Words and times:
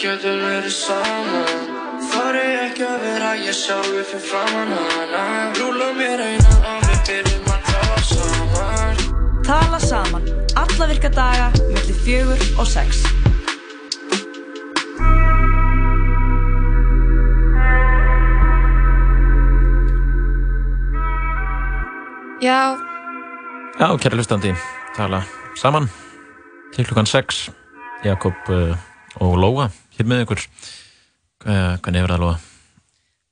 getum 0.00 0.38
verið 0.40 0.72
saman 0.72 1.80
Þar 2.10 2.36
er 2.40 2.54
ekki 2.64 2.84
að 2.88 3.02
vera 3.04 3.30
ég 3.36 3.54
sjálfur 3.54 4.06
fyrir 4.08 4.22
framann 4.24 4.70
hana. 4.72 5.24
Rúla 5.58 5.90
mér 5.98 6.22
einan 6.24 6.64
og 6.70 6.86
við 6.88 7.02
byrjum 7.10 7.50
að 7.52 7.68
tala 7.68 8.00
saman. 8.08 9.02
Tala 9.44 9.80
saman, 9.84 10.28
alla 10.62 10.88
virka 10.88 11.12
daga, 11.12 11.50
millir 11.68 12.00
fjögur 12.00 12.44
og 12.56 12.70
sex. 12.70 13.04
Já, 22.40 22.60
Já, 23.76 23.88
kæra 24.00 24.16
hlustandi, 24.16 24.54
tala 24.96 25.26
saman. 25.60 25.90
Til 26.72 26.86
klukkan 26.88 27.06
6 27.06 27.50
Jakob 28.04 28.48
uh, 28.48 28.72
og 29.20 29.34
Lóa 29.40 29.68
hér 29.96 30.08
með 30.08 30.24
ykkur 30.26 30.42
uh, 30.44 31.76
hvernig 31.80 32.00
hefur 32.00 32.14
það 32.14 32.22
Lóa? 32.24 32.38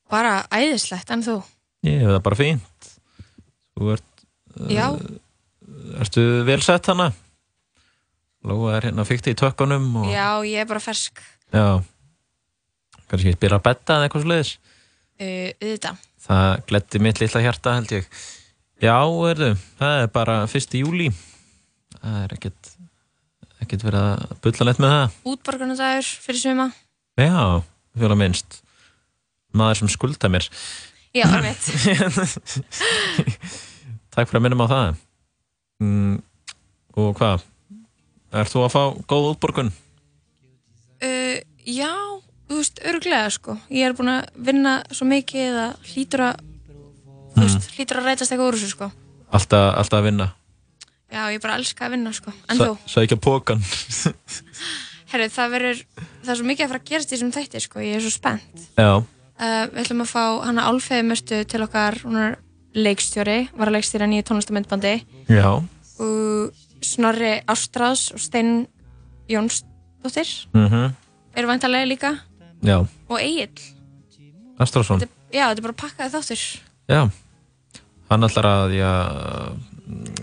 bara 0.09 0.35
æðislegt, 0.57 1.11
en 1.13 1.23
þú? 1.27 1.39
Ég 1.87 2.01
hef 2.03 2.15
það 2.17 2.23
bara 2.29 2.39
fínt 2.41 2.93
Þú 3.79 3.91
ert, 3.95 4.25
Já, 4.73 4.87
ertu 6.03 6.23
vel 6.49 6.59
sett 6.65 6.89
hana? 6.91 7.11
Lóa 8.49 8.73
er 8.79 8.89
hérna 8.89 9.05
fyrkt 9.07 9.29
í 9.31 9.37
tökkunum 9.39 9.87
og 10.03 10.09
já, 10.11 10.29
ég 10.47 10.63
er 10.65 10.69
bara 10.71 10.83
fersk 10.83 11.21
já 11.53 11.81
kannski 13.09 13.33
spila 13.37 13.59
betta 13.65 13.97
eða 13.99 14.09
eitthvað 14.09 14.25
sliðis 14.27 14.51
uh, 14.59 15.51
auðvitað. 15.63 16.03
það 16.29 16.51
gletti 16.69 17.01
mitt 17.05 17.23
litla 17.23 17.45
hjarta 17.47 17.77
held 17.79 17.95
ég 17.99 18.11
Já, 18.79 18.95
erðu, 19.03 19.53
það 19.81 20.01
er 20.05 20.11
bara 20.15 20.35
1. 20.47 20.75
júli 20.79 21.09
það 21.99 22.19
er 22.25 22.35
ekkert 22.37 22.68
ekkert 23.69 23.85
verið 23.87 24.07
að 24.09 24.39
bulla 24.45 24.67
neitt 24.69 24.81
með 24.83 24.95
það 24.95 25.19
Útborgarnadagur 25.33 26.09
fyrir 26.25 26.41
suma. 26.43 26.67
Já, 27.19 27.63
fjóla 27.99 28.17
minnst 28.19 28.63
maður 29.57 29.83
sem 29.83 29.93
skulda 29.93 30.31
mér 30.33 30.49
Já, 31.17 31.25
einmitt. 31.25 31.65
Takk 34.15 34.29
fyrir 34.29 34.41
að 34.41 34.45
minnum 34.45 34.65
á 34.65 34.69
það 34.69 34.89
mm, 35.85 36.17
Og 36.99 37.15
hvað? 37.17 37.47
Ert 38.39 38.53
þú 38.53 38.65
að 38.67 38.75
fá 38.75 38.83
góð 39.09 39.31
útborgun? 39.33 39.71
Uh, 41.01 41.39
já, 41.65 41.93
þú 42.51 42.59
veist, 42.59 42.81
öruglega 42.85 43.29
sko. 43.33 43.55
Ég 43.73 43.87
er 43.89 43.95
búin 43.97 44.11
að 44.13 44.27
vinna 44.51 44.75
svo 44.93 45.07
mikið 45.09 45.61
að 45.63 45.93
hlýtur 45.93 46.25
að, 46.27 46.43
þú 47.37 47.45
veist, 47.47 47.71
hlýtur 47.79 48.01
að 48.03 48.11
rætast 48.11 48.35
eitthvað 48.35 48.51
úr 48.51 48.59
þessu 48.59 48.73
sko. 48.75 48.91
Alltaf, 49.33 49.71
alltaf 49.81 50.03
að 50.03 50.11
vinna 50.11 50.29
Já, 51.09 51.23
ég 51.33 51.41
bara 51.41 51.57
elska 51.57 51.87
að 51.87 51.95
vinna 51.97 52.13
sko. 52.13 52.35
En 52.53 52.59
þú? 52.61 52.73
Sækja 52.89 53.17
pókan 53.17 53.63
Herru, 55.11 55.29
það 55.33 55.55
verður, 55.55 55.79
það 56.25 56.33
er 56.35 56.41
svo 56.41 56.49
mikið 56.51 56.65
að 56.67 56.73
fara 56.75 56.83
að 56.83 56.91
gerast 56.91 57.09
í 57.09 57.15
þessum 57.15 57.31
þætti 57.33 57.63
sko. 57.65 57.81
Ég 57.81 57.97
er 57.97 58.05
svo 58.05 58.13
spennt. 58.13 58.67
Já, 58.77 58.91
Uh, 59.39 59.69
við 59.71 59.85
ætlum 59.85 60.01
að 60.03 60.09
fá 60.11 60.23
hana 60.49 60.63
Álfeði 60.67 61.05
Möstu 61.07 61.37
til 61.47 61.61
okkar, 61.63 61.95
hún 62.03 62.17
er 62.19 62.33
leikstjóri, 62.75 63.37
var 63.55 63.71
að 63.71 63.77
leikstýra 63.77 64.09
nýju 64.11 64.25
tónlistamindbandi 64.27 64.97
já, 65.31 65.47
og 66.03 66.57
Snorri 66.83 67.37
Ástráðs 67.47 68.09
og 68.17 68.23
Steinn 68.23 68.67
Jónsdóttir 69.31 70.33
mhm, 70.51 70.91
eru 71.39 71.51
væntalega 71.53 71.87
líka 71.87 72.11
já 72.67 72.81
og 72.83 73.17
Egil. 73.23 73.63
Astrásson 74.59 75.07
Já, 75.31 75.53
þetta 75.53 75.61
er 75.61 75.67
bara 75.69 75.79
pakkaði 75.85 76.15
þáttur. 76.17 76.45
Já, 76.91 77.01
hann 78.11 78.27
ætlar 78.27 78.51
að 78.51 78.75
ég 78.81 79.65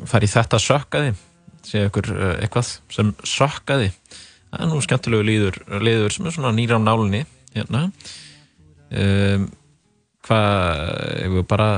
fara 0.10 0.28
í 0.28 0.32
þetta 0.32 0.62
sökkaði 0.62 1.14
segja 1.66 1.90
ykkur 1.90 2.12
uh, 2.14 2.34
eitthvað 2.44 2.72
sem 2.94 3.12
sökkaði 3.26 3.92
það 3.92 4.60
er 4.62 4.72
nú 4.72 4.82
skemmtilegu 4.86 5.28
líður, 5.28 5.60
líður 5.82 6.14
sem 6.14 6.28
er 6.28 6.36
svona 6.36 6.54
nýra 6.56 6.80
á 6.80 6.86
nálinni 6.86 7.24
hérna 7.56 7.88
um, 8.92 9.50
hvað 10.26 11.26
ef 11.26 11.36
við 11.38 11.48
bara 11.50 11.70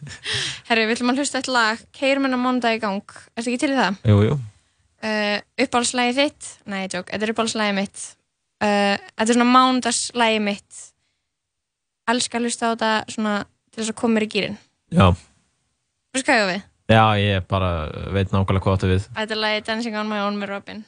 Herri, 0.68 0.86
við 0.86 0.96
ætlum 0.96 1.12
að 1.12 1.20
hlusta 1.20 1.40
eitt 1.42 1.50
lag, 1.52 1.80
Keirum 1.92 2.24
en 2.24 2.38
að 2.38 2.40
monda 2.40 2.70
í 2.72 2.78
gang. 2.80 3.02
Ertu 3.36 3.50
ekki 3.50 3.60
til 3.60 3.74
í 3.74 3.76
það? 3.76 3.98
jú, 4.08 4.22
jú, 4.24 4.36
Uh, 5.00 5.38
uppáhaldslægið 5.56 6.18
þitt? 6.18 6.46
Nei, 6.68 6.82
tjók, 6.92 7.06
þetta 7.08 7.24
er 7.24 7.30
uppáhaldslægið 7.32 7.76
mitt. 7.78 8.02
Uh, 8.60 8.98
þetta 9.00 9.24
er 9.24 9.36
svona 9.38 9.46
mándagslægið 9.48 10.42
mitt. 10.44 10.80
Elskar 12.12 12.42
að 12.42 12.48
hlusta 12.50 12.68
á 12.68 12.72
þetta 12.74 12.90
svona 13.14 13.36
til 13.70 13.80
þess 13.80 13.94
að 13.94 13.98
koma 14.02 14.18
mér 14.18 14.26
í 14.26 14.28
gýrin. 14.34 14.58
já 14.92 15.06
Þú 16.10 16.22
skæðu 16.24 16.46
við? 16.50 16.62
já, 16.90 17.04
ég 17.22 17.44
bara 17.46 17.68
veit 18.10 18.32
nákvæmlega 18.34 18.64
hvað 18.64 18.78
áttu 18.78 18.88
við 18.90 19.04
Þetta 19.14 19.36
er 19.36 19.42
lagið 19.44 19.68
Dancing 19.68 20.00
on 20.00 20.10
my 20.10 20.18
own 20.24 20.40
með 20.42 20.56
Robin. 20.56 20.84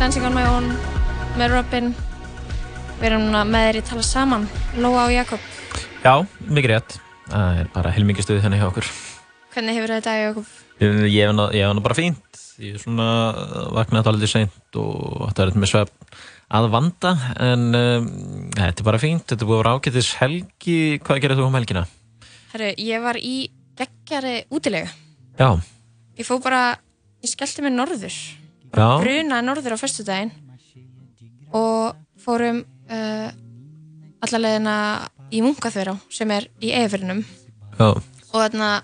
Dancing 0.00 0.24
on 0.24 0.32
my 0.32 0.46
own 0.48 0.70
með 1.36 1.52
Robin. 1.52 1.90
Við 3.00 3.02
erum 3.10 3.26
núna 3.26 3.42
með 3.44 3.66
þeir 3.66 3.78
í 3.78 3.82
tala 3.84 4.04
saman, 4.08 4.46
Lóa 4.80 5.02
og 5.02 5.12
Jakob. 5.12 5.42
Já, 6.00 6.14
mikið 6.48 6.72
rétt. 6.72 6.96
Það 7.26 7.58
er 7.60 7.68
bara 7.74 7.92
heilmikið 7.92 8.24
stuði 8.24 8.44
henni 8.46 8.60
hjá 8.62 8.64
okkur. 8.70 8.88
Hvernig 9.52 9.76
hefur 9.76 9.92
þetta 9.98 10.14
í 10.16 10.22
Jakob? 10.22 10.48
Ég, 10.80 11.20
hef 11.20 11.76
nú 11.76 11.84
bara 11.84 11.98
fínt. 11.98 12.40
Ég 12.64 12.78
er 12.78 12.80
svona 12.80 13.10
vaknaði 13.76 14.00
þetta 14.00 14.14
alveg 14.14 14.32
seint 14.32 14.80
og 14.80 15.28
þetta 15.28 15.44
er 15.44 15.54
með 15.60 15.72
svefn 15.74 16.18
að 16.60 16.70
vanda 16.72 17.14
en 17.50 17.68
um, 17.84 18.10
þetta 18.56 18.72
er 18.72 18.88
bara 18.88 19.04
fínt. 19.04 19.28
Þetta 19.28 19.52
búið 19.52 19.58
að 19.58 19.64
vera 19.66 19.76
ágætis 19.76 20.12
helgi. 20.24 20.80
Hvað 21.04 21.24
gerir 21.26 21.40
þú 21.44 21.48
um 21.50 21.60
helgina? 21.60 21.84
Herru, 22.54 22.72
ég 22.88 23.04
var 23.04 23.20
í 23.20 23.36
geggjari 23.76 24.38
útilegu. 24.48 24.88
Já, 25.36 25.52
Ég 26.16 26.26
fó 26.28 26.40
bara, 26.40 26.74
ég 27.20 27.30
skellti 27.36 27.62
mig 27.68 27.76
norður. 27.76 28.16
Já, 28.74 28.86
Brunaði 29.02 29.46
norður 29.46 29.76
á 29.76 29.82
föstudaginn 29.82 30.32
og 31.56 31.98
fórum 32.20 32.62
uh, 32.90 33.28
allalegina 34.22 34.76
í 35.30 35.42
Munkaþverá 35.44 35.96
sem 36.12 36.30
er 36.34 36.48
í 36.62 36.72
Eifrinum 36.76 37.24
og 37.80 38.02
þarna 38.34 38.80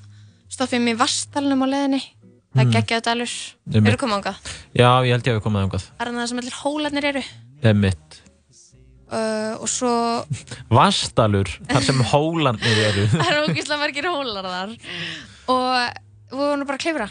stoppið 0.52 0.82
mér 0.82 0.96
í 0.96 1.00
Vastalunum 1.00 1.64
á 1.64 1.68
leðinni. 1.68 2.02
Það 2.56 2.62
er 2.62 2.70
geggjaðu 2.72 3.04
dalur. 3.04 3.32
Eru 3.76 3.98
komað 4.00 4.20
ángað? 4.22 4.52
Já, 4.72 4.88
ég 5.04 5.12
held 5.12 5.26
ég 5.26 5.34
að 5.34 5.36
við 5.36 5.42
komum 5.44 5.58
aðeins. 5.60 5.88
Það 5.90 6.06
er 6.06 6.08
þarna 6.08 6.28
sem 6.30 6.40
allir 6.40 6.56
hólarnir 6.62 7.08
eru. 7.10 7.22
Emmitt. 7.68 8.20
Uh, 9.06 9.52
og 9.60 9.68
svo 9.70 9.92
Vastalur, 10.78 11.50
þar 11.68 11.84
sem 11.84 12.00
hólanir 12.10 12.80
eru. 12.88 13.04
það 13.12 13.28
eru 13.28 13.44
ógeðslega 13.44 13.82
margir 13.84 14.08
hólar 14.10 14.48
þar 14.50 14.72
og 15.52 15.68
við 16.32 16.40
vorum 16.40 16.64
bara 16.66 16.80
að 16.80 16.82
klifra 16.82 17.06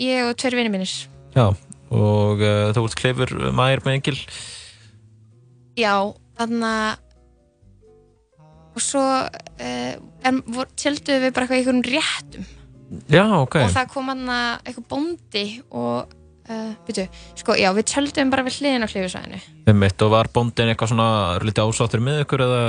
ég 0.00 0.30
og 0.30 0.38
tveir 0.40 0.56
vinni 0.56 0.72
mínir 0.72 0.94
Já, 1.36 1.50
og 1.94 2.42
uh, 2.42 2.68
þú 2.74 2.84
ert 2.88 2.98
kleifur 2.98 3.34
mægir 3.54 3.84
með 3.86 3.98
engil. 3.98 4.18
já, 5.78 5.94
þarna 6.38 6.72
og 8.76 8.84
svo 8.84 9.02
uh, 9.06 10.66
tjölduðu 10.76 11.22
við 11.24 11.32
bara 11.32 11.46
eitthvað 11.46 11.56
í 11.56 11.62
einhverjum 11.62 11.84
réttum 11.88 12.52
Já, 13.10 13.24
ok. 13.40 13.56
og 13.64 13.72
það 13.74 13.88
kom 13.90 14.12
hann 14.12 14.28
eitthvað 14.30 14.84
bóndi 14.92 15.46
og 15.74 16.12
uh, 16.50 16.74
byrju, 16.86 17.06
sko, 17.40 17.56
já, 17.58 17.70
við 17.74 17.88
tjöldum 17.90 18.30
bara 18.30 18.44
við 18.46 18.60
hliðin 18.60 18.86
á 18.86 18.88
klifusvæðinu 18.90 19.40
Emmitt, 19.72 20.04
og 20.06 20.12
var 20.14 20.30
bóndin 20.34 20.70
eitthvað 20.70 20.92
svona 20.92 21.08
lítið 21.42 21.66
ásáttur 21.66 22.04
með 22.04 22.22
ykkur 22.24 22.44
eða... 22.46 22.62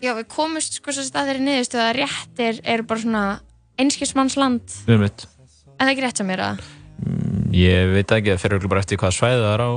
já, 0.00 0.12
við 0.16 0.24
komumst 0.32 0.80
sko 0.80 0.94
svo 0.94 1.04
staðir 1.06 1.42
í 1.42 1.44
niðurstöðu 1.48 1.84
að 1.84 1.98
réttir 2.00 2.62
eru 2.64 2.88
bara 2.88 3.04
svona 3.04 3.24
einskismannsland 3.78 4.78
Emmitt. 4.88 5.26
en 5.26 5.82
það 5.82 5.86
er 5.88 5.94
ekki 5.94 6.06
rétt 6.06 6.22
sem 6.22 6.30
mér 6.32 6.44
að 6.48 6.64
Ég 7.54 7.92
veit 7.94 8.12
ekki, 8.12 8.34
það 8.34 8.42
fyrir 8.42 8.68
bara 8.68 8.82
eftir 8.84 9.00
hvað 9.00 9.14
svæði 9.16 9.42
það 9.42 9.52
er 9.54 9.64
á. 9.64 9.70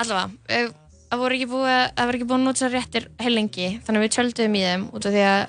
allavega, 0.00 0.70
það 1.10 1.22
voru 1.22 1.36
ekki 1.36 1.48
búið 1.50 1.72
ekki 2.04 2.26
búið 2.26 2.38
að 2.38 2.46
nota 2.46 2.70
réttir 2.72 3.08
heilengi 3.20 3.68
þannig 3.84 4.00
að 4.00 4.06
við 4.06 4.14
tjöldum 4.16 4.56
í 4.56 4.62
þeim 4.64 4.86
út 4.90 5.06
af 5.06 5.14
því 5.14 5.26
að 5.28 5.42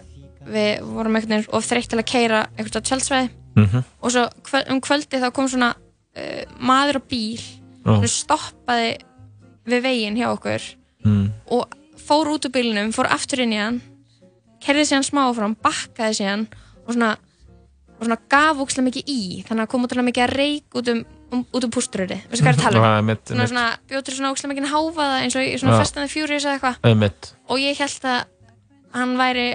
við 0.52 0.70
vorum 0.90 1.16
einhvern 1.16 1.36
veginn 1.36 1.56
of 1.58 1.70
þreytt 1.70 1.90
til 1.92 2.00
að 2.02 2.10
keira 2.12 2.42
eitthvað 2.58 2.90
tjöldsvæði 2.90 3.30
Mm 3.52 3.82
og 4.02 4.12
svo 4.14 4.22
um 4.72 4.80
kvöldi 4.80 5.20
þá 5.20 5.28
kom 5.36 5.48
svona 5.52 5.74
uh, 5.76 6.44
maður 6.58 7.02
á 7.04 7.08
bíl 7.12 7.42
sem 7.84 8.08
stoppaði 8.08 8.94
við 9.68 9.84
veginn 9.84 10.16
hjá 10.20 10.30
okkur 10.32 10.62
Mm. 11.02 11.32
og 11.50 11.66
fór 11.98 12.30
út 12.30 12.46
úr 12.46 12.52
bílnum, 12.54 12.92
fór 12.94 13.10
aftur 13.10 13.42
inn 13.42 13.56
í 13.56 13.58
hann 13.58 13.80
kerði 14.62 14.84
síðan 14.86 15.06
smá 15.08 15.24
áfram, 15.26 15.56
bakkaði 15.58 16.20
síðan 16.20 16.44
og 16.86 16.94
svona, 16.94 17.16
og 17.98 18.06
svona 18.06 18.20
gaf 18.30 18.62
úkslega 18.62 18.86
mikið 18.86 19.10
í, 19.10 19.22
þannig 19.48 19.66
að 19.66 19.72
kom 19.72 19.88
útrúlega 19.88 20.10
mikið 20.12 20.26
að 20.28 20.36
reik 20.36 20.78
út 20.78 20.92
um, 20.94 21.02
um, 21.32 21.42
út 21.56 21.64
um 21.68 21.72
pústuröri 21.74 22.18
veistu 22.30 22.44
hvað 22.46 22.52
er 22.52 22.58
að 22.60 22.64
tala 22.66 22.80
um? 22.80 22.86
Já, 22.86 23.00
Emmitt, 23.02 23.24
svona, 23.28 23.38
Emmitt. 23.42 23.52
svona, 23.54 23.66
bjótur 23.92 24.18
svona 24.18 24.32
ókslega 24.34 24.54
mikið 24.54 24.72
háfaða 24.74 25.18
eins 25.24 25.36
og 25.40 25.44
í 25.48 25.52
svona 25.62 25.76
Já. 25.76 25.82
Fast 25.82 25.98
and 25.98 26.08
the 26.08 26.14
Furious 26.14 26.46
eða 26.48 26.56
eitthvað 26.60 26.90
Emmitt. 26.92 27.32
og 27.50 27.62
ég 27.64 27.78
held 27.82 28.08
að 28.12 28.24
hann 29.00 29.14
væri 29.20 29.46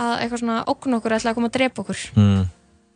að 0.00 0.14
eitthvað 0.24 0.42
svona 0.44 0.58
ókn 0.70 0.96
okkur 0.98 1.16
ætla 1.18 1.30
að 1.32 1.38
koma 1.38 1.50
að 1.52 1.56
drepa 1.58 1.84
okkur 1.84 2.00
Mm. 2.16 2.42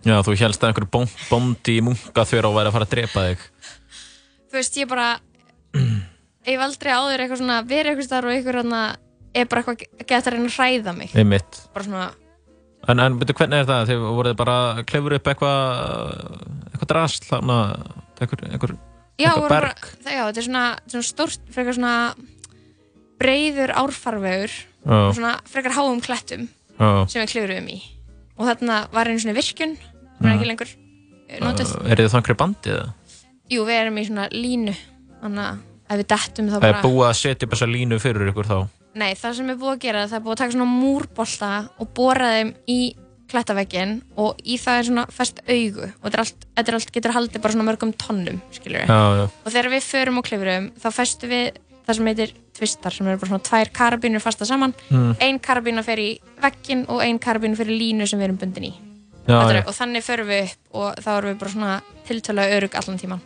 Já, 0.04 0.18
þú 0.20 0.34
helst 0.36 0.60
að 0.60 0.68
einhver 0.68 0.84
bón, 0.92 1.08
bóndi 1.30 1.78
í 1.78 1.84
munka 1.84 2.24
þurra 2.28 2.50
og 2.50 2.56
væri 2.58 2.68
að 2.68 2.74
fara 2.76 2.84
að 2.84 2.90
drepa 2.92 3.22
þig. 3.24 3.44
þú 4.50 4.58
veist, 4.58 4.76
ég 4.76 4.88
bara 4.90 5.06
ég 6.44 6.52
hef 6.58 6.60
aldrei 6.66 6.92
áður 6.92 7.22
eitthvað 7.24 7.40
svona 7.40 7.62
verið 7.64 7.90
eitthvað 7.94 8.08
starf 8.10 8.28
og 8.28 8.34
eitthvað 8.34 8.98
er 9.34 9.48
bara 9.50 9.62
eitthvað 9.62 9.80
að 9.80 10.04
geta 10.06 10.30
að 10.30 10.34
reyna 10.36 10.50
að 10.50 10.58
hræða 10.58 10.92
mig 10.98 11.14
Emmitt. 11.18 11.60
bara 11.74 11.84
svona, 11.88 12.04
En, 12.88 13.00
en 13.00 13.18
betur, 13.20 13.36
hvernig 13.38 13.62
er 13.62 13.68
það? 13.68 13.86
Þið 13.90 14.02
voruð 14.18 14.36
bara 14.36 14.56
að 14.74 14.82
klefur 14.90 15.16
upp 15.16 15.30
eitthvað 15.32 15.60
eitthvað 16.74 16.90
drast, 16.90 17.28
þannig 17.30 17.54
að 17.54 18.24
einhver, 18.24 18.44
einhver, 18.50 18.74
já, 19.16 19.28
Eitthvað 19.30 19.48
bara, 19.48 19.72
berg. 19.72 19.88
það, 20.04 20.12
já, 20.16 20.22
þetta 20.26 20.42
er 20.42 20.46
svona, 20.48 20.64
svona 20.92 21.08
stórt, 21.08 21.50
frekar 21.54 21.78
svona 21.78 21.94
breiður 23.20 23.72
árfarvegur 23.78 24.54
og 24.84 25.14
svona 25.16 25.34
frekar 25.48 25.76
háum 25.78 26.00
klettum 26.04 26.48
já, 26.48 26.88
sem 27.08 27.22
við 27.22 27.30
klifurum 27.32 27.68
í 27.72 27.78
og 28.34 28.48
þarna 28.50 28.80
var 28.92 29.08
einu 29.10 29.22
svona 29.22 29.36
virkun 29.36 29.76
sem 29.78 30.26
er 30.28 30.34
ekki 30.34 30.48
lengur 30.50 30.72
eh, 30.74 31.38
notuð 31.42 31.76
er 31.86 32.02
þið 32.02 32.10
þannig 32.16 32.38
bandið 32.42 32.74
eða? 32.74 32.88
jú, 33.54 33.64
við 33.68 33.78
erum 33.78 34.00
í 34.00 34.06
svona 34.08 34.26
línu 34.34 34.74
þannig 35.22 35.44
að 35.46 35.62
ef 35.94 36.00
við 36.00 36.08
dettum 36.14 36.50
þá 36.50 36.56
Það 36.56 36.66
er 36.68 36.74
bara 36.74 36.84
búið 36.88 37.06
að 37.08 37.16
setja 37.20 37.46
upp 37.46 37.54
þessa 37.54 37.70
línu 37.70 38.00
fyrir 38.02 38.30
ykkur 38.32 38.50
þá. 38.50 38.58
Nei, 38.94 39.14
það 39.18 39.34
sem 39.38 39.50
er 39.50 39.56
búið 39.60 39.72
að 39.76 39.82
gera 39.86 40.04
það 40.08 40.18
er 40.20 40.24
búið 40.26 40.34
að 40.36 40.42
taka 40.42 40.54
svona 40.56 40.70
múrbolta 40.70 41.50
og 41.82 41.88
bora 41.96 42.28
þeim 42.36 42.52
í 42.70 42.78
klettaveggin 43.34 43.94
og 44.20 44.38
í 44.44 44.56
það 44.60 44.78
er 44.78 44.86
svona 44.88 45.04
fest 45.10 45.40
augu 45.48 45.86
og 45.88 46.04
þetta 46.04 46.14
er 46.18 46.22
allt, 46.24 46.46
þetta 46.54 46.70
er 46.72 46.76
allt 46.78 46.92
getur 46.94 47.14
haldið 47.16 47.42
bara 47.42 47.54
svona 47.56 47.66
mörgum 47.70 47.92
tonnum 47.98 48.40
skilur 48.54 48.84
Já, 48.84 49.00
já. 49.18 49.24
og 49.44 49.50
þegar 49.54 49.70
við 49.72 49.86
förum 49.88 50.20
og 50.20 50.26
klifurum 50.28 50.68
þá 50.78 50.88
festu 50.94 51.30
við 51.30 51.58
það 51.84 51.98
sem 51.98 52.10
heitir 52.12 52.34
tvistar 52.54 52.94
sem 52.94 53.08
eru 53.10 53.18
bara 53.20 53.32
svona 53.32 53.46
tvær 53.48 53.70
karabínur 53.74 54.22
fasta 54.22 54.46
saman 54.48 54.74
Mm. 54.90 55.16
ein 55.20 55.38
karabína 55.40 55.82
fer 55.82 55.98
í 55.98 56.08
veggin 56.42 56.84
og 56.88 57.00
ein 57.02 57.18
karabína 57.18 57.56
fer 57.56 57.66
í 57.72 57.78
línu 57.80 58.06
sem 58.06 58.18
við 58.20 58.28
erum 58.28 58.36
bundin 58.38 58.68
í 58.70 58.74
Já, 59.26 59.40
já. 59.50 59.62
og 59.66 59.72
þannig 59.74 60.04
förum 60.04 60.28
við 60.28 60.44
upp 60.44 60.74
og 60.76 60.94
þá 61.02 61.08
erum 61.18 61.30
við 61.32 61.38
bara 61.40 61.50
svona 61.50 61.82
tiltölulega 62.06 62.56
örug 62.60 62.74
allan 62.78 62.98
tíman 63.00 63.20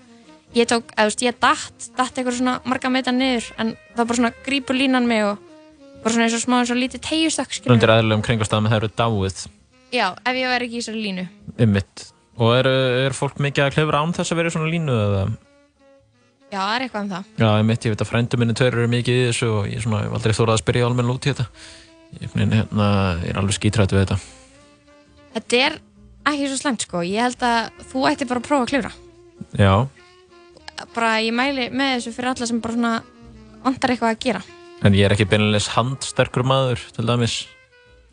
ég 0.54 0.66
tók, 0.70 0.84
eða 0.96 1.04
þú 1.04 1.10
veist, 1.10 1.22
ég 1.26 1.34
datt 1.42 1.88
datt 1.98 2.14
eitthvað 2.16 2.38
svona 2.38 2.60
marga 2.64 2.88
meita 2.88 3.12
niður 3.12 3.50
en 3.58 3.74
það 3.96 4.06
bara 4.06 4.16
svona 4.22 4.32
grípur 4.46 4.78
línan 4.78 5.06
mig 5.10 5.24
og 5.26 5.38
bara 6.02 6.12
svona 6.14 6.26
eins 6.28 6.36
og 6.38 6.44
smá 6.44 6.58
eins 6.60 6.70
og 6.74 6.78
lítið 6.80 7.02
tegjustökk 7.08 7.56
skilur 7.56 7.74
Undir 7.74 7.92
aðlilegum 7.94 8.24
kringastæðum 8.26 8.68
það 8.70 8.78
eru 8.82 8.90
dáið 9.00 9.42
já, 9.94 10.06
ef 10.28 10.38
ég 10.38 10.52
væri 10.52 10.68
ekki 10.68 10.78
í 10.78 10.80
þessari 10.82 11.02
línu 11.06 11.26
ymmit. 11.64 12.06
Og 12.38 12.52
er, 12.54 12.68
er 13.08 13.14
fólk 13.18 13.40
mikið 13.42 13.64
að 13.64 13.74
klefra 13.74 13.98
án 14.04 14.12
þess 14.14 14.30
að 14.34 14.38
vera 14.38 14.50
í 14.50 14.54
svona 14.54 14.70
línu 14.70 14.94
eða? 14.94 15.22
já, 16.52 16.58
það 16.60 16.74
er 16.76 16.84
eitthvað 16.86 17.02
um 17.02 17.10
það 17.12 17.24
Já, 17.42 17.48
ymmit, 17.64 17.84
ég 17.88 17.94
veit 17.94 18.04
að 18.04 18.10
frændu 18.12 18.38
minni 18.40 18.54
tveir 18.56 18.76
eru 18.78 18.90
mikið 18.92 19.18
í 19.18 19.26
þessu 19.32 19.48
og 19.56 19.66
ég, 19.72 19.82
svona, 19.84 20.02
ég 20.04 20.08
hef 20.12 20.18
aldrei 20.20 20.36
þórað 20.38 20.54
að 20.54 20.62
spyrja 20.62 20.86
almenn 20.88 21.10
út 21.12 21.26
í 21.26 21.32
þetta. 21.32 21.46
Ég, 22.18 22.36
hérna, 22.38 22.86
ég 23.24 23.32
er 23.34 23.40
alveg 23.42 23.56
skítrætt 23.58 23.92
við 23.92 24.04
þetta. 24.04 24.18
þetta 25.34 25.58
er 25.66 25.76
ekki 26.30 26.46
svo 26.52 26.60
slæmt 26.62 26.84
sko 26.86 27.02
ég 27.04 27.20
held 27.26 27.42
að 27.48 27.82
þú 27.90 28.04
ætti 28.12 28.28
bara 28.30 28.40
að 28.42 28.46
prófa 28.48 28.64
að 28.64 28.70
klifra 28.72 28.92
Já, 29.58 29.74
bara 30.94 31.10
ég 31.24 31.34
mæli 31.36 31.68
með 31.72 31.92
þessu 31.96 32.14
fyrir 32.16 32.30
alla 32.32 32.48
sem 32.48 32.62
bara 32.64 32.76
svona 32.78 32.94
vantar 33.66 33.92
eitthvað 33.94 34.14
að 34.14 34.22
gera 34.24 34.42
en 34.84 34.94
ég 34.94 35.04
er 35.08 35.14
ekki 35.16 35.26
beinleis 35.28 35.66
handsterkur 35.74 36.44
maður, 36.46 36.82
til 36.96 37.06
dæmis. 37.08 37.40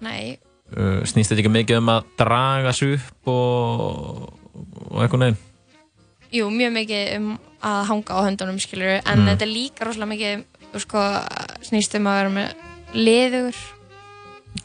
nei, 0.02 0.38
Uh, 0.66 1.04
snýst 1.06 1.30
þetta 1.30 1.44
ekki 1.44 1.50
mikið 1.54 1.78
um 1.78 1.90
að 1.94 2.06
draga 2.18 2.72
sig 2.74 2.96
upp 2.98 3.28
og, 3.30 4.32
og 4.90 5.04
eitthvað 5.04 5.20
neginn? 5.22 5.36
jú, 6.34 6.48
mjög 6.50 6.72
mikið 6.74 7.12
um 7.20 7.28
að 7.62 7.84
hanga 7.92 8.16
á 8.18 8.20
höndunum 8.26 8.58
skilur 8.60 8.96
en 8.98 9.20
Mm. 9.22 9.28
þetta 9.30 9.46
er 9.46 9.52
líka 9.54 9.86
rosalega 9.86 10.10
mikið 10.10 10.82
sko, 10.82 11.04
snýst 11.70 11.94
um 12.00 12.10
að 12.10 12.18
vera 12.18 12.34
með 12.34 12.50
liður 12.98 13.60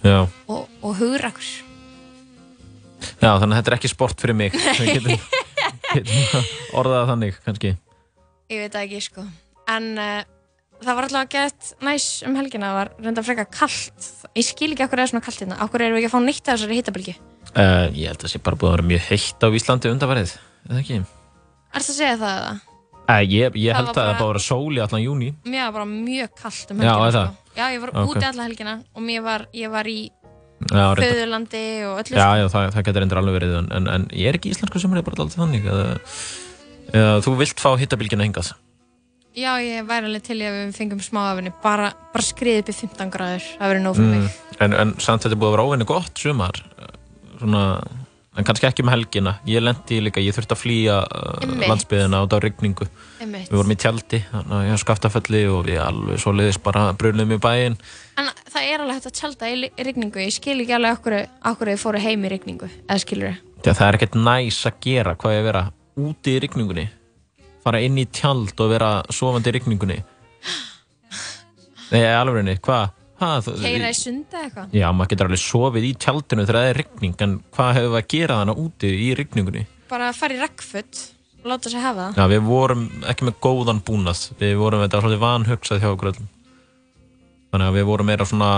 Já. 0.00 0.24
og, 0.48 0.68
og 0.80 0.96
hugrakur 0.96 1.50
Já, 3.20 3.30
þannig 3.36 3.52
að 3.52 3.58
þetta 3.60 3.70
er 3.74 3.76
ekki 3.76 3.92
sport 3.92 4.20
fyrir 4.24 4.36
mig. 4.40 4.52
Getum, 4.80 5.20
getum 5.92 6.48
orðað 6.80 6.96
það 6.96 7.08
þannig, 7.12 7.38
kannski. 7.44 7.74
ég 8.50 8.64
veit 8.64 8.72
það 8.72 8.86
ekki 8.88 9.00
sko 9.04 9.26
en 9.68 9.92
uh, 10.00 10.24
það 10.84 10.94
var 10.98 11.06
alltaf 11.08 11.28
gett 11.34 11.72
næs 11.86 12.06
um 12.26 12.36
helgina 12.40 12.70
það 12.70 12.78
var 12.80 12.90
reynda 13.04 13.22
frekar 13.26 13.48
kallt 13.52 14.08
ég 14.36 14.46
skil 14.46 14.72
ekki 14.74 14.84
okkur 14.86 15.02
er 15.04 15.10
svona 15.12 15.24
kallt 15.24 15.40
hérna 15.44 15.58
okkur 15.66 15.82
erum 15.86 15.96
við 15.98 16.04
ekki 16.04 16.10
að 16.10 16.14
fá 16.16 16.20
nýtt 16.26 16.48
af 16.48 16.56
þessari 16.60 16.80
hittabilgi 16.80 17.16
Uh, 17.50 17.88
ég 17.96 18.06
held 18.06 18.20
að 18.20 18.26
það 18.28 18.30
sé 18.30 18.38
bara 18.46 18.56
búið 18.60 18.68
að 18.68 18.74
vera 18.76 18.86
mjög 18.86 19.06
heitt 19.08 19.42
á 19.42 19.48
Íslandi 19.58 19.90
undanvarið, 19.90 20.32
eða 20.70 20.80
ekki? 20.84 20.98
er 21.00 21.82
það 21.82 21.88
að 21.90 21.96
segja 21.96 22.18
það 22.20 22.34
eða? 22.36 22.52
Uh, 23.10 23.22
ég, 23.26 23.56
ég 23.58 23.72
Það 23.72 23.78
held 23.80 23.88
var 23.88 23.90
að 23.90 23.96
það 23.96 23.96
bara- 23.96 24.20
að 24.20 24.28
vera 24.30 24.42
sól 24.44 24.70
í 24.76 24.82
allan 24.84 25.02
júni. 25.02 25.30
mér 25.50 25.64
var 25.64 25.72
bara 25.72 25.86
mjög 25.90 26.30
kallt 26.38 26.70
um 26.70 26.78
Já, 26.78 26.92
helgina 26.92 27.08
er 27.08 27.16
það? 27.16 27.32
sko. 27.32 27.56
já, 27.58 27.64
ég 27.74 27.80
var 27.82 27.90
Ok. 27.90 28.10
úti 28.14 28.24
alla 28.28 28.42
helgina 28.46 28.74
og 28.94 29.02
mér 29.02 29.22
var, 29.26 29.46
ég 29.52 29.70
var 29.74 29.84
í 29.90 29.98
Já, 30.70 30.86
föðurlandi 31.00 31.64
og 31.90 31.98
öllu 32.04 32.14
já, 32.14 32.22
sko. 32.22 32.38
já 32.38 32.46
það, 32.54 32.70
það 32.76 32.86
getur 32.86 33.02
endur 33.08 33.18
alveg 33.24 33.34
verið, 33.40 33.54
en, 33.58 33.68
en, 33.80 33.88
en 33.96 34.06
ég 34.14 34.28
er 34.30 34.38
ekki 34.38 34.52
íslensku 34.54 34.78
sem 34.78 34.94
er 34.94 35.02
bara 35.02 35.16
alltaf 35.24 35.40
þannig. 35.42 35.64
Eða, 35.66 36.00
eða, 36.94 37.18
þú 37.26 37.34
vilt 37.40 37.58
fá 37.58 37.70
hittabilgina 37.80 38.22
hingað. 38.30 38.52
Já, 39.36 39.52
ég 39.62 39.86
væri 39.88 40.10
alveg 40.10 40.22
til 40.26 40.38
í 40.40 40.46
að 40.48 40.56
við 40.58 40.76
fengum 40.76 41.00
smá 41.04 41.20
afinu 41.30 41.52
bara, 41.62 41.92
bara 42.12 42.24
skriðið 42.26 42.62
upp 42.64 42.72
í 42.72 42.78
15 42.80 43.12
gráður 43.14 43.48
það 43.56 43.72
verið 43.74 43.84
nóg 43.86 43.98
fyrir 44.00 44.14
mig 44.16 44.30
Mm, 44.60 44.60
en, 44.66 44.74
en 44.82 44.94
samt 45.00 45.24
þetta 45.24 45.38
búið 45.40 45.48
að 45.50 45.54
vera 45.56 45.66
óvinni 45.70 45.86
gott 45.88 46.18
sumar. 46.20 46.58
Svona, 47.40 47.62
en 48.36 48.44
kannski 48.44 48.66
ekki 48.68 48.84
með 48.84 48.96
helgina 48.98 49.32
ég 49.48 49.62
lendi 49.64 50.00
líka, 50.04 50.20
ég 50.20 50.34
þurfti 50.36 50.52
að 50.56 50.60
flýja 50.60 50.98
uh, 51.06 51.54
landsbyðina 51.70 52.20
út 52.26 52.34
á 52.36 52.38
einmitt. 52.40 53.48
við 53.48 53.56
vorum 53.56 53.72
í 53.72 53.78
tjaldi, 53.80 54.20
þannig 54.30 54.54
að 54.58 54.64
ég 54.66 54.74
haf 54.74 54.82
skaftafelli 54.84 55.42
og 55.48 55.64
við 55.66 55.80
alveg 55.80 56.20
svo 56.20 56.34
leiðis 56.36 56.60
bara 56.62 56.92
brunum 56.92 57.32
í 57.32 57.40
bæinn 57.40 57.78
En 58.20 58.28
það 58.52 58.68
er 58.68 58.84
alveg 58.84 58.98
hægt 58.98 59.08
að 59.08 59.16
tjálta 59.16 59.48
í 59.48 59.70
rigningu. 59.86 60.20
Ég 60.20 60.34
skil 60.36 60.58
ekki 60.60 60.74
alveg 60.76 60.98
okkur, 60.98 61.16
okkur 61.52 61.70
þið 61.72 61.80
fóru 61.80 62.02
heim 62.04 62.24
í 62.26 62.30
rigningu. 62.34 62.68
Eða 62.84 63.00
skilur 63.00 63.30
þið? 63.30 63.72
Það 63.72 63.86
er 63.88 63.98
ekkert 63.98 64.16
næs 64.20 64.58
að 64.68 64.80
gera 64.84 65.14
hvað 65.16 65.34
ég 65.36 65.40
að 65.40 65.48
vera 65.48 65.62
úti 66.00 66.34
í 66.36 66.40
rigningunni 66.44 66.86
fara 67.64 67.80
inn 67.84 67.98
í 68.00 68.06
tjald 68.08 68.54
og 68.64 68.72
vera 68.72 68.90
sofandi 69.12 69.52
í 69.52 69.56
rigningunni 69.58 69.98
Nei, 71.90 72.04
alveg 72.14 72.60
hvað? 72.62 72.90
Ha, 73.20 73.30
þú- 73.44 73.54
Keira 73.60 73.88
í 73.92 73.96
sundi 73.96 74.32
eða 74.32 74.44
eitthvað? 74.46 74.74
Já, 74.78 74.86
maður 74.96 75.10
getur 75.12 75.26
alveg 75.28 75.40
sofið 75.42 75.84
í 75.84 75.90
tjaldinu 76.00 76.44
þegar 76.46 76.56
það 76.60 76.68
er 76.70 76.78
rigning 76.80 77.16
en 77.26 77.32
hvað 77.52 77.72
hefur 77.76 77.90
við 77.90 77.98
að 78.00 78.06
gera 78.14 78.36
þannig 78.40 78.60
úti 78.62 78.92
í 78.96 79.08
rigningunni? 79.18 79.64
Bara 79.90 80.12
fara 80.16 80.36
í 80.36 80.40
regnfutt 80.40 81.00
og 81.42 81.48
láta 81.50 81.72
sig 81.72 81.80
hafa 81.82 82.06
það. 82.06 82.16
Já, 82.20 82.24
við 82.32 82.42
vorum 82.46 82.86
ekki 83.10 83.26
með 83.28 83.36
góðan 83.44 83.82
búnað 83.84 84.22
við 84.40 84.54
vorum 84.60 84.80
þetta 84.84 84.96
var 85.00 85.04
svolítið 85.04 85.24
vanhugsað 85.26 85.82
hjá 85.82 85.90
okkur 85.92 86.10
öllum 86.14 86.28
þannig 87.50 87.66
að 87.68 87.76
við 87.76 87.86
vorum 87.90 88.06
meira 88.06 88.24
svona 88.30 88.50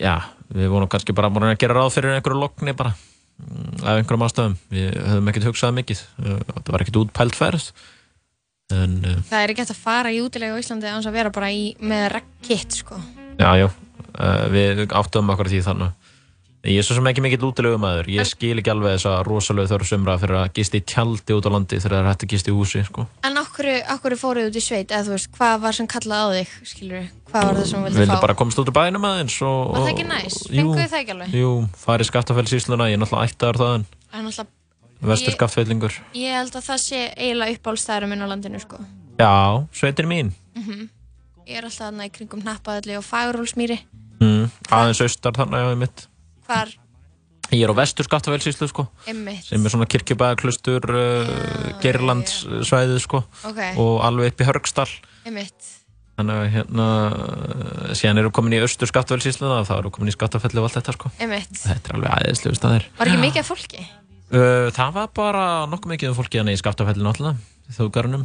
já, 0.00 0.14
við 0.52 0.68
vorum 0.74 0.88
kannski 0.92 1.14
bara 1.16 1.28
að 1.30 1.58
gera 1.62 1.78
ráð 1.78 1.92
fyrir 1.96 2.16
einhverju 2.18 2.40
lokni 2.44 2.76
bara 2.76 2.92
af 3.84 3.98
einhverjum 3.98 4.26
ástæðum. 4.28 4.54
Við 4.72 4.94
höfum 5.08 5.30
ekkert 5.32 5.48
hugsað 5.50 5.76
mikið. 5.80 6.04
Uh, 6.22 6.38
þetta 6.52 6.74
var 6.74 6.84
ekkert 6.84 7.00
útpælt 7.02 7.38
færð 7.38 7.68
en 8.72 8.94
uh, 9.04 9.18
Það 9.28 9.42
er 9.42 9.52
ekki 9.52 9.64
hægt 9.64 9.74
að 9.74 9.82
fara 9.82 10.12
í 10.14 10.20
útilegu 10.24 10.56
á 10.56 10.60
Íslandi 10.62 10.88
þess 10.88 11.10
að 11.10 11.18
vera 11.18 11.32
bara 11.34 11.50
í, 11.52 11.66
með 11.84 12.06
regnkitt, 12.14 12.78
sko. 12.80 12.96
já, 13.36 13.50
já, 13.60 13.66
uh, 13.68 14.46
við 14.54 14.86
áttum 14.88 15.32
okkur 15.34 15.50
því 15.52 15.60
þannig 15.66 16.03
ég 16.64 16.78
er 16.80 16.84
svo 16.86 16.94
sem 16.96 17.06
ekki 17.10 17.20
mikill 17.24 17.44
útilegu 17.48 17.76
maður 17.80 18.06
ég 18.08 18.24
skil 18.28 18.56
ekki 18.60 18.70
alveg 18.72 18.94
þessa 18.96 19.12
rosalega 19.26 19.68
þörf 19.74 19.86
sumra 19.90 20.14
fyrir 20.22 20.38
að 20.40 20.52
gista 20.56 20.78
í 20.78 20.82
tjaldi 20.88 21.36
út 21.36 21.44
á 21.44 21.50
landi 21.52 21.76
þegar 21.76 21.92
það 21.94 22.00
er 22.00 22.08
hægt 22.10 22.24
að 22.24 22.30
gista 22.32 22.48
í 22.50 22.54
húsi 22.56 22.80
sko. 22.88 23.04
En 23.28 23.34
okkur, 23.40 23.68
okkur 23.94 24.16
fóruð 24.20 24.48
út 24.48 24.56
í 24.56 24.62
sveit, 24.64 24.88
eða 24.88 25.04
þú 25.04 25.12
veist, 25.14 25.28
hvað 25.36 25.54
var 25.66 25.72
sem 25.76 25.86
kallað 25.90 26.20
á 26.24 26.28
þig, 26.38 26.48
skilur 26.72 26.96
við? 27.00 27.08
Hvað 27.28 27.42
var 27.44 27.54
það 27.58 27.66
sem 27.68 27.78
þú 27.78 27.84
Við 27.84 27.88
vildi 27.90 28.00
vildum 28.00 28.16
fá? 28.16 28.24
bara 28.24 28.38
komast 28.40 28.58
út 28.62 28.68
úr 28.70 28.76
bænum 28.80 29.04
aðeins 29.10 29.36
og, 29.44 29.58
Var 29.74 29.80
það 29.84 29.92
ekki 29.92 30.06
næs? 30.08 30.36
Jú, 30.48 30.64
Fenguðu 30.64 30.88
það 30.88 31.00
ekki 31.02 31.14
alveg? 31.14 31.28
Jú, 31.34 31.50
farið 31.84 32.06
skaftafellsísluna, 32.10 32.88
ég 32.88 32.96
er 32.96 33.02
náttúrulega 33.04 33.28
ættaður 33.28 33.60
þaðan 33.60 33.84
Það 34.08 34.18
er 34.18 34.24
náttúrulega, 34.24 34.50
Vestur 35.04 35.28
Ég- 35.28 35.36
það. 46.48 46.74
Já, 46.74 46.74
og 46.74 46.74
Hvar, 46.74 46.74
Ég 47.52 47.60
er 47.66 47.70
á 47.70 47.76
vestur 47.76 48.06
skaftafellsíslu 48.08 48.66
sko 48.70 48.86
ymmit, 49.10 49.44
sem 49.44 49.60
er 49.64 49.72
svona 49.72 49.86
kirkjubæðaklustur 49.92 50.86
uh, 50.88 51.32
Gerlandsvæðið 51.84 53.00
sko 53.04 53.20
ok, 53.44 53.60
og 53.78 53.98
alveg 54.06 54.32
upp 54.32 54.40
í 54.40 54.46
Hörgstall 54.48 54.94
ymmit. 55.28 55.72
Þannig 56.14 56.40
að 56.40 56.48
hérna 56.54 56.86
síðan 57.98 58.20
erum 58.22 58.30
við 58.30 58.36
komin 58.38 58.54
í 58.56 58.62
austur 58.62 58.88
skaftafellsísluna 58.90 59.60
þá 59.66 59.72
erum 59.76 59.90
við 59.90 59.96
komin 59.98 60.12
í 60.12 60.14
skaftafelli 60.14 60.62
og 60.62 60.68
allt 60.68 60.78
þetta 60.78 60.94
sko 60.96 61.10
Einmitt. 61.18 61.58
Þetta 61.58 61.90
er 61.90 61.98
alveg 61.98 62.14
aðeinslegu 62.16 62.58
staðir 62.60 62.86
Var 63.00 63.10
ekki 63.10 63.22
mikið 63.24 63.42
af 63.42 63.50
fólki? 63.50 63.82
uh, 64.30 64.68
Það 64.78 64.94
var 64.94 65.12
bara 65.20 65.44
nokkuð 65.72 65.94
mikið 65.96 66.12
um 66.12 66.16
fólki 66.20 66.40
hann 66.40 66.52
í 66.54 66.56
skaftafellinu 66.60 67.10
alltaf 67.10 67.76
þjóðgarunum 67.76 68.24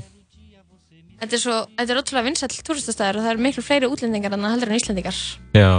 Þetta 1.20 1.36
er, 1.36 1.42
svo, 1.44 1.56
þetta 1.76 1.92
er 1.92 2.00
ótrúlega 2.00 2.28
vinsæll 2.30 2.62
túristastæður 2.64 3.18
og 3.20 3.26
það 3.26 3.34
eru 3.34 3.44
miklu 3.44 3.64
fleiri 3.66 3.88
útlendingar 3.92 4.38
en 4.38 4.46
heldur 4.48 4.70
en 4.72 4.78
Íslendingar. 4.78 5.18
Já, 5.52 5.72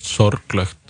sorglögt 0.00 0.85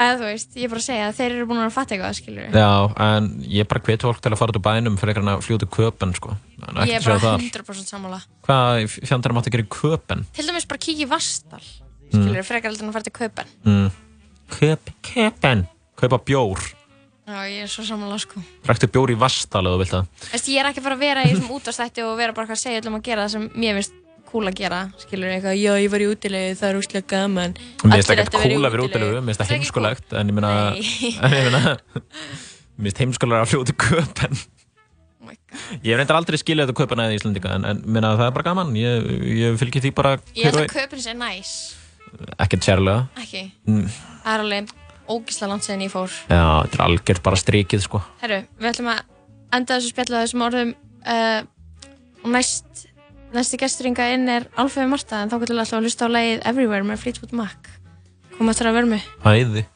Eða 0.00 0.14
þú 0.16 0.24
veist, 0.24 0.54
ég 0.56 0.64
er 0.64 0.70
bara 0.72 0.80
að 0.80 0.86
segja 0.86 1.08
að 1.10 1.16
þeir 1.18 1.32
eru 1.34 1.46
búin 1.50 1.60
að 1.60 1.74
fatta 1.74 1.92
eitthvað, 1.92 2.14
skilur. 2.16 2.54
Já, 2.56 2.70
en 3.04 3.26
ég 3.52 3.68
bara 3.68 3.82
hvet 3.84 4.06
fólk 4.06 4.22
til 4.24 4.32
að 4.32 4.40
fara 4.40 4.54
út 4.54 4.56
úr 4.56 4.64
bænum 4.64 4.96
fyrir 4.96 5.20
að 5.20 5.42
fljóta 5.44 5.68
köpen 5.68 6.14
sko. 6.16 6.32
Að 6.64 6.88
Ég 6.88 6.96
er 6.96 7.04
bara 7.04 7.20
þar 7.20 7.44
100% 7.44 7.92
sammála. 7.92 8.20
Hvað 8.48 8.86
fjandar 8.96 9.36
mátt 9.36 9.50
að 9.50 9.58
gera 9.58 9.66
í 9.66 9.72
köpen? 9.76 10.24
Til 10.32 10.46
dæmis 10.48 10.64
bara 10.70 10.80
kíkja 10.80 11.04
í 11.04 11.10
Vastal, 11.10 11.60
skilur 12.08 12.40
heldur 12.40 12.86
en 12.86 12.88
að 12.88 12.96
fara 12.96 13.08
til 13.10 13.16
Kaupan. 13.20 13.52
Mm. 13.68 13.90
Köp, 14.50 14.90
köpen 15.02 15.66
Kaupa 16.00 16.18
bjór 16.24 16.60
Já, 17.30 17.44
ég 17.46 17.62
er 17.62 17.70
svo 17.70 17.84
sammála, 17.86 18.16
sko. 18.18 18.40
Ræktu 18.66 18.88
bjór 18.90 19.12
í 19.14 19.18
vastal 19.18 19.62
eða 19.62 19.76
þú 19.76 19.82
vilt 19.84 19.92
það 19.94 20.30
Veist, 20.32 20.48
ég 20.50 20.62
er 20.62 20.68
ekki 20.70 20.82
að 20.82 20.86
fara 20.88 20.96
að 20.96 21.04
vera 21.04 21.24
í 21.24 21.30
þessum 21.30 21.52
útastætti 21.54 22.04
og 22.06 22.16
vera 22.18 22.34
bara 22.34 22.56
að 22.56 22.62
segja 22.64 22.80
öllum 22.82 22.96
að 22.98 23.04
gera 23.06 23.26
það 23.26 23.34
sem 23.36 23.44
mér 23.54 23.78
finnst 23.78 23.99
cool 24.30 24.50
að 24.50 24.56
gera, 24.60 24.80
skilur 25.00 25.34
eitthvað, 25.34 25.58
já, 25.60 25.72
ég 25.82 25.90
var 25.92 26.04
í 26.04 26.08
útilegu, 26.10 26.54
það 26.60 26.70
er 26.70 26.78
úslega 26.80 27.06
gaman. 27.10 27.58
Mér 27.58 27.82
finnst 27.82 28.14
Allir 28.14 28.22
ekkert 28.24 28.38
ættu 28.40 28.62
að 28.62 28.70
vera 28.76 28.86
í 28.86 28.88
útilegu. 28.88 29.20
Mér 29.20 29.34
finnst 29.34 29.42
það 29.42 29.50
Það 29.50 29.56
heimskulegt 29.56 30.14
En 30.20 30.30
ég 30.30 30.38
meina 30.38 31.74
Mér 32.80 32.88
finnst 32.88 33.04
heimskulega 33.04 33.44
að 33.44 33.52
fljóta 33.54 33.74
í 33.74 33.80
köpen 33.86 34.42
Oh. 35.20 35.78
Ég 35.82 35.92
hef 35.92 35.98
reyndar 35.98 36.16
aldrei 36.16 36.38
skilja 36.40 36.64
þetta 36.66 36.78
köpen 36.78 37.02
eða 37.02 37.14
Íslandika 37.16 37.52
En, 37.56 37.64
en 37.68 37.80
meina, 37.84 38.12
það 38.18 38.28
er 38.28 38.34
bara 38.36 38.46
gaman 38.46 38.70
Ég, 38.78 39.08
ég 39.40 39.58
fylgir 39.60 39.84
því 39.84 39.92
bara 39.98 40.14
Ég 40.36 40.48
held 40.48 40.62
að 40.62 40.70
Kaupin 40.72 41.02
sé 41.02 41.14
næs. 41.16 41.52
Ekkert 42.42 42.66
sérlega 42.66 43.04
ekki. 43.20 43.44
Mm. 43.68 43.84
Það 44.24 44.32
er 44.32 44.44
alveg 44.44 44.72
ógislega 45.10 45.50
langt 45.52 45.66
síðan 45.66 45.84
ég 45.84 45.92
fór. 45.92 46.10
Já, 46.30 46.42
þetta 46.64 46.78
er 46.78 46.84
algjört 46.86 47.22
bara 47.26 47.38
strikið 47.38 47.84
sko 47.86 48.00
Herru, 48.22 48.40
við 48.58 48.70
ætlum 48.72 48.90
að 48.94 49.02
enda 49.58 49.76
þessu 49.76 49.92
spjallu 49.94 50.18
á 50.18 50.22
þessum 50.22 50.44
orðum 50.46 50.72
uh, 50.74 51.40
og 52.24 52.34
næst 52.34 52.84
næsti 53.34 53.60
gesturinga 53.60 54.06
inn 54.14 54.28
er 54.28 54.48
Alfefi 54.60 54.86
Marta 54.90 55.22
en 55.22 55.30
þá 55.32 55.36
getur 55.42 55.56
við 55.56 55.64
alltaf 55.64 55.78
að 55.78 55.86
hlusta 55.86 56.08
á 56.08 56.14
lagið 56.14 56.46
Everywhere 56.50 56.86
með 56.86 57.04
Fleetwood 57.04 57.36
Mac. 57.36 57.74
Koma 58.36 58.54
eftir 58.54 58.70
að 58.70 58.80
vermi 58.80 59.02
Æði 59.26 59.66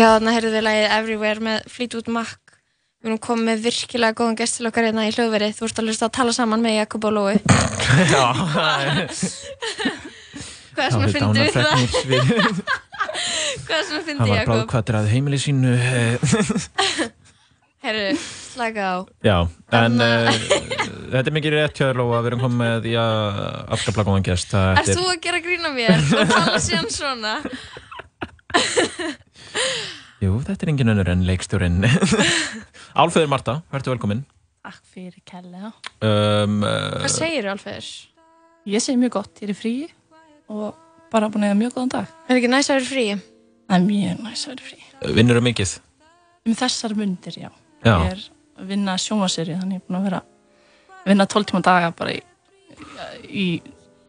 Já, 0.00 0.14
þannig 0.16 0.32
heyrðu 0.32 0.50
við 0.54 0.62
lagið 0.64 0.92
Everywhere 0.96 1.42
með 1.44 1.64
Fleetwood 1.68 2.06
Mac. 2.08 2.30
Við 3.00 3.10
erum 3.10 3.18
komið 3.20 3.48
með 3.50 3.64
virkilega 3.66 4.16
góðan 4.16 4.38
gest 4.38 4.56
til 4.56 4.68
okkar 4.70 4.86
hérna 4.86 5.02
í 5.04 5.12
hljóðverið. 5.12 5.56
Þú 5.58 5.66
ert 5.66 5.80
að 5.80 5.90
hlusta 5.90 6.06
að 6.06 6.14
tala 6.16 6.32
saman 6.36 6.62
með 6.64 6.76
Jakob 6.78 7.04
og 7.04 7.12
Lói. 7.16 7.34
Já, 8.14 8.24
það 8.54 9.00
Hvað 10.70 10.86
er 10.86 10.94
svona 10.94 11.04
það 11.04 11.14
fyndið 11.18 11.42
við 11.42 11.52
það? 11.58 12.60
Hvað 13.66 13.76
er 13.76 13.84
svona 13.90 14.02
fyndið, 14.06 14.22
var 14.22 14.38
Jakob? 14.38 14.52
bráðkvættur 14.54 14.98
að 15.00 15.08
heimili 15.12 15.40
sínu 15.42 15.72
eh, 15.76 16.30
Heyrðu, 17.84 18.06
slaka 18.54 18.86
á. 18.88 18.96
Já, 19.26 19.36
en 19.80 20.04
uh, 20.04 20.30
þetta 21.10 21.26
er 21.26 21.36
mikið 21.36 21.56
rétt 21.58 21.76
hjá 21.76 21.84
þér 21.90 22.00
Lóa, 22.00 22.22
við 22.22 22.30
erum 22.30 22.44
komið 22.46 22.62
með 22.62 22.88
já, 22.94 23.04
afskaplega 23.76 24.08
góðan 24.08 24.28
gest 24.30 24.54
það 24.54 24.80
Erst 24.80 24.96
þú 24.96 25.04
að 25.10 25.20
gera 25.26 25.42
grína 25.44 25.74
mér 25.76 26.08
og 26.22 26.32
tala 26.32 26.62
síðan 26.64 26.90
svona? 26.94 27.34
Jú, 30.24 30.34
þetta 30.44 30.66
er 30.66 30.72
engin 30.74 30.92
önnur 30.92 31.08
en 31.12 31.24
leikstjórinn 31.28 31.80
Álföður 33.00 33.30
Marta, 33.32 33.60
verður 33.72 33.94
velkomin 33.96 34.24
Takk 34.60 34.82
fyrir 34.92 35.22
kærlega. 35.24 35.70
um, 36.04 36.58
Hvað 36.60 37.06
uh, 37.06 37.12
segir 37.14 37.46
þú, 37.46 37.52
Alfeður? 37.54 37.86
Ég 38.68 38.82
segi 38.84 39.00
mjög 39.00 39.14
gott, 39.16 39.30
ég 39.40 39.48
er 39.48 39.52
í 39.54 39.56
fríi 39.56 39.86
og 40.52 40.74
bara 41.10 41.30
búin 41.32 41.46
að 41.46 41.54
hafa 41.54 41.58
mjög 41.62 41.72
góðan 41.78 41.92
dag. 41.94 42.10
Er 42.28 42.36
ekki 42.36 42.50
næst 42.52 42.70
að 42.70 42.76
vera 42.76 42.88
frí? 42.90 43.04
Það 43.70 43.76
er 43.78 43.86
mjög 43.86 44.20
næst 44.26 44.44
að 44.46 44.52
vera 44.52 44.60
í 44.60 44.68
fríi. 44.68 45.14
Vinnur 45.16 45.40
um 45.40 45.46
mikið? 45.48 45.72
Um 46.44 46.56
þessar 46.60 46.94
mundir, 46.98 47.38
já. 47.40 47.48
Já. 47.86 47.94
Ég 47.94 48.12
er 48.12 48.22
að 48.60 48.68
vinna 48.74 48.98
sjónvarseri, 49.00 49.56
þannig 49.62 49.78
ég 49.78 49.82
er 49.82 49.88
búin 49.88 49.98
að 50.02 50.06
vera 50.10 50.20
að 50.20 51.08
vinna 51.14 51.26
12 51.34 51.48
tíma 51.50 51.62
daga 51.70 51.90
bara 51.96 52.12
í, 52.12 52.20
í 53.30 53.46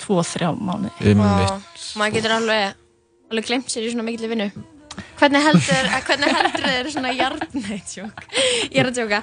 2-3 0.03 0.51
mánuði. 0.59 1.13
Um 1.15 1.23
Vá, 1.23 1.55
maður 2.01 2.17
getur 2.19 2.35
alveg, 2.41 2.77
alveg 3.31 3.47
glemt 3.47 3.71
sér 3.71 3.87
í 3.87 3.95
svona 3.95 4.05
mikill 4.09 4.29
vinnu. 4.35 4.49
Hvernig 5.21 5.43
heldur, 5.45 5.87
eh, 5.87 6.01
hvernig 6.07 6.33
heldur 6.35 6.65
þeir 6.65 6.89
svona 6.93 7.11
jarnætt 7.13 7.91
tjók? 7.93 8.23
Ég 8.71 8.79
er 8.81 8.89
að 8.89 8.97
tjóka. 8.97 9.21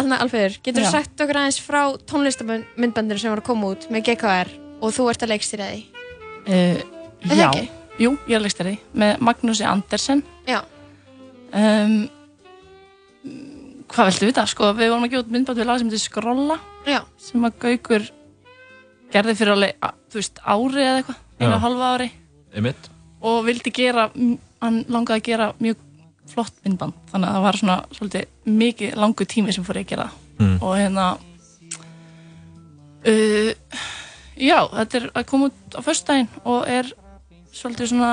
Alna, 0.00 0.20
Alfeður, 0.24 0.58
getur 0.64 0.86
þú 0.86 0.92
sagt 0.94 1.24
okkur 1.24 1.40
aðeins 1.42 1.60
frá 1.64 1.80
tónlistamindbandir 2.10 3.20
sem 3.22 3.32
var 3.32 3.42
að 3.42 3.48
koma 3.50 3.72
út 3.74 3.88
með 3.90 4.06
GKR 4.10 4.52
og 4.80 4.94
þú 4.96 5.08
ert 5.12 5.26
að 5.26 5.32
leikstýra 5.34 5.68
því? 5.72 5.82
Uh, 6.46 6.84
það 7.26 7.42
já, 7.42 7.50
jú, 8.00 8.14
ég 8.30 8.38
er 8.38 8.44
leikstæri 8.46 8.76
með 9.02 9.20
Magnúsi 9.28 9.66
Andersen. 9.68 10.22
Já. 10.48 10.62
Um, 11.50 11.98
hvað 13.90 14.12
viltu 14.12 14.30
vita? 14.30 14.46
Sko, 14.48 14.70
við 14.78 14.92
vorum 14.92 15.08
að 15.08 15.18
út 15.20 15.34
myndbætt 15.34 15.60
við 15.60 15.68
lag 15.68 15.80
sem 15.82 15.90
heitir 15.90 16.04
Skrolla. 16.04 16.56
Já. 16.88 17.02
Sem 17.20 17.44
að 17.44 17.58
Gaukur 17.64 18.06
gerði 19.10 19.34
fyrir 19.38 19.56
alveg, 19.56 19.90
þú 20.10 20.20
veist, 20.20 20.38
ári 20.46 20.84
eða 20.84 21.00
eitthvað, 21.00 21.20
einu 21.40 21.52
og 21.56 21.64
halva 21.64 21.90
ári. 21.96 22.08
Einmitt. 22.54 22.88
og 23.20 23.44
vildi 23.46 23.70
gera, 23.74 24.08
hann 24.60 24.82
langaði 24.88 25.20
að 25.20 25.28
gera 25.30 25.52
mjög 25.58 25.86
flott 26.30 26.54
myndband. 26.64 26.98
Þannig 27.10 27.28
að 27.28 27.36
það 27.36 27.46
var 27.46 27.58
svona 27.60 27.78
svolítið 27.96 28.54
mikið 28.60 28.98
langu 29.00 29.26
tími 29.26 29.54
sem 29.54 29.66
fór 29.66 29.80
ég 29.80 29.88
að 29.88 29.94
gera. 29.94 30.10
Mm. 30.40 30.56
og 30.64 30.76
hérna 30.78 31.06
uh, 33.04 33.50
já, 34.40 34.58
þetta 34.72 35.00
er 35.00 35.08
að 35.12 35.26
koma 35.28 35.50
út 35.50 35.76
á 35.76 35.80
föstudaginn 35.84 36.30
og 36.48 36.62
er 36.64 36.88
svolítið 37.52 37.90
svona 37.92 38.12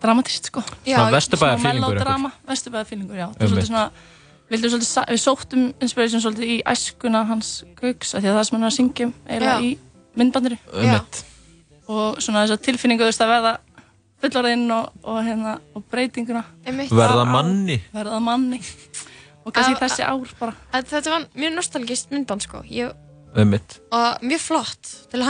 dramatist 0.00 0.48
sko. 0.48 0.62
Já, 0.86 1.02
Svona 1.20 1.56
melodrama, 1.60 2.30
vesturbæðarfílingur, 2.48 3.18
já. 3.18 3.26
Það 3.34 3.42
er 3.44 3.52
svolítið 3.52 3.68
svona 3.68 3.86
svolítið, 4.48 4.76
við 5.12 5.22
sóttum 5.22 5.64
inspiration 5.84 6.22
svolítið 6.24 6.52
í 6.54 6.58
æskuna 6.72 7.24
hans 7.28 7.50
Gauks 7.80 8.14
af 8.14 8.22
því 8.22 8.30
að 8.30 8.38
það 8.38 8.46
sem 8.48 8.56
hann 8.56 8.64
er 8.64 8.70
að 8.70 8.76
syngja 8.78 9.08
um 9.08 9.14
eiginlega 9.26 9.58
í 9.66 9.72
myndbandinu. 10.18 10.60
Og 11.88 12.20
svona 12.22 12.44
þess 12.44 12.56
að 12.56 12.64
tilfinningu 12.68 13.04
þú 13.04 13.10
veist 13.10 13.24
að 13.24 13.34
verða 13.34 13.54
fullorðinn 14.22 14.70
og, 14.74 14.88
og, 15.04 15.18
hérna, 15.26 15.58
og 15.78 15.84
breytinguna. 15.92 16.44
Verða 16.90 17.24
manni. 17.28 17.80
verða 17.94 18.20
manni 18.20 18.60
og 19.46 19.52
kannski 19.54 19.78
þessi 19.80 20.04
ár 20.04 20.32
bara 20.40 20.52
Að 20.74 20.88
Þetta 20.90 21.10
var 21.14 21.22
mjög 21.38 21.54
nostalgist 21.56 22.10
myndband 22.12 22.42
sko 22.44 22.62
ég, 22.68 22.90
Einmitt. 23.38 23.78
og 23.94 24.20
mjög 24.26 24.40
flott 24.44 24.90
til 25.12 25.20
að 25.20 25.28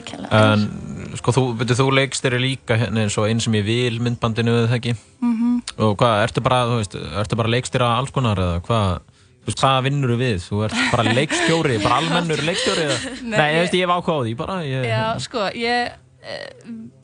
ekki 0.00 0.16
alveg. 0.16 0.32
En 0.32 1.16
sko, 1.20 1.34
þú, 1.36 1.44
veitir, 1.60 1.76
þú 1.78 1.86
leikst 1.92 2.24
þér 2.24 2.38
líka 2.42 2.78
hérna 2.80 3.04
eins 3.04 3.18
og 3.20 3.28
eins 3.28 3.44
sem 3.44 3.52
ég 3.60 3.64
vil 3.66 4.00
myndbandinu 4.00 4.54
eða 4.56 4.68
það 4.72 4.78
ekki 4.80 4.94
Mhm. 5.22 5.62
og 5.78 5.96
hvað, 5.98 6.24
ertu 6.26 6.42
bara, 6.42 6.64
þú 6.66 6.76
veist, 6.80 6.94
ertu 7.22 7.36
bara 7.36 7.48
leikstýra 7.54 7.96
alls 7.98 8.10
konar 8.10 8.36
eða 8.36 8.60
hvað 8.62 9.00
Þú 9.42 9.46
veist, 9.50 9.58
hvað 9.58 9.82
vinnur 9.82 10.10
við? 10.20 10.36
Þú 10.46 10.58
ert 10.64 10.74
bara 10.92 11.02
leikstjóri, 11.16 11.78
bara 11.82 11.96
almennur 11.98 12.38
leikstjóri 12.46 12.82
eða? 12.86 12.98
Nei, 13.22 13.38
Nei, 13.38 13.46
ég 13.50 13.54
ég- 13.56 13.62
veist, 13.64 13.74
ég 13.74 13.80
hef 13.82 13.90
ákváð 13.90 14.14
á 14.14 14.22
því 14.22 14.34
bara 14.38 14.56
ég, 14.62 14.84
Já, 14.86 15.18
sko, 15.18 15.38
ég, 15.50 15.92
eh, 16.22 16.46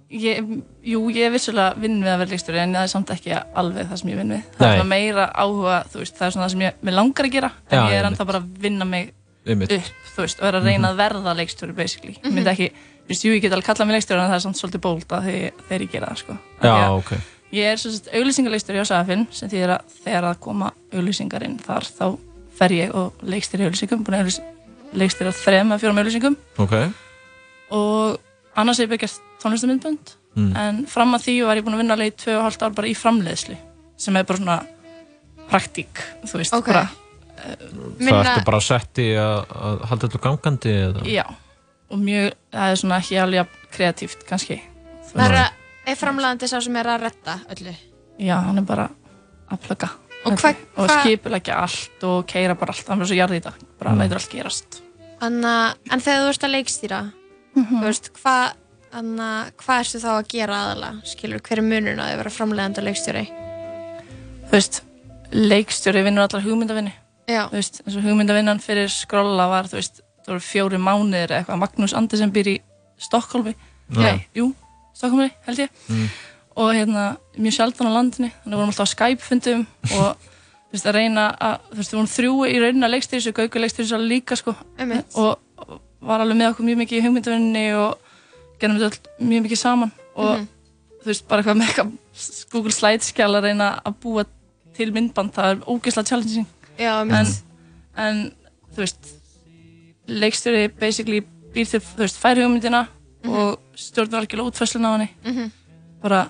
ég 0.09 0.38
jú, 0.88 1.01
ég 1.12 1.27
er 1.29 1.33
vissulega 1.35 1.75
vinn 1.81 1.99
við 2.01 2.12
að 2.12 2.18
vera 2.23 2.33
leikstjóri 2.33 2.61
en 2.62 2.75
það 2.77 2.87
er 2.87 2.92
samt 2.92 3.11
ekki 3.12 3.35
alveg 3.37 3.88
það 3.90 4.01
sem 4.01 4.11
ég 4.12 4.21
vinn 4.23 4.33
við. 4.35 4.42
Það 4.57 4.64
Nei. 4.64 4.68
er 4.68 4.79
svona 4.79 4.92
meira 4.92 5.25
áhuga, 5.35 5.79
þú 5.92 5.97
veist, 6.03 6.16
það 6.16 6.27
er 6.27 6.33
svona 6.35 6.47
það 6.47 6.53
sem 6.55 6.62
ég 6.64 6.73
mig 6.88 6.94
langar 6.97 7.25
að 7.29 7.35
gera, 7.37 7.51
en 7.68 7.79
Já, 7.79 7.83
ég 7.85 7.97
er 7.99 8.09
ennþá 8.09 8.25
bara 8.29 8.40
að 8.42 8.47
vinna 8.64 8.85
mig 8.88 9.11
Einmitt. 9.49 9.73
upp, 9.77 9.90
þú 10.14 10.21
veist, 10.25 10.38
og 10.40 10.47
er 10.49 10.55
að 10.59 10.68
reyna 10.68 10.87
að 10.92 11.01
verða 11.03 11.35
leikstjóri 11.38 11.75
basically, 11.77 12.14
ég 12.23 12.33
myndi 12.33 12.53
ekki 12.53 12.68
þú 12.73 13.09
veist, 13.12 13.25
jú, 13.25 13.33
ég 13.33 13.42
get 13.44 13.53
alveg 13.57 13.68
kallað 13.68 13.87
mig 13.88 13.97
leikstjóri 13.99 14.21
en 14.23 14.29
það 14.33 14.38
er 14.38 14.44
samt 14.47 14.61
svolítið 14.61 14.85
bólt 14.85 15.11
að 15.12 15.29
þegar, 15.29 15.53
þegar 15.68 15.83
ég 15.85 15.92
gera 15.92 16.07
það, 16.09 16.18
sko. 16.23 16.33
Því 16.61 16.68
Já, 16.68 16.77
að 16.79 16.97
ok. 16.99 17.11
Ég 17.49 17.64
er 17.64 17.77
svo 17.81 17.90
sett 17.94 18.11
auglýsingaleikstjóri 18.12 18.83
á 18.85 18.87
Safin 18.88 19.23
sem 19.33 19.49
þýðir 19.49 19.71
að 19.79 19.94
þegar 20.05 20.25
að 20.29 20.40
koma 20.44 20.68
auglýsingarinn 20.92 21.57
þar 21.64 21.85
og 28.59 28.64
að 28.64 28.64
að 28.64 28.64
og 28.64 28.64
annars 28.64 28.79
hef 28.79 28.90
ég 28.90 29.01
gert 29.01 29.21
tónlistamindbönd 29.42 30.14
Mm. 30.38 30.53
en 30.57 30.87
fram 30.87 31.14
að 31.16 31.23
því 31.25 31.33
var 31.47 31.57
ég 31.57 31.64
búin 31.64 31.75
að 31.75 31.79
vinna 31.83 31.94
alveg 31.97 32.12
í 32.12 32.16
tvö 32.23 32.35
og 32.38 32.42
hálft 32.44 32.62
ár 32.62 32.75
bara 32.75 32.87
í 32.87 32.94
framleiðslu 32.94 33.57
sem 33.97 34.16
er 34.16 34.25
bara 34.25 34.38
svona 34.38 34.66
praktík, 35.51 35.99
þú 36.25 36.38
veist, 36.38 36.55
Ok. 36.55 36.66
bara 36.66 36.88
Það 37.38 38.25
ertu 38.27 38.44
bara 38.44 38.61
sett 38.61 38.99
í 38.99 39.14
að, 39.14 39.47
að 39.49 39.83
halda 39.88 40.09
þetta 40.09 40.21
gangandi 40.23 40.73
eða? 40.75 41.03
já, 41.07 41.25
og 41.90 41.99
mjög, 41.99 42.33
það 42.53 42.71
er 42.73 42.77
svona 42.77 42.99
ekki 42.99 43.18
alveg 43.23 43.38
jafn 43.40 43.68
kreatíft 43.73 44.25
kannski 44.29 44.61
Það 45.12 45.25
er, 45.25 45.37
að- 45.44 45.53
er 45.87 45.97
framlegandi 45.97 46.49
sá 46.51 46.61
sem 46.61 46.77
er 46.77 46.85
að 46.87 47.01
retta 47.07 47.40
öllu. 47.51 47.75
Já, 48.21 48.37
hann 48.44 48.59
er 48.59 48.62
bara 48.62 48.90
að 49.51 49.59
plugga 49.66 49.90
Og 50.27 50.33
hva- 50.33 50.57
og 50.77 50.88
hva- 50.88 51.03
skipulegja 51.03 51.55
allt 51.62 52.05
og 52.05 52.27
keira 52.27 52.55
bara 52.59 52.73
allt, 52.73 52.87
hann 52.88 53.01
er 53.01 53.07
svo 53.07 53.14
jarði 53.16 53.37
í 53.40 53.42
dag 53.42 53.55
bara 53.79 53.90
Mm. 53.94 53.99
lætur 54.03 54.14
allt 54.18 54.31
gerast 54.31 54.83
Anna, 55.21 55.75
en 55.90 56.01
þegar 56.01 56.27
þú 56.27 56.29
ert 56.29 56.44
að 56.44 56.55
leikstýra, 56.55 57.12
Mhm. 57.59 57.81
þú 57.83 57.85
veist, 57.90 58.11
hvað 58.23 58.53
Anna, 58.99 59.51
hvað 59.61 59.81
ertu 59.83 59.99
þá 60.01 60.09
að 60.14 60.29
gera 60.33 60.59
aðalega? 60.64 61.03
Skilur, 61.05 61.40
hver 61.44 61.59
er 61.61 61.64
munurinn 61.66 61.99
að 62.01 62.09
þið 62.12 62.21
vera 62.23 62.31
framlegandi 62.33 62.81
og 62.81 62.87
leikstjóri? 62.88 63.25
þú 64.49 64.53
veist, 64.55 64.79
leikstjóri 65.33 66.03
vinnur 66.07 66.25
allar 66.25 66.42
hugmyndavinni 66.47 66.92
þú 67.29 67.53
veist, 67.53 67.83
eins 67.85 67.97
og 67.99 68.07
hugmyndavinnan 68.07 68.62
fyrir 68.64 68.88
skrolla 68.88 69.49
var, 69.51 69.68
þú 69.68 69.77
veist, 69.77 70.01
það 70.25 70.33
voru 70.33 70.44
fjóri 70.47 70.79
mánuðir 70.81 71.29
eða 71.29 71.42
eitthvað, 71.42 71.61
Magnús 71.61 71.94
Andersen 71.99 72.33
býr 72.33 72.49
í 72.55 72.57
Stokkólfi, 72.99 73.53
Já. 73.92 73.99
nei, 74.01 74.27
jú 74.35 74.55
Stokkólfi, 74.97 75.31
held 75.47 75.59
ég 75.59 75.68
Mm. 75.88 76.09
og 76.57 76.73
hérna, 76.75 77.16
mjög 77.38 77.53
sjaldan 77.59 77.90
á 77.92 77.97
landinni 77.99 78.33
þannig 78.33 78.47
að 78.47 78.57
við 78.57 78.59
vorum 78.59 78.73
alltaf 78.73 78.88
á 78.88 78.94
Skype 78.94 79.21
fundum 79.23 79.66
og 79.92 80.16
þú 80.16 80.73
veist, 80.73 80.87
að 80.87 80.94
reyna 80.97 81.37
að, 81.37 81.59
þú 81.71 81.77
veist, 81.77 81.92
við 81.92 81.99
vorum 81.99 82.14
þrjú 82.16 82.33
í 82.49 82.57
raunin 82.64 82.85
að 82.88 82.92
leikstýri 82.97 83.21
þessu, 83.21 83.33
Gaukur 83.37 83.61
leikstýri 83.61 83.85
þessu 83.85 83.99
alveg 83.99 84.09
líka 84.16 84.37
sko, 84.37 84.57
og 85.14 85.38
var 86.01 86.21
alveg 86.21 86.37
með 86.37 86.51
okkur 86.53 86.65
mjög 86.69 86.79
mikið 86.83 86.99
í 86.99 87.05
hugmyndavinni 87.07 87.65
og 87.75 87.99
gerðum 88.61 88.79
þetta 88.79 88.91
öll 88.91 89.27
mjög 89.29 89.43
mikið 89.49 89.59
saman 89.63 89.93
og 90.17 90.39
Mhm. 90.39 90.49
þú 91.03 91.07
veist, 91.07 91.29
bara 91.29 91.43
eitthvað 91.43 91.59
með 91.59 91.69
eitthvað 91.69 92.51
Google 92.53 92.73
Slides-skjál 92.73 93.35
að 93.39 93.43
reyna 93.49 93.81
að 93.87 93.95
búa 94.03 94.25
til 94.75 94.93
myndband, 94.93 95.33
það 95.33 95.51
er 95.51 95.65
ógeðslega 95.67 96.07
challenging 96.09 96.47
Já, 96.79 97.01
en, 97.03 97.27
en 97.97 98.33
þú 98.75 98.77
veist 98.85 99.15
leikstjóri 100.09 100.69
basically 100.81 101.21
býr 101.55 101.67
til, 101.71 101.81
þú 101.81 102.03
veist, 102.05 102.19
fær 102.21 102.39
hugmyndina 102.43 102.87
og 103.29 103.59
stjórnar 103.77 104.23
algjörlega 104.23 104.51
útfæslun 104.53 104.87
á 104.87 104.91
henni 104.97 105.09
Mhm. 105.25 105.51
bara 106.03 106.29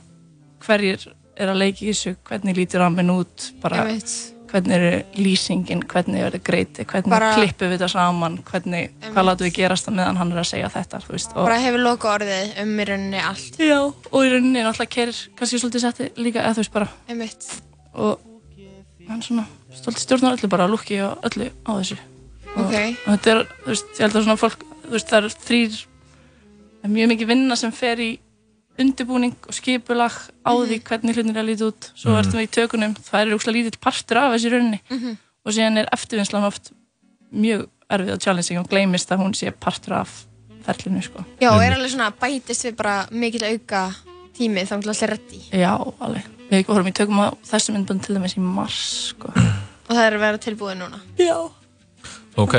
hverjir 0.60 1.06
er 1.36 1.48
að 1.52 1.58
leiki 1.60 1.86
í 1.86 1.90
þessu, 1.92 2.16
hvernig 2.24 2.56
lítur 2.56 2.80
ramin 2.80 3.10
út 3.10 3.52
bara. 3.60 3.84
Hvernig 4.48 4.74
er 4.78 5.04
lýsingin, 5.16 5.82
hvernig 5.88 6.20
er 6.24 6.30
þetta 6.32 6.44
greiti 6.48 6.84
hvernig 6.88 7.10
Bara- 7.12 7.34
klippum 7.36 7.68
við 7.70 7.76
þetta 7.78 7.88
saman 7.92 8.38
hvernig, 8.48 8.88
Einmitt. 8.90 9.12
hvað 9.14 9.26
látum 9.28 9.46
við 9.48 9.54
gerast 9.58 9.88
á 9.88 9.92
meðan 9.92 10.16
hann 10.16 10.32
er 10.32 10.38
að 10.42 10.48
segja 10.52 10.70
þetta 10.72 11.00
þú 11.04 11.12
veist, 11.16 11.34
Bara 11.34 11.58
hefur 11.60 11.82
loka 11.84 12.08
orðið 12.16 12.62
um 12.62 12.72
í 12.80 12.84
rauninni 12.88 13.20
allt. 13.22 13.58
já, 13.58 13.78
og 14.12 14.20
í 14.24 14.30
rauninni 14.32 14.62
náttúrulega 14.64 14.94
kerir 14.96 15.16
kannski 15.36 15.58
svolítið 15.60 15.80
setti 15.86 16.10
líka, 16.16 16.40
eða 16.42 16.54
þú 16.56 16.62
veist 16.64 16.72
bara 16.72 16.88
Einmitt. 17.08 17.48
og 17.94 18.20
hann 19.08 19.22
svona 19.22 19.46
stolti 19.74 20.00
stjórnar 20.00 20.36
öllu 20.38 20.48
bara, 20.48 20.66
lúki 20.68 21.00
og 21.04 21.20
öllu 21.24 21.50
á 21.64 21.70
þessu 21.80 21.98
og, 22.56 22.64
Ok. 22.64 22.74
og 23.06 23.18
þetta 23.18 23.30
er, 23.30 23.44
þú 23.64 23.68
veist, 23.72 23.86
ég 23.94 24.00
held 24.06 24.16
að 24.16 24.24
svona 24.24 24.36
fólk 24.40 24.58
þú 24.88 24.90
veist, 24.96 25.08
það 25.08 25.18
eru 25.18 25.28
þrýr 25.44 25.76
það 26.78 26.84
er 26.84 26.90
mjög 26.96 27.08
mikið 27.12 27.26
vinna 27.28 27.56
sem 27.56 27.72
fer 27.72 27.96
í 28.00 28.18
undirbúning 28.78 29.34
og 29.48 29.54
skipulag 29.54 30.12
á 30.46 30.50
því 30.54 30.78
hvernig 30.86 31.14
hlutin 31.16 31.34
er 31.36 31.42
að 31.42 31.48
líta 31.50 31.68
út 31.70 31.90
svo 31.94 32.10
Mhm. 32.12 32.18
ertum 32.20 32.38
við 32.40 32.46
í 32.46 32.54
tökunum, 32.56 32.94
það 32.94 33.20
er 33.20 33.34
úkslega 33.36 33.56
lítill 33.56 33.80
partur 33.80 34.16
af 34.18 34.32
þessi 34.34 34.50
rauninni 34.52 34.80
Mhm. 34.90 35.16
og 35.46 35.52
síðan 35.52 35.78
er 35.78 35.88
eftirvinnslan 35.92 36.44
oft 36.46 36.72
mjög 37.34 37.68
erfið 37.90 38.12
og 38.12 38.20
challenging 38.20 38.58
og 38.60 38.68
gleymist 38.68 39.08
að 39.10 39.18
hún 39.20 39.34
sé 39.34 39.50
partur 39.52 39.92
af 39.94 40.24
ferlinu 40.64 41.02
sko. 41.02 41.24
Já, 41.40 41.50
og 41.52 41.62
er 41.62 41.72
alveg 41.74 41.90
svona 41.90 42.10
bætist 42.12 42.64
við 42.64 42.76
bara 42.76 43.06
mikill 43.10 43.44
auka 43.44 43.94
tími 44.36 44.62
þá 44.66 44.80
til 44.82 44.90
allir 44.90 45.10
reddi 45.10 45.40
Já, 45.52 45.76
alveg. 46.00 46.22
Við 46.50 46.64
vorum 46.66 46.86
í 46.86 46.92
tökum 46.92 47.18
á 47.20 47.36
þessu 47.44 47.72
myndbund 47.74 48.02
til 48.02 48.14
dæmis 48.16 48.36
í 48.36 48.40
mars, 48.40 49.08
sko. 49.12 49.28
og 49.28 49.96
það 49.96 50.06
er 50.06 50.12
að 50.16 50.20
vera 50.20 50.38
tilbúið 50.38 50.76
núna. 50.78 51.00
Já. 51.18 51.50
Ok, 52.36 52.54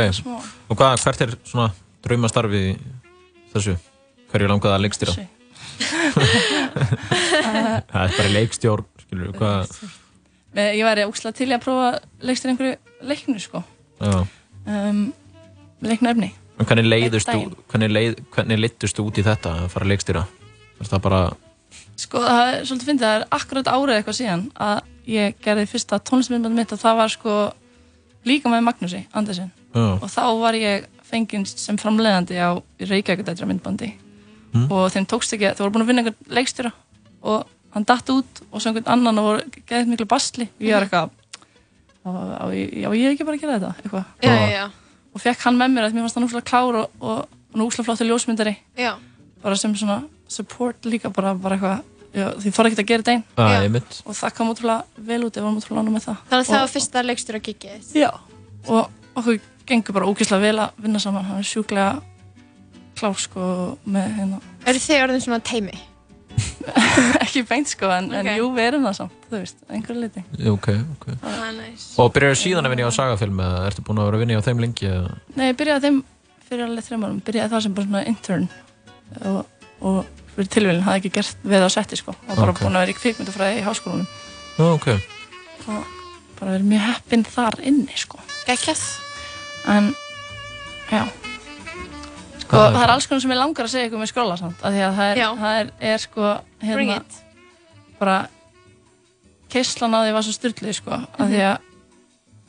og 0.69 0.77
hvað, 0.77 0.97
hvert 1.03 1.21
er 1.21 1.36
svona 1.45 1.71
draumastarfi 2.03 2.73
í 2.75 2.77
þessu? 3.53 3.77
Hverju 4.32 4.47
langaði 4.47 4.75
að 4.75 4.84
leikstýra? 4.86 5.27
Það 7.89 8.04
er 8.04 8.18
bara 8.18 8.34
leikstjórn, 8.36 8.86
skilur 9.06 9.32
Eh, 10.58 10.72
Ég 10.80 10.86
væri 10.88 11.06
ókslega 11.06 11.38
til 11.38 11.52
að 11.54 11.62
prófa 11.63 11.86
að 11.92 11.98
leikstýra 12.26 12.52
einhverju 12.56 12.76
leiknu, 13.06 13.39
sko. 13.44 13.60
Um. 14.02 14.26
En 15.80 16.65
hvernig 16.68 16.89
leiðust 16.89 17.30
þú, 17.30 17.54
hvernig, 17.72 17.89
leið, 17.94 18.18
hvernig 18.34 18.60
leittust 18.60 18.98
þú 18.98 19.06
út 19.08 19.20
í 19.22 19.24
þetta 19.24 19.54
að 19.62 19.70
fara 19.72 19.86
að 19.86 19.92
leikstýra? 19.94 20.24
Er 20.80 20.89
það 20.89 21.02
bara, 21.06 21.22
Sko, 22.00 22.22
það 22.24 22.50
er 22.50 22.68
svolítið 22.68 22.89
fyndið, 22.89 23.06
það 23.06 23.18
er 23.18 23.26
akkurat 23.36 23.70
árið 23.70 23.98
eitthvað 23.98 24.18
síðan 24.20 24.44
að 24.63 24.78
ég 25.10 25.39
gerði 25.44 25.65
fyrsta 25.68 26.00
tónlistmyndband 26.10 26.56
mitt 26.56 26.72
og 26.76 26.80
það 26.80 27.00
var 27.02 27.12
sko 27.12 27.34
líka 28.30 28.52
með 28.52 28.63
Magnúsi 28.68 29.02
Andersen 29.15 29.50
og 29.76 30.06
þá 30.12 30.22
var 30.39 30.58
ég 30.58 30.86
fenginn 31.10 31.46
sem 31.50 31.80
framleiðandi 31.80 32.39
á 32.39 32.56
Reykjavík 32.80 33.44
myndbandi 33.50 33.92
Mm. 34.53 34.67
og 34.71 34.89
þeim 34.91 35.05
tókst 35.05 35.33
ekki, 35.35 35.51
þau 35.55 35.63
voru 35.65 35.73
búin 35.75 35.83
að 35.83 35.89
finna 35.91 36.01
einhvern 36.03 36.35
leikstjóra. 36.38 36.71
Og 37.21 37.47
hann 37.75 37.83
datt 37.85 38.09
út 38.09 38.39
og 38.51 38.62
svo 38.62 38.71
einhvern 38.71 38.88
annan 38.95 39.19
og 39.21 39.25
voru 39.27 39.43
geðið 39.69 39.91
miklu 39.91 40.07
basli. 40.09 40.47
Og 40.57 40.65
ég 40.65 40.73
var 40.73 40.85
eitthvað 40.88 41.09
á, 42.05 42.09
á, 42.09 42.45
já, 42.49 42.89
ég 42.89 43.03
hef 43.05 43.13
ekki 43.13 43.27
bara 43.27 43.38
að 43.38 43.43
gera 43.43 43.57
þetta? 43.59 43.73
Eitthvað. 43.83 44.05
Já, 44.23 44.31
já, 44.33 44.47
já. 44.55 44.65
og 45.13 45.21
fekk 45.21 45.45
hann 45.45 45.59
með 45.59 45.75
mér 45.75 45.85
að 45.89 45.93
mér 45.97 46.05
fannst 46.07 46.17
hann 46.19 46.27
úslega 46.29 46.47
klár 46.49 46.79
og, 46.81 46.89
og 47.01 47.38
hann 47.53 47.65
úslega 47.67 47.85
flottur 47.89 48.09
ljósmyndari. 48.09 48.55
Já, 48.79 48.91
bara 49.43 49.55
sem 49.59 49.75
svona 49.75 49.99
support 50.29 50.85
líka 50.89 51.09
bara, 51.13 51.33
bara 51.35 51.57
eitthvað, 51.57 51.83
já, 52.13 52.25
því 52.41 52.53
þóra 52.57 52.71
ekki 52.71 52.81
að 52.83 52.89
gera 52.89 53.05
þetta 53.05 53.15
einn. 53.62 53.71
Mitt. 53.73 54.01
og 54.05 54.17
það 54.17 54.35
kom 54.38 54.49
útrúlega 54.53 55.05
vel 55.09 55.23
út, 55.27 55.38
þannig 55.38 56.01
að 56.01 56.05
það 56.29 56.39
Og- 56.39 56.53
var 56.55 56.73
fyrsta 56.73 57.03
leikstjóra 57.05 57.41
gigið. 57.45 57.93
Já, 57.97 58.09
og 58.67 58.89
okkur 59.15 59.39
gengur 59.69 59.93
bara 59.93 60.05
ógeðslega 60.09 60.41
vel 60.41 60.57
að 60.65 60.71
vinna 60.81 60.99
saman. 60.99 61.25
Hann 61.25 61.38
er 61.43 61.49
sjúklega 61.49 62.01
klár 62.99 63.17
sko 63.23 63.45
með 63.89 64.12
hérna 64.19 64.41
Eru 64.69 64.83
þið 64.85 65.03
orðin 65.05 65.23
svona 65.25 65.39
teimi? 65.49 65.77
ekki 67.23 67.41
beint 67.49 67.67
sko, 67.71 67.89
en, 67.91 68.12
en 68.13 68.27
Ok. 68.27 68.38
jú, 68.38 68.47
við 68.55 68.67
erum 68.69 68.85
það 68.88 68.95
samt 68.99 69.25
þú 69.29 69.35
veist, 69.39 69.57
einhverju 69.73 70.01
liti 70.03 70.23
Ok, 70.51 70.67
ok. 70.95 71.05
Það 71.23 71.41
er 71.47 71.53
næs. 71.57 71.85
Og 71.99 72.12
byrjar 72.15 72.38
síðan 72.39 72.67
að 72.69 72.73
vinna 72.75 72.88
á 72.91 72.97
sagafilm 72.99 73.41
eða 73.43 73.65
ertu 73.69 73.83
búin 73.88 73.99
að 74.01 74.09
vera 74.09 74.19
að 74.19 74.23
vinna 74.23 74.39
á 74.39 74.47
þeim 74.47 74.62
lengi? 74.63 74.88
Eða? 74.89 75.12
Nei, 75.39 75.45
ég 75.49 75.57
byrjaði 75.59 75.85
þeim 75.88 75.99
fyrir 76.49 76.65
alveg 76.67 76.88
þreim 76.88 77.05
árum 77.07 77.19
byrjaði 77.27 77.53
það 77.53 77.63
sem 77.65 77.75
bara 77.77 77.88
svona 77.89 78.03
intern 78.13 78.47
og, 79.25 79.39
og 79.81 79.99
fyrir 80.35 80.51
tilvílinn 80.55 80.85
hafði 80.88 81.01
ekki 81.03 81.13
gert 81.19 81.43
við 81.53 81.65
á 81.65 81.69
setti 81.75 81.99
sko 81.99 82.15
og 82.15 82.35
bara 82.39 82.53
Ok. 82.55 82.62
búin 82.63 82.77
að 82.79 82.83
vera 82.85 82.93
í 82.95 82.99
kvikmyndafræði 82.99 83.59
í 83.62 83.65
háskólanum 83.67 84.07
Já, 84.59 84.65
ok. 84.75 84.88
og 85.69 85.95
bara 86.39 86.55
verið 86.55 86.69
mjög 86.71 86.85
heppinn 86.88 87.25
þar 87.27 87.59
inni 87.71 87.99
sko 87.99 88.21
Gekkjað. 88.47 88.83
en 89.75 89.91
já 90.89 91.03
sko, 92.49 92.57
það 92.73 92.81
er 92.83 92.93
alls 92.95 93.05
konar 93.07 93.21
sem 93.21 93.31
ég 93.35 93.39
langar 93.39 93.67
að 93.67 93.71
segja 93.75 93.88
ykkur 93.89 94.01
með 94.01 94.09
skróla 94.12 94.38
samt, 94.39 94.59
af 94.65 94.73
því 94.73 94.81
að 94.88 94.95
það 94.99 95.09
er, 95.13 95.23
það 95.43 95.59
er, 95.62 95.71
er 95.93 95.97
sko 96.03 96.29
hérna, 96.65 96.99
bara 97.99 98.17
keislan 99.49 99.95
á 99.97 99.99
því 100.05 100.13
var 100.17 100.25
svo 100.27 100.35
styrlið 100.35 100.75
sko, 100.77 100.91
af 100.97 101.19
Mhm. 101.19 101.29
því 101.33 101.41
að 101.45 101.57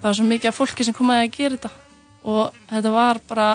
það 0.00 0.08
var 0.08 0.14
svo 0.18 0.24
mikið 0.30 0.48
af 0.50 0.58
fólki 0.60 0.84
sem 0.84 0.94
komaði 0.96 1.26
að 1.28 1.36
gera 1.36 1.56
þetta. 1.56 1.70
Og 2.24 2.54
þetta 2.70 2.90
var 2.92 3.20
bara 3.28 3.48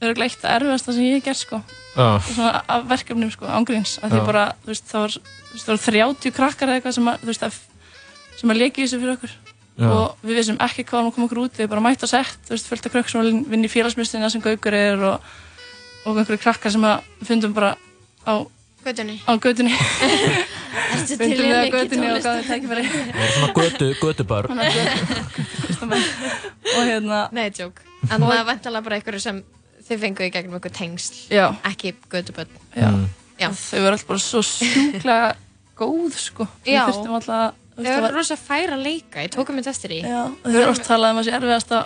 örgulega 0.00 0.24
eitt 0.30 0.44
að 0.44 0.54
erfiðasta 0.56 0.92
sem 0.94 1.02
ég 1.04 1.14
hef 1.18 1.24
gert 1.24 1.36
sko. 1.42 1.62
Já, 1.98 2.18
svona 2.22 2.62
af 2.68 2.84
verkefnum 2.88 3.30
sko, 3.32 3.46
ángríns 3.46 3.98
af 4.02 4.10
því 4.12 4.20
Já. 4.20 4.26
bara, 4.26 4.44
þú 4.64 4.66
veist, 4.70 4.84
það 4.88 5.00
var, 5.00 5.10
þú 5.10 5.52
veist, 5.52 5.66
það 5.66 5.74
var 5.74 5.82
30 5.88 6.30
krakkar 6.36 6.68
eða 6.68 6.76
eitthvað 6.80 6.94
sem 6.94 7.08
að, 7.08 7.18
þú 7.18 7.26
veist, 7.26 7.42
að 7.42 7.54
sem 8.38 8.50
að 8.50 8.56
leki 8.62 8.82
þessu 8.84 9.00
fyrir 9.00 9.16
okkur 9.16 9.30
já, 9.78 9.88
og 9.88 10.16
við 10.26 10.34
vissum 10.40 10.58
ekki 10.60 10.84
hvað 10.84 10.98
var 10.98 11.08
að 11.08 11.14
koma 11.16 11.26
okkur 11.28 11.42
út 11.44 11.58
við 11.62 11.68
bara 11.72 11.80
mætt 11.84 12.02
að 12.02 12.10
sett, 12.16 12.38
þú 12.48 12.54
veist, 12.56 12.68
fullt 12.70 12.86
af 12.88 12.92
krökk 12.96 13.08
sem 13.12 13.20
var 13.22 13.28
vinn 13.54 13.64
í 13.64 13.70
félagsmyndstina 13.72 14.30
sem 14.30 14.42
Gaukur 14.44 14.74
er 14.74 15.02
og, 15.12 15.20
og 16.04 16.18
einhverju 16.18 16.40
krakkar 16.42 16.74
sem 16.74 16.84
að 16.88 17.02
við 17.20 17.26
fundum 17.32 17.54
bara 17.54 17.74
á, 18.26 18.34
Götunni. 18.84 19.16
á 19.26 19.32
götunni 19.42 19.74
Ertu 20.88 21.06
til 21.06 21.18
fundum 21.18 21.46
við 21.46 21.58
á 21.58 21.64
götunni 21.74 22.06
og 22.08 22.18
tónlist? 22.18 22.26
gáðum 22.26 22.46
tækifæri 22.48 22.84
það 23.16 23.22
er 23.26 23.32
svona 23.34 23.52
götu, 23.58 23.88
götubörn. 24.02 24.48
og 26.76 26.82
hérna, 26.86 27.28
Nei, 27.32 27.50
tjók. 27.50 27.80
En 28.12 28.22
það 28.22 28.34
er 28.38 28.44
vantalega 28.46 28.84
bara 28.86 28.98
einhverju 29.00 29.20
sem 29.22 29.40
þið 29.88 30.02
fengu 30.04 30.26
í 30.26 30.30
gegnum 30.34 30.54
einhver 30.58 30.72
tengsl. 30.74 31.16
já, 31.34 31.48
Ekki 31.66 31.94
göduböld. 32.12 32.52
já, 32.76 32.88
Mm. 32.88 33.08
Já. 33.38 33.48
þau 33.54 33.78
voru 33.82 33.94
alltaf 33.94 34.06
bara 34.08 34.18
svo 34.22 34.40
sjúklega 34.42 35.28
góð 35.78 36.14
sko, 36.18 36.46
við 36.66 36.78
þurftum 36.88 37.14
alltaf 37.18 37.54
þú 37.78 37.84
Þau 37.84 37.86
veist, 37.86 37.92
það 37.92 37.98
eru 37.98 38.02
var- 38.08 38.16
rosa 38.18 38.36
færa 38.42 38.74
að 38.74 38.82
leika. 38.88 39.22
Ég 39.22 39.30
tók 39.36 39.48
um 39.52 39.56
þetta 39.60 39.70
eftir 39.70 39.94
í. 39.94 40.00
Já, 40.02 40.22
þau 40.42 40.56
eru 40.58 40.70
oft 40.72 40.82
talað 40.88 41.14
um 41.14 41.20
að 41.22 41.28
sé 41.28 41.34
erfiðasta 41.38 41.78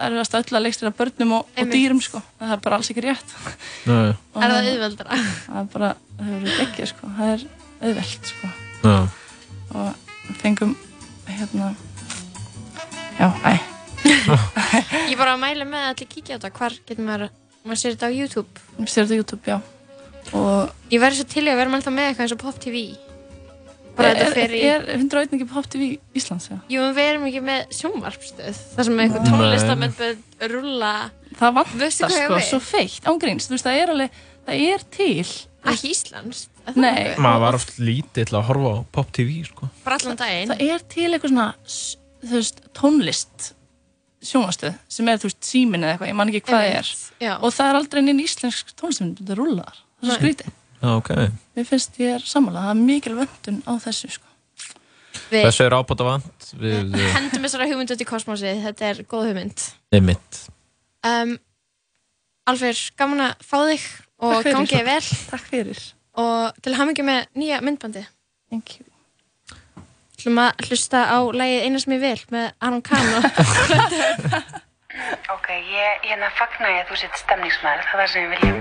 erfiðasta 0.00 0.38
öll 0.40 0.56
að 0.56 0.62
leikstýra 0.64 0.90
börnum 0.96 1.32
og, 1.36 1.48
og 1.60 1.66
dýrum 1.74 1.98
sko, 2.00 2.22
það 2.40 2.52
er 2.54 2.60
bara 2.64 2.76
alls 2.78 2.88
ekki 2.88 3.02
rétt 3.04 3.32
Er 3.84 4.14
það 4.32 4.54
auðveldra? 4.70 5.18
það 5.44 5.58
er 5.60 5.66
bara, 5.74 5.90
það 6.16 6.30
hefur 6.30 6.62
ekki 6.64 6.86
sko, 6.88 7.10
það 7.18 7.32
er 7.34 7.42
auðvelt 7.84 8.30
sko 8.30 8.48
já. 8.86 8.94
og 9.74 9.90
við 10.30 10.38
fengum 10.40 10.72
hérna 11.28 11.68
já, 13.20 13.28
æ, 13.44 13.52
Ég 15.12 15.18
bara 15.20 15.36
mæla 15.36 15.66
með 15.68 15.84
að 15.84 15.90
allir 15.92 16.08
kíkja 16.14 16.32
á 16.32 16.40
þetta. 16.40 16.52
Hvar 16.56 16.78
getur 16.88 17.04
maður, 17.04 17.28
maður 17.68 17.82
sér 17.82 17.92
þetta 17.98 18.08
á 18.08 18.12
YouTube? 18.16 18.64
við 18.80 18.88
sér 18.94 19.04
þetta 19.04 19.12
á 19.12 19.20
YouTube, 19.20 19.44
já 19.52 19.58
og 20.32 20.92
Ég 20.94 21.00
verði 21.04 21.20
svo 21.20 21.28
til 21.28 21.44
í 21.44 21.52
að 21.52 21.60
vera 21.60 21.76
alltaf 21.76 21.92
með 21.92 22.08
eitthvað 22.08 22.24
eins 22.24 22.34
og 22.38 22.40
Pop 22.40 22.56
TV. 22.62 22.80
Bara 23.98 24.12
er, 24.14 24.30
þetta 24.30 24.56
í... 24.56 24.62
er 24.70 24.86
101 24.96 25.36
ekki 25.36 25.46
på 25.46 25.56
Pop 25.56 25.68
TV 25.70 25.90
Íslands, 26.16 26.48
já 26.50 26.56
Jú, 26.70 26.82
en 26.86 26.96
við 26.96 27.10
erum 27.12 27.28
ekki 27.28 27.42
með 27.44 27.76
sjónvarpstöð. 27.76 28.60
Það 28.76 28.88
sem 28.88 29.04
eitthvað 29.04 29.30
tónlistamenn 29.30 29.96
rulla. 30.54 30.94
það 31.36 31.54
vantar 31.60 31.94
sko, 31.94 32.10
við? 32.10 32.48
svo 32.48 32.60
feitt, 32.64 33.06
ángríns 33.10 33.48
þú 33.50 33.56
veist, 33.56 33.68
það 33.68 33.80
er 33.82 33.94
alveg, 33.94 34.20
það 34.48 34.66
er 34.70 34.84
til 34.96 35.28
Ekki 35.60 35.90
Íslands. 35.92 36.46
Nei. 36.72 37.16
Maður 37.20 37.42
var 37.42 37.56
oft 37.58 37.74
lítill 37.82 38.30
að 38.32 38.46
horfa 38.48 38.70
á 38.72 38.78
Pop 38.96 39.10
TV, 39.12 39.42
sko. 39.44 39.68
Bara 39.84 39.98
allan 40.00 40.16
daginn. 40.16 40.52
það 40.54 40.62
er 40.72 40.86
til 40.94 41.08
eitthvað 41.10 41.34
svona 41.34 41.48
þú 42.20 42.36
veist, 42.36 42.62
tónlist 42.76 43.50
sjónastöð 44.20 44.76
sem 44.92 45.08
er, 45.08 45.20
þú 45.20 45.30
veist, 45.30 45.42
símin 45.46 45.84
eða 45.84 45.94
eitthvað, 45.94 46.10
ég 46.12 46.18
man 46.18 46.32
ekki 46.32 46.42
hvað 46.48 46.64
það 46.64 46.78
er 46.78 46.90
Já. 47.24 47.32
og 47.38 47.54
það 47.56 47.70
er 47.70 47.78
aldrei 47.78 48.02
neinn 48.04 48.24
íslensk 48.24 48.72
tónlistmynd 48.76 49.22
þetta 49.22 49.36
rúlar, 49.38 49.78
það 50.00 50.04
er 50.04 50.10
svo 50.10 50.18
skrítið 50.18 50.56
Já, 50.80 50.88
ok. 50.96 51.10
mér 51.56 51.66
finnst 51.68 51.92
ég 52.00 52.08
er 52.16 52.22
sammála, 52.24 52.60
það 52.66 52.72
er 52.74 52.78
mikil 52.88 53.14
vöndun 53.18 53.58
á 53.68 53.72
þessu 53.84 54.08
sko. 54.14 54.26
Við 55.30 55.42
Þessu 55.46 55.62
er 55.66 55.74
ábúta 55.76 56.04
vant 56.06 56.40
við 56.58 56.94
uh, 56.96 57.00
hendum 57.14 57.42
þessara 57.44 57.66
hugmynd 57.70 57.92
út 57.94 58.02
í 58.02 58.06
kosmosið. 58.08 58.56
Þetta 58.64 58.82
er 58.88 58.96
góð 59.10 59.24
hugmynd. 59.30 59.58
Um, 61.06 61.30
Alfur, 62.50 62.78
gaman 62.98 63.20
að 63.28 63.32
fá 63.46 63.58
þig 63.68 63.84
og 64.20 64.30
Takk 64.34 64.42
fyrir. 64.46 64.56
gangi 64.56 64.74
þér 64.76 64.86
vel 64.88 65.06
takk 65.30 65.44
fyrir 65.48 65.80
og 66.20 66.42
til 66.64 66.74
hamingi 66.76 67.02
með 67.06 67.20
nýja 67.38 67.58
myndbandi. 67.64 68.02
Thank 68.50 68.66
you. 68.78 68.84
Hlum 70.20 70.38
að 70.42 70.50
hlusta 70.66 70.98
á 71.08 71.18
lagið 71.32 71.64
Eina 71.68 71.78
sem 71.80 71.94
ég 71.96 72.02
vil 72.02 72.22
með 72.34 72.46
Aron 72.60 72.82
Kahn 72.84 73.08
og 73.16 73.22
Ok, 75.34 75.46
ég 75.48 75.90
hérna 76.10 76.28
fagna 76.36 76.68
ég 76.74 76.80
að 76.82 76.88
þú 76.90 76.96
sett 77.04 77.16
stemningsmaður, 77.22 77.84
það 77.88 77.94
er 77.94 77.98
það 78.02 78.10
sem 78.12 78.20
við 78.26 78.30
viljum 78.34 78.58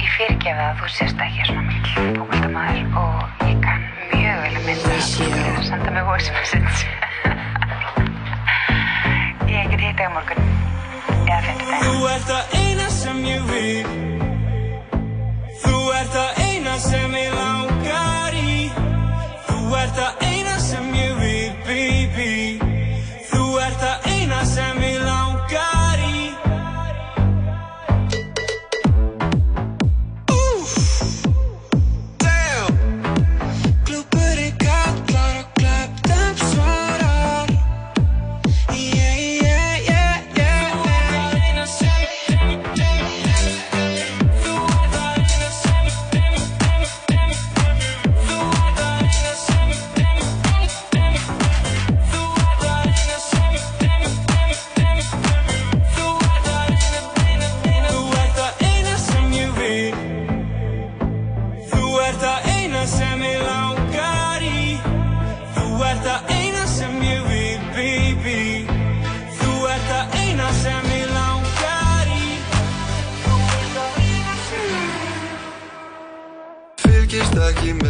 ég 0.00 0.10
fyrirgefi 0.16 0.62
að 0.64 0.78
þú 0.80 0.86
sést 0.94 1.18
ekki 1.24 1.42
svona 1.48 1.62
mikil 1.68 2.06
fókvöldamaður 2.16 2.84
og 3.00 3.18
ég 3.48 3.58
kann 3.64 3.82
mjög 4.12 4.36
vel 4.44 4.54
að 4.54 4.64
mynda 4.68 4.88
að 4.96 5.02
þú 5.10 5.26
getur 5.34 5.58
að 5.58 5.66
senda 5.68 5.90
mig 5.96 6.04
voice 6.08 6.30
message 6.36 6.80
Ég 9.50 9.66
get 9.72 9.80
hitt 9.82 9.98
á 9.98 10.08
morgun. 10.14 10.38
Eða 11.26 11.40
finnst 11.46 11.66
það 11.66 11.80
Þú 11.84 11.94
ert 12.14 12.26
það 12.30 12.44
eina 12.60 12.86
sem 12.94 13.18
ég 13.26 13.42
vil. 13.50 13.88
Þú 15.64 15.76
ert 15.98 16.12
það 16.14 16.42
eina 16.46 16.74
sem 16.86 17.10
ég 17.18 17.38
langar 17.42 18.32
í. 18.38 18.56
Þú 19.50 19.58
ert 19.82 19.96
það 19.98 20.12
eina 20.20 20.29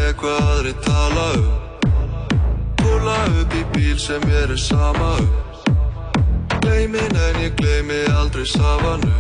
með 0.01 0.13
hvað 0.21 0.47
aðri 0.51 0.73
tala 0.85 1.25
um. 1.37 1.49
Púla 2.81 3.17
upp 3.41 3.55
í 3.57 3.63
bíl 3.75 3.99
sem 4.01 4.23
mér 4.29 4.53
er 4.55 4.61
sama 4.61 5.11
um. 5.21 5.29
Gleimin 6.61 7.17
en 7.27 7.41
ég 7.45 7.57
gleimi 7.59 8.01
aldrei 8.17 8.47
safanu 8.49 9.13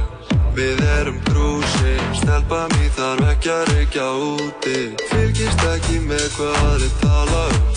Við 0.56 0.80
erum 0.98 1.18
krúsin, 1.28 2.00
stelpa 2.18 2.64
mín 2.72 2.90
þarf 2.96 3.28
ekki 3.30 3.52
að 3.54 3.68
reykja 3.70 4.06
úti. 4.24 4.78
Fylgist 5.12 5.62
ekki 5.70 6.00
með 6.08 6.26
hvað 6.36 6.58
aðri 6.64 6.90
tala 7.02 7.44
um. 7.54 7.70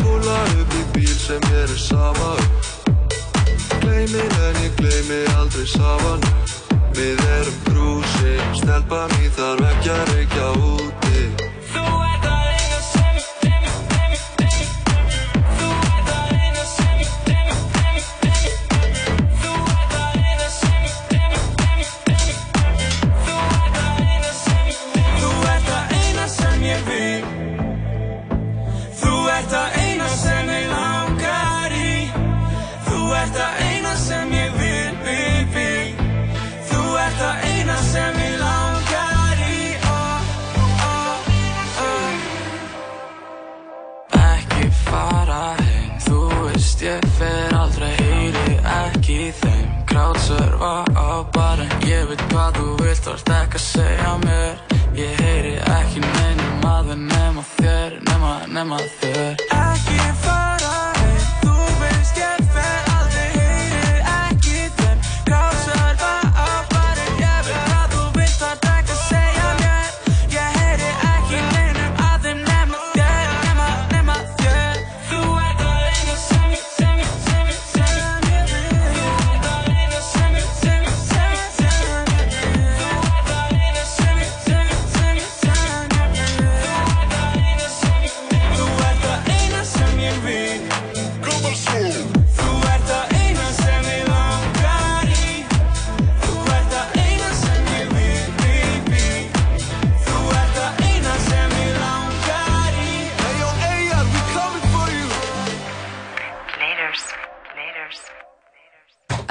Púla 0.00 0.40
upp 0.56 0.76
í 0.80 0.84
bíl 0.96 1.14
sem 1.20 1.40
mér 1.50 1.68
er 1.68 1.80
sama 1.84 2.34
um. 2.34 2.52
Gleimin 3.84 4.38
en 4.48 4.60
ég 4.64 4.76
gleimi 4.80 5.22
aldrei 5.36 5.66
safanu 5.68 6.32
Við 6.94 7.24
erum 7.38 7.56
krúsin, 7.68 8.44
stelpa 8.60 9.06
mín 9.16 9.32
þarf 9.34 9.66
ekki 9.72 9.96
að 9.98 10.14
reykja 10.14 10.52
úti 10.60 11.43
bara 51.34 51.66
ég 51.88 52.08
veit 52.08 52.24
hvað 52.30 52.58
þú 52.58 52.66
vilt, 52.82 53.04
þú 53.04 53.14
ert 53.16 53.32
ekki 53.40 53.60
að 53.60 53.66
segja 53.68 54.16
mér. 54.24 54.80
Ég 54.94 55.22
heyri 55.26 55.54
ekki 55.76 56.04
neinum 56.04 56.68
að 56.70 56.92
það 56.92 57.06
nema 57.08 57.46
þér, 57.56 57.98
nema, 58.10 58.34
nema 58.54 58.84
þér 59.00 59.73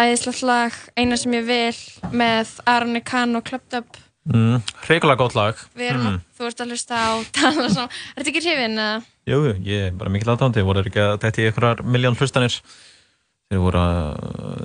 æðislegt 0.04 0.44
lag, 0.48 0.80
eina 1.00 1.18
sem 1.20 1.36
ég 1.38 1.46
vil 1.48 2.12
með 2.12 2.58
Arne 2.70 3.02
Kahn 3.06 3.38
og 3.40 3.46
Clubbed 3.48 3.78
Up 3.80 4.00
mm, 4.30 4.64
Reikulega 4.88 5.20
gott 5.20 5.36
lag. 5.38 5.60
Erum, 5.78 6.06
mm. 6.08 6.20
þú 6.38 6.48
ert 6.50 6.64
að 6.64 6.74
hlusta 6.74 7.00
á 7.00 7.12
tala 7.38 7.68
er 7.68 7.92
þetta 8.18 8.32
ekki 8.32 8.44
hrifin? 8.44 8.82
Jú, 9.30 9.40
ég 9.64 9.88
er 9.90 9.96
bara 10.00 10.12
mikill 10.14 10.34
aðdándi 10.34 10.66
voru 10.66 10.84
þeir 10.84 10.92
ekki 10.92 11.06
að 11.06 11.40
í 11.44 11.48
einhverjar 11.50 11.84
miljón 11.88 12.20
hlustanir? 12.20 12.60
Þeir 13.52 13.64
voru 13.64 13.82
að 13.82 14.22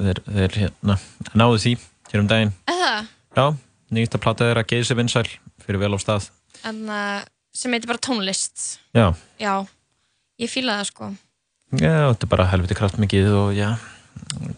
þeir, 0.07 0.21
þeir 0.27 0.59
hérna, 0.63 0.99
náðu 1.37 1.63
því 1.65 1.75
hér 2.13 2.23
um 2.23 2.31
daginn. 2.31 2.55
Eða, 2.73 2.93
Já, 3.37 3.45
nýtt 3.95 4.17
að 4.17 4.25
plata 4.25 4.49
þeirra 4.49 4.67
geið 4.67 4.87
sér 4.89 4.99
vinsæl 4.99 5.27
fyrir 5.65 5.83
vel 5.83 5.95
á 5.95 5.99
stað. 6.03 6.31
En, 6.67 6.81
sem 7.55 7.75
heitir 7.75 7.91
bara 7.91 8.03
tónlist. 8.03 8.79
Já, 8.97 9.13
já, 9.39 9.55
ég 10.41 10.51
fíla 10.51 10.81
það 10.81 10.91
sko. 10.91 11.13
Já 11.77 12.09
þetta 12.09 12.25
er 12.25 12.33
bara 12.33 12.49
helviti 12.49 12.79
kraftmikið 12.79 13.29
og 13.37 13.51
já, 13.53 13.75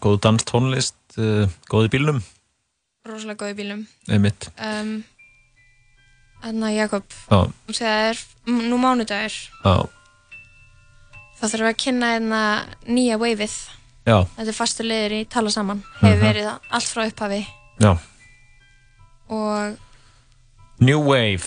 góð 0.03 0.19
dans 0.25 0.43
tónlist 0.47 0.95
uh, 1.17 1.47
góð 1.71 1.87
í 1.89 1.91
bílnum. 1.95 2.21
Rosalega 3.07 3.39
góð 3.45 3.53
í 3.53 3.57
bílum 3.61 3.87
einmitt. 4.09 4.49
Um, 4.61 5.01
Þannig 6.41 6.67
að 6.71 6.75
Jakob, 6.79 7.03
þú 7.29 7.73
segir 7.77 7.83
það 7.85 8.07
er 8.09 8.21
nú 8.71 8.77
mánudagur. 8.81 9.35
Þá 9.61 11.43
þurfum 11.43 11.65
við 11.67 11.69
að 11.69 11.77
kynna 11.83 12.07
hérna 12.15 12.39
nýja 12.89 13.17
waveið. 13.21 13.57
Já, 14.09 14.15
þetta 14.37 14.49
er 14.49 14.57
fastur 14.57 14.87
liður 14.89 15.13
í 15.19 15.21
tala 15.29 15.51
saman. 15.53 15.83
Hefur 15.99 16.15
Mhm. 16.17 16.23
verið 16.25 16.47
það 16.47 16.71
allt 16.79 16.89
frá 16.89 17.03
upphafi. 17.11 17.41
Já. 17.81 17.91
Og 19.29 19.77
New 20.81 20.99
Wave. 21.05 21.45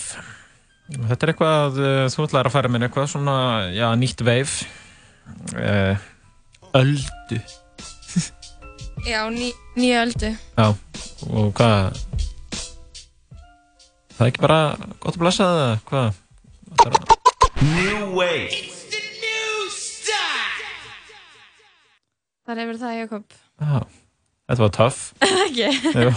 Þetta 0.89 1.23
er 1.27 1.33
eitthvað, 1.33 1.77
uh, 1.81 2.07
þú 2.13 2.27
ætlaðir 2.27 2.47
að 2.47 2.55
fara 2.55 2.69
með 2.69 2.87
eitthvað 2.87 3.11
svona, 3.11 3.35
já, 3.75 3.87
nýtt 3.99 4.21
wave. 4.23 4.65
Uh, 5.55 5.97
Öldu 6.75 7.41
já, 9.05 9.21
ný, 9.29 9.51
nýja 9.75 10.03
öldu. 10.05 10.29
Já, 10.57 10.67
og 11.29 11.53
hvað? 11.57 11.99
Það 14.15 14.23
er 14.25 14.31
ekki 14.31 14.41
bara 14.45 14.59
gott 15.03 15.15
að 15.17 15.21
blessa 15.23 15.43
það, 15.49 15.59
eða 15.65 15.79
hvað? 15.89 16.21
Það 16.75 16.87
er 16.87 16.97
að- 16.99 17.13
New 17.65 18.15
Wave 18.15 18.63
þar 22.45 22.59
hefur 22.61 22.77
það 22.77 22.97
Jakob. 22.99 23.23
Já, 23.57 23.79
þetta 24.51 24.61
var 24.61 24.73
töff 24.75 24.99
ekki 25.25 25.69
Jú. 26.05 26.11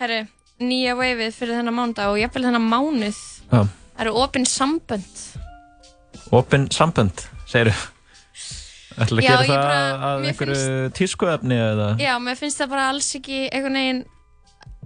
herru, 0.00 0.16
nýja 0.64 0.96
waveið 0.98 1.36
fyrir 1.36 1.60
þennan 1.60 1.76
mánudag 1.76 2.10
og 2.10 2.18
jafnvel 2.18 2.46
þennan 2.48 2.66
mánuð 2.72 3.20
Já, 3.52 3.60
það 3.60 4.02
eru 4.06 4.14
opin 4.24 4.46
sambönd. 4.50 5.20
Opin 6.34 6.66
sambönd, 6.74 7.22
segirðu 7.46 7.76
Ætlaðu 8.94 9.20
að 9.20 9.24
Já, 9.24 9.30
gera 9.30 9.44
það 9.44 9.54
bara- 9.54 10.08
að 10.08 10.26
einhverju 10.30 10.90
tískuefni 10.98 11.56
eða? 11.58 11.88
já, 11.98 12.12
mér 12.22 12.36
finnst 12.38 12.60
það 12.62 12.68
bara 12.74 12.88
alls 12.92 13.08
ekki 13.18 13.38
einhvern 13.50 13.78
veginn 13.80 14.02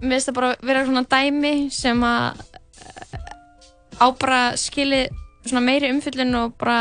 mér 0.01 0.15
finnst 0.15 0.29
það 0.31 0.37
bara 0.39 0.51
vera 0.69 0.85
svona 0.87 1.05
dæmi 1.13 1.53
sem 1.71 2.01
að 2.01 2.39
eh, 2.83 4.01
á 4.01 4.05
bara 4.19 4.41
skili 4.57 5.03
svona 5.45 5.61
meiri 5.65 5.91
umfyllun 5.93 6.35
og 6.43 6.55
bara 6.57 6.79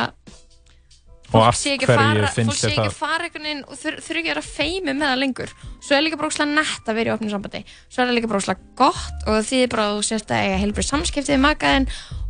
Og 1.29 1.43
af 1.45 1.57
sé 1.61 1.75
ekki 1.77 1.85
að 1.85 1.91
hverju 1.93 1.99
fara, 2.01 2.29
fólk 2.29 2.37
finnst 2.39 2.63
sé 2.63 2.69
þér 2.71 2.71
ekki 2.73 2.89
það? 2.89 2.95
fara 2.97 3.25
einhvern 3.27 3.45
veginn 3.45 3.65
og 3.69 3.77
þur- 3.77 3.99
þurfi 4.01 4.21
ekki 4.23 4.31
að 4.31 4.33
vera 4.33 4.45
feimi 4.49 4.93
með 4.97 5.03
það 5.11 5.19
lengur 5.21 5.51
svo 5.85 5.93
er 5.99 6.05
líka 6.07 6.17
bara 6.23 6.31
óslega 6.33 6.55
nett 6.57 6.89
að 6.89 6.97
vera 6.97 7.11
í 7.11 7.15
opnum 7.19 7.33
sambandi 7.35 7.61
svo 7.69 8.01
er 8.01 8.07
það 8.09 8.17
líka 8.17 8.31
bara 8.33 8.41
óslega 8.41 8.73
gott 8.81 9.27
og 9.29 9.43
því 9.45 9.59
bara 9.75 9.85
þú 9.93 10.07
sést 10.09 10.33
að 10.33 10.47
eiga 10.47 10.63
heilbrið 10.63 10.89
samskiptið 10.89 11.35
við 11.37 11.43
makaðinn 11.45 11.89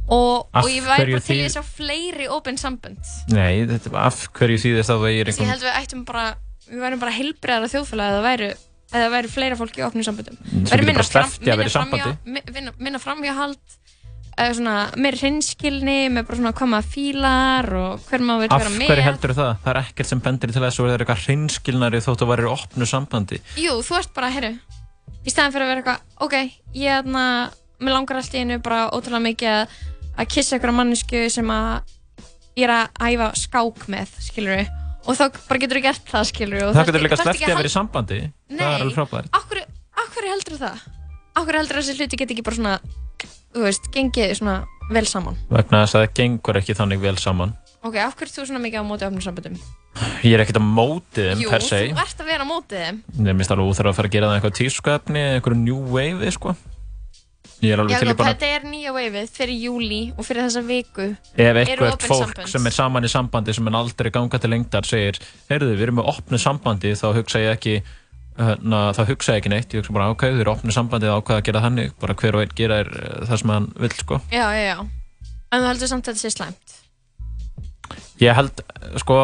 og, 0.09 0.49
Af 0.53 0.65
og 0.65 0.71
ég 0.73 0.87
væri 0.89 1.13
bara 1.17 1.25
til 1.27 1.37
í 1.39 1.45
að 1.47 1.55
sjá 1.57 1.65
fleiri 1.69 2.29
opin 2.33 2.57
sambönd 2.61 3.11
Nei, 3.35 3.67
þetta 3.69 3.91
er 3.93 3.99
af 4.07 4.23
hverju 4.39 4.61
þýðist 4.65 4.93
að 4.95 5.03
það 5.03 5.09
er 5.09 5.13
að 5.13 5.19
ég 5.19 5.33
einhvern 5.35 5.53
held 5.53 5.67
við 5.67 5.77
ættum 5.83 6.05
bara 6.09 6.25
við 6.69 6.81
værum 6.85 7.03
bara 7.03 7.17
heilbriðara 7.19 7.71
þjóðfélagi 7.73 8.15
eða 8.15 8.25
væru 8.29 8.49
eða 8.89 9.11
væri 9.13 9.29
fleira 9.29 9.57
fólk 9.61 9.77
í 9.77 9.85
opnum 9.85 10.05
samböndum 10.07 10.39
Þú 10.49 10.71
Væri 10.73 10.87
minna 10.89 11.03
í 11.03 11.05
að 11.05 11.13
fram- 11.13 11.37
vera 11.45 11.53
í 11.53 11.59
minna 11.59 11.75
framhjá- 11.75 12.07
sambandi. 12.09 12.33
mi- 12.33 12.47
vinna- 12.57 12.75
minna 12.79 12.99
framhjáhald 13.03 13.77
eða 14.39 14.55
svona 14.55 14.75
meiri 14.97 15.19
hreinskilni 15.19 15.97
með 16.15 16.27
bara 16.29 16.39
svona 16.39 16.53
hvað 16.55 16.69
maður 16.73 16.91
fílar 16.95 17.69
og 17.75 18.05
hver 18.09 18.23
maður 18.23 18.45
vil 18.45 18.51
Af 18.55 18.63
vera 18.63 18.71
með 18.79 18.91
hverju 18.93 19.05
heldur 19.09 19.33
það? 19.35 19.53
Það 19.65 19.71
er 19.75 19.81
ekkert 19.83 20.07
sem 20.13 20.21
bendir 20.25 20.53
til 20.55 20.63
þess 20.63 20.79
að 20.81 20.93
er 20.95 21.03
eitthvað 21.05 21.25
hreinskilnari 21.27 22.01
þótt 22.05 22.23
að 22.25 22.31
væri 22.33 22.49
opnu 22.53 22.87
sambandi 22.87 23.41
Jú, 23.59 23.75
þú 23.83 23.99
ert 23.99 24.13
bara, 24.15 24.31
herru 24.31 24.53
í 25.27 25.33
staðan 25.35 25.53
fyrir 25.53 25.67
að 25.67 25.73
vera 25.73 25.83
eitthvað, 25.83 26.01
ok 26.25 26.37
ég 26.79 26.87
er 26.95 27.03
þarna, 27.03 27.25
mér 27.83 27.93
langar 27.99 28.17
allt 28.23 28.33
í 28.39 28.41
einu 28.45 28.61
bara 28.63 28.85
ótrúlega 28.95 29.27
mikið 29.27 29.51
að, 29.57 29.77
að 30.19 30.31
kissa 30.35 30.57
einhverja 30.57 30.77
mannesku 30.77 31.25
sem 31.33 31.51
að 31.55 31.95
ég 32.59 32.67
er 32.67 32.75
að 32.75 32.87
æfa 33.09 33.29
skák 33.39 33.87
með, 33.93 34.15
skilur 34.29 34.65
og 35.09 35.17
þá 35.17 35.25
bara 35.49 35.63
getur 35.63 35.79
þú 35.79 35.85
gert 35.87 36.11
það, 36.11 36.25
skilur 36.33 36.65
Það 36.77 36.89
getur 36.91 37.05
líka 37.07 37.17
sleppt 37.21 37.41
í 37.41 37.47
að 37.49 37.55
vera 37.57 37.71
í 37.71 37.73
sambandi. 37.73 38.19
Það 38.53 38.65
er 38.69 38.83
alveg 38.85 38.97
frábært. 38.99 39.31
Akkur, 39.39 39.59
akkur 40.05 40.25
heldur 40.29 40.59
það? 40.61 40.77
Akkur 41.39 41.55
heldur 41.61 41.79
þessi 41.81 41.97
hluti 41.97 42.19
get 42.19 42.35
ekki 42.35 42.45
bara 42.45 42.59
svona 42.59 42.75
þú 43.55 43.65
veist, 43.65 43.89
gengið 43.95 44.35
svona 44.41 44.57
vel 44.93 45.07
saman? 45.09 45.37
Vegna 45.53 45.85
þess 45.85 45.97
að 45.97 46.03
það 46.05 46.15
gengur 46.19 46.61
ekki 46.61 46.77
þannig 46.77 47.01
vel 47.05 47.17
saman. 47.21 47.55
Ok, 47.79 47.95
hverju 47.95 48.27
ert 48.27 48.35
þú 48.35 48.43
svona 48.49 48.63
mikið 48.65 48.83
á 48.83 48.91
móti 48.91 49.07
opnum 49.07 49.23
samböndum? 49.23 49.57
Ég 50.27 50.35
er 50.35 50.43
ekkert 50.43 50.59
að 50.59 50.67
móti 50.67 51.23
þeim 51.29 51.41
Jú, 51.45 51.49
per 51.53 51.63
se. 51.63 51.79
þú 51.89 52.03
ert 52.03 52.19
að 52.23 52.29
vera 52.33 52.43
á 52.43 52.49
móti 52.51 52.75
þeim. 52.75 52.97
Ég 53.23 53.33
Ég 57.59 57.75
er 57.75 57.81
alveg 57.83 57.99
til 57.99 58.13
í 58.13 58.17
bara 58.19 58.35
þetta 58.37 58.49
er 58.55 58.67
nýja 58.71 58.93
veifið 58.95 59.31
fyrir 59.35 59.63
júli 59.65 60.01
og 60.15 60.27
fyrir 60.27 60.45
þessa 60.47 60.61
viku. 60.67 61.07
Ef 61.35 61.57
eitthvað 61.63 62.05
fólk 62.05 62.35
sambönd. 62.35 62.51
sem 62.53 62.69
er 62.71 62.75
saman 62.77 63.09
í 63.09 63.11
sambandi 63.11 63.55
sem 63.57 63.71
er 63.71 63.79
aldrei 63.81 64.11
ganga 64.15 64.39
til 64.39 64.51
lengdar 64.53 64.87
segir, 64.87 65.19
heyrðu, 65.51 65.73
við 65.75 65.89
erum 65.89 65.99
með 65.99 66.13
opnu 66.13 66.39
sambandi 66.39 66.93
þá 66.99 67.09
hugsa 67.17 67.43
ég 67.43 67.57
ekki 67.57 67.75
na, 68.39 68.83
þá 68.95 69.03
hugsa 69.09 69.35
ég 69.35 69.43
ekki 69.43 69.53
neitt, 69.53 69.75
ég 69.75 69.83
hugsa 69.83 69.97
bara, 69.97 70.13
ok, 70.15 70.29
þau 70.31 70.43
eru 70.45 70.53
opnu 70.55 70.75
sambandi 70.75 71.11
þá 71.11 71.17
ákveða 71.19 71.43
að 71.43 71.49
gera 71.49 71.65
þannig, 71.65 71.95
bara 71.99 72.17
hver 72.21 72.39
og 72.39 72.45
einn 72.45 72.55
gera 72.61 72.79
er 72.85 72.93
það 73.27 73.43
sem 73.43 73.53
hann 73.55 73.69
vill, 73.83 73.95
sko. 73.99 74.21
Já, 74.31 74.45
já, 74.55 74.63
já. 74.69 74.79
En 75.49 75.65
þú 75.65 75.71
heldur 75.73 75.91
samt 75.91 76.07
að 76.07 76.15
þetta 76.15 76.23
sé 76.23 76.35
slæmt? 76.37 76.77
Ég 78.23 78.39
held, 78.39 78.63
sko, 79.03 79.19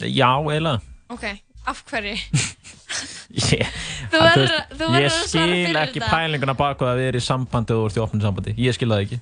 já, 0.00 0.30
eiginlega. 0.40 0.80
Ok, 1.12 1.28
af 1.68 1.84
hverju? 1.90 2.16
Ég, 3.52 3.66
Þú 4.10 4.20
verður- 4.20 4.50
veist, 4.50 4.70
þú 4.74 4.86
verður 4.86 5.00
ég 5.00 5.10
að 5.10 5.16
svara 5.16 5.26
skil 5.30 5.64
fyrir 5.66 5.80
ekki 5.84 6.00
þetta. 6.00 6.10
pælinguna 6.14 6.54
baku 6.58 6.84
að 6.90 6.96
við 7.00 7.08
erum 7.12 7.20
í 7.22 7.26
sambandi 7.30 7.72
og 7.76 7.80
þú 7.80 7.86
ert 7.90 7.96
í 8.00 8.04
opnu 8.06 8.20
sambandi, 8.24 8.54
ég 8.58 8.74
skil 8.78 8.88
það 8.90 9.04
ekki 9.06 9.20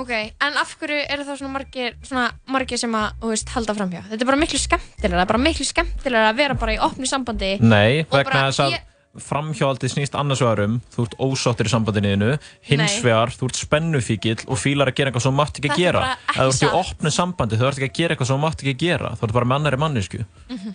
Ok, 0.00 0.10
en 0.40 0.54
af 0.56 0.70
hverju 0.80 1.00
eru 1.12 1.24
þá 1.26 1.32
svona 1.36 1.52
margir, 1.52 1.96
svona 2.02 2.30
margir 2.48 2.78
sem 2.80 2.92
að, 2.96 3.10
þú 3.20 3.28
veist, 3.34 3.48
halda 3.52 3.74
framhjá? 3.76 4.00
Þetta 4.08 4.22
er 4.24 4.28
bara 4.30 4.38
miklu 4.40 4.58
skemmtilega, 4.62 5.26
bara 5.28 5.38
miklu 5.42 5.66
skemmtilega 5.68 6.30
að 6.30 6.36
vera 6.40 6.54
bara 6.54 6.72
í 6.72 6.78
opnu 6.80 7.04
sambandi 7.10 7.50
Nei, 7.60 8.06
vegna 8.08 8.46
þess 8.48 8.62
að 8.64 8.72
ég- 8.78 8.86
framhjáldi 9.20 9.88
snýst 9.90 10.14
annars 10.16 10.40
vegar 10.40 10.60
um 10.64 10.80
þú 10.94 11.02
ert 11.04 11.16
ósáttur 11.18 11.66
í 11.66 11.72
sambandinu 11.74 12.38
hins 12.62 12.96
vegar, 13.02 13.28
þú 13.34 13.48
ert 13.50 13.58
spennufíkil 13.58 14.36
og 14.46 14.56
fílar 14.62 14.88
að 14.88 14.94
gera 15.00 15.10
eitthvað 15.10 15.22
sem 15.26 15.32
þú 15.34 15.36
mátt 15.42 15.58
ekki 15.58 15.68
Þetta 15.68 15.74
er 15.74 15.82
gera 15.82 16.02
ef 16.14 16.36
þú 16.38 16.46
ert 16.46 16.62
í 16.62 16.70
opnu 16.80 17.10
sambandi, 17.18 17.58
þú 17.60 17.66
ert 17.68 17.78
ekki 17.82 17.90
að 17.90 17.98
gera 18.00 18.14
eitthvað 18.14 18.26
sem 18.30 18.36
þú 18.38 18.44
mátt 18.46 18.62
ekki 18.64 18.76
gera 18.86 19.10
þú 19.18 19.26
ert 19.28 19.32
bara 19.36 19.44
með 19.50 19.58
annari 19.60 19.76
mannesku 19.82 20.24
Mhm. 20.48 20.74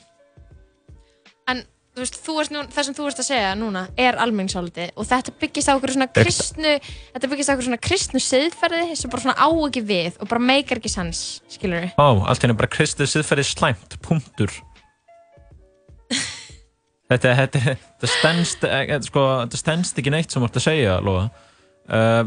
En 1.48 1.64
þú 1.96 2.04
veist, 2.04 2.18
þú 2.20 2.34
nú, 2.52 2.62
það 2.76 2.88
sem 2.88 2.96
þú 2.98 3.06
ert 3.08 3.20
að 3.22 3.28
segja 3.30 3.52
núna 3.56 3.82
er 3.96 4.18
almenningsáliti 4.20 4.90
og 5.00 5.08
þetta 5.08 5.34
byggist 5.40 5.70
á 5.72 5.76
okkur 5.78 5.94
svona 5.96 6.08
kristnu 6.12 6.74
þetta 6.84 7.30
byggist 7.32 7.52
á 7.52 7.54
okkur 7.54 7.68
svona 7.70 7.80
kristnu 7.88 8.22
siðferði 8.24 8.98
sem 9.00 9.14
bara 9.14 9.24
svona 9.24 9.38
á 9.40 9.48
ekki 9.48 9.84
við 9.88 10.20
og 10.20 10.32
bara 10.32 10.44
meikar 10.44 10.82
ekki 10.82 10.92
sens 10.92 11.22
skilur 11.52 11.86
við 11.86 11.96
Á, 11.96 12.08
allt 12.28 12.44
hérna 12.44 12.58
bara 12.60 12.72
kristið 12.74 13.12
siðferði 13.14 13.48
slæmt, 13.48 13.96
punktur. 14.04 14.52
Þetta, 17.06 17.36
þetta, 17.38 17.60
þetta 17.62 18.08
stendst 18.10 18.64
þetta, 18.66 19.06
sko, 19.06 19.24
þetta 19.44 19.58
stendst 19.60 20.00
ekki 20.02 20.10
neitt 20.10 20.34
sem 20.34 20.42
þú 20.42 20.48
ert 20.48 20.56
að 20.58 20.64
segja, 20.66 20.96
Lóa. 21.06 21.28
Uh, 21.86 22.24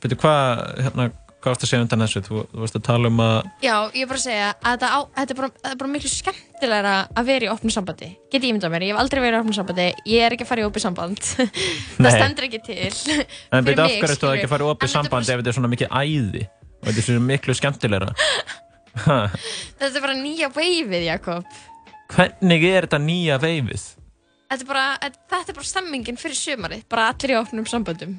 Byrju, 0.00 0.16
hvað 0.22 0.62
hérna, 0.86 1.04
hvað 1.46 1.54
varst 1.54 1.64
að 1.64 1.70
segja 1.70 1.84
undan 1.84 2.02
þessu? 2.02 2.20
Þú, 2.26 2.40
þú 2.50 2.62
varst 2.64 2.76
að 2.76 2.82
tala 2.88 3.10
um 3.12 3.20
að 3.22 3.36
Já, 3.62 3.74
ég 3.94 4.02
er 4.02 4.08
bara 4.10 4.18
að 4.18 4.24
segja 4.24 4.48
að 4.50 4.72
þetta, 4.72 4.88
á, 4.90 4.98
þetta 5.18 5.34
er, 5.34 5.38
bara, 5.38 5.50
er 5.70 5.78
bara 5.82 5.90
miklu 5.92 6.10
skemmtilegra 6.10 6.94
að 7.06 7.28
vera 7.30 7.46
í 7.46 7.50
opnu 7.52 7.74
sambandi. 7.74 8.08
Get 8.32 8.40
ég 8.42 8.48
ímyndað 8.50 8.74
mér, 8.74 8.86
ég 8.86 8.92
hef 8.92 9.02
aldrei 9.04 9.22
verið 9.22 9.38
í 9.38 9.42
opnu 9.44 9.56
sambandi. 9.56 9.86
Ég 10.10 10.26
er 10.26 10.36
ekki 10.36 10.46
að 10.46 10.50
fara 10.50 10.64
í 10.64 10.66
opnu 10.66 10.82
samband. 10.82 11.22
Það 12.02 12.16
stendur 12.16 12.48
ekki 12.48 12.62
til 12.66 12.76
En 12.82 13.66
byrju, 13.66 13.86
af 13.86 13.94
hverju 13.94 14.18
skilurðu. 14.18 14.34
ekki 14.34 14.48
að 14.48 14.52
fara 14.56 14.66
í 14.66 14.70
opið 14.74 14.92
sambandi 14.96 15.32
ef 15.32 15.40
þetta 15.42 15.52
er 15.52 15.58
svona 15.60 15.72
mikið 15.72 15.94
æði 16.02 16.42
og 16.46 16.88
þetta 16.90 17.00
er 17.00 17.06
svona 17.06 17.26
miklu 17.30 17.56
skemmtilegra? 17.56 18.10
Þetta 19.06 19.90
er 19.90 20.00
bara 20.00 20.14
nýja 20.16 20.48
veifið, 20.54 21.02
Jakob. 21.04 21.56
Hvernig 22.14 22.62
er 22.64 22.86
þetta 22.86 23.00
nýja 23.02 23.36
veifið? 23.42 23.82
Þetta 24.46 24.62
er 24.62 24.68
bara, 24.70 24.84
þetta 25.02 25.52
er 25.52 25.58
bara 25.58 25.68
stemmingin 25.68 26.18
fyrir 26.20 26.38
sumarið 26.38 26.84
Bara 26.92 27.08
allir 27.10 27.32
í 27.34 27.38
opnum 27.40 27.66
samböndum 27.68 28.14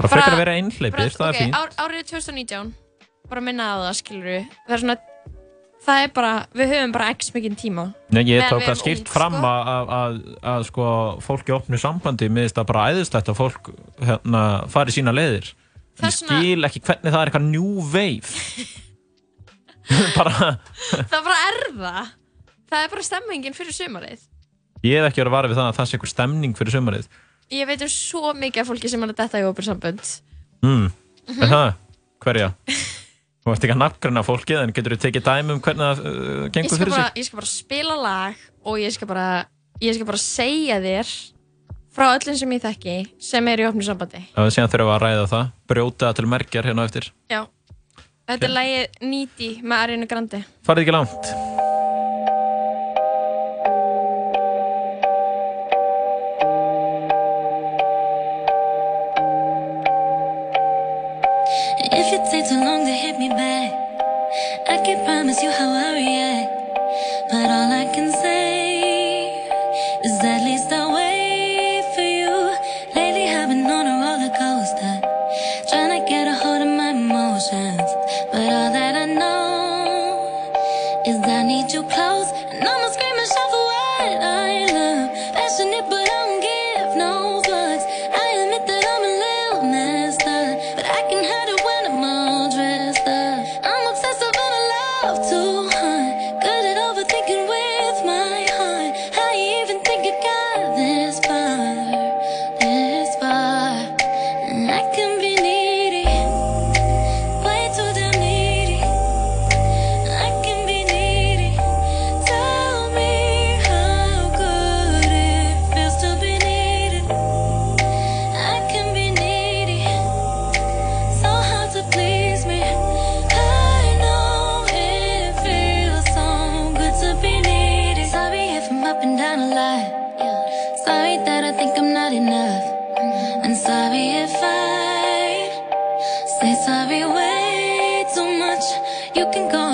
Bara 0.00 0.12
frekar 0.14 0.34
að 0.34 0.42
vera 0.42 0.56
einhleipir, 0.58 1.12
það 1.14 1.28
ok, 1.28 1.30
er 1.30 1.40
fínt. 1.44 1.56
ár, 1.60 1.74
árið 1.84 2.10
2019 2.14 2.74
bara 3.30 3.44
minna 3.46 3.66
á 3.70 3.76
það 3.84 3.96
skilur 4.00 4.44
það 4.66 4.74
er 4.74 4.82
svona 4.82 4.96
það 5.80 6.02
er 6.04 6.12
bara, 6.16 6.32
við 6.56 6.72
höfum 6.74 6.92
bara 6.94 7.08
x 7.14 7.30
mikið 7.34 7.56
tíma. 7.60 7.86
Nei, 8.12 8.22
ég 8.28 8.44
tók 8.50 8.60
við 8.60 8.68
það 8.68 8.80
skýrt 8.82 9.02
ung, 9.06 9.12
fram 9.14 9.36
sko. 9.38 9.52
að, 10.52 10.66
sko, 10.68 10.88
fólk 11.24 11.48
í 11.48 11.54
opnu 11.56 11.80
sambandi 11.80 12.28
miðist 12.32 12.58
það 12.58 12.68
bara 12.72 12.84
æðislegt 12.90 13.32
að 13.32 13.38
fólk 13.38 13.70
hérna, 14.04 14.42
fari 14.72 14.94
sína 14.94 15.14
leiðir. 15.16 15.48
Ég 16.00 16.16
skil 16.16 16.68
ekki 16.68 16.82
hvernig 16.84 17.12
það 17.12 17.20
er 17.22 17.30
eitthvað 17.30 17.48
new 17.48 17.88
wave. 17.92 18.36
Bara, 20.14 20.52
það 21.10 21.24
bara 21.26 21.38
er 21.48 21.56
það. 21.74 22.10
Er 22.78 22.90
bara 22.92 23.02
stemmingin 23.02 23.56
fyrir 23.56 23.74
sumarið. 23.74 24.20
Ég 24.86 25.00
hef 25.00 25.08
ekki 25.08 25.18
verið 25.18 25.30
að 25.32 25.34
vara 25.34 25.48
við 25.50 25.58
það 25.58 25.70
að 25.70 25.78
það 25.80 25.88
sé 25.88 25.96
eitthvað 25.96 26.12
stemning 26.12 26.52
fyrir 26.54 26.74
sumarið 26.76 27.08
ég 27.50 27.66
veit 27.66 27.82
um 27.84 27.90
svo 27.90 28.32
mikið 28.36 28.62
af 28.62 28.70
fólki 28.70 28.90
sem 28.90 29.02
er 29.04 29.12
að 29.12 29.20
detta 29.22 29.42
í 29.42 29.46
opur 29.48 29.66
sambönd 29.66 30.02
mm. 30.62 30.88
Mhm. 31.30 31.42
er 31.42 31.52
það? 31.54 31.70
hverja? 32.20 32.48
þú 33.40 33.54
ert 33.54 33.64
ekki 33.64 33.74
að 33.74 33.82
nafngræna 33.82 34.24
fólkið 34.26 34.62
en 34.62 34.74
getur 34.76 34.94
þú 34.96 35.02
tekið 35.06 35.26
dæmi 35.26 35.56
um 35.56 35.62
hvernig 35.64 35.86
það 35.86 36.08
uh, 36.10 36.46
gengur 36.54 36.82
fyrir 36.82 36.96
sig? 36.96 37.20
ég 37.20 37.28
skal 37.28 37.40
bara 37.40 37.50
spila 37.50 37.98
lag 37.98 38.48
og 38.64 38.80
ég 38.82 38.94
skal 38.94 39.10
bara 39.10 39.28
ég 39.80 39.96
skal 39.96 40.08
bara 40.08 40.22
segja 40.22 40.80
þér 40.84 41.14
frá 41.90 42.06
öllum 42.12 42.36
sem 42.38 42.52
ég 42.54 42.64
þekki 42.66 42.98
sem 43.30 43.48
er 43.50 43.64
í 43.64 43.68
opnu 43.70 43.86
sambandi 43.86 44.22
Já, 44.28 44.42
síðan 44.46 44.70
við 44.74 44.92
að 44.94 45.00
ræða 45.06 45.30
það 45.32 45.54
brjóta 45.72 46.10
það 46.10 46.20
til 46.20 46.28
merkjar 46.34 46.70
hérna 46.70 46.86
eftir 46.86 47.10
já 47.32 47.40
þetta 48.30 48.46
er 48.46 48.54
lagið 48.58 49.00
Needy 49.10 49.50
með 49.64 49.86
Ariana 49.86 50.10
Grande 50.12 50.44
farið 50.66 50.86
ekki 50.86 50.98
langt 51.00 51.32
take 62.30 62.48
too 62.48 62.54
long 62.54 62.86
to 62.86 62.92
hit 62.92 63.18
me 63.18 63.28
back, 63.28 63.72
I 64.68 64.76
can 64.84 65.04
promise 65.04 65.42
you 65.42 65.50
how 65.50 65.68
I 65.68 65.94
react. 65.94 66.29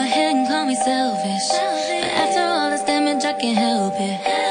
Ahead 0.06 0.36
and 0.36 0.46
call 0.46 0.64
me 0.64 0.74
selfish. 0.76 1.48
But 1.48 2.10
after 2.22 2.40
all 2.40 2.70
this 2.70 2.84
damage, 2.84 3.24
I 3.24 3.32
can't 3.32 3.58
help 3.58 3.94
it. 3.98 4.45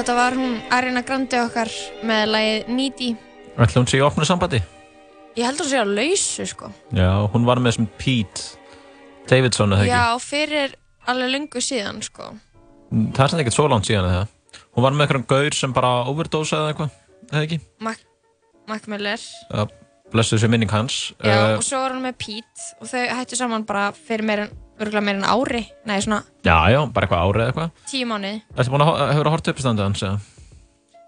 Þetta 0.00 0.16
var 0.16 0.36
hún 0.38 0.54
Arina 0.72 1.02
Grandi 1.04 1.38
okkar 1.40 1.70
með 2.08 2.22
lagið 2.32 2.68
Needy. 2.72 3.08
Ætla 3.60 3.82
hún 3.82 3.88
sé 3.90 3.98
í 3.98 4.04
opnu 4.04 4.24
sambandi? 4.24 4.60
Ég 5.36 5.46
held 5.46 5.60
hún 5.60 5.68
sé 5.70 5.80
á 5.80 5.86
lausu, 5.86 6.46
sko. 6.48 6.70
Já, 6.96 7.10
hún 7.34 7.44
var 7.48 7.60
með 7.60 7.74
þessum 7.74 7.88
Pete 8.00 8.46
Davidson, 9.30 9.74
eða 9.76 9.84
ekki? 9.84 9.92
Já, 9.92 10.04
fyrir 10.24 10.76
alveg 11.10 11.32
lungu 11.34 11.62
síðan, 11.64 12.00
sko. 12.06 12.30
Það 12.90 13.24
er 13.26 13.32
sem 13.34 13.42
ekkert 13.44 13.58
svo 13.58 13.66
langt 13.70 13.86
síðan 13.88 14.08
eða 14.10 14.28
Hún 14.70 14.86
var 14.86 14.94
með 14.96 15.04
eitthvað 15.04 15.26
gaur 15.30 15.56
sem 15.58 15.74
bara 15.74 15.90
overdose 16.10 16.56
eða 16.56 16.72
eitthvað, 16.72 16.96
eða 17.28 17.44
ekki? 17.44 17.60
Mac, 17.84 18.00
Mac 18.70 18.88
Miller. 18.90 19.22
Uh, 19.52 19.66
blessuð 20.14 20.42
sér 20.42 20.52
minning 20.52 20.72
hans. 20.72 21.10
Já, 21.20 21.36
Uh, 21.36 21.58
og 21.58 21.66
svo 21.66 21.82
var 21.84 21.94
hún 21.94 22.06
með 22.06 22.16
Pete 22.24 22.68
og 22.80 22.90
þau 22.90 23.04
hættu 23.20 23.38
saman 23.38 23.66
bara 23.68 23.90
fyrir 23.94 24.26
meir 24.26 24.46
en, 24.46 24.54
örgulega 24.80 25.04
meir 25.06 25.16
en 25.20 25.28
ári. 25.28 25.62
Nei, 25.88 25.96
svona 26.04 26.22
já, 26.46 26.56
já, 26.72 26.80
bara 26.92 27.06
eitthvað 27.06 27.24
árið 27.26 27.42
eða 27.44 27.48
eitthvað. 27.52 27.70
tíu 27.90 28.06
mánuði. 28.10 28.42
Ertu 28.56 28.72
búin 28.74 28.84
að 28.84 28.90
ho- 28.90 29.08
hefur 29.12 29.28
að 29.30 29.34
horta 29.36 29.52
uppstandið 29.54 29.86
hans 29.88 30.04
eða? 30.08 30.20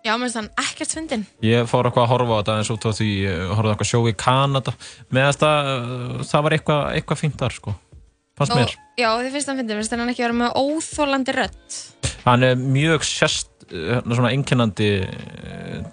Já, 0.03 0.13
mér 0.19 0.27
finnst 0.27 0.39
hann 0.41 0.51
ekkert 0.59 0.93
fyndin. 0.97 1.25
Ég 1.47 1.69
fór 1.71 1.87
eitthvað 1.87 2.09
að 2.09 2.11
horfa 2.11 2.35
á 2.35 2.39
þetta 2.43 2.57
eins 2.59 2.71
út 2.75 2.87
á 2.87 2.91
því, 2.99 3.11
uh, 3.31 3.55
horfði 3.55 3.71
á 3.71 3.73
eitthvað 3.77 3.91
sjó 3.93 4.01
í 4.11 4.15
Kanada. 4.19 4.73
Með 5.15 5.29
þess 5.29 5.45
að 5.47 5.71
uh, 5.73 6.23
það 6.27 6.43
var 6.49 6.57
eitthvað, 6.57 6.81
eitthvað 6.99 7.21
fínt 7.23 7.37
þar, 7.39 7.55
sko. 7.61 7.75
Fannst 8.41 8.57
mér. 8.59 8.73
Já, 8.99 9.09
þið 9.23 9.31
finnst 9.37 9.51
hann 9.53 9.61
fyndin, 9.63 9.79
finnst 9.79 9.95
hann 9.95 10.11
ekki 10.11 10.25
vera 10.27 10.39
með 10.41 10.57
óþólandi 10.59 11.35
rödd. 11.37 11.79
Hann 12.25 12.47
er 12.49 12.57
mjög 12.59 13.07
sérst, 13.07 13.53
uh, 13.71 14.01
svona 14.11 14.33
einkennandi 14.35 14.91
uh, 15.07 15.87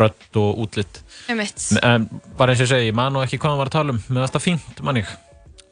rödd 0.00 0.40
og 0.40 0.64
útlitt. 0.64 1.02
Um 1.30 1.38
mitt. 1.38 1.62
En 1.84 2.08
bara 2.38 2.52
eins 2.56 2.58
og 2.64 2.66
ég 2.66 2.72
segi, 2.74 2.90
ég 2.90 2.98
man 2.98 3.14
nú 3.14 3.22
ekki 3.22 3.38
hvað 3.38 3.54
hann 3.54 3.62
var 3.62 3.70
að 3.70 3.76
tala 3.78 3.94
um, 3.94 4.02
með 4.08 4.26
þetta 4.26 4.42
fínt, 4.48 4.82
mann 4.82 4.98
ég. 5.04 5.14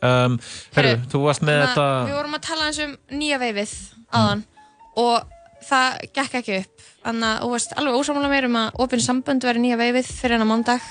Um, 0.02 0.38
Herru, 0.74 0.96
þú 1.12 1.20
varst 1.28 1.44
með 1.46 1.60
þetta... 1.62 1.86
Við 2.08 2.16
vorum 2.18 2.34
að 2.38 2.44
tala 2.48 2.68
eins 2.68 2.80
um 2.82 2.94
nýja 3.14 3.38
veifið 3.42 3.74
aðan 4.18 4.42
og 4.98 5.28
það 5.62 6.00
gekk 6.18 6.38
ekki 6.40 6.56
upp. 6.58 6.86
Þannig 7.02 7.28
að 7.28 7.42
þú 7.44 7.50
veist 7.52 7.74
alveg 7.78 7.98
ósámála 8.00 8.30
meir 8.32 8.48
um 8.48 8.58
að 8.58 8.80
opinn 8.84 9.04
sambönd 9.04 9.46
veri 9.46 9.62
nýja 9.62 9.78
veifið 9.80 10.10
fyrir 10.10 10.36
hennar 10.36 10.50
mándag 10.50 10.88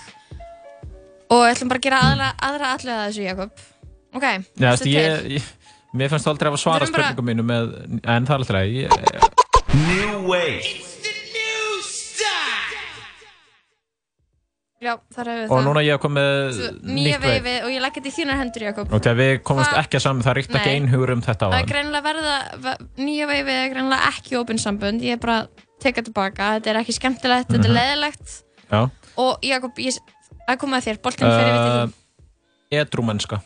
og 1.32 1.44
við 1.44 1.54
ætlum 1.54 1.72
bara 1.72 1.82
að 1.82 1.88
gera 1.88 2.04
aðra, 2.08 2.30
aðra 2.48 2.72
allega 2.76 3.02
að 3.02 3.10
þessu, 3.10 3.26
Jakob. 3.28 3.66
Ok, 4.12 4.26
ég, 4.92 5.28
ég, 5.38 5.50
mér 5.96 6.12
fannst 6.12 6.28
aldrei 6.28 6.52
að 6.52 6.60
svara 6.64 6.88
spurningum 6.90 7.30
mínu 7.32 7.48
með, 7.48 7.76
en 8.04 8.28
það 8.28 8.34
er 8.36 8.46
alltaf. 8.46 8.64
Ég, 8.68 8.90
New 9.88 10.24
Wave 10.28 10.91
Já, 14.82 14.96
þar 15.14 15.28
hefur 15.30 15.38
við 15.38 15.52
og 15.52 15.52
það. 15.60 15.66
núna 15.68 15.82
ég 15.86 16.00
kom 16.02 16.14
með 16.18 16.38
Svo, 16.58 16.68
Nýja 16.82 17.18
nýtt 17.18 17.22
veif. 17.22 17.44
veifið 17.44 17.66
og 17.68 17.72
ég 17.76 17.82
legg 17.84 17.98
þetta 18.00 18.10
í 18.10 18.14
þínar 18.16 18.40
hendur, 18.42 18.64
Jakob. 18.66 18.94
Og 18.98 19.02
þegar 19.06 19.18
við 19.20 19.34
komumst 19.46 19.70
Hvað- 19.70 19.82
ekki 19.86 20.00
saman, 20.02 20.24
það 20.26 20.36
ríkt 20.40 20.56
ekki 20.58 20.72
einhugur 20.76 21.12
um 21.14 21.22
þetta 21.22 21.44
á 21.46 21.50
Það 21.50 21.54
er 21.54 21.58
hann. 21.62 21.70
greinilega 21.72 22.06
verða, 22.08 22.62
ve- 22.64 22.78
nýja 22.98 23.28
veifið 23.30 23.58
er 23.62 23.70
greinilega 23.76 24.08
ekki 24.10 24.40
opinn 24.42 24.58
sambönd. 24.58 25.02
Ég 25.06 25.12
er 25.14 25.18
bara 25.18 25.36
að 25.44 25.48
teka 25.80 26.02
tilbaka. 26.02 26.48
Þetta 26.58 26.68
er 26.74 26.80
ekki 26.82 26.98
skemmtilegt, 26.98 27.48
þetta 27.50 27.66
er 27.66 27.70
Mhm. 27.70 27.78
leðilegt. 27.78 28.44
Já. 28.72 28.90
Og 29.18 29.38
Jakob, 29.44 29.76
ég, 29.78 30.00
að 30.50 30.58
koma 30.58 30.78
að 30.78 30.84
þér, 30.90 30.98
boltinn 31.02 31.30
fyrir 31.30 31.54
uh, 31.54 31.84
Uh, 31.84 31.88
við 32.72 32.82
Edrúmennska. 32.82 33.42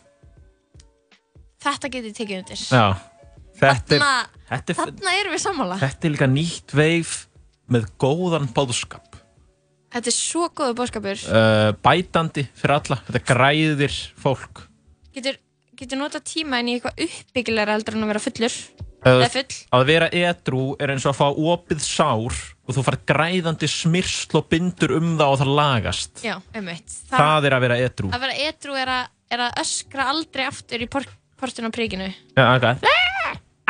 Þetta 1.60 1.90
getið 1.90 2.14
tekið 2.16 2.38
undir. 2.40 2.62
Já. 2.72 2.96
Þetta 3.60 3.96
er, 3.96 4.00
Þarna, 4.00 4.28
þetta, 4.52 4.70
er, 4.70 4.76
þarna 4.76 5.12
erum 5.20 5.34
við 5.34 5.44
sammála. 5.44 5.80
þetta 5.80 6.06
er 6.06 6.12
líka 6.12 6.28
nýtt 6.32 6.72
veif 6.76 7.28
með 7.72 7.88
góðan 8.00 8.48
bóðskap. 8.54 9.15
Þetta 9.96 10.12
er 10.12 10.16
svo 10.18 10.48
góður 10.52 10.74
bóðskapur. 10.76 11.22
Uh, 11.32 11.70
bætandi 11.80 12.44
fyrir 12.60 12.76
alla. 12.76 12.98
Þetta 13.08 13.22
græðir 13.30 14.00
fólk. 14.20 14.66
Getur, 15.16 15.38
getur 15.80 16.02
nota 16.02 16.20
tíma 16.20 16.60
inn 16.60 16.74
í 16.74 16.76
eitthvað 16.76 17.06
uppbyggilega 17.06 17.78
heldur 17.78 17.96
en 17.96 18.04
að 18.04 18.12
vera 18.12 18.24
fullur. 18.26 18.58
Uh, 19.06 19.22
full. 19.30 19.58
að 19.78 19.84
vera 19.86 20.06
edrú 20.18 20.62
er 20.82 20.90
eins 20.96 21.04
og 21.06 21.12
að 21.12 21.20
fá 21.20 21.42
opið 21.54 21.84
sár 21.86 22.38
og 22.66 22.74
þú 22.74 22.84
fær 22.88 22.96
græðandi 23.06 23.68
smyrsl 23.70 24.40
og 24.40 24.48
bindur 24.50 24.96
um 24.98 25.12
það 25.20 25.34
og 25.36 25.42
það 25.44 25.52
lagast. 25.60 26.24
Já, 26.26 26.34
einmitt. 26.58 26.96
Það, 27.12 27.48
er 27.48 27.56
að 27.56 27.66
vera 27.68 27.78
edrú. 27.86 28.10
Að 28.10 28.26
vera 28.26 28.40
edru 28.50 28.80
er 28.82 28.94
er 29.36 29.44
að 29.48 29.62
öskra 29.62 30.10
aldrei 30.12 30.46
aftur 30.50 30.84
í 30.84 30.90
por, 30.92 31.06
portinu 31.40 31.70
á 31.70 31.76
príkinu. 31.76 32.10
Já, 32.36 32.46
ok. 32.58 32.90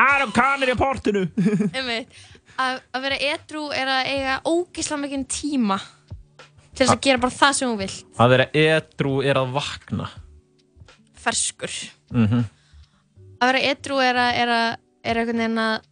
Aron 0.06 0.34
Kahn 0.36 0.66
er 0.66 0.74
í 0.74 0.78
portinu. 0.80 1.28
einmitt. 1.76 2.16
Að, 2.56 2.80
að 2.96 3.06
vera 3.10 3.20
edru 3.34 3.66
er 3.76 3.92
að 3.92 4.10
eiga 4.14 4.40
ógislega 4.48 5.02
mikinn 5.02 5.28
tíma 5.28 5.78
til 6.76 6.84
þess 6.86 6.94
að 6.96 7.02
gera 7.08 7.22
bara 7.24 7.36
það 7.40 7.56
sem 7.58 7.70
hún 7.72 7.80
vill. 7.80 7.98
Að 8.20 8.32
vera 8.36 8.46
edrú 8.66 9.14
er 9.24 9.40
að 9.42 9.56
vakna. 9.56 10.10
Ferskur. 11.26 11.74
Mm 12.14 12.44
Að 13.36 13.50
vera 13.52 13.62
edru 13.68 13.98
er 14.00 14.16
að, 14.16 14.38
er 14.40 14.52
að, 14.56 14.70
er 15.04 15.18
einhvern 15.20 15.42
veginn 15.44 15.60
að, 15.60 15.88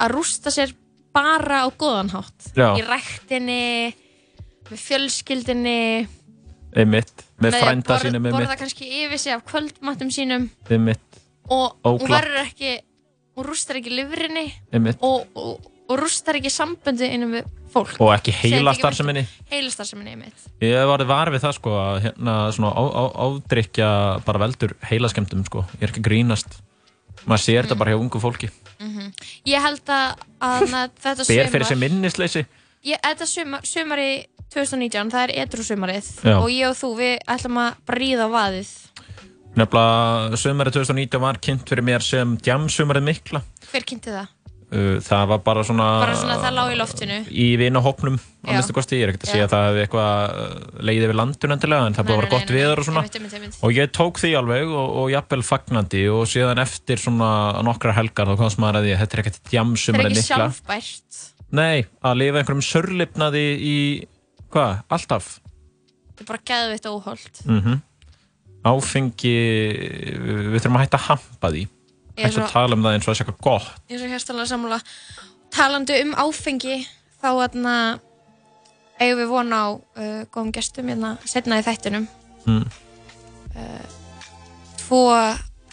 að 0.00 0.12
rústa 0.14 0.50
sér 0.54 0.70
bara 1.14 1.58
á 1.60 1.68
góðan 1.68 2.08
hátt. 2.14 2.46
Já. 2.56 2.70
Í 2.80 2.84
ræktinni, 2.88 3.94
með 4.70 4.80
fjölskyldinni, 4.86 5.76
Einmitt. 6.74 7.12
Með 7.38 7.54
frænda 7.60 7.86
borða- 7.92 8.00
sínum 8.02 8.24
borða 8.24 8.40
einmitt. 8.40 8.58
kannski 8.58 8.88
yfir 9.04 9.18
sig 9.18 9.32
af 9.36 9.44
kvöldmattum 9.46 10.10
sínum 10.10 10.48
Einmitt. 10.70 11.20
og 11.48 11.76
hún 11.84 12.08
verður 12.10 12.40
ekki 12.40 12.72
hún 13.36 13.46
rústar 13.46 13.78
ekki 13.78 13.92
livrinni 13.94 14.46
og, 15.00 15.26
og, 15.36 15.60
og 15.88 15.98
rústar 16.00 16.38
ekki 16.38 16.50
samböndi 16.52 17.08
innum 17.12 17.34
við 17.36 17.48
fólk 17.74 17.96
Og 18.00 18.12
ekki 18.14 18.32
heila 18.38 18.72
starfseminni. 18.76 19.24
heilastarseminni 19.50 20.14
einmitt 20.14 20.44
Ég 20.64 20.76
hef 20.78 20.88
varðið 20.88 21.10
var 21.10 21.30
við 21.34 21.42
það 21.44 21.56
sko 21.58 21.72
að 21.80 21.98
hérna 22.06 22.34
svona 22.56 22.70
ádrykja 23.26 23.88
bara 24.24 24.40
veldur 24.44 24.74
heilaskemdum 24.88 25.42
sko. 25.48 25.64
Ég 25.80 25.82
er 25.88 25.92
ekki 25.92 26.04
grínast. 26.06 26.60
Maður 27.24 27.42
sér 27.44 27.62
þetta 27.66 27.78
bara 27.80 27.94
hjá 27.94 28.00
ungu 28.00 28.20
fólki. 28.22 28.50
mm 28.80 29.10
ég 29.46 29.60
held 29.62 29.90
að, 29.92 30.22
að 30.40 30.64
þetta 31.04 31.26
Ber 31.28 31.50
fyrir 31.52 31.64
sumar 31.64 31.68
sig 31.68 31.78
minnisleysi. 31.82 32.44
ég, 32.84 32.98
þetta 33.04 33.26
sumar, 33.28 33.60
sumari 33.68 34.08
2019 34.54 35.10
það 35.12 35.22
er 35.28 35.32
edru 35.44 35.64
sumarið 35.66 36.08
Já. 36.24 36.36
og 36.38 36.48
ég 36.52 36.68
og 36.68 36.76
þú 36.78 36.90
við 36.98 37.14
ætlum 37.34 37.58
að 37.64 37.78
bríða 37.88 38.26
á 38.28 38.34
vaðið 38.34 38.72
Nefnilega 39.54 40.38
sömari 40.40 40.70
2019 40.74 41.20
var 41.22 41.38
kynnt 41.38 41.68
fyrir 41.70 41.84
mér 41.86 42.02
sem 42.02 42.32
djamsumarið 42.42 43.04
mikla. 43.06 43.40
hver 43.70 43.84
kynnti 43.86 44.10
það? 44.10 44.26
Uh, 44.72 44.96
Það 45.04 45.24
var 45.30 45.40
bara 45.44 45.62
svona, 45.66 45.86
bara 46.00 46.14
svona 46.18 46.36
það 46.42 46.54
lág 46.56 46.72
í 46.72 46.78
loftinu 46.78 47.18
í 47.30 47.48
vinahópnum 47.60 48.16
að 48.16 48.48
Já. 48.48 48.54
minnstu 48.56 48.76
kosti. 48.76 48.98
Ég 48.98 49.06
er 49.06 49.12
ekkert 49.12 49.26
að 49.26 49.32
segja 49.34 49.46
að 49.48 49.52
það 49.54 49.66
hefði 49.68 49.82
eitthvað 49.84 50.34
uh, 50.44 50.80
leiðið 50.88 51.10
við 51.12 51.18
landun 51.20 51.56
endilega 51.56 51.90
en 51.90 51.96
það 51.98 52.08
búið 52.08 52.16
að 52.16 52.22
vera 52.22 52.32
gott 52.34 52.52
viður 52.56 52.82
og 52.82 52.88
svona. 52.88 53.04
einmitt, 53.04 53.36
einmitt. 53.38 53.60
Og 53.60 53.76
ég 53.76 53.92
tók 53.94 54.20
því 54.22 54.32
alveg 54.40 54.72
og, 54.72 54.96
og 55.02 55.12
jafnvel 55.14 55.46
fagnandi 55.50 56.02
og 56.14 56.26
síðan 56.32 56.64
eftir 56.64 57.02
svona 57.04 57.30
nokkra 57.68 57.96
helgar 57.98 58.32
þá 58.32 58.36
komst 58.40 58.62
maður 58.62 58.80
að 58.80 58.88
því 58.88 58.94
að 58.96 59.02
þetta 59.04 59.18
er 59.18 59.24
ekkert 59.24 59.40
það 59.40 59.46
er 59.46 59.54
djamsumarið 59.54 60.20
ekki 60.20 60.28
sjálfbært 60.32 61.22
Nei, 61.54 61.84
að 62.02 62.18
lifa 62.18 62.40
einhverjum 62.40 62.66
sörlipnaði 62.66 63.42
í, 63.62 63.74
hvað, 64.50 64.80
alltaf. 64.96 65.34
þetta 66.10 66.24
er 66.24 66.30
bara 66.32 66.46
geðvitt 66.50 66.88
óholt 66.90 67.44
Mm 67.46 67.82
Áfengi, 68.64 69.32
við 70.24 70.54
þurfum 70.56 70.78
að 70.78 70.84
hætta 70.86 70.96
að 70.96 71.08
hampa 71.10 71.50
því. 71.52 71.64
Svo- 72.16 72.44
að 72.46 72.52
tala 72.52 72.74
um 72.76 72.82
það 72.84 72.94
eins 72.94 73.06
og 73.08 73.10
það 73.10 73.16
sé 73.18 73.24
eitthvað 73.24 73.40
gott. 73.42 73.70
eins 73.90 74.02
og 74.02 74.08
hérstanlega 74.14 74.46
sammála 74.52 74.80
talandi 75.50 76.00
um 76.02 76.12
áfengi 76.14 76.76
þá 77.22 77.28
aðna 77.48 77.74
eigum 79.00 79.18
við 79.22 79.28
vona 79.32 79.56
á 79.56 79.68
uh, 79.74 80.24
góðum 80.30 80.52
gestum 80.54 80.86
hérna 80.92 81.16
setna 81.26 81.58
í 81.58 81.64
þættinum 81.66 82.06
Mm. 82.46 82.66
tvo 84.78 85.00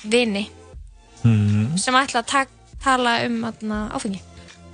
vini 0.08 0.50
Mm. 1.24 1.78
sem 1.78 1.94
ætla 1.94 2.22
að 2.24 2.28
ta 2.32 2.46
tala 2.84 3.20
um 3.28 3.44
aðna 3.46 3.92
áfengi 3.94 4.22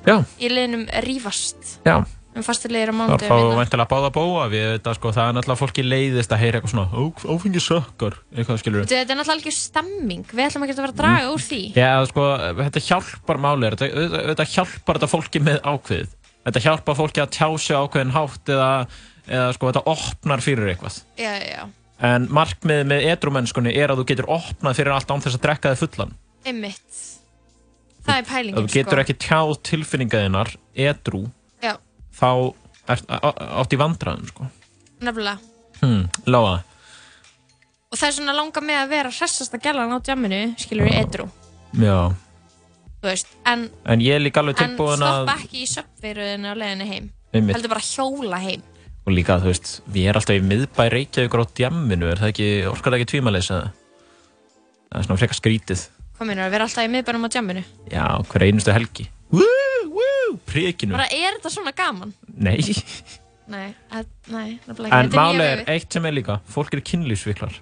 Já, 0.07 0.23
í 0.39 0.47
liðnum 0.47 0.85
Rífast 1.03 1.79
já. 1.83 2.05
Um 2.39 2.45
fastulegir 2.45 2.89
á 2.89 2.93
Það 2.93 2.99
mánuðum 2.99 3.57
fá 3.57 3.65
hérna. 3.67 3.85
báða 3.91 4.09
bóa 4.15 4.43
við 4.51 4.65
þetta 4.77 4.93
sko, 4.97 5.11
það 5.15 5.29
er 5.29 5.35
náttúrulega 5.37 5.61
fólki 5.61 5.83
leiðist 5.85 6.33
að 6.35 6.41
heyra 6.43 6.59
eitthvað 6.59 6.73
svona 6.73 6.89
"Ó, 6.93 7.03
áfengi 7.33 7.61
sökkar, 7.63 8.17
eitthvað 8.35 8.61
skilur 8.61 8.85
Þetta 8.85 8.99
þetta 9.01 9.13
er 9.13 9.19
náttúrulega 9.19 9.37
algjör 9.37 9.57
stemming 9.57 10.25
við 10.31 10.45
ætlum 10.47 10.63
ekki 10.67 10.75
að 10.75 10.81
vera 10.81 10.93
að 10.93 11.01
draga 11.01 11.31
úr 11.33 11.43
því. 11.47 11.61
Já, 11.75 11.91
sko, 12.11 12.27
þetta 12.61 12.85
hjálpar 12.87 13.37
máli 13.37 13.71
þetta, 13.71 13.89
þetta, 14.29 14.45
hjálpar 14.53 14.99
þetta 14.99 15.11
fólki 15.15 15.39
með 15.43 15.57
ákveðið. 15.61 16.09
Þetta 16.47 16.63
hjálpar 16.63 16.95
fólki 16.95 17.21
að 17.23 17.33
tjá 17.35 17.47
sig 17.59 17.75
ákveðin 17.75 18.15
hátt 18.15 18.53
eða, 18.53 18.71
eða 19.27 19.49
sko, 19.53 19.71
þetta 19.71 19.85
opnar 19.91 20.39
fyrir 20.45 20.71
eitthvað. 20.71 21.01
Já, 21.19 21.33
já, 21.43 21.63
en 21.99 22.27
markmiðið 22.31 22.87
með 22.87 23.05
edrumennskunni 23.11 23.73
er 23.75 23.91
að 23.91 24.01
þú 24.03 24.07
getur 24.11 24.29
opnað 24.31 24.79
fyrir 24.79 24.93
allt 24.95 25.11
án 25.11 25.23
þess 25.25 25.35
að 25.39 25.45
drekka 25.47 25.73
þig 25.73 25.83
fullan. 25.83 26.13
Einmitt. 26.47 27.03
Það 28.07 28.21
er 28.21 28.27
pælingin 28.29 28.57
þú 28.61 28.71
getur 28.71 28.95
sko. 28.95 29.03
ekki 29.03 29.15
tjáð 29.25 29.53
tilfinningaðinnar 29.67 30.53
edru, 30.87 31.23
þá 32.17 32.29
er, 32.93 33.03
átt 33.61 33.75
í 33.75 33.81
vandræðum 33.81 34.29
sko. 34.31 34.47
nefnilega 35.03 35.37
hmm, 35.81 36.05
Láa 36.29 36.55
og 37.87 37.95
það 37.99 38.07
er 38.09 38.15
svona 38.19 38.37
langa 38.37 38.63
með 38.63 38.79
að 38.83 38.95
vera 38.95 39.11
hressasta 39.15 39.59
gælan 39.63 39.93
á 39.95 39.97
djamminu 40.03 40.41
skilur 40.59 40.89
við 40.89 41.01
edru 41.01 41.27
Já, 41.77 41.99
þú 43.01 43.11
veist, 43.11 43.35
en, 43.47 43.67
en 43.85 44.03
ég 44.03 44.17
er 44.17 44.23
líka 44.23 44.41
alveg 44.41 44.59
en 44.63 44.73
tilbúin 44.73 45.03
að 45.03 45.21
stoppa 45.21 45.37
ekki 45.41 45.61
í 45.61 45.69
söpveiruðinu 45.71 46.51
á 46.51 46.55
leiðinu 46.57 46.89
heim 46.89 47.11
Einmitt. 47.35 47.57
heldur 47.57 47.73
bara 47.75 47.85
hjóla 47.85 48.41
heim 48.43 48.65
og 49.07 49.13
líka, 49.15 49.37
þú 49.39 49.51
veist, 49.53 49.69
við 49.87 50.09
erum 50.11 50.19
alltaf 50.19 50.35
í 50.35 50.43
miðbæ 50.43 50.81
Reykjavíkur 50.91 51.43
á 51.43 51.45
djamminu, 51.55 52.09
er 52.11 52.19
það 52.19 52.31
ekki, 52.33 52.47
orkar 52.67 52.91
það 52.91 52.97
ekki 52.97 53.11
tvímælis 53.13 53.47
eða? 53.55 53.69
Það 54.87 54.99
er 54.99 55.07
svona 55.07 55.19
frekar 55.21 55.37
skrítið. 55.39 55.83
hvað 56.17 56.27
minnur 56.27 56.43
að 56.43 56.55
vera 56.57 56.67
alltaf 56.67 56.87
í 56.87 56.91
miðbænum 56.91 57.27
á 57.27 57.29
djamminu 57.37 57.63
Já, 57.93 58.03
hver 58.27 58.45
einustu 58.49 58.75
helgi. 58.75 59.07
Woo, 59.31 59.47
woo. 59.97 60.37
príkinu 60.49 60.95
Bara 60.97 61.07
er 61.13 61.37
þetta 61.37 61.51
svona 61.53 61.73
gaman? 61.77 62.13
Nei, 62.37 62.59
Nei, 63.47 63.69
að, 63.95 64.07
nei, 64.27 64.57
nefnilega 64.67 64.89
ekki. 64.91 64.97
En 64.97 65.07
Þetta 65.07 65.21
máli 65.23 65.37
nýja 65.37 65.45
er 65.53 65.59
vefið. 65.61 65.69
eitt 65.77 65.93
sem 65.95 66.05
er 66.09 66.15
líka 66.17 66.33
fólk 66.51 66.73
eru 66.75 66.81
kynlífsviklar. 66.89 67.53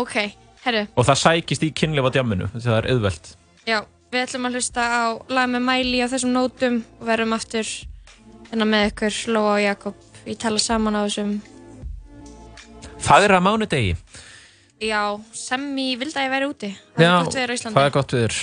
Ok, 0.00 0.16
herru, 0.64 0.80
og 0.98 1.06
það 1.06 1.18
sækist 1.20 1.62
í 1.62 1.70
kynlíf 1.80 2.08
á 2.08 2.10
djamminu 2.16 2.48
það 2.56 2.76
er 2.80 2.88
auðvelt. 2.94 3.30
Já, 3.68 3.78
við 4.10 4.24
ætlum 4.24 4.48
að 4.48 4.56
hlusta 4.58 4.86
á 4.90 5.02
lag 5.30 5.52
með 5.52 5.62
mæli 5.68 6.00
á 6.02 6.10
þessum 6.10 6.32
nótum 6.34 6.80
og 6.98 7.06
verðum 7.12 7.36
aftur 7.38 7.70
hérna 8.50 8.66
með 8.72 8.88
ykkur, 8.90 9.20
Lóa 9.36 9.52
og 9.54 9.62
Jakob. 9.62 10.02
Ég 10.26 10.38
tala 10.42 10.58
saman 10.58 10.98
á 10.98 11.06
þessum 11.06 11.36
Það 13.00 13.24
er 13.28 13.32
að 13.38 13.44
mánudegi. 13.46 13.94
Já, 14.80 15.00
sem 15.36 15.62
ég 15.78 15.98
vildi 16.00 16.18
að 16.18 16.26
ég 16.26 16.32
væri 16.34 16.48
úti. 16.50 16.68
Það 16.96 17.04
Já, 17.06 17.10
er 17.14 17.24
gott 17.24 17.38
veður 17.38 17.52
á 17.52 17.56
Íslandi. 17.56 17.76
það 17.78 17.86
er 17.86 17.94
gott 17.96 18.14
viður 18.16 18.36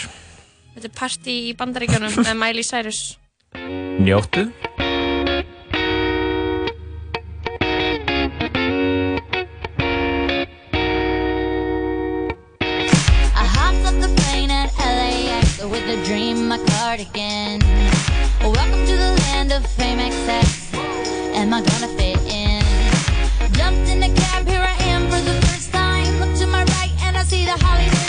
Þetta 0.77 0.87
er 0.87 0.95
partí 0.97 1.35
í 1.49 1.53
bandaríkjunum 1.57 2.17
með 2.23 2.35
Miley 2.37 2.65
Cyrus 2.65 2.99
Njóttu 3.53 4.51
the 13.99 15.67
with 15.69 15.89
a 15.89 16.03
dream, 16.05 16.47
my 16.47 16.57
cardigan. 16.57 17.59
Welcome 18.41 18.85
to 18.85 18.95
the 18.95 19.15
land 19.21 19.51
of 19.51 19.65
fame 19.65 19.99
excess. 19.99 20.73
Am 21.33 21.53
I 21.53 21.61
gonna 21.61 21.87
fit 21.87 22.19
in? 22.25 22.63
Jumped 23.53 23.89
in 23.89 24.03
a 24.03 24.13
cab, 24.13 24.47
here 24.47 24.61
I 24.61 24.75
am 24.83 25.03
for 25.09 25.21
the 25.21 25.41
first 25.47 25.71
time. 25.71 26.19
Look 26.19 26.37
to 26.39 26.47
my 26.47 26.63
right 26.63 26.91
and 27.03 27.17
I 27.17 27.23
see 27.23 27.45
the 27.45 27.57
Hollywood 27.63 28.06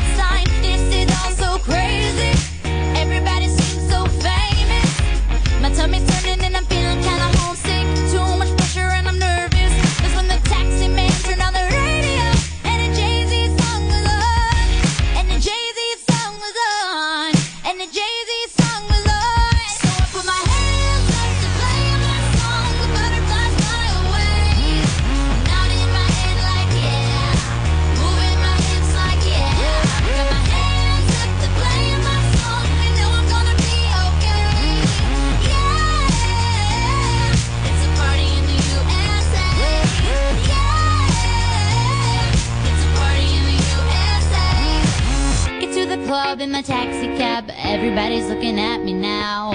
taxi 46.69 47.07
cab. 47.17 47.51
Everybody's 47.57 48.29
looking 48.29 48.61
at 48.61 48.85
me 48.85 48.93
now. 48.93 49.53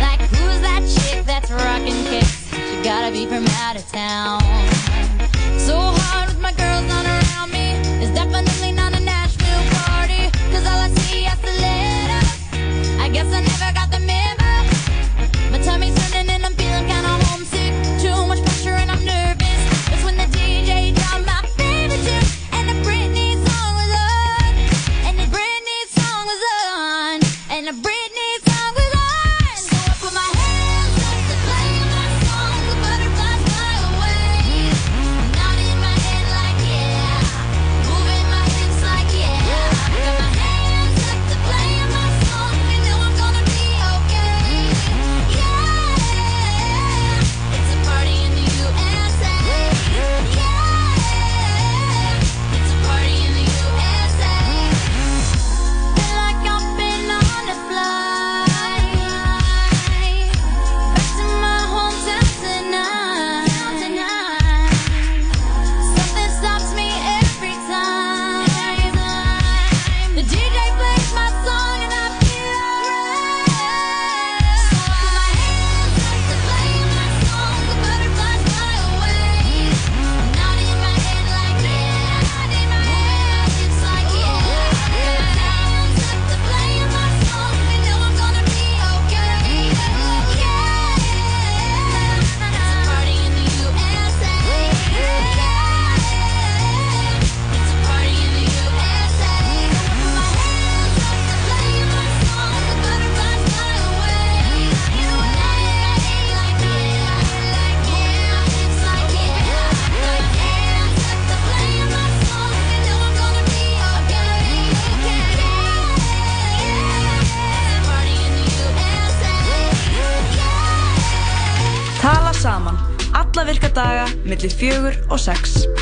Like, 0.00 0.20
who's 0.22 0.60
that 0.62 0.80
chick 0.88 1.22
that's 1.26 1.50
rocking 1.50 2.02
kicks? 2.04 2.48
She 2.50 2.82
gotta 2.82 3.12
be 3.12 3.26
from 3.26 3.46
out 3.60 3.76
of 3.76 3.86
town. 3.92 4.75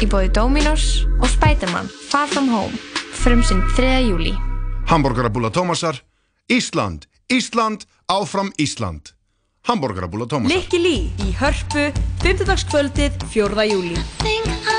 Í 0.05 0.09
bóði 0.11 0.29
Dominos 0.37 0.83
og 1.17 1.31
Spiderman 1.33 1.87
Far 1.89 2.27
From 2.29 2.51
Home 2.53 2.77
Frumsinn 3.23 3.63
3. 3.73 4.03
júli 4.05 4.35
Hamborgarabúla 4.91 5.49
Tómasar 5.49 5.97
Ísland, 6.53 7.07
Ísland, 7.33 7.87
áfram 8.13 8.53
Ísland 8.61 9.15
Hamborgarabúla 9.65 10.29
Tómasar 10.29 10.53
Likki 10.53 10.83
Lí 10.83 10.97
í 11.25 11.33
Hörpu, 11.41 11.89
5. 12.21 12.45
kvöldið 12.69 13.17
4. 13.33 13.69
júli. 13.71 14.74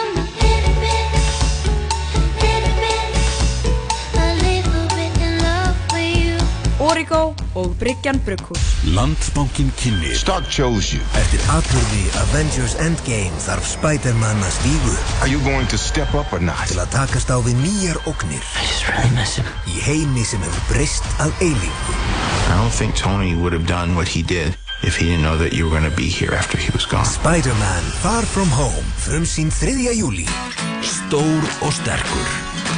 Origo 6.85 7.33
og 7.55 7.75
Bryggjan 7.79 8.19
Brugghús. 8.25 8.61
Landsbankin 8.93 9.71
kynni 9.79 10.13
Stark 10.15 10.45
chose 10.53 10.93
you 10.93 11.01
Eftir 11.17 11.41
atbyrði 11.49 12.03
Avengers 12.21 12.75
Endgame 12.83 13.33
þarf 13.41 13.65
Spider-Man 13.71 14.43
að 14.45 14.53
stígu. 14.59 14.93
Are 15.25 15.31
you 15.31 15.41
going 15.47 15.65
to 15.73 15.79
step 15.81 16.13
up 16.13 16.29
or 16.35 16.43
not? 16.43 16.67
Til 16.69 16.77
að 16.83 16.91
takast 16.93 17.33
á 17.33 17.41
við 17.41 17.57
nýjar 17.63 17.97
ógnir. 18.05 18.37
I 18.37 18.67
just 18.69 18.85
really 18.91 19.15
miss 19.17 19.39
him 19.41 19.49
Í 19.65 19.81
heimi 19.87 20.27
sem 20.29 20.45
hefur 20.45 20.69
breyst 20.75 21.09
að 21.17 21.33
eilífu. 21.47 21.97
I 22.45 22.59
don't 22.59 22.69
think 22.69 22.93
Tony 22.93 23.33
would 23.33 23.57
have 23.57 23.65
done 23.65 23.97
what 23.97 24.07
he 24.07 24.21
did 24.21 24.53
if 24.83 24.97
he 24.97 25.05
didn't 25.09 25.23
know 25.23 25.37
that 25.37 25.53
you 25.53 25.65
were 25.65 25.71
going 25.71 25.89
to 25.89 25.95
be 25.95 26.09
here 26.09 26.33
after 26.33 26.57
he 26.57 26.69
was 26.71 26.85
gone. 26.85 27.05
Spider-Man 27.05 27.83
Far 28.03 28.23
From 28.23 28.49
Home 28.49 28.85
Frumsýn 28.97 29.51
3. 29.51 29.93
júli 29.95 30.27
Stór 30.81 31.41
og 31.61 31.73
sterkur 31.73 32.27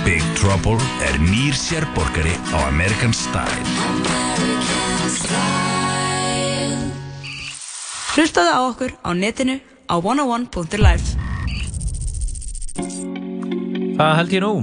Big 0.06 0.24
Trouble 0.36 0.80
er 1.08 1.18
nýr 1.20 1.54
sérborgari 1.58 2.36
á 2.54 2.68
American 2.68 3.14
Style 3.14 3.66
Hlustaðu 8.18 8.50
á 8.50 8.60
okkur 8.66 8.91
á 9.06 9.14
netinu 9.14 9.60
á 9.86 9.95
101.life. 10.02 11.16
Það 13.98 14.16
held 14.18 14.34
ég 14.34 14.41
nú 14.41 14.54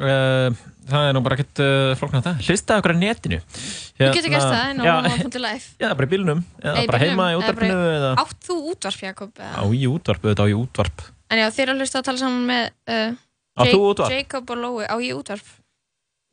uh, 0.00 0.48
Það 0.90 1.06
er 1.06 1.14
nú 1.16 1.22
bara 1.24 1.36
ekkert 1.38 1.60
uh, 1.62 1.92
flóknar 2.00 2.24
það. 2.24 2.42
Hlustaðu 2.46 2.82
okkur 2.82 2.94
á 2.94 2.98
netinu. 3.00 3.38
Þú 4.00 4.10
getur 4.16 4.32
gert 4.32 4.46
það 4.46 4.64
inn 4.72 4.80
á 4.80 4.84
mamma.live 4.88 5.64
já, 5.82 5.88
bara 5.88 6.08
í 6.08 6.10
bílnum, 6.10 6.42
eða 6.62 6.84
bara 6.90 7.00
heima 7.04 7.28
í 7.30 7.34
eða 7.34 7.40
útvarpinu 7.42 7.78
eða 7.94 8.10
Átt 8.24 8.48
þú 8.48 8.56
útvarp, 8.72 9.02
Jakob? 9.06 9.32
eða? 9.38 9.52
á 9.54 9.64
í 9.70 9.82
útvarp, 9.90 10.24
auðvitað 10.24 10.42
á 10.42 10.50
í 10.50 10.56
útvarp. 10.58 11.04
En 11.30 11.42
já, 11.42 11.46
þið 11.54 11.64
eru 11.64 11.74
að 11.74 11.84
hlusta 11.84 12.00
að 12.00 12.08
tala 12.10 12.22
saman 12.24 12.46
með 12.50 12.64
uh? 12.96 14.10
Jacob 14.10 14.52
og 14.54 14.60
Lói 14.64 14.84
á 14.88 14.96
ég 15.04 15.18
útvarp. 15.18 15.54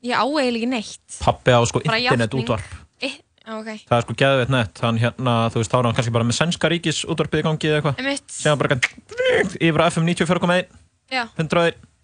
Ég 0.06 0.14
á 0.18 0.26
eiginlega 0.26 0.62
ekki 0.62 0.72
neitt. 0.72 1.20
Pappi 1.22 1.54
á 1.54 1.62
sko 1.68 1.84
internet 1.84 2.38
útvarp. 2.38 2.74
I, 3.04 3.12
ok. 3.46 3.70
Það 3.90 3.98
er 3.98 4.06
sko 4.06 4.18
geðveitt 4.22 4.54
nett, 4.54 4.82
hann 4.86 5.02
hérna, 5.02 5.36
þú 5.54 5.62
veist, 5.62 5.74
þá 5.74 5.78
er 5.80 5.90
hann 5.90 5.98
kannski 5.98 6.16
bara 6.16 6.28
með 6.30 6.38
sænska 6.40 6.72
ríkis 6.72 7.04
útvarpið 7.10 7.44
í 7.44 7.48
gangi 7.50 7.72
eða 7.72 7.80
eitthvað. 7.82 8.02
Einmitt. 8.02 8.30
sem 8.32 8.54
hann 8.54 8.62
bara 8.62 8.80
yfir 9.58 9.84
á 9.84 9.90
FM 9.90 10.10
94.1 10.14 10.70
Já, 11.08 11.24
101 11.40 11.78
hann 11.78 11.97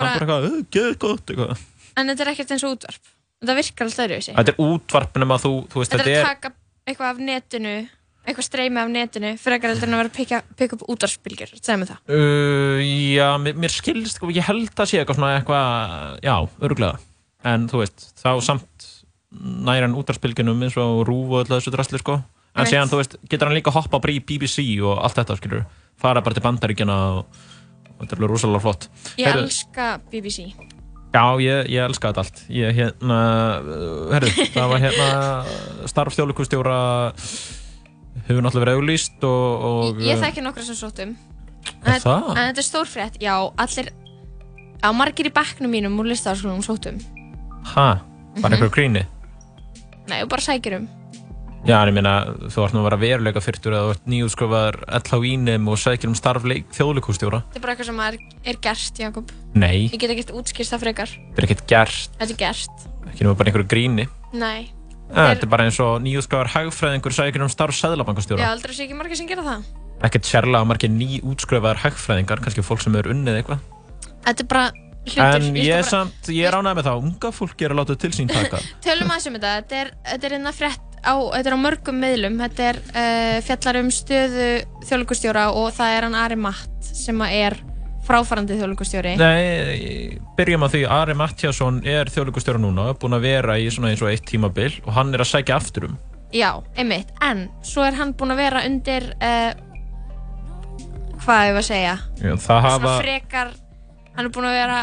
Bara- 0.00 0.18
eitthvað, 0.18 0.48
"Uh, 0.50 0.64
geð 0.74 0.98
gott 0.98 1.26
eitthvað. 1.32 1.64
En 1.96 2.08
þetta 2.08 2.26
er 2.26 2.32
ekkert 2.32 2.52
eins 2.54 2.64
og 2.64 2.76
útvarp. 2.76 3.14
Þetta 3.40 3.56
virkar 3.56 3.86
alltaf 3.86 4.04
öðruvísi. 4.06 4.34
Þetta 4.36 4.52
er 4.52 4.60
útvarpinum 4.66 5.32
að 5.34 5.42
þú, 5.44 5.52
þú 5.68 5.80
veist, 5.80 5.90
Þetta 5.90 6.04
þetta 6.04 6.10
er 6.10 6.20
að 6.20 6.20
er 6.20 6.34
taka 6.34 6.52
eitthvað 6.86 7.10
af 7.10 7.18
netinu 7.18 7.74
eitthvað 8.28 8.46
streymi 8.46 8.80
af 8.80 8.90
netinu 8.92 9.30
frekar 9.40 9.72
heldur 9.72 9.88
en 9.88 9.94
að 9.94 10.00
vera 10.02 10.10
að 10.10 10.18
pikka, 10.18 10.42
pikka 10.60 10.76
upp 10.76 10.88
útvarpsbylgjur. 10.92 11.52
Segðu 11.56 11.78
mig 11.80 11.88
það. 11.88 12.00
Uh, 12.12 12.80
Já, 13.16 13.28
mér, 13.40 13.54
mér 13.56 13.72
skilst, 13.72 14.18
sko, 14.18 14.28
ég 14.28 14.44
held 14.44 14.74
að 14.76 14.90
sé 14.90 15.00
eitthvað 15.00 15.16
svona 15.16 15.32
eitthvað, 15.40 16.20
já, 16.26 16.36
öruglega 16.60 16.98
en 17.48 17.68
þú 17.70 17.80
veist, 17.80 18.04
þá 18.20 18.30
samt 18.44 18.88
næran 19.32 19.96
útvarpsbylgjunum 19.96 20.66
eins 20.66 20.76
og 20.76 21.06
rúf 21.08 21.32
og 21.32 21.46
öllu 21.46 21.56
þessu 21.56 21.72
drasli, 21.72 22.00
sko. 22.02 22.18
En 22.50 22.64
veit. 22.66 22.72
síðan, 22.74 22.90
þú 22.90 22.98
veist, 23.00 23.16
getur 23.30 23.48
hann 23.48 23.56
líka 23.56 23.72
hoppa 23.72 24.00
í 24.10 24.18
BBC 24.20 24.66
og 24.82 24.98
allt 24.98 25.20
þetta, 25.20 25.38
skilur 25.38 25.64
fara 26.00 26.20
bara 26.24 26.34
til 26.34 26.44
bandaríkjana 26.44 26.96
og, 27.20 27.40
og 28.00 28.06
þetta 28.06 28.16
alveg 28.18 28.30
rosalega 28.32 28.62
flott 28.64 28.88
Ég 29.20 29.26
Heyrðu- 29.28 29.44
elska 29.46 29.88
BBC 30.10 30.46
Já, 31.10 31.24
ég, 31.42 31.66
ég 31.74 31.82
elska 31.82 32.12
þetta 32.12 32.22
allt. 32.22 32.40
Ég, 32.54 32.68
hérna, 32.76 33.16
uh, 33.66 34.12
herru, 34.14 34.28
það 34.54 34.68
var 34.70 34.82
hérna 34.84 35.86
starf 35.90 36.14
þjóðlíkustjóra 36.14 36.76
hefur 38.28 38.44
náttúrulega 38.44 38.62
verið 38.62 38.78
auglýst 38.78 39.24
og... 39.26 39.64
og 39.70 39.98
Ég 40.06 40.20
þekki 40.22 40.44
nokkra 40.46 40.62
sem 40.68 40.78
sóttum 40.78 41.16
Er 41.82 41.96
en, 41.96 42.04
það? 42.04 42.28
en 42.30 42.44
þetta 42.52 42.62
er 42.62 42.68
stór 42.68 42.86
frétt 42.88 43.18
Já, 43.22 43.34
allir 43.58 43.90
Já, 44.80 44.88
margir 44.96 45.28
í 45.28 45.34
bekknum 45.34 45.74
mínum 45.74 45.98
úr 46.00 46.08
listaháskólanum 46.12 46.62
sóttum 46.64 47.00
Hæ? 47.74 47.74
Bara 47.74 48.00
Mhm. 48.40 48.52
einhver 48.54 48.70
gríni? 48.70 49.02
Nei, 50.08 50.22
bara 50.30 50.40
sækjurum 50.46 50.86
Já, 51.68 51.76
en 51.82 51.90
ég 51.90 51.96
meina, 51.98 52.12
þú 52.48 52.62
ert 52.64 52.74
nú 52.74 52.80
að 52.80 52.86
vera 52.88 52.98
veruleika 53.02 53.42
fyrtur 53.44 53.74
að 53.76 53.84
þú 53.84 53.92
ert 53.94 54.06
nýjútskrifaður 54.08 54.78
LHÍNum 54.96 55.68
og 55.68 55.80
sækir 55.82 56.08
um 56.08 56.16
starf 56.16 56.46
þjóðlíkustjóra. 56.48 57.42
Þetta 57.50 57.60
er 57.60 57.64
bara 57.66 57.74
eitthvað 57.74 57.90
sem 57.90 58.00
er, 58.06 58.18
er 58.48 58.60
gert, 58.64 59.00
Jakob 59.04 59.34
Nei, 59.52 59.90
Ég 59.90 60.00
get 60.00 60.14
ekkert 60.14 60.32
útskýrst 60.40 60.72
það 60.72 60.84
frekar 60.86 61.12
þetta 61.12 61.42
er 61.42 61.48
ekkert 61.48 61.64
gert, 61.68 62.16
Þetta 62.16 62.32
er 62.32 62.40
gert 62.40 62.86
ekki 63.10 63.26
nú 63.26 63.34
bara 63.36 63.52
einhverju 63.52 63.68
gríni. 63.68 64.08
Nei 64.32 64.70
þetta 65.10 65.44
er 65.44 65.50
bara 65.52 65.66
eins 65.66 65.80
og 65.82 66.00
nýjútskrifaður 66.04 66.52
hagfræðingur 66.54 67.16
sækir 67.16 67.44
um 67.44 67.50
starf 67.52 67.74
Ég 67.74 67.82
sæðlabankastjóra. 67.82 68.50
aldrei 68.54 68.76
sé 68.76 68.86
ekki 68.86 68.96
margir 68.96 69.18
sem 69.18 69.28
gera 69.28 69.42
það 69.46 69.64
Ekkert 70.06 70.28
sérlega 70.28 70.64
margir 70.64 70.92
nýjútskrifaður 70.94 71.82
hagfræðingar, 71.82 72.40
kannski 72.40 72.64
fólk 72.64 72.80
sem 72.80 72.94
er 72.96 73.10
unnið 73.12 73.42
eitthvað. 73.42 73.66
Er 74.24 74.38
hlutur 74.38 74.48
En 75.20 75.56
Ég 75.56 75.74
er 75.74 75.86
samt, 75.88 76.28
ég 76.32 76.46
er 76.48 76.56
ánægð 76.56 76.78
með 76.78 76.88
það, 76.88 77.02
unga 77.08 77.32
fólk 77.32 77.64
er 77.64 77.74
að 77.74 77.80
láta 77.80 77.96
til 78.00 78.12
sín 78.14 78.30
taka. 78.30 78.60
Tölum 78.84 79.10
aðeins 79.10 79.28
um 79.28 79.36
þetta, 79.36 79.52
þetta 79.60 79.80
er, 79.80 79.92
þetta 80.12 80.28
er 80.28 80.36
einna 80.38 80.52
frétt 80.56 80.89
á, 81.04 81.14
þetta 81.34 81.50
er 81.50 81.56
á 81.56 81.64
mörgum 81.64 81.98
miðlum, 82.00 82.38
þetta 82.44 82.68
er 82.70 82.78
uh, 82.90 83.38
fjallar 83.46 83.80
um 83.80 83.90
stöðu 83.94 84.48
þjóðlíkustjóra 84.88 85.48
og 85.56 85.72
það 85.76 85.96
er 85.96 86.06
hann 86.08 86.18
Ari 86.20 86.38
Matt 86.40 86.90
sem 86.90 87.20
er 87.26 87.56
fráfarandi 88.06 88.56
þjóðlíkustjóri. 88.58 89.14
Nei, 89.20 90.18
byrjum 90.38 90.66
á 90.66 90.68
því, 90.72 90.84
Ari 90.90 91.16
Mattiasson 91.18 91.80
er 91.86 92.10
þjóðlíkustjóra 92.10 92.60
núna, 92.62 92.90
búinn 92.98 93.18
að 93.18 93.26
vera 93.28 93.58
í 93.60 93.68
svona 93.72 93.92
eins 93.92 94.02
og 94.04 94.10
eitt 94.12 94.26
tímabil 94.28 94.72
og 94.86 94.94
hann 94.96 95.12
er 95.14 95.24
að 95.24 95.30
sækja 95.34 95.58
aftur 95.60 95.90
um. 95.90 95.98
Já, 96.34 96.50
einmitt, 96.78 97.10
en 97.26 97.48
svo 97.66 97.84
er 97.86 97.96
hann 97.98 98.14
búinn 98.18 98.34
að 98.34 98.42
vera 98.44 98.64
undir, 98.66 99.08
uh, 99.18 99.50
hvað 101.24 101.52
var 101.54 101.62
að 101.62 101.68
segja, 101.68 101.96
Já, 102.20 102.34
það, 102.34 102.60
hafa, 102.66 102.78
svona 102.78 102.98
frekar, 103.02 103.54
hann 104.16 104.28
er 104.28 104.34
búinn 104.34 104.50
að 104.50 104.58
vera, 104.60 104.80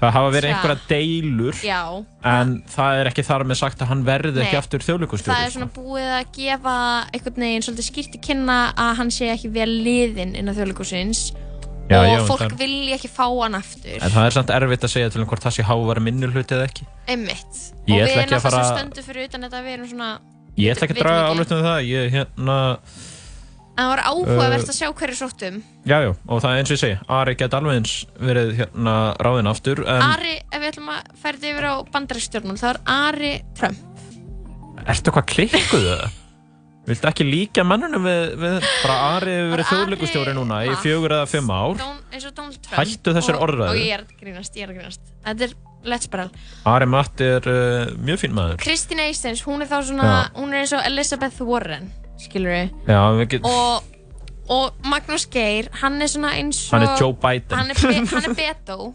það 0.00 0.14
hafa 0.16 0.30
verið 0.34 0.50
einhverja 0.54 0.78
deilur 0.88 1.60
já, 1.64 1.80
en 2.24 2.54
það 2.72 3.00
er 3.02 3.10
ekki 3.10 3.24
þar 3.26 3.44
með 3.50 3.60
sagt 3.60 3.82
að 3.84 3.90
hann 3.92 4.04
verði 4.06 4.40
ekki 4.46 4.58
aftur 4.60 4.84
þjóðlíkustjóri. 4.86 5.34
það 5.34 5.44
er 5.46 5.54
svona 5.56 5.70
búið 5.76 6.08
að 6.16 6.32
gefa 6.38 6.74
einhvern 7.12 7.44
veginn 7.44 7.66
svolítið 7.68 7.88
skýrt 7.90 8.16
í 8.16 8.22
kynna 8.30 8.58
að 8.76 8.94
hann 9.02 9.12
sé 9.14 9.28
ekki 9.34 9.52
vel 9.52 9.68
liðinn 9.84 10.34
innan 10.40 10.56
þjóðlíkusins 10.56 11.30
Já, 11.90 11.98
og 11.98 12.06
já, 12.06 12.20
fólk 12.22 12.42
það- 12.44 12.52
vilja 12.60 12.94
ekki 13.00 13.08
fá 13.10 13.24
hann 13.42 13.54
aftur. 13.58 13.96
En 13.98 14.12
það 14.14 14.26
er 14.28 14.30
samt 14.36 14.50
erfitt 14.54 14.84
að 14.86 14.92
segja 14.92 15.10
til 15.10 15.22
um 15.24 15.26
hvort 15.26 15.42
það 15.42 15.56
sé 15.56 15.62
hávar 15.66 15.98
minnulhuti 15.98 16.54
eða 16.54 16.68
ekki. 16.68 16.84
Einmitt. 17.10 17.56
Ég 17.90 18.04
og 18.04 18.06
við 18.06 18.12
að 18.12 18.12
erum 18.12 18.20
alltaf 18.30 18.42
fara- 18.44 18.60
sem 18.62 18.76
stöndum 18.78 19.06
fyrir 19.08 19.26
utan 19.26 19.42
þetta 19.42 19.62
við 19.64 19.72
erum 19.74 19.88
svona 19.90 20.10
Ég 20.56 20.70
ætla 20.76 20.86
ekki 20.86 20.94
að 20.94 21.02
draga 21.02 21.24
álutinu 21.34 21.58
um 21.58 21.66
það, 21.66 21.80
ég 21.90 22.14
hérna, 22.14 22.58
en 23.80 23.86
það 23.86 23.92
var 23.94 24.02
áhugavert 24.10 24.66
Uh, 24.66 24.70
að 24.70 24.76
sjá 24.76 24.88
hverju 25.00 25.16
sóttum 25.16 25.58
já, 25.88 25.96
já, 26.04 26.10
og 26.28 26.42
það 26.44 26.50
er 26.52 26.60
eins 26.60 26.70
og 26.70 26.76
ég 26.76 26.82
segi, 26.84 26.96
Ari 27.16 27.34
geti 27.40 27.56
alveg 27.56 27.78
eins 27.80 27.94
verið 28.20 28.50
hérna 28.60 28.96
ráðinn 29.24 29.50
aftur, 29.50 29.82
Ari, 29.88 30.34
ef 30.50 30.60
við 30.60 30.70
ætlum 30.74 30.90
að 30.92 31.12
ferði 31.22 31.52
yfir 31.54 31.68
á 31.72 31.74
bandarækstjórnum 31.94 32.60
þá 32.60 32.66
er 32.74 32.80
Ari 32.94 33.32
Trump. 33.56 34.02
Ertu 34.90 35.14
hvað 35.16 35.30
klikkuð 35.32 35.86
það? 35.88 36.18
Viltu 36.90 37.06
ekki 37.10 37.24
líka 37.28 37.62
mannunum 37.66 38.06
við, 38.08 38.22
við 38.40 38.54
bara 38.82 38.94
Ari 39.16 39.34
hefur 39.36 39.50
verið 39.54 39.68
þjóðleikustjóri 39.70 40.32
núna 40.34 40.62
í 40.66 40.76
fjögur 40.80 41.14
eða 41.18 41.28
fimm 41.30 41.50
ár? 41.52 41.76
Don, 41.78 41.98
eins 42.10 42.24
og 42.26 42.36
Donald 42.38 42.56
Trump. 42.64 42.78
Hættu 42.80 43.14
þessari 43.16 43.38
og, 43.38 43.44
orðræðu. 43.46 43.74
og 43.74 43.82
ég 43.82 43.92
er 43.94 44.06
að 44.06 44.14
grínast, 44.22 44.56
ég 44.56 44.64
er 44.64 44.72
að 44.72 44.80
grínast. 44.80 45.12
Þetta 45.26 45.46
er 45.46 45.54
let's 45.84 46.10
barrel. 46.10 46.30
Ari 46.68 46.88
Matt 46.90 47.20
er 47.24 47.46
uh, 47.48 47.92
mjög 48.00 48.24
fín 48.24 48.34
maður. 48.36 48.58
Kristín 48.62 49.00
Eistens, 49.02 49.44
hún 49.46 49.64
er 49.64 49.70
þá 49.70 49.78
svona 49.88 50.10
hún 50.36 50.52
er 50.52 50.64
eins 50.64 50.74
og 50.76 50.84
Elizabeth 50.88 51.40
Warren 51.46 51.90
skilur 52.20 52.52
við 52.52 52.90
Já, 52.90 53.00
við 53.16 53.28
get, 53.34 53.48
og, 53.48 53.86
og 54.52 54.88
Magnús 54.90 55.26
Geir, 55.32 55.70
hann 55.80 56.00
er 56.02 56.12
svona 56.12 56.34
eins 56.36 56.66
og 56.68 56.76
hann 56.76 56.88
er 56.88 57.00
Joe 57.00 57.16
Biden. 57.16 57.56
Hann 57.56 57.72
er, 57.72 57.80
be, 57.80 57.94
hann 58.14 58.28
er 58.30 58.36
Beto. 58.36 58.92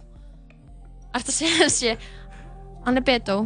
Ertu 1.15 1.31
að 1.31 1.37
segja 1.39 1.59
þessi? 1.63 1.97
Hann 2.85 3.01
er 3.01 3.05
Beto. 3.07 3.41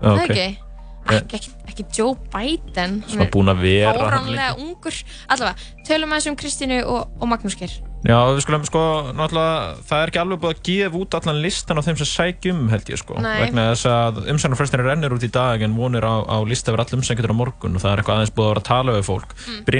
Já, 0.00 0.08
það 0.08 0.22
ok. 0.22 0.30
ekki? 0.30 0.61
Ekki, 1.02 1.38
ekki, 1.38 1.54
ekki 1.66 1.86
Joe 1.96 2.14
Biden 2.32 3.00
Svona 3.10 3.30
búinn 3.32 3.50
að 3.50 3.64
vera 3.66 3.94
Fáránlega 3.98 4.52
ungur 4.60 5.00
Allavega, 5.26 5.72
tölum 5.88 6.12
aðeins 6.14 6.30
um 6.30 6.36
Kristínu 6.38 6.82
og, 6.86 7.16
og 7.18 7.32
Magnús 7.32 7.58
Geir 7.58 7.80
Já, 8.02 8.16
við 8.34 8.40
skulum 8.42 8.64
sko, 8.66 8.80
náttúrulega, 9.14 9.74
það 9.86 10.00
er 10.02 10.10
ekki 10.10 10.18
alveg 10.18 10.38
búið 10.42 10.56
að 10.56 10.62
gefa 10.66 10.98
út 10.98 11.14
allan 11.14 11.36
listan 11.44 11.78
á 11.78 11.86
þeim 11.86 11.98
sem 12.00 12.08
sækjum, 12.10 12.62
held 12.72 12.88
ég 12.90 12.98
sko. 12.98 13.18
Nei. 13.22 13.36
Vegna 13.44 13.66
þess 13.68 13.86
að 13.92 14.18
umsæknarfrestinni 14.32 14.86
rennir 14.88 15.14
út 15.14 15.22
í 15.22 15.30
dag 15.30 15.62
en 15.62 15.76
vonir 15.78 16.02
á, 16.02 16.26
á 16.26 16.42
lista 16.42 16.72
yfir 16.72 16.82
all 16.82 16.98
umsækjendur 16.98 17.30
á 17.30 17.38
morgun 17.38 17.78
og 17.78 17.84
það 17.84 17.92
er 17.92 18.02
eitthvað 18.02 18.18
aðeins 18.18 18.34
búið 18.34 18.48
að 18.48 18.50
vera 18.50 18.62
að 18.64 18.68
tala 18.72 18.96
við 18.96 19.06
fólk. 19.06 19.36
Mm. 19.38 19.60
Er 19.62 19.78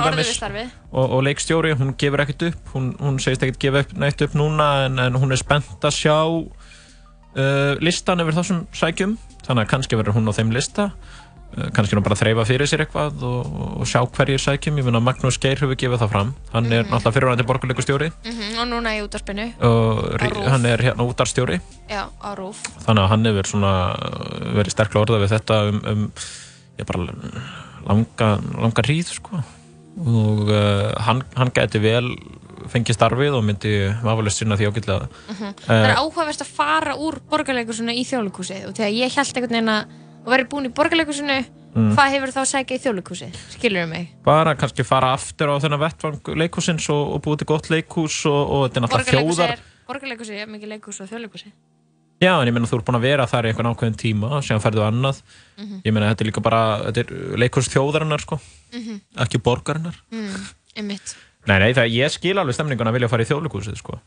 orðið 0.00 0.16
dæmis 0.16 0.30
við 0.32 0.38
starfið 0.38 0.72
og, 0.88 1.04
og 1.04 1.20
leikstjóri, 1.28 1.74
hún 1.76 1.92
gefur 2.00 2.24
ekkert 2.24 2.46
upp, 2.48 2.72
hún, 2.72 2.88
hún 3.04 3.20
segist 3.20 3.44
ekkert 3.44 3.60
gefa 3.66 3.84
upp, 3.84 3.92
neitt 4.00 4.24
upp 4.24 4.38
núna 4.40 4.70
en, 4.86 4.96
en 5.04 5.20
hún 5.20 5.36
er 5.36 5.42
spennt 5.42 5.84
að 5.84 5.98
sjá 5.98 6.16
uh, 7.38 7.72
listan 7.84 8.20
yfir 8.24 8.36
þá 8.36 8.42
sem 8.50 8.60
sækjum, 8.74 9.16
þannig 9.46 9.64
að 9.64 9.72
kannski 9.72 9.96
verður 10.00 10.18
hún 10.18 10.28
á 10.30 10.34
þeim 10.36 10.52
lista. 10.54 10.90
Uh, 11.48 11.70
kannski 11.72 11.96
nú 11.96 12.02
bara 12.04 12.12
að 12.12 12.20
þreifa 12.20 12.44
fyrir 12.44 12.68
sér 12.68 12.82
eitthvað 12.84 13.22
og, 13.24 13.46
og 13.80 13.86
sjá 13.88 14.02
hverjir 14.04 14.42
sækjum. 14.42 14.76
Ég 14.82 14.84
finna 14.84 15.00
að 15.00 15.06
Magnús 15.06 15.38
Geir 15.40 15.56
hefur 15.62 15.78
gefið 15.80 16.02
það 16.02 16.10
fram. 16.12 16.34
Hann 16.52 16.66
er 16.68 16.82
Mhm. 16.84 16.90
náttúrulega 16.92 17.14
fyrirvændi 17.16 17.46
borgarleikustjóri 17.48 18.10
mm 18.12 18.58
Og 18.60 18.66
núna 18.68 18.92
í 18.98 19.00
Rúf. 20.34 20.48
hann 20.52 20.66
er 20.66 20.78
hérna 20.84 21.06
útarstjóri 21.08 21.60
Já, 21.88 22.04
þannig 22.84 23.02
að 23.02 23.08
hann 23.08 23.24
hefur 23.24 23.46
svona 23.48 23.72
uh, 23.96 24.52
verið 24.60 24.74
sterklega 24.76 25.04
orðað 25.06 25.24
við 25.24 25.32
þetta 25.38 25.60
um, 25.68 25.80
um 25.88 26.12
bara 26.86 27.00
langa, 27.88 28.28
langa 28.54 28.82
hríð 28.84 29.08
sko. 29.16 29.40
Og 29.98 30.44
uh, 30.52 30.92
hann, 31.02 31.22
hann 31.34 31.50
gæti 31.56 31.80
vel 31.82 32.12
fengið 32.72 32.96
starfið 32.98 33.34
og 33.38 33.44
myndi 33.44 33.72
vafalist 34.02 34.38
sinna 34.42 34.56
því 34.56 34.68
ágætlega 34.70 35.08
Mhm. 35.28 35.44
Eh, 35.44 35.68
Það 35.68 35.88
er 35.90 35.96
áhugavert 35.96 36.40
að 36.44 36.52
fara 36.58 36.94
úr 36.96 37.18
borgarleikusinu 37.30 37.92
í 37.94 38.04
þjóðleikúsið 38.08 38.68
og 38.68 38.74
þegar 38.74 38.92
ég 38.92 39.14
held 39.16 39.34
einhvern 39.36 39.54
veginn 39.56 39.68
að 39.68 39.86
verið 40.28 40.48
búin 40.48 40.66
í 40.66 40.74
borgarleikusinu 40.74 41.38
Mm. 41.76 41.92
hvað 41.94 42.10
hefur 42.10 42.30
þá 42.32 42.42
sækja 42.48 42.76
í 42.76 42.80
þjóðleikúsið? 42.80 43.34
Skilur 43.52 43.86
mig? 43.88 44.08
bara 44.24 44.54
kannski 44.56 44.82
fara 44.84 45.12
aftur 45.12 45.48
á 45.52 45.60
þennan 45.60 45.78
vettvang 45.78 46.20
leikhúsins 46.34 46.88
og, 46.90 47.14
og 47.14 47.22
búið 47.22 47.38
til 47.38 47.46
gott 47.46 47.68
leikhús 47.70 48.24
og, 48.26 48.50
og 48.50 48.62
þetta 48.70 48.76
er 48.76 48.82
náttúrulega 48.82 49.12
þjóðar 49.12 49.58
borgarleikusið 49.86 50.40
er 50.42 50.46
mikið 50.48 50.68
leikhús 50.72 51.00
og 51.04 51.08
þjóðleikúsið 51.12 51.52
Já, 52.20 52.32
en 52.40 52.48
ég 52.48 52.52
meina 52.56 52.66
þú 52.66 52.78
ert 52.80 52.84
búin 52.88 52.96
að 52.98 53.04
vera 53.04 53.26
þar 53.30 53.46
í 53.46 53.48
einhvern 53.52 53.68
ákveðin 53.76 53.98
tíma 54.00 54.40
síðan 54.42 54.64
ferðu 54.64 54.82
annað 54.88 55.20
Mhm. 55.58 55.80
ég 55.84 55.92
meina 55.92 56.08
þetta 56.14 56.20
er 56.24 56.30
líka 56.32 56.42
bara, 56.42 56.62
þetta 56.88 56.98
er 57.04 57.36
leikhús 57.38 57.68
þjóðarinnar 57.70 58.20
sko, 58.24 58.40
Mhm. 58.72 59.00
ekki 59.18 59.38
borgarinnar 59.38 59.94
mm, 60.10 60.48
Einmitt 60.74 61.14
Nei, 61.48 61.56
nei, 61.62 61.70
það 61.76 61.92
ég 61.94 62.12
skil 62.12 62.36
alveg 62.36 62.56
stemninguna 62.58 62.92
að 62.92 62.98
vilja 62.98 63.08
fara 63.12 63.24
í 63.24 63.28
þjóðleikúsið 63.30 63.78
sko. 63.80 63.98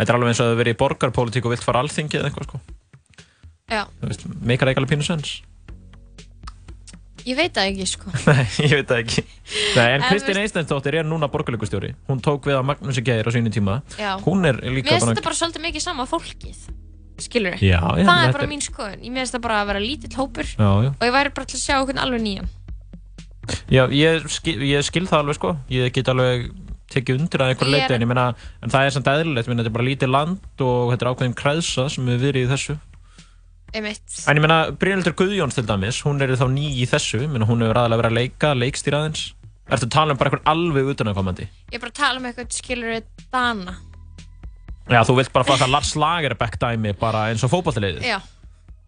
Þetta 0.00 0.10
er 0.10 0.16
alveg 0.18 0.32
eins 0.32 0.40
og 0.40 0.46
að 0.46 0.50
það 0.54 0.60
verið 0.64 0.74
í 0.74 0.80
borgarpólitík 0.80 1.46
og 1.46 1.52
vilt 1.54 1.66
fara 1.66 1.82
alþingi 1.84 2.18
eða 2.18 2.30
eitthvað 2.30 2.48
sko. 2.48 2.60
Já, 3.70 3.82
Þú 4.00 4.10
veist, 4.10 4.24
meikar 4.50 4.70
ekki 4.72 4.82
alveg 4.82 4.92
pínu 4.96 5.06
sens. 5.06 5.36
Ég 7.28 7.36
veit 7.36 7.52
það 7.52 7.68
ekki 7.70 7.86
sko. 7.86 8.10
Nei, 8.30 8.44
ég 8.64 8.74
veit 8.80 8.88
það 8.90 9.02
ekki. 9.04 9.24
Nei, 9.76 9.86
en 9.98 10.04
veist- 10.08 10.30
Eistensdóttir 10.40 10.96
er 11.02 11.04
núna 11.06 11.28
borgarleikustjóri 11.30 11.92
Hún 12.08 12.22
tók 12.24 12.48
við 12.48 12.56
að 12.56 12.64
Magnúsi 12.70 13.02
Geir 13.04 13.28
á 13.28 13.30
sínu 13.34 13.52
tíma. 13.52 13.80
Já. 14.00 14.14
Hún 14.24 14.46
er 14.48 14.56
Mér 14.62 14.78
líka 14.78 14.94
finnst 14.94 15.04
bara 15.04 15.14
þetta 15.18 15.26
bara 15.28 15.38
svolítið 15.42 15.64
mikið 15.66 15.84
sama 15.84 16.06
fólkið 16.08 16.62
skilur 17.20 17.58
Já, 17.60 17.76
já, 17.76 18.06
það 18.08 18.08
þetta 18.08 18.30
er 18.30 18.36
bara 18.38 18.48
mín 18.48 18.64
skoðun. 18.64 19.02
Ég 19.04 19.12
meðist 19.12 19.36
það 19.36 19.42
bara 19.44 19.58
að 19.60 19.68
vera 19.70 19.82
lítill 19.84 20.16
hópur 20.16 20.48
Já, 20.48 20.70
já. 20.86 20.90
og 20.96 21.04
ég 21.04 21.14
væri 21.18 21.34
bara 21.36 21.50
til 21.52 21.58
að 21.58 21.64
sjá 21.66 21.74
okkur 21.82 22.00
alveg 22.00 22.24
nýjan. 22.24 22.48
Já, 23.68 23.82
ég 23.92 24.26
skil, 24.32 24.56
ég 24.64 24.86
skil 24.88 25.04
það 25.10 25.20
alveg 25.26 25.36
sko. 25.36 25.52
Ég 25.76 25.92
get 25.92 26.08
alveg 26.08 26.48
tekið 26.90 27.20
undir 27.20 27.42
að 27.44 27.52
einhver 27.54 27.66
Ég 27.68 27.72
er- 27.74 27.80
leiti 27.80 27.94
en 27.96 28.04
ég 28.04 28.10
meina, 28.10 28.24
en 28.62 28.70
það 28.70 28.86
er 28.86 28.94
samt 28.96 29.10
eðlilegt 29.12 29.46
ég 29.46 29.52
meina, 29.52 29.62
þetta 29.62 29.70
er 29.72 29.76
bara 29.78 29.88
lítið 29.88 30.10
land 30.14 30.64
og 30.66 30.92
þetta 30.92 31.06
er 31.06 31.10
ákveðin 31.14 31.36
kreðsa 31.40 31.88
sem 31.90 32.06
við 32.10 32.24
verið 32.26 32.46
í 32.46 32.50
þessu. 32.54 32.78
Einmitt. 33.74 34.16
En 34.26 34.36
ég 34.36 34.42
meina, 34.42 34.56
Brynhildur 34.74 35.14
Guðjóns 35.14 35.54
til 35.54 35.62
dæmis 35.68 36.00
hún 36.02 36.20
er 36.24 36.32
þá 36.34 36.48
ný 36.50 36.64
í 36.82 36.86
þessu, 36.90 37.20
ég 37.22 37.30
meina, 37.30 37.46
hún 37.46 37.62
hefur 37.62 37.78
aðalega 37.78 38.02
verið 38.02 38.10
að 38.10 38.18
leika, 38.18 38.54
leikstýra 38.58 38.98
aðeins. 39.04 39.22
Ertu 39.70 39.86
að 39.86 39.92
tala 39.94 40.10
um 40.10 40.18
bara 40.18 40.30
einhvern 40.32 40.50
alveg 40.50 40.88
utanakomandi? 40.96 41.46
ég 41.70 41.78
er 41.78 41.82
bara 41.84 41.92
að 41.92 42.00
tala 42.00 42.18
um 42.18 42.26
eitthvað 42.26 42.56
skilur 42.56 43.02
Dana. 43.30 43.76
Já, 44.90 45.04
þú 45.06 45.14
vilt 45.20 45.30
bara 45.32 45.46
fá 45.46 45.54
það 45.60 45.70
Lars 45.70 45.92
Lagerbäck 45.94 46.58
dæmi 46.58 46.92
bara 46.98 47.28
eins 47.30 47.44
og 47.46 47.52
fótballtaliðið? 47.52 48.02
já. 48.02 48.18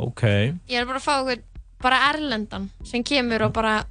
Ok, 0.02 0.22
ég 0.66 0.80
er 0.80 0.86
bara 0.88 0.98
að 0.98 1.04
fá 1.06 1.14
eitthvað 1.22 1.44
bara 1.82 1.98
erlendan 2.10 2.68
sem 2.82 3.02
kemur 3.06 3.42
og 3.46 3.52
bara 3.54 3.84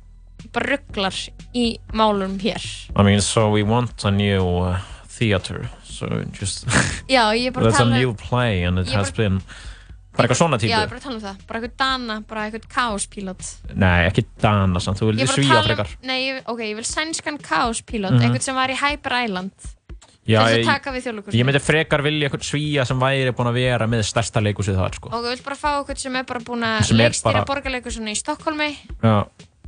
bara 0.53 0.75
rugglar 0.75 1.15
í 1.53 1.65
málum 1.93 2.37
hér 2.41 2.61
I 2.95 3.03
mean, 3.03 3.21
so 3.21 3.49
we 3.51 3.63
want 3.63 4.03
a 4.05 4.11
new 4.11 4.45
uh, 4.65 4.77
theater 5.07 5.69
So 5.91 6.07
just, 6.33 6.65
já, 7.11 7.27
ég 7.37 7.47
er 7.47 7.51
bara 7.53 7.67
að 7.67 7.71
that's 7.71 7.81
a 7.81 7.85
tala 7.85 7.97
new 7.99 8.13
play 8.17 8.63
and 8.63 8.79
it 8.79 8.87
Ég 8.87 8.95
has 8.97 9.11
been 9.11 9.41
Bara 10.11 10.27
eitthvað 10.27 10.39
svona 10.41 10.57
já, 10.59 10.65
ég 10.67 10.73
er 10.75 10.87
típu? 10.87 10.89
bara 10.91 10.99
að 10.99 11.03
tala 11.03 11.15
um 11.15 11.21
það 11.23 11.43
bara 11.47 11.59
eitthvað 11.59 11.75
Dana, 11.79 12.15
bara 12.27 12.45
eitthvað 12.49 12.65
kaospílot 12.73 13.51
Nei, 13.75 14.07
ekki 14.09 14.25
Dana 14.41 14.79
samt, 14.83 14.99
þú 14.99 15.11
Ég 15.11 15.11
vildi 15.11 15.21
er 15.23 15.27
bara 15.27 15.35
að 15.35 15.37
svíja 15.39 15.53
tala 15.59 15.67
frekar 15.69 15.91
um, 15.93 16.07
nei, 16.09 16.17
ég, 16.25 16.41
ok, 16.51 16.63
ég 16.67 16.73
vil 16.81 16.87
sænskan 16.89 17.37
kaospílot 17.45 18.11
Mhm. 18.17 18.25
eitthvað 18.27 18.47
sem 18.49 18.55
var 18.57 18.73
í 18.73 18.79
Hyper 18.81 19.15
Island 19.23 19.69
Já, 20.21 20.37
til 20.37 20.45
þess 20.45 20.51
að 20.51 20.59
ég- 20.61 20.67
taka 20.69 20.91
við 20.93 21.01
þjóðleikhúsinu. 21.05 21.37
Ég 21.39 21.45
myndi 21.47 21.59
frekar 21.65 22.01
vilja 22.05 22.27
eitthvað 22.29 22.43
svíja 22.45 22.83
sem 22.85 22.99
væri 23.01 23.31
búin 23.33 23.47
að 23.49 23.55
vera 23.57 23.87
með 23.89 24.03
stærsta 24.05 24.43
leikusið 24.45 24.75
þar 24.77 24.93
sko. 24.99 25.09
og 25.09 25.23
ég 25.25 25.31
vil 25.33 25.45
bara 25.47 25.57
fá 25.57 25.69
eitthvað 25.79 25.97
sem 26.03 26.15
er 26.19 26.23
bara 26.29 26.39
búin 26.45 26.61
að 26.67 26.83
Sem 26.85 26.99
er 26.99 27.09
leikstýra 27.09 27.33
bara- 27.41 27.45
borgarleikusinu 27.49 28.11
í 28.13 28.19
Stokkólmi 28.19 28.67
Já, 29.01 29.15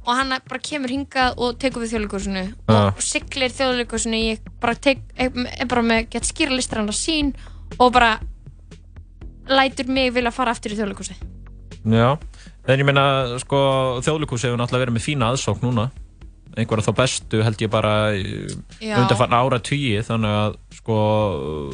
og 0.04 0.12
hann 0.18 0.36
bara 0.50 0.60
kemur 0.60 0.92
hingað 0.92 1.40
og 1.40 1.58
tekur 1.62 1.84
við 1.86 1.94
þjóðleikusinu 1.96 2.44
Já. 2.44 2.80
og 2.92 3.02
siglir 3.04 3.54
þjóðleikusinu 3.56 4.20
ég 4.20 4.52
bara 4.62 4.76
tek, 4.76 5.04
er 5.18 5.68
bara 5.70 5.86
með 5.86 6.10
gett 6.16 6.28
skýra 6.28 6.56
listar 6.56 6.82
hann 6.82 6.92
sín 6.96 7.34
og 7.80 7.94
bara 7.96 8.18
lætur 9.48 9.88
mig 9.92 10.14
vilja 10.16 10.32
fara 10.32 10.52
aftur 10.56 10.76
í 10.76 10.80
þjóðleikusi 10.80 11.20
já 11.94 12.18
En 12.64 12.80
ég 12.80 12.88
meina, 12.88 13.02
sko, 13.44 13.58
þjóðleikus 14.06 14.46
hefur 14.46 14.56
náttúrulega 14.56 14.86
verið 14.86 14.96
með 14.96 15.04
fína 15.04 15.28
aðsókn 15.34 15.66
núna. 15.68 15.90
Einhverja 16.54 16.86
þá 16.86 16.94
bestu 16.96 17.42
held 17.44 17.62
ég 17.64 17.72
bara 17.74 17.92
Já. 18.14 18.94
undanfarn 19.02 19.34
ára 19.34 19.58
tugi 19.60 19.98
þannig 20.06 20.36
að 20.38 20.58
sko 20.78 20.98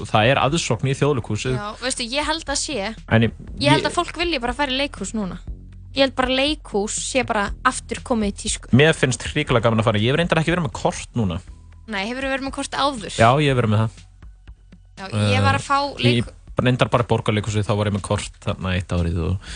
það 0.08 0.30
er 0.32 0.40
aðsókn 0.40 0.88
í 0.88 0.96
þjóðleikusið 0.96 1.58
Já, 1.58 1.66
veistu, 1.84 2.08
ég 2.08 2.30
held 2.30 2.48
að 2.48 2.60
sé 2.62 2.78
En 3.12 3.28
ég, 3.28 3.34
ég 3.60 3.76
held 3.76 3.90
að 3.90 3.98
fólk 3.98 4.16
vilja 4.22 4.40
bara 4.40 4.56
fara 4.56 4.72
í 4.72 4.80
leikhús 4.80 5.12
núna 5.18 5.42
ég 5.96 6.04
held 6.04 6.16
bara 6.18 6.36
leikhús 6.40 6.98
sé 7.10 7.24
bara 7.28 7.50
aftur 7.68 8.02
komið 8.06 8.34
í 8.34 8.36
tísku. 8.44 8.72
Mér 8.78 8.98
finnst 8.98 9.24
hrikalega 9.32 9.68
gaman 9.68 9.84
að 9.84 9.90
fara. 9.90 10.02
Ég 10.02 10.14
hef 10.14 10.20
reyndar 10.20 10.42
ekki 10.42 10.54
verið 10.54 10.68
með 10.68 10.76
kort 10.80 11.18
núna. 11.18 11.40
Nei, 11.90 12.04
hefur 12.06 12.28
verið 12.30 12.46
með 12.46 12.56
kort 12.60 12.78
áður? 12.78 13.14
Já, 13.18 13.30
ég 13.42 13.50
hef 13.50 13.60
verið 13.60 13.74
með 13.74 13.84
það. 13.84 14.04
Já, 15.00 15.06
ég 15.32 15.46
var 15.46 15.58
að 15.58 15.66
fá 15.66 15.78
Ég 16.04 16.20
leik 16.20 16.36
reyndar 16.60 16.92
bara 16.92 17.08
borgarleikusið 17.08 17.68
þá 17.68 17.74
var 17.80 17.90
ég 17.90 17.96
með 17.96 18.06
kort 18.10 18.42
þarna 18.44 18.74
eitt 18.76 18.92
árið 18.92 19.22
og, 19.24 19.54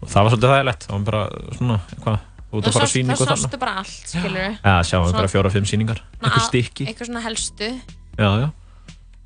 og 0.00 0.10
það 0.10 0.26
var 0.26 0.34
svolítið 0.34 0.54
þægilegt. 0.54 0.86
Það 0.88 0.96
var 0.96 1.06
bara 1.10 1.22
svona, 1.58 1.78
eitthvað 1.94 2.26
þá 2.50 3.20
sástu 3.30 3.60
bara 3.62 3.76
allt, 3.78 4.00
skilur 4.10 4.56
Já, 4.58 4.72
sjáum 4.88 5.06
einhverja 5.06 5.30
fjóra-fimm 5.36 5.68
sýningar. 5.70 6.00
einhver 6.18 6.46
stykki 6.48 6.88
eitthvað 6.90 7.12
svona 7.12 7.22
helstu. 7.22 7.70
Já, 8.18 8.30
já 8.42 8.48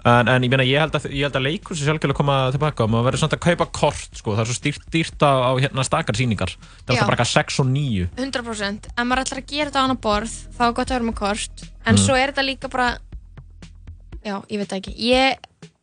En, 0.04 0.28
en 0.28 0.42
ég 0.44 0.50
meina, 0.52 0.64
ég 0.68 0.76
held 0.82 0.92
að, 0.98 1.06
ég 1.16 1.24
held 1.24 1.36
að 1.38 1.44
leikursi 1.46 1.84
sjálfgjörlega 1.86 2.18
koma 2.18 2.34
tilbaka 2.52 2.84
og 2.84 2.90
maður 2.92 3.06
verður 3.08 3.22
samt 3.22 3.36
að 3.38 3.40
kaupa 3.46 3.66
kort 3.72 4.18
sko, 4.20 4.34
það 4.34 4.42
er 4.42 4.48
svo 4.50 4.56
stýrt, 4.58 4.82
dýrt 4.92 5.22
á, 5.24 5.32
á 5.48 5.50
hérna 5.64 5.84
stakar 5.88 6.18
sýningar. 6.18 6.52
Það 6.58 6.90
er 6.90 6.92
alltaf 6.92 7.08
bara 7.08 7.16
eitthvað 7.16 7.32
6 7.32 7.60
og 7.64 7.70
9 7.72 8.08
100% 8.20 8.90
ef 8.92 9.06
maður 9.08 9.22
ætlar 9.24 9.40
að 9.40 9.48
gera 9.54 9.70
þetta 9.70 9.80
á 9.80 9.84
hana 9.86 9.96
borð 10.04 10.34
þá 10.58 10.62
er 10.68 10.74
gott 10.76 10.90
að 10.92 10.96
vera 10.98 11.08
með 11.08 11.16
kort. 11.22 11.64
En 11.86 11.94
Mhm. 11.96 12.02
svo 12.04 12.18
er 12.20 12.32
þetta 12.34 12.44
líka 12.50 12.68
bara 12.70 12.90
já, 14.24 14.36
ég 14.50 14.60
veit 14.60 14.72
ekki. 14.76 14.94
Ég 15.08 15.38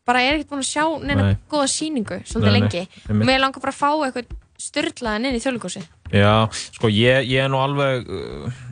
bara 0.06 0.22
er 0.22 0.38
ekkert 0.38 0.50
búin 0.50 0.62
að 0.62 0.70
sjá 0.70 0.84
neina 1.02 1.26
Nei. 1.28 1.36
góða 1.50 1.66
sýningu 1.70 2.16
svolítið 2.26 2.46
Nei, 2.46 2.52
nei, 2.52 2.60
lengi. 2.60 2.88
einmitt. 3.08 3.26
mér 3.28 3.40
langar 3.42 3.60
bara 3.62 3.72
að 3.72 3.78
fá 3.82 3.90
eitthvað 4.06 4.26
styrlaðan 4.62 5.26
inn 5.28 5.36
í 5.38 5.42
þjóðleikúsi 5.42 5.82
Já, 6.12 6.46
sko 6.76 6.86
ég, 6.90 7.26
ég 7.30 7.42
er 7.44 7.48
nú 7.50 7.58
alveg 7.62 8.06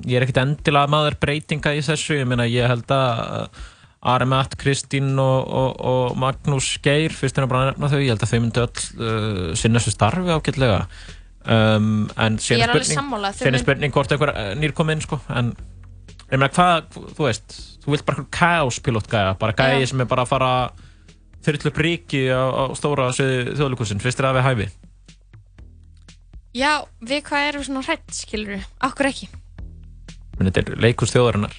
ég 0.06 0.16
er 0.18 0.26
ekkert 0.26 0.42
endilega 0.42 0.90
maður 0.90 1.16
breytinga 1.22 1.72
í 1.74 1.82
þessu, 1.82 2.18
ég 2.18 2.26
meina 2.26 2.44
ég 2.50 2.66
held 2.68 2.86
að 2.90 3.48
uh, 4.02 4.10
Arimat, 4.14 4.56
Kristín 4.60 5.12
og, 5.20 5.48
og, 5.48 5.80
og 5.80 6.18
Magnús 6.20 6.78
Geir, 6.82 7.12
fyrst 7.12 7.38
er 7.38 7.48
bara 7.50 7.66
að 7.66 7.72
nefna 7.74 7.90
þau 7.92 7.98
ég 8.00 8.12
held 8.14 8.22
að 8.24 8.30
þau 8.32 8.40
myndi 8.40 8.62
öll 8.62 8.84
uh, 9.00 9.54
sinna 9.58 9.80
þessu 9.80 9.92
starfi 9.92 10.32
ágætlega. 10.32 10.84
Um, 11.40 12.08
en 12.20 12.36
síðan 12.40 12.68
er 12.76 12.84
spurning, 12.84 13.12
mynd- 13.48 13.62
spurning 13.62 13.92
hvort 13.94 14.12
einhver 14.12 14.32
uh, 14.34 14.50
nýr 14.60 14.74
kom 14.76 14.90
inn 14.92 15.00
sko, 15.00 15.20
en 15.32 15.54
ég 16.30 16.36
meina 16.36 16.50
hvað, 16.52 16.90
þú 17.16 17.26
veist 17.26 17.56
þú 17.80 17.94
vilt 17.94 18.04
bara 18.08 18.26
kaospilot 18.36 19.08
gæja 19.08 19.30
bara 19.40 19.56
gæja 19.56 19.86
sem 19.88 20.02
er 20.04 20.08
bara 20.10 20.26
að 20.26 20.32
fara 20.34 20.50
þyrlu 21.40 21.72
bríki 21.72 22.26
á, 22.28 22.44
á 22.44 22.64
stóra 22.76 23.08
þjóðlíkusin, 23.16 24.02
fyrst 24.04 24.20
er 24.20 24.28
það 24.28 24.36
við 24.36 24.46
hæfi? 24.48 24.68
Já, 26.60 26.72
við 27.00 27.24
hvað 27.30 27.48
erum 27.48 27.64
svona 27.70 27.86
hrætt 27.88 28.12
skilur 28.20 28.56
við, 28.58 28.68
okkur 28.90 29.08
ekki? 29.08 29.30
Þetta 30.40 30.60
er 30.60 30.70
leikus 30.84 31.12
þjóðarinnar. 31.16 31.56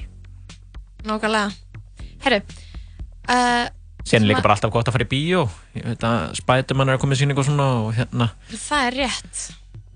Nákvæmlega 1.09 1.49
herru 2.25 2.41
uh, 2.41 3.67
er 4.11 4.25
líka 4.25 4.41
bara 4.43 4.55
alltaf 4.57 4.73
gott 4.73 4.89
að 4.89 4.97
fara 4.97 5.05
í 5.07 5.11
bíó. 5.11 5.45
Ég 5.77 5.85
veit 5.91 6.05
að 6.07 6.35
Spiderman 6.41 6.89
er 6.89 6.97
að 6.97 7.03
koma 7.03 7.17
í 7.17 7.21
síningu 7.21 7.43
og 7.43 7.47
svona 7.47 7.67
og 7.83 7.91
hérna. 7.97 8.31
Það 8.49 8.87
er 8.87 8.97
rétt. 9.03 9.43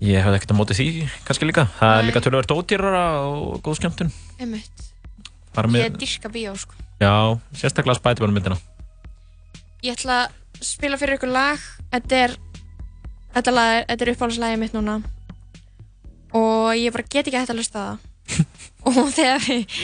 Ég 0.06 0.22
hefði 0.22 0.38
ekkert 0.38 0.54
að 0.54 0.60
móti 0.60 0.76
því 0.78 0.88
kannski 1.26 1.48
líka. 1.48 1.66
Það 1.80 1.98
er 1.98 2.08
líka 2.10 2.22
tölvöld 2.24 2.54
ódýrara 2.54 3.04
og 3.26 3.60
góð 3.64 3.80
skemmtun 3.80 4.12
Bara 5.56 5.70
ég 5.72 5.72
með, 5.72 6.00
dyrka 6.02 6.28
bíó 6.32 6.52
sko. 6.60 6.76
Já, 7.00 7.12
sérstaklega 7.56 7.96
Spiderman 7.98 8.36
myndina 8.36 8.58
ég 9.86 9.94
ætla 9.94 10.26
að 10.26 10.64
spila 10.66 10.98
fyrir 11.00 11.18
ykkur 11.18 11.32
lag. 11.32 11.62
Þetta 11.92 12.20
er 12.24 12.34
þetta, 13.36 13.54
lag, 13.54 13.72
er- 13.76 13.86
þetta 13.90 14.06
er 14.06 14.12
uppáhaldslægið 14.14 14.62
mitt 14.62 14.76
núna. 14.76 14.98
Og 16.36 16.74
ég 16.76 16.92
bara 16.92 17.06
get 17.08 17.26
ekki 17.26 17.38
hægt 17.38 17.52
að 17.52 17.60
hlusta 17.60 17.84
það. 17.86 17.98
Og 18.90 19.10
þegar 19.14 19.44
við 19.46 19.78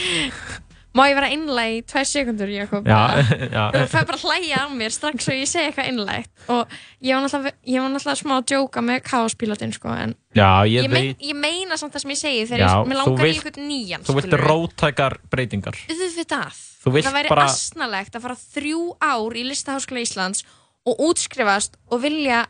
má 0.92 1.02
ég 1.08 1.16
vera 1.16 1.28
innlæg 1.32 1.74
í 1.76 1.82
tvær 1.88 2.06
sekundur 2.08 2.50
Jakob? 2.52 2.88
Já, 2.88 3.00
já. 3.56 3.62
þú 3.74 3.84
fær 3.92 4.06
bara 4.10 4.18
að 4.18 4.24
hlæja 4.28 4.62
á 4.64 4.66
mér 4.76 4.92
strax 4.94 5.28
og 5.32 5.38
ég 5.38 5.48
segi 5.50 5.68
eitthvað 5.70 5.88
innlægt 5.92 6.48
og 6.52 6.74
ég 7.00 7.14
var 7.16 7.24
náttúrulega, 7.24 7.54
ég 7.72 7.84
var 7.84 7.92
náttúrulega 7.94 8.20
smá 8.22 8.34
að 8.38 8.46
djóka 8.52 8.84
með 8.84 8.98
kaospílotinn 9.08 9.72
sko 9.76 9.94
en 9.94 10.16
Já, 10.36 10.50
ég, 10.68 10.86
ég, 10.86 10.90
mein, 10.92 11.08
veit 11.12 11.24
ég 11.28 11.38
meina 11.38 11.76
samt 11.80 11.96
það 11.96 12.04
sem 12.04 12.12
ég 12.14 12.20
segi 12.22 12.44
þegar 12.52 12.86
mér 12.88 13.00
þú 13.00 13.04
langar 13.12 13.28
í 13.28 13.32
eitthvað 13.36 13.62
nýjan 13.68 14.06
Þú 14.08 14.16
vilt 14.18 14.36
rótækar 14.42 15.18
breytingar. 15.32 15.78
Auðvitað. 15.92 16.60
Þú 16.82 16.94
vilt 16.96 17.06
það 17.08 17.16
væri 17.18 17.32
bara- 17.32 17.48
asnalegt 17.52 18.16
að 18.16 18.24
fara 18.26 18.38
þrjú 18.42 18.82
ár 19.00 19.36
í 19.36 19.44
Listaháskóla 19.48 20.04
Íslands 20.06 20.44
og 20.88 21.02
útskrifast 21.08 21.76
og 21.92 22.00
vilja 22.02 22.46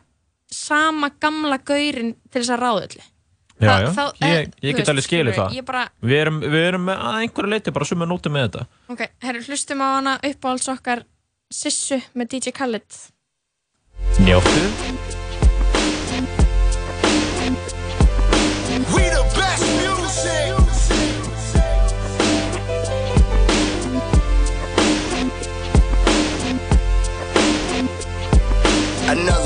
sama 0.53 1.11
gamla 1.21 1.57
gaurin 1.65 2.15
til 2.31 2.41
þess 2.41 2.53
að 2.55 2.63
ráða 2.63 2.85
öllu 2.87 3.03
Já, 3.61 3.79
já, 3.83 3.89
þá- 3.93 4.13
ég, 4.27 4.49
ég 4.63 4.75
get 4.75 4.89
alveg 4.89 5.05
skilið 5.05 5.35
það. 5.37 5.65
bara- 5.65 5.89
Við 6.03 6.17
erum, 6.21 6.39
við 6.41 6.67
erum 6.67 6.85
að 6.87 7.19
einhverju 7.21 7.49
leiti 7.53 7.71
bara 7.73 7.85
suma 7.85 8.05
nótum 8.05 8.33
með 8.33 8.49
þetta. 8.49 8.65
Ok, 8.89 9.01
herru, 9.21 9.41
hlustum 9.47 9.79
á 9.81 9.87
hana 9.95 10.19
uppáhalds 10.23 10.67
okkar 10.73 11.03
Sissu 11.53 12.01
með 12.15 12.27
DJ 12.33 12.51
Khaled. 12.51 12.89
Njóttu 14.19 14.63
We 18.93 19.03
the 19.09 19.23
best 19.35 19.63
music. 19.79 20.53
Another 29.05 29.42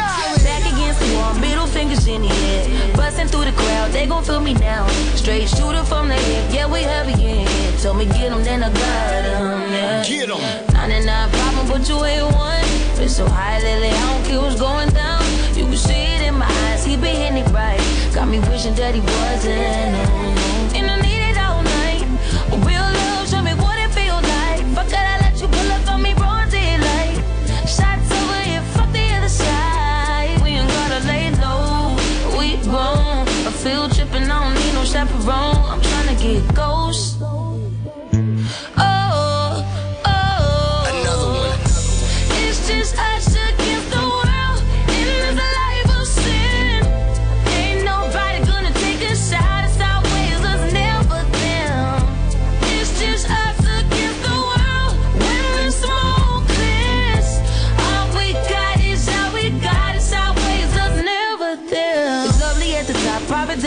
Back 0.00 0.72
against 0.72 1.00
the 1.00 1.14
wall, 1.16 1.34
middle 1.34 1.66
fingers 1.66 2.06
in 2.06 2.22
the 2.22 2.28
air. 2.28 2.96
Busting 2.96 3.28
through 3.28 3.44
the 3.44 3.52
crowd, 3.52 3.92
they 3.92 4.06
gon' 4.06 4.24
feel 4.24 4.40
me 4.40 4.54
now. 4.54 4.86
Straight 5.14 5.48
shooter 5.48 5.84
from 5.84 6.08
the 6.08 6.14
hip, 6.14 6.52
yeah, 6.52 6.66
we 6.66 6.82
heavy 6.82 7.12
in 7.12 7.46
here. 7.46 7.72
Told 7.80 7.98
me 7.98 8.06
get 8.06 8.32
'em, 8.32 8.42
then 8.42 8.62
I 8.62 8.70
got 8.70 9.24
'em, 9.24 9.72
yeah. 9.72 10.04
Get 10.04 10.30
'em. 10.30 10.40
99 10.72 11.30
problem, 11.30 11.68
but 11.68 11.88
you 11.88 12.04
ain't 12.04 12.34
one. 12.34 12.64
It's 12.98 13.16
so 13.16 13.26
high 13.28 13.60
lately, 13.60 13.90
I 13.90 14.00
don't 14.12 14.24
care 14.24 14.40
what's 14.40 14.58
going 14.60 14.90
down. 14.90 15.22
You 15.54 15.64
can 15.66 15.76
see 15.76 16.04
it 16.14 16.22
in 16.22 16.38
my 16.38 16.46
eyes, 16.46 16.84
he 16.84 16.96
been 16.96 17.14
hitting 17.14 17.38
it 17.38 17.48
right. 17.52 17.80
Got 18.14 18.28
me 18.28 18.40
wishing 18.40 18.74
that 18.74 18.94
he 18.94 19.00
wasn't. 19.00 20.43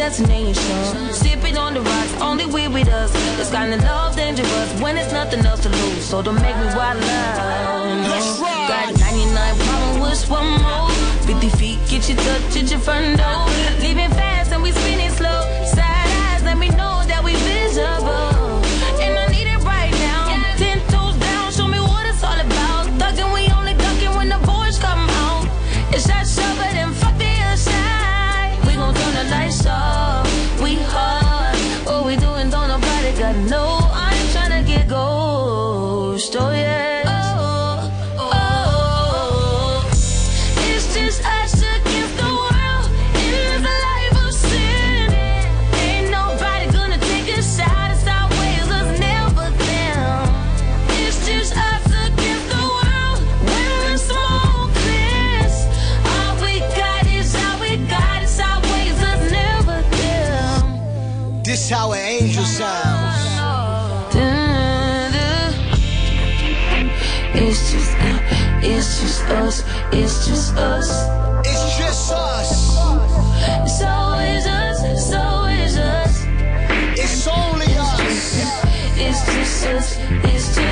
Destination. 0.08 1.12
Sipping 1.12 1.58
on 1.58 1.74
the 1.74 1.82
rocks, 1.82 2.14
only 2.22 2.46
we 2.46 2.68
with 2.70 2.88
us. 2.88 3.12
This 3.36 3.52
kind 3.52 3.74
of 3.74 3.84
love 3.84 4.16
dangerous 4.16 4.70
when 4.82 4.96
it's 4.98 5.12
nothing 5.12 5.46
else 5.46 5.62
to 5.64 5.70
lose. 5.70 6.06
So 6.06 6.22
don't 6.22 6.42
make 6.42 6.56
me 6.56 6.68
wild 6.80 7.04
out. 7.04 8.08
Let's 8.12 8.40
ride. 8.40 8.94
Got 8.94 9.00
99 9.00 9.56
problem 9.66 10.02
with 10.02 10.30
one 10.30 10.48
more. 10.64 10.90
50 11.28 11.50
feet, 11.60 11.80
get 11.90 12.08
you 12.08 12.16
touch 12.16 12.56
at 12.56 12.72
your 12.72 12.80
front 12.80 13.18
door. 13.18 13.40
Leaving 13.84 14.12
fast 14.12 14.54
and 14.54 14.64
we 14.64 14.72
spinning 14.72 15.07
How 61.70 61.92
an 61.92 62.00
angel 62.00 62.46
sounds. 62.46 63.28
It's 67.40 67.72
just, 67.72 67.96
it's 68.64 69.02
just 69.02 69.26
us, 69.26 69.64
it's 69.92 70.26
just 70.28 70.56
us. 70.56 70.90
It's 71.46 71.78
just 71.78 72.12
us. 72.14 72.52
It's 73.66 73.82
always 73.84 74.48
us, 74.48 74.84
it's 74.84 75.14
always 75.14 75.78
us. 75.78 76.26
It's 76.98 77.28
only 77.28 77.76
us. 77.76 78.40
It's 78.96 79.26
just 79.26 79.66
us, 79.68 79.98
it's 80.24 80.56
just 80.56 80.67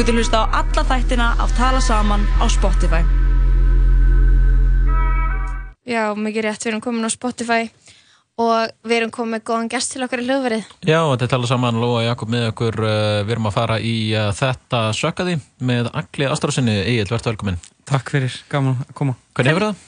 Þú 0.00 0.04
getur 0.06 0.16
hlusta 0.16 0.38
á 0.40 0.64
alla 0.64 0.82
þættina 0.88 1.24
af 1.44 1.50
Tala 1.58 1.80
Saman 1.84 2.22
á 2.40 2.48
Spotify. 2.48 3.02
Já, 5.84 6.16
mikið 6.16 6.46
rétt, 6.46 6.64
við 6.64 6.70
erum 6.70 6.80
komin 6.80 7.04
á 7.04 7.12
Spotify 7.12 7.68
og 8.40 8.72
við 8.80 8.96
erum 8.96 9.12
komin 9.12 9.36
með 9.36 9.44
góðan 9.50 9.68
gest 9.68 9.92
til 9.92 10.00
okkar 10.06 10.22
í 10.22 10.24
hljóðverið. 10.24 10.72
Já, 10.88 11.04
þetta 11.04 11.28
er 11.28 11.32
talað 11.34 11.52
saman 11.52 11.82
Lóa 11.84 12.06
Jakob 12.06 12.32
með 12.32 12.48
okkur 12.54 12.80
uh, 12.80 12.96
við 13.28 13.36
erum 13.36 13.50
að 13.52 13.56
fara 13.58 13.78
í 13.84 13.94
uh, 14.16 14.32
þetta 14.40 14.82
sökkaði 15.02 15.36
með 15.68 15.92
Agli 15.92 16.32
Ástrásinni 16.32 16.80
Egil, 16.80 17.04
verður 17.12 17.34
velkominn. 17.34 17.62
Takk 17.92 18.16
fyrir, 18.16 18.40
gaman 18.48 18.80
að 18.80 18.96
koma. 18.96 19.20
Hvernig 19.36 19.52
hefur 19.52 19.68
það? 19.68 19.86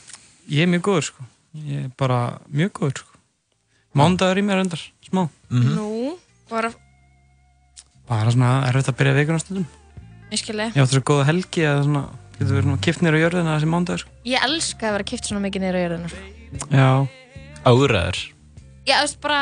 Ég 0.52 0.68
er 0.68 0.74
mjög 0.76 0.88
góður 0.92 1.08
sko. 1.08 1.30
Ég 1.72 1.86
er 1.88 1.92
bara 2.04 2.22
mjög 2.52 2.76
góður 2.82 2.98
sko. 3.06 3.22
Mándagur 3.96 4.44
í 4.44 4.44
mér 4.44 4.66
endar, 4.68 4.88
smá. 5.08 5.30
Nú, 5.48 6.18
bara, 6.52 6.76
Bara 8.12 8.34
svona 8.34 8.58
erfitt 8.68 8.92
að 8.92 9.00
byrja 9.00 9.22
vikuna 9.24 9.40
stundum 9.40 9.70
ég 10.32 10.40
skilji. 10.42 10.68
Ég 10.72 10.82
átti 10.82 10.96
svo 10.98 11.04
góða 11.12 11.28
helgi 11.30 11.66
að 11.68 11.82
svona 11.86 12.04
Getur 12.32 12.56
verið 12.56 12.64
svona 12.66 12.80
kipt 12.82 13.02
nýra 13.04 13.18
á 13.20 13.22
jörðina 13.22 13.52
þessi 13.54 13.68
mándagur 13.70 14.00
sko. 14.02 14.12
Ég 14.26 14.44
elska 14.48 14.88
að 14.88 14.94
vera 14.96 15.04
kipt 15.12 15.28
svona 15.28 15.42
mikið 15.44 15.62
niður 15.62 15.76
á 15.78 15.82
jörðina. 15.84 16.08
sko. 16.10 16.22
Já 16.72 16.88
Áðræður 17.68 18.18
Já, 18.82 18.96
þú 18.96 19.02
veist 19.04 19.20
bara, 19.22 19.40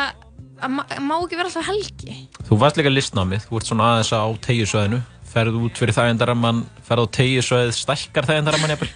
má 0.68 1.14
ekki 1.16 1.38
vera 1.38 1.48
alltaf 1.48 1.64
helgi. 1.70 2.16
Þú 2.44 2.58
varst 2.60 2.76
líka 2.76 2.90
listnámið, 2.92 3.46
þú 3.48 3.56
ert 3.56 3.70
svona 3.70 3.86
aðeins 3.94 4.10
á 4.12 4.20
tegjusvæðinu 4.44 4.98
ferð 5.30 5.56
út 5.62 5.78
fyrir 5.80 5.94
þægindaramman 5.96 6.64
ferð 6.84 7.06
á 7.06 7.14
tegjusvæðið, 7.16 7.72
stækkar 7.78 8.26
þægindaramman 8.28 8.74
jafnvel 8.74 8.90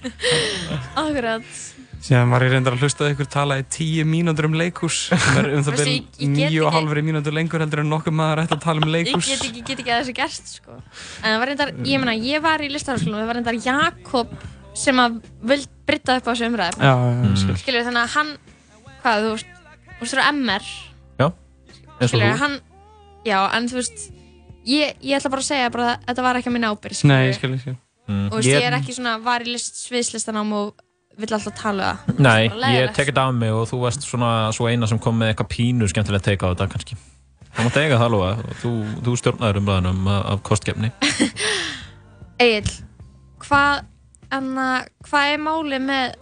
Akkurat. 1.04 1.48
Síðan 2.04 2.28
var 2.34 2.42
ég 2.44 2.50
reyndar 2.52 2.74
að 2.76 2.82
hlusta 2.84 3.06
á 3.06 3.12
ykkur 3.14 3.28
tala 3.32 3.56
í 3.62 3.64
tíu 3.72 4.02
mínútur 4.04 4.44
um 4.50 4.56
leikhús 4.60 4.96
sem 5.08 5.38
er 5.40 5.46
um 5.56 5.62
það 5.64 5.76
byrjum 5.78 5.94
ég- 5.94 6.18
ég 6.20 6.32
nýju 6.34 6.64
og 6.68 6.74
halvri 6.76 7.00
mínútur 7.06 7.32
lengur 7.32 7.62
heldur 7.64 7.80
en 7.80 7.88
nokkuð 7.88 8.12
maður 8.18 8.42
ætti 8.42 8.56
að 8.58 8.64
tala 8.66 8.82
um 8.84 8.88
Ég 8.90 8.94
leikhús 8.96 9.28
get 9.30 9.44
ekki, 9.46 9.62
get 9.70 9.78
ekki 9.80 9.92
að 9.94 10.00
þessu 10.02 10.14
gerst, 10.18 10.50
sko. 10.58 10.74
En 11.22 11.28
það 11.32 11.38
var 11.40 11.48
reyndar, 11.48 11.72
ég 11.88 12.02
meina, 12.02 12.16
ég 12.20 12.42
var 12.44 12.60
í 12.60 12.68
listaháskólum 12.74 13.16
og 13.16 13.22
það 13.22 13.30
var 13.30 13.38
reyndar 13.40 13.58
Jakob 13.64 14.34
sem 14.76 15.00
að 15.00 15.16
vild 15.48 15.68
britta 15.88 16.16
upp 16.20 16.28
á 16.28 16.30
þessu 16.34 16.48
umræðum. 16.50 16.84
Já, 16.84 16.92
já, 16.92 17.24
já, 17.24 17.36
skil. 17.40 17.56
Skilur, 17.62 17.86
þannig 17.88 18.02
að 18.04 18.12
hann, 18.18 18.30
hvað, 19.00 19.24
þú 19.24 19.30
veist, 19.32 19.46
þú 19.88 20.00
veist, 20.04 20.12
þú 20.14 20.20
er 20.20 20.28
MR, 20.34 20.68
Já, 21.22 21.26
eins 21.30 22.04
og 22.04 22.08
skilur, 22.12 22.26
þú 22.34 22.38
hann, 22.44 22.60
já, 23.24 23.38
en 23.56 23.68
þú 23.72 23.80
veist, 23.80 24.04
ég, 24.68 24.92
ég 25.00 25.16
ætla 25.22 25.30
bara 25.32 25.40
að 25.40 25.48
segja 25.48 25.72
bara 25.72 25.88
að 25.94 26.04
þetta 26.10 26.22
var 26.28 26.36
ekki 26.42 26.52
að 26.52 26.56
minna 26.58 26.74
ábyrg, 26.74 27.04
Nei, 27.08 27.20
ég 27.30 27.38
skil, 27.40 27.54
ég 27.56 27.64
skil 27.64 27.76
Mm. 28.04 28.26
Og 28.28 28.32
þú 28.34 28.36
veist, 28.42 28.48
ég 28.52 28.64
er 28.68 28.74
ekki 28.76 28.92
svona, 28.92 29.12
var 29.24 29.40
í 29.40 29.48
list, 29.48 29.78
sviðslistanám 29.88 30.50
og 30.52 30.74
vill 31.18 31.32
alltaf 31.36 31.54
tala 31.58 31.90
um 32.08 32.14
það. 32.16 32.22
Nei, 32.26 32.44
ég 32.48 32.54
leiðilegt. 32.58 32.94
tek 32.96 33.10
þetta 33.12 33.24
af 33.28 33.34
mig 33.38 33.52
og 33.54 33.66
þú 33.70 33.80
varst 33.84 34.02
svona 34.06 34.30
svo 34.56 34.66
eina 34.70 34.86
sem 34.90 34.98
kom 34.98 35.18
með 35.20 35.32
eitthvað 35.34 35.50
pínu 35.54 35.88
skemmtilegt 35.92 36.24
teika 36.26 36.48
á 36.48 36.52
þetta 36.54 36.70
kannski 36.74 36.96
Það 37.54 37.66
mátti 37.68 37.82
eiga 37.84 37.98
það 38.00 38.06
alveg 38.08 38.40
og 38.50 38.56
þú, 38.64 38.70
þú 39.06 39.12
stjórnaður 39.20 39.58
umræðanum 39.60 40.08
af 40.10 40.40
kostgefni 40.48 40.88
Egil, 42.42 42.72
hvað, 43.44 43.84
anna, 44.34 44.64
hvað 45.06 45.32
er 45.36 45.42
málið 45.44 45.84
með 45.86 46.16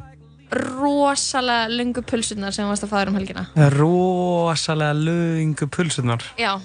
rosalega 0.53 1.71
lungu 1.73 2.03
pulsunar 2.05 2.53
sem 2.53 2.69
varst 2.69 2.85
að 2.85 2.91
fæða 2.93 3.09
um 3.15 3.17
helgina? 3.17 3.47
Rosalega 3.73 4.93
lögingu 4.99 5.71
pulsunar 5.73 6.21
Já, 6.37 6.59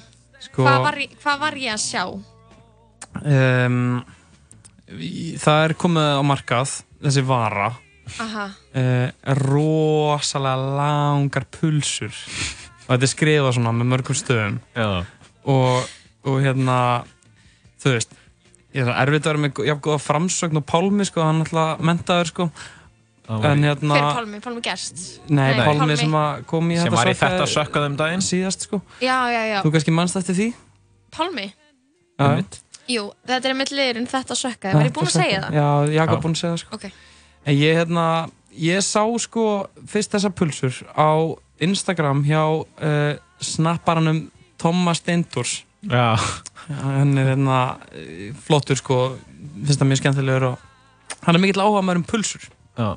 Sko- 0.44 0.66
hvað, 0.68 0.82
var, 0.84 1.00
hvað 1.24 1.40
var 1.46 1.56
ég 1.64 1.72
að 1.78 1.86
sjá? 1.86 2.04
um, 3.24 4.04
Það 5.40 5.64
er 5.70 5.74
komið 5.80 6.10
á 6.20 6.24
markað 6.28 6.76
þessi 7.04 7.24
vara 7.28 7.72
uh, 8.20 9.10
rosalega 9.42 10.72
langar 10.80 11.48
pulsur. 11.52 12.14
Og 12.88 12.94
þetta 12.96 13.08
er 13.10 13.12
skrifað 13.12 13.54
svona 13.58 13.74
með 13.76 13.92
mörgum 13.94 14.18
stöðum. 14.18 14.62
Já. 14.78 15.04
og, 15.48 15.92
og 16.28 16.40
hérna 16.44 16.78
þú 17.82 17.94
veist 17.98 18.16
ég 18.76 18.84
er 18.88 18.98
erfitt 19.04 19.26
að 19.28 19.34
vera 19.34 19.44
með 19.46 19.62
jafn 19.68 19.84
góða 19.86 20.02
framsögn 20.04 20.60
og 20.60 20.66
Pálmi 20.68 21.08
sko, 21.08 21.24
hann 21.26 21.42
er 21.44 21.48
alltaf 21.50 21.86
mentaður 21.88 22.32
sko. 22.34 22.50
En 23.28 23.64
hérna 23.66 23.96
hver 23.98 24.06
er 24.06 24.14
Pálmi? 24.22 24.40
Pálmi 24.44 24.62
Gerst? 24.64 25.02
Nei, 25.28 25.50
Pálmi, 25.60 25.98
sem 26.00 26.14
að 26.16 26.46
kom 26.48 26.70
í 26.72 26.78
Sem 26.80 26.94
var 26.94 27.10
í 27.12 27.16
þetta 27.18 27.48
sökkað 27.52 27.90
um 27.90 27.98
daginn. 28.00 28.24
síðast 28.24 28.68
sko. 28.70 28.80
Já, 29.04 29.18
já, 29.34 29.42
já, 29.52 29.58
þú 29.66 29.74
kannski 29.76 29.96
mannst 29.96 30.20
eftir 30.20 30.38
því? 30.38 30.48
Pálmi? 31.16 31.50
Já. 32.18 32.30
Jú, 32.88 33.10
þetta 33.28 33.50
er 33.50 33.58
mitt 33.60 33.74
liðurinn 33.76 34.08
þetta 34.08 34.36
sökkaði, 34.40 34.78
var 34.78 34.88
ég 34.88 34.94
búin 34.96 35.10
að 35.10 35.18
segja 35.18 35.42
það? 35.44 35.58
Já, 35.58 35.68
Jakob 35.98 36.16
Já. 36.16 36.24
búin 36.24 36.38
að 36.38 36.40
segja 36.40 36.52
það 36.54 36.62
sko. 36.62 36.78
Ok, 36.78 36.86
En 37.48 37.56
ég, 37.56 37.78
hérna, 37.80 38.28
ég 38.52 38.82
sá 38.84 39.04
sko 39.24 39.46
fyrst 39.88 40.12
þessar 40.16 40.34
pulsur 40.36 40.76
á 40.98 41.10
Instagram 41.64 42.26
hjá 42.28 42.42
uh, 42.44 43.14
snapparanum 43.40 44.26
Thomas 44.60 45.00
Steindors 45.02 45.64
Já. 45.88 46.18
Hann 46.68 47.14
er 47.22 47.30
hérna 47.32 47.58
eh, 47.96 48.34
flottur 48.44 48.76
sko, 48.80 48.96
finnst 49.64 49.80
það 49.80 49.88
mjög 49.92 50.00
skemmtilegur 50.02 50.46
og 50.50 51.22
hann 51.24 51.38
er 51.38 51.44
mikill 51.44 51.62
áhuga 51.64 51.84
maður 51.86 52.02
um 52.02 52.08
pulsur 52.10 52.48
Já. 52.76 52.90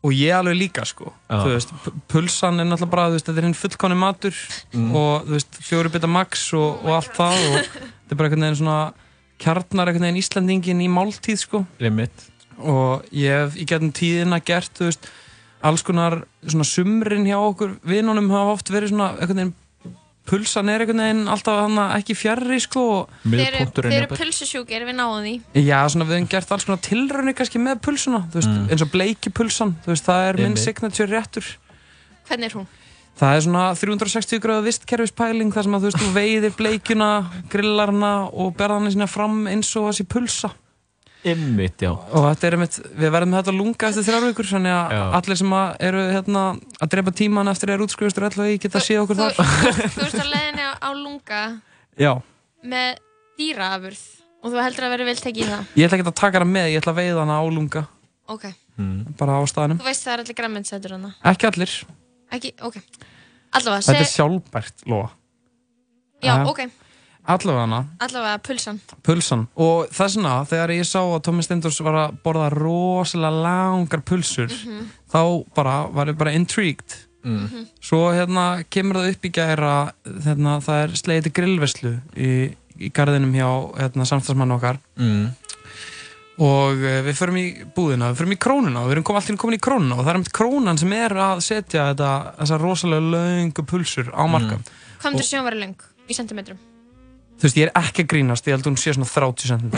og 0.00 0.14
ég 0.16 0.32
alveg 0.38 0.56
líka 0.56 0.86
sko 0.88 1.10
Já. 1.28 1.42
þú 1.42 1.50
veist, 1.52 1.74
pulsan 2.08 2.62
er 2.62 2.68
náttúrulega 2.70 2.94
bara 2.94 3.08
þú 3.10 3.18
veist, 3.18 3.28
þetta 3.28 3.42
er 3.42 3.48
hinn 3.50 3.58
fullkonni 3.58 3.98
matur 4.00 4.38
Mm. 4.72 4.94
og 4.96 5.26
þú 5.26 5.34
veist, 5.36 5.60
fjóri 5.66 5.90
bita 5.92 6.06
max 6.08 6.46
og, 6.54 6.80
og 6.86 6.94
allt 7.00 7.12
það 7.18 7.44
og 7.50 7.58
þetta 7.66 8.14
er 8.14 8.20
bara 8.22 8.28
einhvern 8.30 8.46
veginn 8.46 8.60
svona 8.62 8.78
kjarnar 9.42 9.90
einhvern 9.90 10.06
veginn 10.08 10.22
Íslandingin 10.22 10.84
í 10.86 10.88
máltíð 10.88 11.42
sko 11.44 11.64
Limit 11.82 12.28
og 12.62 13.04
ég 13.12 13.30
hef 13.44 13.56
í 13.56 13.64
getum 13.68 13.92
tíðina 13.96 14.40
gert 14.44 14.72
þú 14.78 14.90
veist, 14.90 15.08
alls 15.62 15.82
konar 15.84 16.22
svona 16.46 16.64
sumrin 16.64 17.26
hjá 17.28 17.36
okkur 17.38 17.78
vinunum 17.84 18.30
hafa 18.32 18.54
oft 18.56 18.70
verið 18.72 18.92
svona 18.94 19.10
einhvern 19.18 19.36
veginn 19.42 19.56
pulsan 20.30 20.68
er 20.70 20.84
einhvern 20.84 21.00
veginn 21.02 21.28
alltaf 21.32 21.78
ekki 21.98 22.14
fjarrri 22.14 22.60
sko 22.62 22.82
og- 23.00 23.08
Þeir 23.24 23.56
eru, 24.02 24.16
pulsusjúkir, 24.16 24.84
við 24.86 24.94
náum 24.94 25.22
því. 25.24 25.40
Já, 25.66 25.80
svona 25.90 26.06
við 26.06 26.16
hefum 26.20 26.28
gert 26.30 26.52
alls 26.52 26.64
konar 26.64 26.82
tilraunir 26.86 27.34
kannski 27.34 27.58
með 27.58 27.80
pulsuna, 27.82 28.20
þú 28.30 28.38
veist, 28.38 28.70
eins 28.70 28.82
og 28.82 28.90
bleiki 28.92 29.30
pulsan, 29.34 29.74
þú 29.84 29.86
veist, 29.94 30.04
það 30.06 30.28
er 30.28 30.36
minn 30.44 30.56
signature 30.56 31.08
réttur. 31.10 31.44
Hvernig 32.28 32.44
er 32.44 32.56
hún? 32.60 32.66
Það 33.20 33.36
er 33.36 33.40
svona 33.44 33.64
360 33.76 34.38
gráða 34.40 34.64
vistkerfispæling 34.64 35.50
þar 35.52 35.62
sem 35.66 35.74
að 35.74 35.80
þú 35.82 35.88
veist, 35.90 35.98
þú 36.00 36.12
veiðir 36.14 36.54
bleikjuna, 36.56 37.08
grillarna 37.50 38.12
og 38.32 38.54
berðana 38.56 38.88
sína 38.94 39.08
fram 39.08 39.46
eins 39.50 39.74
og 39.76 39.90
þessi 39.90 40.06
pulsa. 40.08 40.52
Ymmit, 41.20 41.82
já. 41.84 41.90
Og 41.92 42.24
þetta 42.30 42.46
er 42.48 42.54
einmitt, 42.56 42.76
við 42.96 43.10
verðum 43.12 43.32
með 43.34 43.40
þetta 43.42 43.52
lunga 43.58 43.88
eftir 43.90 44.06
þrjár 44.06 44.24
vikur, 44.30 44.46
þannig 44.48 44.72
að 44.72 44.94
Já. 44.96 45.00
allir 45.18 45.38
sem 45.40 45.50
að 45.58 45.74
eru 45.90 46.04
hérna 46.14 46.44
að 46.80 46.90
drepa 46.94 47.12
tíman 47.20 47.50
eftir 47.52 47.68
að 47.68 47.74
eru 47.76 47.86
útskrifastur 47.88 48.26
allavega 48.30 48.62
geta 48.64 48.80
að 48.80 48.86
sé 48.86 48.96
okkur 49.02 49.18
Þú, 49.18 49.26
þar. 49.36 49.52
þú, 49.60 49.90
þú 49.98 50.06
ert 50.06 50.16
á 50.16 50.26
leiðinni 50.34 50.64
á, 50.80 50.88
lunga 50.96 51.42
Já, 52.00 52.12
með 52.64 52.88
dýraafurð 53.42 54.02
og 54.40 54.54
þú 54.54 54.62
heldur 54.64 54.86
að 54.88 54.94
vera 54.96 55.08
vel 55.10 55.16
tekið 55.20 55.44
í 55.44 55.48
það. 55.50 55.64
ég 55.76 55.84
ætla 55.90 55.98
ekki 56.00 56.08
að 56.08 56.18
taka 56.22 56.40
hana 56.40 56.50
með, 56.56 56.68
ég 56.72 56.80
ætla 56.80 56.94
að 56.96 57.00
veiða 57.02 57.20
hana 57.26 57.36
á 57.36 57.44
lunga, 57.52 57.82
Ok. 58.30 58.44
bara 59.20 59.36
á 59.36 59.42
staðnum. 59.52 59.80
Þú 59.82 59.88
veist 59.90 60.06
það 60.06 60.12
er 60.16 60.22
allir 60.24 60.38
græmminsætur 60.40 60.94
hana. 60.96 61.12
Ekki 61.28 61.50
allir, 61.52 61.74
Ekki, 62.32 62.54
ok. 62.64 62.76
Allavega, 63.58 63.82
þetta 63.84 63.98
er 64.00 64.06
seg... 64.06 64.14
sjálfbært, 64.16 64.84
lofa. 64.88 65.10
Já, 66.24 66.34
ok. 66.48 66.60
Allavega 67.26 67.60
hana, 67.66 67.84
Allavega, 68.00 68.38
pulsan. 68.42 68.80
pulsan. 69.02 69.46
Og 69.56 69.88
þess 69.92 70.16
vegna, 70.16 70.44
þegar 70.48 70.70
ég 70.74 70.86
sá 70.88 71.00
að 71.02 71.22
Tómi 71.26 71.42
Steindors 71.44 71.80
var 71.84 71.94
að 71.94 72.16
borða 72.24 72.48
rosalega 72.50 73.42
langar 73.44 74.00
pulsur, 74.02 74.48
Mhm. 74.48 74.86
þá 75.12 75.44
bara 75.54 75.86
var 75.92 76.06
ég 76.06 76.16
bara 76.18 76.32
intrigued. 76.32 76.96
Mhm. 77.24 77.66
Svo 77.80 78.10
hérna 78.12 78.64
kemur 78.70 78.96
það 78.96 79.10
upp 79.12 79.22
í 79.22 79.30
gæra, 79.30 79.92
hérna, 80.24 80.60
það 80.64 80.82
er 80.84 80.88
slegið 80.96 81.22
til 81.24 81.32
grillveslu 81.32 82.00
í, 82.16 82.56
í 82.80 82.90
garðinum 82.90 83.32
hjá 83.34 83.76
hérna, 83.78 84.06
samstagsmann 84.06 84.50
okkar. 84.58 84.78
Mm. 84.98 85.30
Og 86.40 86.72
uh, 86.80 87.02
við 87.04 87.12
förum 87.18 87.36
í 87.36 87.46
búðina, 87.76 88.14
við 88.14 88.16
förum 88.22 88.32
í 88.32 88.38
krónuna 88.40 88.80
og 88.80 88.86
við 88.88 88.92
erum 88.96 89.04
kom, 89.04 89.16
allir 89.16 89.36
komin 89.36 89.58
í 89.58 89.60
krónuna 89.60 89.98
og 89.98 90.06
það 90.06 90.08
er 90.14 90.16
um 90.16 90.24
krónan 90.24 90.78
sem 90.78 90.92
er 90.96 91.10
að 91.10 91.42
setja 91.44 91.90
þetta, 91.94 92.34
þessar 92.38 92.60
rosalega 92.64 93.10
löngu 93.12 93.66
pulsur 93.68 94.08
á 94.08 94.24
marka. 94.26 94.56
Hvað 95.02 95.12
myndir 95.12 95.28
sjón 95.28 95.44
vera 95.44 95.60
löng 95.60 95.76
í 96.08 96.14
sentimetrum? 96.16 96.56
Þú 97.40 97.46
veist, 97.48 97.56
ég 97.56 97.70
er 97.70 97.78
ekki 97.80 98.04
að 98.04 98.10
grínast, 98.12 98.48
ég 98.48 98.52
held 98.52 98.66
að 98.66 98.68
hún 98.68 98.80
sé 98.80 98.92
svona 98.92 99.08
30 99.08 99.48
cm. 99.48 99.70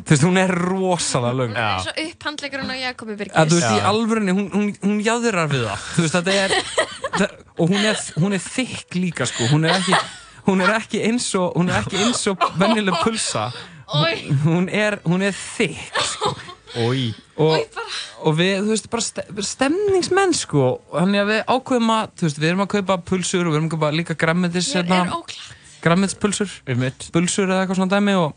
Þú 0.00 0.12
veist, 0.12 0.22
hún 0.22 0.38
er 0.38 0.52
rosalega 0.54 1.34
löng. 1.34 1.56
Það 1.56 1.72
er 1.72 1.82
svo 1.82 2.04
upphandleikurinn 2.04 2.70
á 2.70 2.76
Jakobi 2.78 3.16
Birgis. 3.18 3.50
Þú 3.50 3.58
veist, 3.58 3.74
í 3.74 3.82
alvörinni, 3.90 4.34
hún, 4.36 4.46
hún, 4.54 4.68
hún 4.84 5.00
jáðurar 5.02 5.50
við 5.50 5.66
það. 5.66 5.88
Þú 5.96 6.04
veist, 6.04 6.14
þetta 6.14 6.36
er, 6.44 6.54
það, 7.16 7.34
og 7.56 7.74
hún 7.74 7.90
er, 7.90 8.00
hún 8.22 8.38
er 8.38 8.44
þykk 8.46 8.98
líka, 9.00 9.28
sko. 9.32 9.50
Hún 9.50 9.66
er 9.66 9.74
ekki, 9.80 9.98
hún 10.46 10.64
er 10.64 10.72
ekki 10.78 11.02
eins 11.10 11.28
og, 11.42 11.58
hún 11.58 11.74
er 11.74 11.82
ekki 11.82 12.00
eins 12.06 12.22
og 12.30 12.48
vennileg 12.62 13.02
pulsa. 13.02 13.50
Oj. 14.00 14.24
Hún 14.46 14.70
er, 14.70 15.00
hún 15.10 15.26
er 15.26 15.34
þykk, 15.34 16.02
sko. 16.14 16.34
Ói. 16.78 17.08
Og, 17.34 17.78
og 18.22 18.36
við, 18.38 18.60
þú 18.62 18.76
veist, 18.76 18.90
bara 18.94 19.02
ste, 19.10 19.26
stemningsmenn, 19.42 20.38
sko. 20.38 20.76
Þannig 20.94 21.26
að 21.26 21.32
við 21.34 21.40
ákveðum 21.50 21.96
að, 21.98 22.12
þú 22.14 22.30
veist, 22.30 22.44
við 22.44 22.52
erum 22.54 22.68
að 22.68 22.74
kaupa 22.78 23.02
pulsur 23.10 23.42
og 23.42 23.50
við 23.50 23.58
erum 23.58 23.72
að 23.72 23.74
kaupa 23.74 23.96
líka 23.98 24.16
græmmetis, 24.22 24.70
Mér 24.78 24.94
er 25.02 25.18
óklætt. 25.18 25.56
Græmmetspulsur, 25.84 26.50
pulsur 27.12 27.48
eða 27.50 27.62
eitthvað 27.64 27.78
svona 27.80 27.94
dæmi 27.94 28.14
og, 28.20 28.34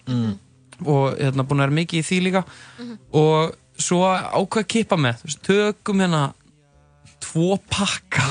og 0.85 1.17
hérna 1.19 1.43
búin 1.47 1.59
að 1.61 1.65
vera 1.67 1.77
mikið 1.79 1.99
í 1.99 2.05
því 2.07 2.21
líka 2.27 2.43
Mhm. 2.79 2.97
og 3.13 3.55
svo 3.79 4.03
ákveð 4.05 4.63
að 4.63 4.67
kippa 4.75 4.95
með, 5.01 5.19
þú 5.21 5.27
veist, 5.29 5.41
tökum 5.47 5.99
hérna 6.03 6.23
tvo 7.23 7.57
pakka 7.69 8.23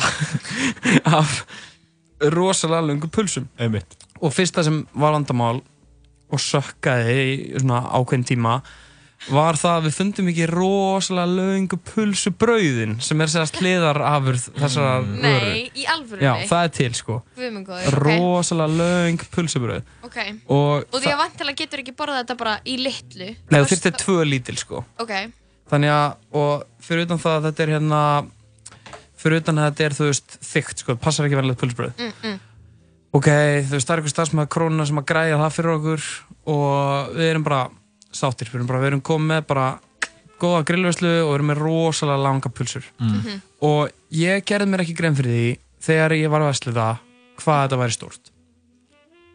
af 1.19 1.45
rosalega 2.23 2.87
löngu 2.87 3.09
pulsum 3.11 3.49
Einmitt. 3.59 3.97
og 4.21 4.33
fyrsta 4.33 4.63
sem 4.65 4.87
var 4.95 5.13
vandamál 5.17 5.63
og 6.33 6.39
sökkaði 6.39 7.17
í 7.23 7.61
svona 7.61 7.81
ákveðin 7.93 8.25
tíma 8.29 8.61
var 9.31 9.55
það 9.55 9.77
að 9.77 9.85
við 9.87 9.95
fundum 9.99 10.29
ekki 10.33 10.47
rosalega 10.51 11.31
löngu 11.39 11.77
pulsubrauðin 11.93 12.97
sem 13.05 13.21
er 13.23 13.31
sérst 13.31 13.59
hliðarafurð 13.61 14.47
þessar 14.59 15.05
vöru 15.07 15.23
Nei, 15.23 15.63
í 15.79 15.85
alvörunni? 15.87 16.27
Já, 16.27 16.33
það 16.51 16.65
er 16.67 16.73
til 16.79 16.89
sko 16.99 17.19
Guð 17.37 17.53
minn 17.55 17.67
góður, 17.69 17.87
ok. 17.87 17.99
rosalega 18.03 18.81
löng 18.81 19.23
pulsubrauð 19.35 19.83
Ok. 20.09 20.19
og, 20.49 20.87
Og 20.91 20.99
því 21.05 21.13
að 21.15 21.21
vantilega 21.23 21.61
getur 21.63 21.83
ekki 21.85 21.95
borðað 21.99 22.23
þetta 22.25 22.37
bara 22.43 22.55
í 22.67 22.77
litlu. 22.83 23.29
Nei, 23.51 23.59
þú 23.63 23.71
þurftir 23.73 23.99
tvö 24.03 24.17
lítil 24.27 24.57
sko 24.61 24.83
Ok. 25.03 25.13
Þannig 25.73 25.93
að, 25.95 26.17
og 26.43 26.65
fyrir 26.85 27.07
utan 27.07 27.21
það 27.23 27.37
að 27.39 27.47
þetta 27.51 27.63
er 27.67 27.75
hérna 27.77 28.01
fyrir 29.23 29.39
utan 29.45 29.61
að 29.63 29.69
þetta 29.71 29.85
er, 29.87 29.95
þú 30.01 30.09
veist, 30.11 30.35
þykkt 30.51 30.83
sko, 30.83 30.97
passar 30.99 31.29
ekki 31.29 31.39
verðilegt 31.39 31.63
pulsubrauð 31.63 31.95
Mm, 32.03 32.17
mm. 32.27 32.41
Ok, 33.13 33.29
þú 33.69 33.77
veist, 33.77 33.87
það 33.87 33.93
er 33.95 34.01
eitthvað 34.03 34.13
starfsmæð 34.17 34.47
krónuna 34.55 34.87
sem 34.89 34.99
að 34.99 35.07
græja 35.13 35.39
það 35.39 35.55
fyrir 35.57 35.73
okkur 35.77 36.05
og 36.53 37.15
við 37.19 37.27
erum 37.31 37.43
bara 37.47 37.63
sáttir, 38.13 38.49
við 38.51 38.55
erum 38.61 38.67
bara, 38.71 38.81
við 38.81 38.87
erum 38.93 39.01
komið 39.03 39.27
með 39.33 39.47
bara 39.47 39.67
góða 40.43 40.65
grillveslu 40.67 41.13
og 41.23 41.31
við 41.31 41.35
erum 41.39 41.51
með 41.53 41.61
rosalega 41.63 42.23
langa 42.23 42.49
pulsur 42.51 42.85
Mhm. 43.01 43.41
og 43.63 43.91
ég 44.13 44.45
gerði 44.45 44.67
mér 44.69 44.81
ekki 44.85 44.97
grein 44.99 45.15
fyrir 45.17 45.33
því 45.33 45.59
þegar 45.81 46.11
ég 46.19 46.31
var 46.31 46.41
að 46.43 46.51
veslu 46.53 46.73
það 46.73 46.99
hvað 47.39 47.63
þetta 47.69 47.79
væri 47.83 47.93
stórt 47.99 48.29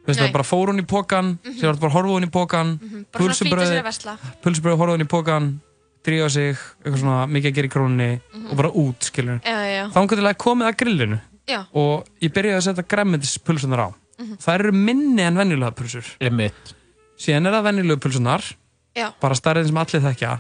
Þú 0.08 0.14
veist, 0.14 0.22
það 0.24 0.32
bara 0.32 0.44
fór 0.48 0.70
hún 0.72 0.80
í 0.80 0.86
pókan, 0.88 1.26
mm 1.26 1.40
-hmm. 1.44 1.60
sér 1.60 1.80
bara 1.80 1.92
horfa 1.92 2.10
hún 2.16 2.24
í 2.24 2.32
pókan, 2.32 2.80
Mhm. 2.80 3.06
Bara 3.12 3.24
svona 3.34 3.50
flýta 3.52 3.68
sér 3.68 3.80
að 3.80 3.84
vesla. 3.84 4.18
pulsubröð, 4.42 4.78
horfa 4.78 4.94
hún 4.96 5.02
í 5.04 5.08
pókan, 5.08 5.60
drífa 6.04 6.30
sig, 6.30 6.56
eitthvað 6.86 7.00
svona 7.02 7.28
mikið 7.28 7.46
að 7.52 7.54
gera 7.56 7.68
í 7.68 7.70
krónunni 7.70 8.22
og 8.52 8.56
bara 8.56 8.70
út, 8.72 9.00
skilur. 9.04 9.36
Mhm. 9.36 9.44
Já, 9.44 9.52
já, 9.52 9.84
já. 9.84 9.90
Þá 9.92 9.98
að 10.32 10.38
komið 10.38 10.68
að 10.68 10.78
grillinu 10.78 11.20
Já. 11.48 11.66
og 11.74 12.06
ég 12.22 12.32
byrjaði 12.32 12.56
að 12.58 12.64
setja 12.64 12.84
græmmendispulsunar 12.88 13.80
á. 13.80 13.94
Mhm. 14.20 14.38
Það 14.40 14.54
eru 14.60 14.72
minni 14.72 15.22
en 15.22 15.36
venjulega 15.36 15.76
pulsur. 15.76 16.06
Einmitt. 16.22 16.74
Síðan 17.20 17.48
er 17.48 17.52
það 17.52 17.64
venjulegu 17.68 18.00
pulsunar, 18.00 18.56
Já. 18.98 19.12
bara 19.22 19.38
starrið 19.38 19.70
sem 19.70 19.78
allir 19.84 20.06
þekkja 20.08 20.32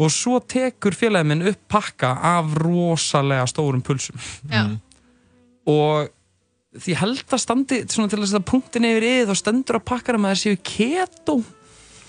og 0.00 0.12
svo 0.14 0.38
tekur 0.40 0.94
félagið 0.96 1.28
minn 1.28 1.46
upp 1.50 1.60
pakka 1.68 2.14
af 2.30 2.54
rosalega 2.62 3.44
stórum 3.50 3.82
pulsum. 3.84 4.16
Já. 4.48 4.62
Og 5.68 6.08
því 6.78 6.94
held 7.00 7.24
að 7.34 7.42
standi 7.42 7.80
svona 7.90 8.10
til 8.10 8.20
að 8.20 8.28
setja 8.30 8.44
punktin 8.46 8.86
yfir 8.86 9.06
yfir 9.08 9.32
og 9.34 9.40
stendur 9.40 9.80
á 9.82 9.88
pakkarum 9.92 10.28
að 10.28 10.36
það 10.36 10.42
séu 10.44 10.60
keto. 10.70 11.40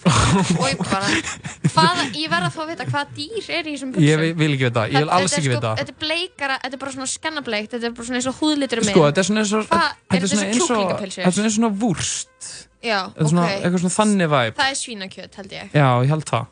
Bara, 0.02 1.10
hvaða, 1.76 2.06
ég 2.18 2.30
verð 2.32 2.48
að 2.48 2.54
fá 2.56 2.62
að 2.64 2.70
vita 2.72 2.88
hvaða 2.90 3.18
dýr 3.18 3.50
er 3.58 3.68
í 3.70 3.74
þessum 3.76 3.92
pulsum. 3.94 4.08
Ég 4.08 4.22
vil, 4.22 4.54
ekki 4.56 4.66
vita, 4.70 4.86
ég 4.90 5.04
vil 5.04 5.12
alls 5.18 5.36
er 5.36 5.42
ekki 5.42 5.50
sko, 5.52 5.58
vita. 5.60 5.74
Þetta 5.82 5.94
er 5.94 6.00
bleikara, 6.06 6.58
þetta 6.64 6.78
er 6.78 6.82
bara 6.86 6.96
svona 6.96 7.10
skannableikt, 7.12 7.76
þetta 7.76 7.90
er 7.90 7.96
bara 8.00 8.08
svona 8.10 8.22
eins 8.22 8.30
og 8.32 8.40
húðlitur 8.40 8.82
um 8.82 8.88
Sko, 8.90 9.04
þetta 9.10 9.22
er 9.22 9.30
svona 9.30 9.44
eins 9.44 9.54
og 9.58 9.68
Hvað, 9.70 9.86
er 9.86 9.92
þetta 9.92 10.16
þetta 10.16 10.32
svona 10.32 10.48
eins 10.48 10.64
og 10.64 11.46
eins 11.46 11.60
og- 11.60 11.68
er 11.70 11.78
vúrst 11.84 12.52
Já, 12.82 12.98
er 13.14 13.30
svona, 13.30 13.46
ok. 13.46 13.62
eitthvað 13.62 13.84
svona 13.84 13.96
þannig 14.00 14.32
væp 14.32 14.58
Það 14.58 14.72
er 14.72 14.80
svínakjöt, 14.82 15.38
held 15.42 15.56
ég. 15.56 15.70
Já, 15.78 15.88
ég 16.02 16.12
held 16.16 16.28
það. 16.32 16.50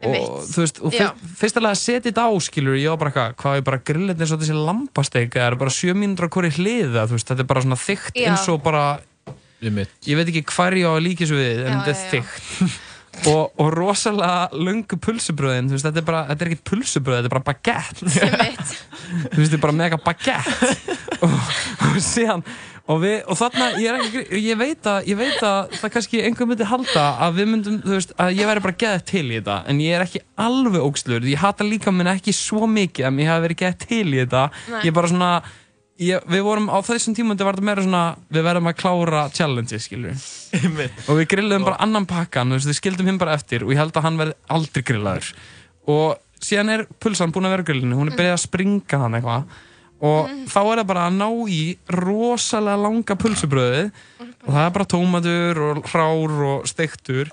Og 0.00 0.06
Einmitt. 0.08 0.46
þú 0.48 0.62
veist, 0.62 0.78
og 0.80 0.94
fyrst, 0.94 1.24
fyrst 1.36 1.58
alveg 1.60 1.74
að 1.74 1.80
setja 1.82 2.04
þetta 2.06 2.22
á 2.24 2.30
skilur 2.40 2.76
Ég 2.80 2.88
var 2.94 3.00
bara 3.02 3.10
eitthvað, 3.10 3.34
hvað 3.42 3.58
er 3.58 3.64
bara 3.66 3.80
grillið 3.90 4.22
eins 4.24 4.30
og 4.32 4.40
þessi 4.40 4.56
lambasteik 4.56 5.34
Það 5.36 5.48
er 5.50 5.56
bara 5.60 5.74
sjö 5.76 5.92
mínútur 5.92 6.24
á 6.24 6.32
hverju 6.32 6.54
hliða 6.56 7.02
Þú 7.10 7.18
veist, 7.18 7.28
þetta 7.28 7.44
er 7.44 7.48
bara 7.50 7.64
svona 7.66 7.80
þykkt 7.82 8.16
Já. 8.16 8.28
eins 8.30 8.46
og 8.48 8.62
bara 8.64 8.84
Ég 9.60 10.16
veit 10.16 10.30
ekki 10.32 10.44
hver 10.48 10.78
ég 10.80 10.88
á 10.88 10.92
að 10.96 11.04
líka 11.04 11.28
svo 11.28 11.36
við 11.36 11.60
En 11.66 11.82
þetta 11.84 11.92
er 11.92 12.14
þykkt. 12.14 12.78
Og, 13.26 13.50
og 13.60 13.68
rosalega 13.74 14.48
löngu 14.56 14.96
pulsubröðin 15.02 15.66
Þú 15.68 15.76
veist, 15.76 15.84
þetta 15.90 16.00
er 16.00 16.06
bara, 16.06 16.20
þetta 16.30 16.44
er 16.46 16.50
ekkert 16.54 16.68
pulsubröð 16.70 17.18
Þetta 17.18 17.28
er 17.28 17.34
bara 17.34 17.48
baguette. 17.50 18.06
Þú 18.06 19.36
veist, 19.36 19.50
þetta 19.50 19.58
er 19.58 19.64
bara 19.66 19.76
mega 19.76 19.98
baguette. 20.00 20.70
Og, 21.26 21.34
og 21.90 21.98
síðan 22.00 22.46
og, 22.90 22.98
við, 23.04 23.16
og 23.30 23.38
þarna, 23.38 23.68
ég, 23.78 23.86
er 23.90 24.00
ekki, 24.00 24.40
ég, 24.40 24.58
veit 24.58 24.90
að, 24.90 25.08
ég 25.10 25.18
veit 25.20 25.44
að 25.46 25.76
það 25.78 25.94
kannski 25.94 26.22
einhver 26.26 26.50
myndi 26.50 26.68
halda 26.68 27.06
að 27.26 27.38
við 27.38 27.48
myndum, 27.52 27.78
þú 27.84 27.96
veist, 27.96 28.14
að 28.20 28.34
ég 28.40 28.50
væri 28.50 28.64
bara 28.66 28.78
geðið 28.82 29.06
til 29.10 29.24
í 29.24 29.36
þetta. 29.36 29.56
En 29.70 29.82
ég 29.84 29.96
er 29.96 30.04
ekki 30.06 30.22
alveg 30.46 30.86
ógslur 30.88 31.30
ég 31.30 31.42
hata 31.44 31.66
líka 31.66 31.94
minn 31.94 32.10
ekki 32.10 32.34
svo 32.36 32.68
mikið 32.70 33.08
að 33.08 33.22
ég 33.22 33.32
hafi 33.32 33.44
verið 33.46 33.60
geðið 33.62 33.86
til 33.86 34.06
í 34.06 34.20
þetta. 34.22 34.44
Nei. 34.74 34.80
ég 34.88 34.96
bara 34.96 35.12
svona, 35.12 35.30
ég, 36.00 36.26
við 36.34 36.44
vorum 36.48 36.70
á 36.72 36.78
þessum 36.88 37.16
tímundi 37.18 37.46
var 37.46 37.58
þetta 37.58 37.68
meira 37.70 37.86
svona, 37.86 38.02
við 38.32 38.46
verðum 38.48 38.72
að 38.72 38.78
klára 38.82 39.24
challenges, 39.36 39.86
skilur 39.86 40.26
og 41.06 41.20
við 41.20 41.26
grillum 41.30 41.66
bara 41.68 41.80
annan 41.84 42.08
pakkan, 42.10 42.50
þú 42.50 42.58
veist, 42.58 42.70
við 42.72 42.80
skildum 42.80 43.10
hinn 43.10 43.20
bara 43.20 43.36
eftir 43.38 43.66
og 43.66 43.74
ég 43.74 43.80
held 43.80 43.94
að 43.94 44.06
hann 44.08 44.20
verði 44.20 44.38
aldrei 44.56 44.86
grillaður. 44.90 45.32
Og 45.90 46.18
síðan 46.42 46.72
er 46.74 46.86
pulsan 47.02 47.34
búin 47.34 47.46
að 47.46 47.58
vera 47.58 47.66
grillinu, 47.70 47.98
hún 47.98 48.10
er 48.10 48.16
byrjað 48.18 48.38
að 48.38 48.46
springa 48.48 49.02
hann 49.04 49.18
eitthvað 49.18 49.60
og 50.00 50.30
þá 50.48 50.58
er 50.64 50.80
það 50.80 50.86
bara 50.88 51.06
að 51.10 51.16
ná 51.20 51.28
í 51.52 51.60
rosalega 51.92 52.80
langa 52.86 53.16
pulsubröði 53.20 53.82
og 54.24 54.50
það 54.50 54.64
er 54.66 54.74
bara 54.76 54.88
tómatur 54.94 55.60
og 55.68 55.80
hrár 55.92 56.36
og 56.54 56.68
steiktur 56.70 57.32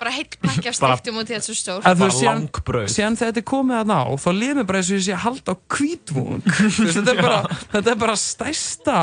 Bara 0.00 0.14
heill 0.16 0.30
pakki 0.40 0.70
af 0.70 0.78
Bara- 0.80 0.94
stektum 0.96 1.18
út 1.20 1.28
í 1.28 1.34
þetta 1.34 1.44
svo 1.50 1.56
stór. 1.58 1.82
þú 1.84 2.06
veist, 2.06 2.94
síðan, 2.94 3.18
þegar 3.20 3.34
þetta 3.34 3.42
er 3.42 3.48
komið 3.50 3.76
að 3.82 3.90
ná 3.90 3.98
þá 4.22 4.28
líður 4.38 4.56
mér 4.60 4.68
bara 4.70 4.80
eins 4.80 4.88
og 4.92 4.96
ég 4.96 5.04
sé 5.04 5.12
að 5.16 5.24
halda 5.26 5.52
á 5.52 5.56
kvítvung 5.76 6.40
þetta, 6.94 7.10
er 7.12 7.20
bara- 7.20 7.58
þetta 7.74 7.92
er 7.92 8.00
bara 8.00 8.16
stærsta 8.22 8.98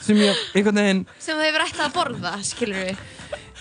sem 0.00 0.20
ég 0.22 0.40
einhvern 0.54 0.78
veginn 0.80 1.02
Sem 1.20 1.36
þú 1.36 1.44
hefur 1.50 1.66
ætlað 1.66 1.88
að 1.90 1.96
borða, 1.98 2.32
skilur 2.46 2.80
við. 2.86 3.02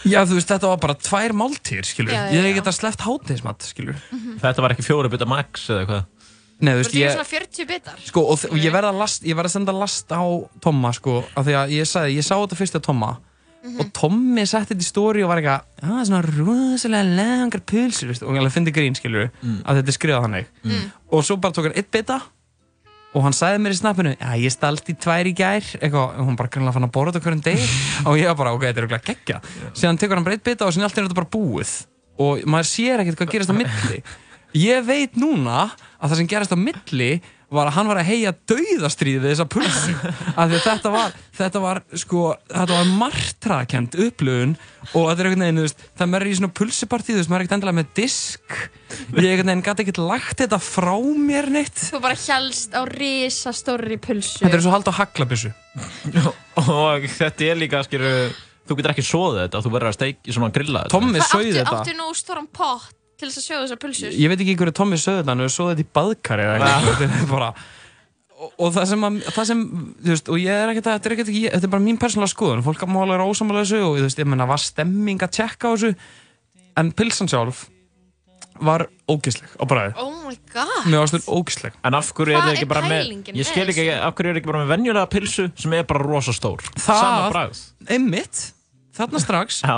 já 0.07 0.19
þú 0.29 0.37
veist 0.37 0.51
þetta 0.53 0.69
var 0.71 0.79
bara 0.85 0.95
tvær 1.09 1.33
máltíðir 1.41 1.89
skilur 1.89 2.13
Já, 2.13 2.21
já, 2.29 2.37
ég 2.37 2.45
já. 2.53 2.55
geta 2.61 2.73
sleppt 2.77 3.03
hátegismat 3.07 3.65
skilur 3.67 3.97
Þetta 4.45 4.63
var 4.63 4.75
ekki 4.77 4.85
fjóri 4.85 5.11
bytta 5.11 5.27
max 5.27 5.65
eða 5.73 5.87
hvað? 5.89 6.05
Nei, 6.59 6.73
þú 6.73 6.77
Þú 6.77 6.83
veist, 6.83 6.95
ég, 6.97 7.11
svona 7.13 7.29
40 7.29 7.65
bitar. 7.69 7.97
sko, 8.01 8.21
og, 8.33 8.45
og 8.49 8.57
ég 8.57 8.71
verð 8.73 8.89
að 8.89 9.27
ég 9.29 9.37
að 9.37 9.49
senda 9.53 9.73
last 9.77 10.09
á 10.09 10.21
Tomma, 10.63 10.89
sko, 10.97 11.19
af 11.37 11.45
því 11.45 11.53
að 11.53 11.73
ég 11.77 11.85
sagði, 11.85 12.15
ég 12.17 12.25
sá 12.25 12.33
þetta 12.41 12.57
fyrst 12.57 12.77
á 12.77 12.81
Tomma 12.81 13.17
Mhm. 13.67 13.79
og 13.81 13.87
Tommi 13.93 14.43
setti 14.47 14.73
þetta 14.73 14.85
í 14.85 14.87
stóri 14.87 15.23
og 15.25 15.29
var 15.29 15.37
eitthvað, 15.41 15.61
já, 15.81 16.05
svona 16.07 16.21
rosalega 16.23 17.15
langar 17.17 17.59
pulsur, 17.67 18.07
veist, 18.07 18.23
og 18.23 18.35
hann 18.37 18.49
fyndi 18.53 18.71
grín, 18.71 18.95
skilur 18.95 19.29
Mm. 19.43 19.61
að 19.65 19.81
þetta 19.81 19.87
er 19.91 19.97
skrifað 19.97 20.23
þannig 20.25 20.45
Mm. 20.63 20.91
og 21.11 21.23
svo 21.25 21.35
bara 21.41 21.51
tók 21.53 21.63
hann 21.67 21.73
eitt 21.75 21.91
bita 21.91 22.21
og 23.15 23.23
hann 23.23 23.33
sagði 23.33 23.59
mér 23.61 23.73
í 23.73 23.79
snappinu, 23.81 24.15
já, 24.17 24.29
ég 24.37 24.51
stalst 24.53 24.87
í 24.89 24.93
tvær 24.95 25.25
í 25.27 25.33
gær, 25.35 25.61
eitthvað, 25.81 26.19
og 26.19 26.25
hún 26.27 26.35
bara 26.37 26.49
grunlega 26.49 26.73
fann 26.73 26.83
að 26.87 26.91
borða 26.91 27.13
þetta 27.13 27.23
hverjum 27.25 27.43
deg 27.43 27.59
og 28.07 28.17
ég 28.17 28.25
var 28.27 28.35
bara, 28.35 28.53
ok, 28.53 28.61
þetta 28.61 28.77
er 28.77 28.87
auðvitað 28.87 29.05
geggja 29.09 29.41
síðan 29.73 29.97
tekur 29.99 30.15
hann 30.15 30.23
bara 30.23 30.35
eitt 30.37 30.43
bita 30.43 30.65
og 30.65 30.71
síðan 30.73 30.83
allt 30.87 30.97
er 30.97 31.03
þetta 31.07 31.21
bara 31.21 31.33
búið 31.37 31.85
og 32.19 32.41
maður 32.45 32.69
sér 32.71 33.03
ekkert 33.03 33.17
hvað 33.17 33.31
gerist 33.33 33.51
á 33.51 33.57
milli 33.57 34.03
ég 34.57 34.85
veit 34.87 35.17
núna 35.19 35.67
að 35.97 36.11
það 36.11 36.17
sem 36.21 36.29
gerist 36.33 36.55
á 36.55 36.59
milli 36.59 37.11
var 37.47 37.69
að 37.69 37.77
hann 37.77 37.87
var 37.87 37.99
að 38.01 38.09
heia 38.09 38.31
dauðastríði 38.49 39.21
við 39.23 39.31
þessa 39.31 39.45
pulsu. 39.47 39.93
Af 40.39 40.49
því 40.49 40.57
að 40.57 40.65
þetta 40.65 40.91
var, 40.91 41.13
þetta 41.37 41.61
var 41.63 41.79
sko, 41.95 42.23
þetta 42.51 42.73
var 42.73 42.89
martrakend 42.99 43.95
upplöfun 44.03 44.55
og 44.91 45.05
þetta 45.07 45.23
er 45.23 45.29
einhvern 45.29 45.45
veginn, 45.45 45.61
þú 45.61 45.67
veist, 45.67 45.85
það 45.99 46.11
maður 46.11 46.25
er 46.25 46.31
í 46.31 46.39
svona 46.41 46.55
pulsupartíð, 46.59 47.13
þú 47.13 47.21
veist, 47.21 47.31
maður 47.31 47.39
er 47.39 47.45
ekkert 47.45 47.57
endilega 47.57 47.79
með 47.79 47.93
disk. 48.01 48.57
Ég 48.97 49.29
einhvern 49.29 49.51
veginn 49.53 49.63
gæti 49.69 49.85
ekkert 49.85 50.01
lagt 50.03 50.43
þetta 50.43 50.59
frá 50.67 50.93
mér 51.29 51.49
neitt. 51.55 51.85
Þú 51.87 52.03
bara 52.03 52.19
hélst 52.19 52.75
á 52.75 52.81
risa 52.91 53.55
stóri 53.55 53.99
pulsu. 54.03 54.43
þetta 54.43 54.59
er 54.59 54.65
svo 54.67 54.75
hald 54.75 54.91
á 54.91 54.93
haglabissu 54.99 55.53
og 56.57 57.07
þetta 57.15 57.47
er 57.47 57.59
líka, 57.59 57.83
skilur, 57.87 58.35
þú 58.67 58.79
getur 58.79 58.95
ekki 58.95 59.07
soðið 59.07 59.43
þetta, 59.45 59.63
þú 59.63 59.73
verður 59.77 59.93
að 59.93 59.97
steik, 60.01 60.21
svona 60.27 60.51
grilla 60.51 60.83
þetta. 60.83 60.97
Tommi 60.97 61.23
áttu, 61.23 61.43
þetta. 61.61 61.79
áttu 61.79 61.95
nú 61.95 62.11
stóran 62.17 62.49
pott 62.51 62.96
til 63.17 63.29
þess 63.29 63.41
að 63.41 63.47
sjóða 63.47 63.63
þessar 63.65 63.81
pulsur? 63.83 64.15
ég 64.17 64.31
veit 64.31 64.43
ekki 64.43 64.55
hverju 64.61 64.75
Tommi 64.77 64.99
þetta, 65.01 65.27
hann 65.31 65.43
hefur 65.43 65.55
svoðið 65.55 65.75
þetta 65.75 65.85
í 65.85 65.91
baðkari 65.97 66.47
eða 66.47 66.57
eitthvað, 66.57 67.01
þetta 67.01 67.21
er 67.21 67.31
bara 67.31 67.49
og, 68.37 68.51
og 68.51 68.75
það 68.75 68.89
sem, 68.91 69.07
að, 69.07 69.17
það 69.37 69.49
sem, 69.51 69.63
veist, 70.11 70.29
og 70.33 70.41
ég 70.41 70.59
er 70.65 70.73
ekkert 70.73 70.91
að, 70.91 70.99
þetta 70.99 71.09
er 71.09 71.31
þetta 71.55 71.63
er 71.69 71.73
bara 71.73 71.85
mín 71.87 72.01
persónulega 72.01 72.33
skoðun, 72.33 72.65
fólk 72.65 72.85
að 72.85 72.93
mála 72.93 73.17
er 73.17 73.25
ósamála 73.25 73.63
þessu 73.63 73.81
og 73.87 73.97
veist, 74.01 74.21
ég 74.21 74.29
menna, 74.29 74.47
var 74.49 74.61
stemming 74.61 75.25
að 75.25 75.33
tjekka 75.39 75.71
á 75.71 75.73
þessu, 75.73 75.93
en 76.77 76.93
pilsan 76.97 77.31
sjálf 77.31 77.65
var 78.63 78.87
ógisleg 79.09 79.53
á 79.57 79.63
bræði, 79.69 79.93
Oh 80.01 80.13
my 80.25 80.37
god. 80.53 80.85
mér 80.89 81.03
varst 81.03 81.13
þurr 81.17 81.37
ógisleg. 81.37 81.75
En 81.85 81.97
af 81.97 82.11
hverju 82.17 82.33
er 82.33 82.41
það 82.41 82.53
ekki 82.55 82.69
bara 82.71 82.83
með, 82.89 83.11
ég 83.37 83.45
skil 83.47 83.65
ekki, 83.67 83.87
af 83.93 84.15
hverju 84.17 84.31
er 84.31 84.37
það 84.37 84.41
ekki 84.41 84.51
bara 84.51 84.61
með 84.63 84.71
venjulega 84.73 85.11
pilsu 85.13 85.47
sem 85.57 85.75
er 85.77 85.85
bara 85.89 86.05
rosa 86.05 86.33
stór? 86.33 86.65
Sama 86.81 87.29
Það, 87.35 87.61
einmitt, 87.93 88.41
þarna 88.97 89.21
strax, 89.23 89.59
Já, 89.63 89.77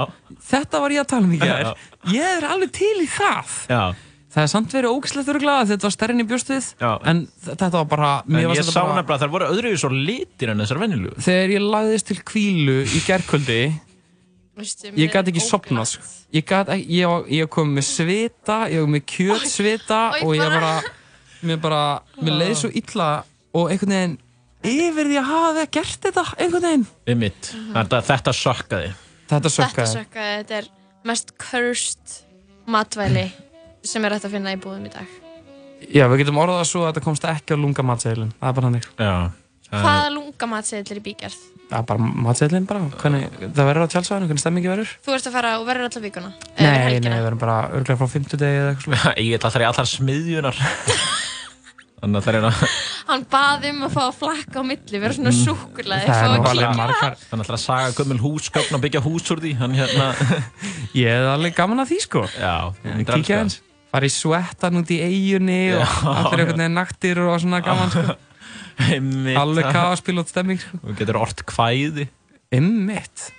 þetta 0.51 0.81
var 0.83 0.95
ég 0.95 1.03
að 1.03 1.09
tala 1.13 1.27
um 1.29 1.33
í 1.35 1.39
Já. 1.41 1.73
ég 2.13 2.37
er 2.37 2.47
alveg 2.49 2.71
til 2.79 2.95
í 3.03 3.09
það. 3.17 3.57
já. 3.69 3.81
Það 4.29 4.43
er 4.45 4.49
samt 4.51 4.73
verið 4.77 4.93
ógislegt 4.93 5.29
öruglega, 5.33 5.65
þetta 5.71 5.87
var 5.87 5.93
stærri 5.95 6.13
en 6.13 6.21
í 6.21 6.27
bjóstuð, 6.29 6.65
Já. 6.79 6.91
en 7.09 7.23
þetta 7.47 7.69
var 7.73 7.85
bara, 7.89 8.09
En 8.29 8.35
ég 8.43 8.59
sá 8.63 8.83
bara... 8.83 8.99
nefnilega 8.99 9.15
að 9.17 9.23
þær 9.23 9.31
voru 9.33 9.47
öðruvíð 9.55 9.79
svo 9.81 9.89
litir 9.89 10.51
en 10.53 10.61
þessar 10.61 10.81
venjulegu. 10.83 11.15
Þegar 11.25 11.53
ég 11.55 11.65
lagðist 11.65 12.09
til 12.11 12.19
kvílu 12.29 12.75
í 12.85 13.01
gerkvöldi 13.07 13.61
Veistu, 14.59 14.91
Ég 14.99 15.11
gæti 15.13 15.31
ekki 15.31 15.43
sopnað 15.43 15.85
sko. 15.93 16.07
Ég 16.35 16.43
ég, 16.91 17.07
var- 17.07 17.27
ég 17.31 17.49
kom 17.49 17.69
með 17.75 17.85
svita 17.87 18.57
Ég 18.69 18.83
kom 18.83 18.91
með 18.93 19.05
kjötsvita 19.07 19.99
Og 20.23 20.35
ég 20.35 20.43
bara- 20.45 20.83
Mér 21.41 21.61
bara, 21.61 22.01
mér 22.21 22.35
leiði 22.41 22.55
svo 22.55 22.69
illa 22.69 23.23
Og 23.55 23.71
einhvern 23.71 23.95
veginn 23.95 24.17
Yfir 24.63 25.07
því 25.07 25.19
að 25.21 25.29
hafa 25.29 25.65
gert 25.71 26.01
þetta 26.03 26.25
Einhvern 26.37 26.61
veginn 26.67 26.87
Einmitt. 27.07 27.53
Þetta, 27.73 28.01
þetta 29.29 29.53
sökkaði. 29.53 29.69
Þetta 29.69 29.85
Þetta 29.85 29.95
sökkaði 29.95 30.37
þetta 30.41 30.59
er 30.59 30.69
mest 31.09 31.33
cursed 31.39 32.17
matvæli 32.69 33.25
sem 33.87 34.05
er 34.05 34.15
hægt 34.17 34.27
að 34.27 34.35
finna 34.37 34.53
í 34.53 34.59
búðum 34.61 34.89
í 34.89 34.93
dag. 34.93 35.17
Já, 35.87 36.03
við 36.11 36.25
getum 36.25 36.41
orðað 36.41 36.65
svo 36.67 36.81
að 36.83 36.89
þetta 36.91 37.05
komst 37.05 37.25
ekki 37.29 37.55
á 37.55 37.57
lunga 37.61 37.85
matseðlun 37.87 38.33
Það 38.35 38.49
er 38.49 38.57
bara 38.57 38.67
hannig 38.67 38.89
Já 38.99 39.13
Hvaða 39.69 40.09
lunga 40.11 40.47
matseðil 40.49 40.91
er 40.91 40.99
í 40.99 41.03
bígerð? 41.05 41.37
Það 41.69 41.77
er 41.77 41.85
bara 41.91 42.09
matseðlun 42.25 42.67
bara 42.67 42.81
Hvernig, 42.99 43.37
Það 43.45 43.69
verður 43.69 43.85
á 43.87 43.91
tjálsvæðinu, 43.93 44.27
hvernig 44.27 44.43
stemmingi 44.43 44.71
verður 44.73 44.91
Þú 45.05 45.15
ert 45.15 45.29
að 45.29 45.37
fara 45.37 45.53
og 45.61 45.65
verður 45.69 45.87
alltaf 45.87 46.03
vikuna? 46.03 46.33
Nei, 46.59 46.99
nei, 46.99 47.09
við 47.13 47.25
verðum 47.29 47.41
bara 47.45 47.57
örglega 47.79 47.99
frá 48.01 48.11
50 48.17 48.41
degi 48.43 48.59
eða 48.59 48.73
eitthvað 48.73 48.87
svona 48.89 49.15
Ég 49.23 49.31
get 49.37 49.47
alltaf 49.47 49.63
í 49.63 49.69
allar 49.69 49.89
smiðjunar. 49.93 50.61
Þannig 51.99 52.19
að 52.19 52.25
það 52.25 52.29
er 52.29 52.37
hérna... 52.39 52.67
Hann 53.09 53.23
baði 53.33 53.71
um 53.73 53.81
að 53.85 53.95
fá 53.95 54.01
að 54.05 54.17
flakka 54.19 54.61
á 54.61 54.63
milli, 54.69 54.99
vera 55.03 55.15
svona 55.17 55.33
súkulega. 55.35 56.05
Það 56.07 56.21
er 56.23 56.29
nú 56.31 56.49
alveg 56.51 56.77
margar 56.79 57.17
Hann 57.31 57.43
ætlar 57.43 57.57
að 57.57 57.63
saga 57.63 57.89
gömul 57.97 58.19
húsgögn 58.23 58.77
og 58.77 58.83
byggja 58.85 59.01
hús 59.03 59.27
úr 59.33 59.41
því. 59.43 59.51
Hann 59.59 59.75
hérna... 59.75 60.07
Ég 60.95 61.09
er 61.11 61.27
alveg 61.33 61.57
gaman 61.57 61.83
að 61.83 61.91
því 61.91 61.99
sko 62.05 62.23
Já, 62.35 62.53
þú 62.77 62.93
myndir 62.93 63.01
elska 63.03 63.19
Kíkja 63.19 63.35
það. 63.35 63.43
eins 63.43 63.59
Fara 63.89 64.05
í 64.05 64.13
svettan 64.13 64.79
út 64.79 64.93
í 64.93 64.99
eigunni 65.01 65.59
og 65.73 65.81
Já. 65.81 65.89
allir 66.13 66.43
einhvern 66.43 66.61
veginn 66.61 66.77
naktir 66.77 67.21
og 67.25 67.31
svona 67.41 67.59
gaman 67.65 67.89
sko. 67.95 68.15
Alveg 69.41 69.71
kaospilot 69.73 70.29
stemming 70.29 70.61
sko 70.61 70.79
Þú 70.83 70.95
getur 71.01 71.19
ort 71.19 71.41
kvæði. 71.49 72.05
Einmitt 72.53 73.31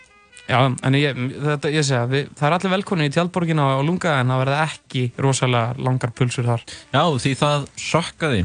Já, 0.50 0.58
en 0.66 0.96
ég, 0.98 1.18
þetta, 1.44 1.70
ég 1.70 1.84
segja, 1.86 2.02
við, 2.10 2.24
það 2.38 2.46
er 2.48 2.54
allir 2.56 2.72
velkonni 2.74 3.06
í 3.06 3.12
tjaldborgina 3.14 3.66
og 3.76 3.84
lunga 3.86 4.16
en 4.18 4.32
það 4.32 4.40
verða 4.42 4.56
ekki 4.66 5.02
rosalega 5.22 5.76
langar 5.86 6.10
pulsur 6.18 6.48
þar. 6.48 6.64
Já, 6.90 7.02
því 7.22 7.32
það 7.38 7.66
sökkaði. 7.84 8.40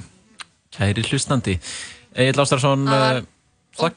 Kæri 0.76 1.06
hlustandi. 1.10 1.56
Egil 2.15 2.41
Ástarsson, 2.44 2.86
Það 2.88 3.03
var- 3.06 3.19
uh, 3.23 3.27
þak... 3.82 3.94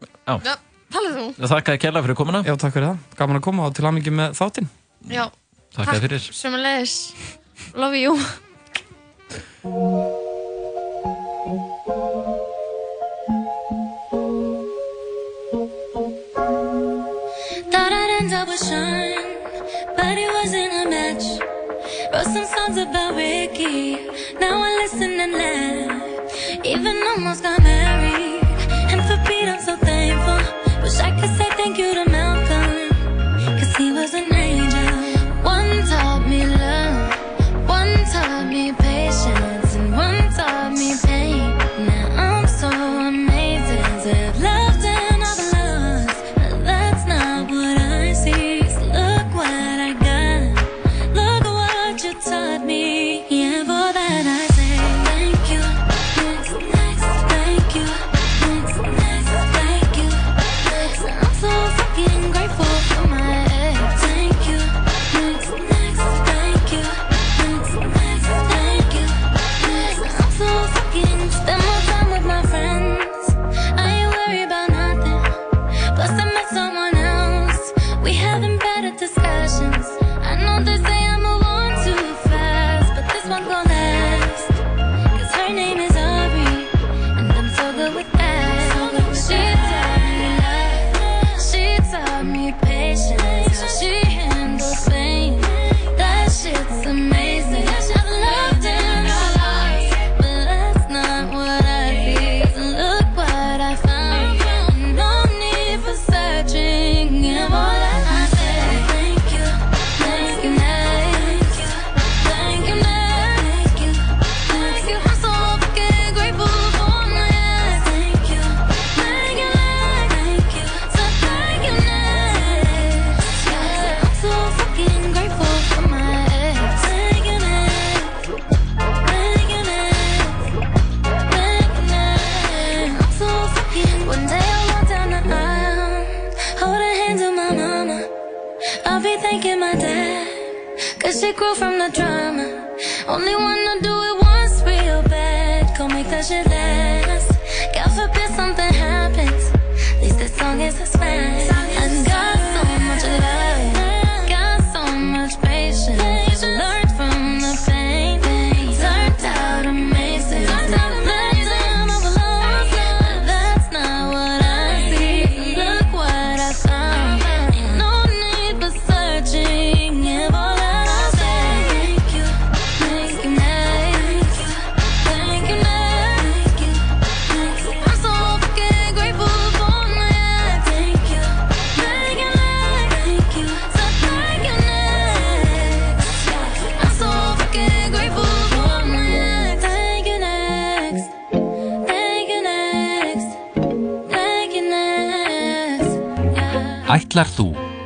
Já, 0.00 0.34
Já, 0.46 0.54
talað 0.94 1.18
þú? 1.20 1.26
þakkaði 1.52 1.82
kærlega 1.84 2.04
fyrir 2.08 2.18
komuna. 2.22 2.40
Já, 2.46 2.54
takk 2.56 2.74
fyrir 2.78 2.88
það. 2.92 2.98
Gaman 3.20 3.40
að 3.40 3.46
koma 3.50 3.68
og 3.68 3.76
til 3.76 3.86
aðmyggi 3.90 4.12
með 4.22 4.38
þáttinn. 4.40 4.70
Já. 5.10 5.24
Takk 5.76 5.92
fyrir. 6.06 6.22
Sömulegis. 6.40 6.96
Love 7.76 8.00
you. 8.00 8.16
With 18.50 18.66
Sean, 18.66 19.14
but 19.96 20.18
it 20.18 20.28
wasn't 20.34 20.72
a 20.72 20.90
match. 20.90 21.24
Wrote 22.12 22.24
some 22.34 22.44
songs 22.44 22.78
about 22.78 23.14
Ricky, 23.14 23.94
now 24.40 24.60
I 24.60 24.70
listen 24.82 25.20
and 25.20 25.32
laugh. 25.34 26.64
Even 26.64 27.00
almost 27.10 27.44
got 27.44 27.62
married, 27.62 28.42
and 28.90 29.02
for 29.06 29.18
Pete 29.24 29.48
I'm 29.48 29.60
so 29.60 29.76
thankful. 29.76 30.82
Wish 30.82 30.98
I 30.98 31.12
could 31.20 31.30
say 31.38 31.48
thank 31.58 31.78
you 31.78 31.94
to 31.94 32.10
Malcolm, 32.10 32.90
cause 33.56 33.76
he 33.76 33.92
was 33.92 34.14
an 34.14 34.34
angel. 34.34 34.59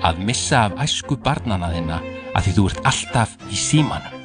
Að 0.05 0.20
missa 0.28 0.66
af 0.68 0.76
æsku 0.85 1.16
barnana 1.24 1.70
þinna 1.72 2.01
að 2.35 2.47
því 2.47 2.55
þú 2.56 2.66
ert 2.70 2.89
alltaf 2.90 3.36
í 3.51 3.59
símanum? 3.59 4.20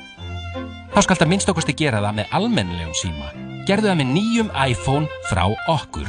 Þá 0.93 0.99
skalt 1.05 1.23
að 1.23 1.31
minnst 1.31 1.51
okkurst 1.51 1.71
að 1.71 1.79
gera 1.83 2.01
það 2.03 2.17
með 2.19 2.35
almennilegum 2.39 2.97
síma. 2.97 3.31
Gerðu 3.69 3.91
það 3.91 3.99
með 3.99 4.13
nýjum 4.15 4.49
iPhone 4.65 5.19
frá 5.29 5.43
okkur. 5.69 6.07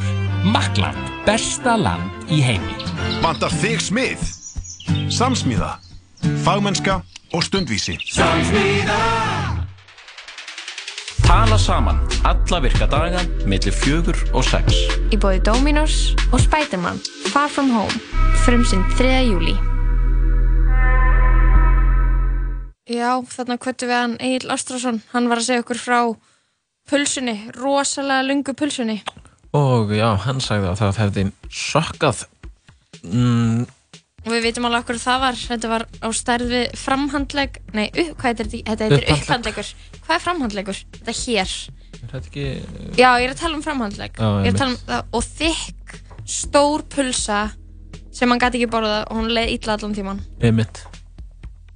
Makland, 0.55 1.11
besta 1.27 1.77
land 1.77 2.33
í 2.33 2.41
heimi. 2.45 2.79
Vantar 3.21 3.53
þig 3.61 3.85
smið? 3.85 4.25
Samsmíða, 5.13 5.75
fagmennska 6.47 7.03
og 7.37 7.45
stundvísi. 7.47 8.01
Tala 11.31 11.59
saman 11.59 11.99
alla 12.27 12.59
virka 12.61 12.87
daga 12.91 13.21
millir 13.47 13.71
fjögur 13.71 14.17
og 14.35 14.43
sex. 14.43 14.75
Í 15.15 15.19
bóði 15.23 15.39
Dominos 15.47 16.17
og 16.35 16.41
Spiderman 16.43 16.99
Far 17.31 17.47
From 17.47 17.69
Home 17.71 18.01
frumsinn 18.43 18.83
3. 18.99 19.13
júli 19.29 19.55
Já, 22.91 23.23
þarna 23.31 23.61
kvöttu 23.63 23.87
við 23.87 23.95
hann 23.95 24.19
Egil 24.19 24.51
Ástrásson 24.51 24.99
hann 25.13 25.31
var 25.31 25.39
að 25.39 25.47
segja 25.53 25.63
okkur 25.63 25.79
frá 25.79 26.01
pulsunni, 26.91 27.37
rosalega 27.61 28.27
lungu 28.27 28.57
pulsunni 28.59 28.99
Og 29.55 29.95
já, 29.95 30.09
hann 30.27 30.43
sagði 30.43 30.73
að 30.73 30.83
það 30.83 31.03
hefði 31.05 31.27
sökkað 31.47 32.25
mm, 33.07 33.71
og 34.21 34.33
við 34.35 34.43
veitum 34.45 34.67
alveg 34.69 34.83
okkur 34.85 34.99
það 35.01 35.21
var. 35.25 35.39
Þetta 35.51 35.71
var 35.73 35.85
á 36.05 36.09
stærð 36.17 36.51
við 36.53 36.65
framhandleg 36.81 37.59
nei, 37.77 37.87
upp, 37.89 38.11
hvað 38.21 38.29
heitir 38.29 38.51
þetta? 38.53 38.63
Þetta 38.71 38.89
heitir 38.89 39.15
upphandlegur 39.17 39.71
Hvað 40.01 40.15
er 40.17 40.25
framhandlegur? 40.25 40.81
Þetta 40.99 41.13
er 41.15 41.21
hér. 41.21 41.55
Er 42.01 42.13
þetta 42.13 42.31
ekki 42.31 42.47
Já, 43.01 43.09
ég 43.21 43.27
er 43.27 43.35
að 43.35 43.41
tala 43.41 43.57
um 43.59 43.65
framhandlegg. 43.65 44.21
Já, 44.21 44.29
Ég 44.45 44.51
er 44.51 44.55
að 44.55 44.61
tala 44.61 44.75
um 44.75 44.81
það 44.91 45.19
og 45.19 45.29
þykk 45.41 45.97
stór 46.31 46.87
pulsa 46.93 47.41
sem 48.15 48.31
hann 48.31 48.43
gæti 48.43 48.61
ekki 48.61 48.71
borða 48.71 49.03
og 49.07 49.21
hún 49.21 49.31
leið 49.33 49.55
illa 49.57 49.77
allan 49.77 49.97
tíman 49.97 50.21
Einmitt. 50.43 50.83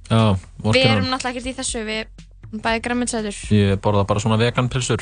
Já, 0.09 0.35
Við 0.65 0.81
erum 0.85 1.09
náttúrulega 1.09 1.31
ekkert 1.33 1.49
í 1.49 1.55
þessu. 1.57 1.81
Við 1.87 2.59
bæði 2.61 2.83
græmminsætur 2.85 3.39
Ég 3.55 3.79
borða 3.83 4.05
bara 4.07 4.21
svona 4.21 4.37
vegan 4.41 4.69
pilsur 4.69 5.01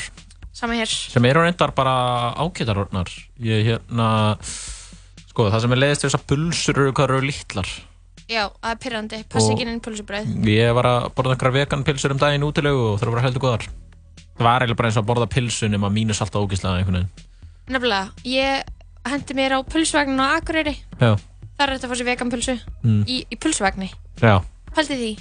sama 0.54 0.76
hér. 0.78 0.88
Sem 0.88 1.24
eru 1.26 1.42
reyndar 1.42 1.74
bara 1.74 2.32
ágætarornar 2.38 3.10
Ég 3.42 3.66
hérna 3.68 4.08
sko, 5.34 5.48
það 5.50 5.64
sem 5.66 5.74
er 5.74 5.80
leiðist 5.82 6.04
við 6.06 6.10
þessar 6.12 6.24
pulsur 6.30 6.78
eru 6.78 6.92
hvað 6.94 7.08
eru 7.10 7.20
litlar. 7.26 7.70
Já, 8.30 8.44
það 8.62 8.70
er 8.70 8.78
pyrrandi, 8.80 9.18
passi 9.28 9.50
Og- 9.50 9.58
ekki 9.58 9.66
inn 9.68 9.80
pulsubröð 9.84 10.28
Ég 10.48 10.70
var 10.78 10.86
að 10.88 11.08
borða 11.12 11.34
einhverja 11.34 11.56
vegan 11.58 11.82
pilsur 11.84 12.14
um 12.14 12.20
daginn 12.22 12.46
útilegu 12.46 12.84
og 12.94 13.00
það 13.02 13.10
voru 13.12 13.24
heldur 13.26 13.42
góðar. 13.42 13.66
Það 14.38 14.46
var 14.46 14.62
eiginlega 14.64 14.78
bara 14.78 14.88
eins 14.88 14.96
og 14.96 15.04
að 15.04 15.08
borða 15.10 15.26
pilsu 15.34 15.68
nema 15.68 15.90
mínus 15.92 16.22
alltaf 16.24 16.40
ógíslega 16.40 16.78
einhvern 16.80 16.96
veginn. 16.96 17.10
Nefnilega, 17.68 18.08
ég 18.24 18.64
hendi 19.10 19.34
mér 19.36 19.56
á 19.56 19.60
pulsvagnin 19.68 20.22
á 20.24 20.38
Akureyri. 20.40 20.76
Já, 21.00 21.12
þar 21.58 21.68
er 21.68 21.74
þetta 21.76 21.86
að 21.86 21.92
fá 21.92 21.96
sér 22.00 22.08
vegan 22.08 22.30
pulsu. 22.32 22.56
Mm. 22.82 23.04
í, 23.04 23.18
í 23.30 23.36
pulsvagni 23.36 23.90
já. 24.22 24.40
Pældi 24.74 24.96
því? 25.02 25.12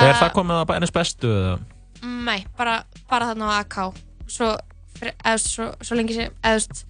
Er 0.00 0.08
Uh, 0.10 0.18
það 0.18 0.32
komið 0.34 0.56
að 0.58 0.66
bænins 0.72 0.90
bestu 0.92 1.28
eða? 1.28 1.58
Nei, 2.02 2.44
bara, 2.58 2.78
bara 3.10 3.26
þarna 3.30 3.52
á 3.52 3.60
AK 3.60 3.92
Svo, 4.26 4.56
veist, 4.98 5.50
svo, 5.52 5.66
svo 5.84 5.94
lengi 5.98 6.14
sem 6.16 6.30
veist, 6.42 6.84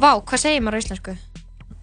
Vá, 0.00 0.16
hvað 0.18 0.38
segir 0.40 0.62
maður 0.64 0.80
á 0.80 0.82
íslensku? 0.82 1.14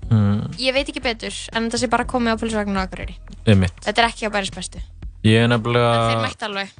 Mm, 0.09 0.55
Ég 0.57 0.73
veit 0.73 0.87
ekki 0.89 1.01
betur 1.05 1.35
en 1.53 1.67
þetta 1.69 1.77
sé 1.83 1.87
bara 1.91 2.05
komið 2.09 2.33
á 2.33 2.41
pulsvagnin 2.41 2.79
á 2.79 2.83
Akureyri. 2.87 3.15
Einmitt. 3.45 3.75
Þetta 3.85 4.01
er 4.01 4.07
ekki 4.09 4.25
á 4.25 4.33
bæris 4.33 4.49
bestu. 4.55 4.81
Ég 5.23 5.43
er 5.43 5.49
nefnilega 5.51 6.21
mætti 6.23 6.47
alveg. 6.47 6.71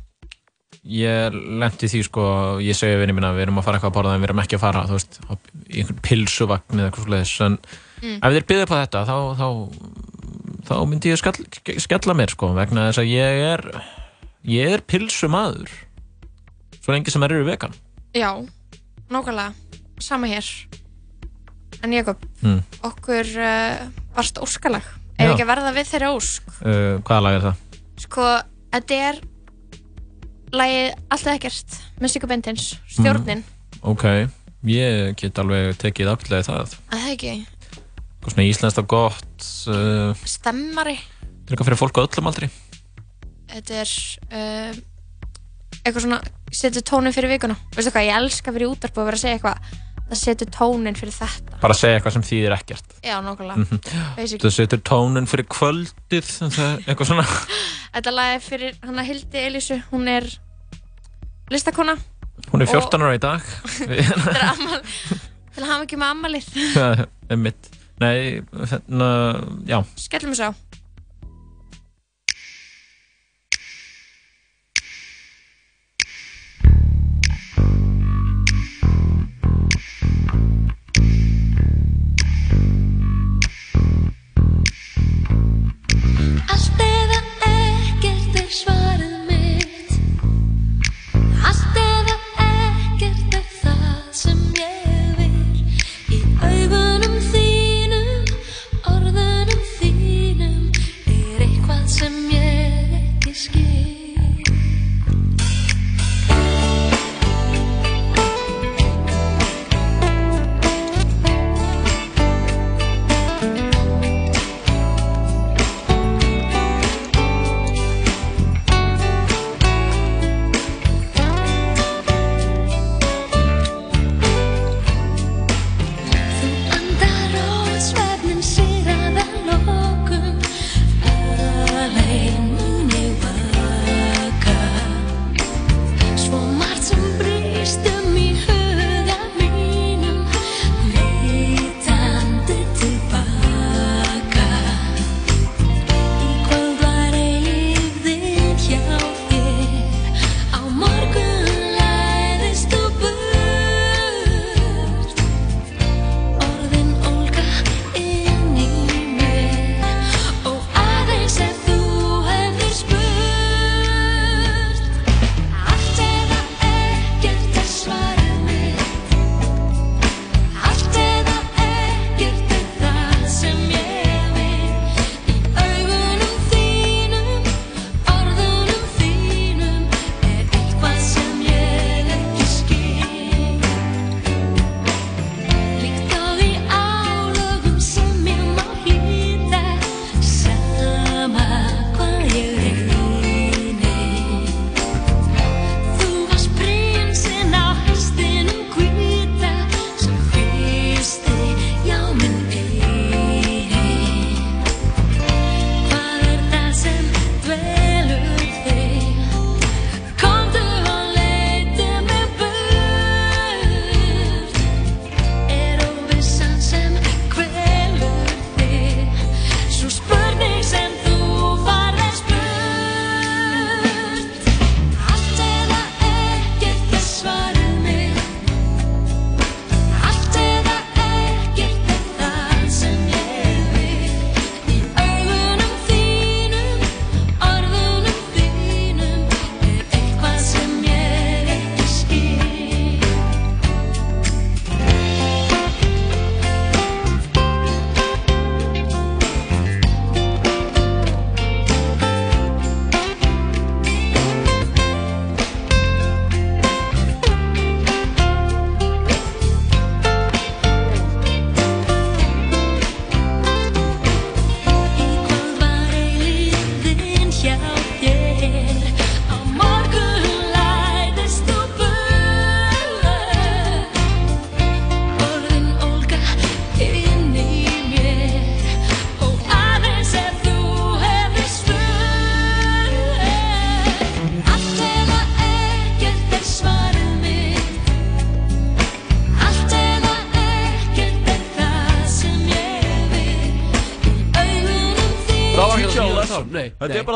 Ég 0.89 1.35
lendi 1.59 1.89
því 1.91 1.99
sko 2.07 2.23
Ég 2.63 2.77
segi 2.77 2.95
við 2.97 3.11
minna 3.13 3.33
við 3.35 3.43
erum 3.47 3.59
að 3.59 3.65
fara 3.67 3.77
eitthvað 3.77 3.91
að 3.91 3.97
borða 3.99 4.13
en 4.15 4.21
við 4.23 4.29
erum 4.29 4.41
ekki 4.45 4.55
að 4.57 4.63
fara 4.63 4.83
þú 4.87 4.95
veist, 4.95 5.19
á- 5.27 5.51
einhvern 5.69 5.99
pilsuvagn 6.07 6.79
eða 6.79 6.87
eitthvað 6.89 7.05
svoleiðis. 7.05 7.35
En 7.45 7.57
Mm. 7.99 8.15
ef 8.23 8.31
þeir 8.31 8.45
byggðu 8.47 8.63
upp 8.63 8.71
á 8.71 8.77
þetta 8.79 8.99
þá, 9.05 9.15
þá, 9.35 9.47
þá 10.69 10.73
myndi 10.87 11.09
ég 11.11 11.17
skall, 11.19 11.79
skella 11.83 12.13
mér 12.15 12.29
sko 12.31 12.53
vegna 12.55 12.85
þess 12.89 13.01
að 13.03 13.11
ég 13.11 13.43
er 13.53 13.83
ég 14.47 14.73
er 14.73 14.79
pilsumadur 14.87 15.67
svo 16.79 16.93
lengi 16.95 17.11
sem 17.11 17.21
þeir 17.21 17.33
eru 17.35 17.45
vegan. 17.49 17.73
Já, 18.15 18.31
nákvæmlega. 19.11 19.53
Sama 19.99 20.27
hér 20.31 20.47
En 21.85 21.93
Jakob, 21.95 22.23
mm. 22.43 22.59
okkur 22.89 23.29
uh, 23.39 23.83
varst 24.17 24.39
óskalag. 24.43 24.85
Já. 25.19 25.23
Ef 25.23 25.33
ekki 25.33 25.43
að 25.45 25.51
verða 25.51 25.75
við 25.75 25.91
þeirra 25.93 26.09
ósk? 26.15 26.49
Uh, 26.59 26.97
Hvaða 27.07 27.21
lag 27.25 27.37
er 27.37 27.45
það? 27.47 27.61
Sko, 27.99 28.25
þetta 28.73 28.99
er 29.09 29.21
lagið 30.55 30.93
Alltaf 31.11 31.33
ekkert 31.35 31.77
með 31.99 32.13
Sigga 32.13 32.29
Bentins 32.31 32.67
Stjórnin, 32.89 33.43
Ok, 33.85 34.05
ég 34.67 35.15
get 35.19 35.39
alveg 35.39 35.77
tekið 35.79 36.11
aflega 36.11 36.47
það. 36.47 36.75
Að 36.91 37.03
það 37.03 37.11
ekki? 37.13 37.33
Eitthvað 37.39 38.33
svona 38.33 38.47
íslenskt 38.49 38.81
og 38.81 38.89
gott 38.91 39.49
uh, 39.71 40.23
Stemmari. 40.27 40.97
Þetta 40.99 41.29
er 41.29 41.53
eitthvað 41.53 41.69
fyrir 41.69 41.79
fólk 41.79 41.99
á 41.99 42.03
öllum 42.03 42.31
aldri? 42.31 42.49
Þetta 43.49 43.77
er 43.79 43.93
uh, 44.35 44.81
eitthvað 45.79 46.03
svona 46.03 46.19
setur 46.51 46.83
tónin 46.85 47.15
fyrir 47.15 47.31
vikuna. 47.31 47.55
Veistu 47.75 47.93
hvað, 47.93 48.09
ég 48.09 48.19
elska 48.19 48.53
fyrir 48.55 48.71
útarpu 48.73 49.03
að 49.03 49.09
vera 49.09 49.19
að 49.19 49.23
segja 49.23 49.39
eitthvað 49.39 49.79
Það 50.09 50.19
setur 50.23 50.49
tónin 50.55 50.95
fyrir 50.97 51.13
þetta. 51.13 51.57
Bara 51.61 51.75
að 51.75 51.79
segja 51.83 51.97
eitthvað 51.99 52.15
sem 52.17 52.23
þýðir 52.25 52.53
ekkert. 52.55 52.93
Já, 53.05 53.15
nákvæmlega. 53.21 53.57
Mhm. 53.61 53.81
Basically. 54.17 54.41
Þú 54.41 54.51
setur 54.55 54.81
tónun 54.89 55.27
fyrir 55.29 55.45
kvöldið 55.53 56.29
það 56.55 56.85
eitthvað 56.87 57.09
svona. 57.11 57.25
Þetta 57.93 58.13
lag 58.15 58.35
er 58.37 58.41
fyrir 58.45 58.79
hana 58.85 59.05
Hildi 59.05 59.43
Elísu. 59.45 59.77
Hún 59.91 60.07
er 60.09 60.25
listakona. 61.53 61.97
Hún 62.49 62.61
er 62.63 62.69
Og- 62.69 62.73
14 62.73 63.05
ára 63.05 63.15
í 63.17 63.21
dag. 63.21 63.41
Er 63.89 65.59
Til 65.59 65.65
að 65.65 65.71
hafa 65.73 65.83
ekki 65.83 65.97
með 65.99 66.11
ammalið 66.13 66.45
Það 66.75 66.99
er 67.33 67.39
mitt 67.41 67.69
Nei, 67.99 68.39
hérna, 68.71 69.07
já. 69.67 69.79
Skellum 69.99 70.31
við 70.31 70.37
svo 70.39 70.49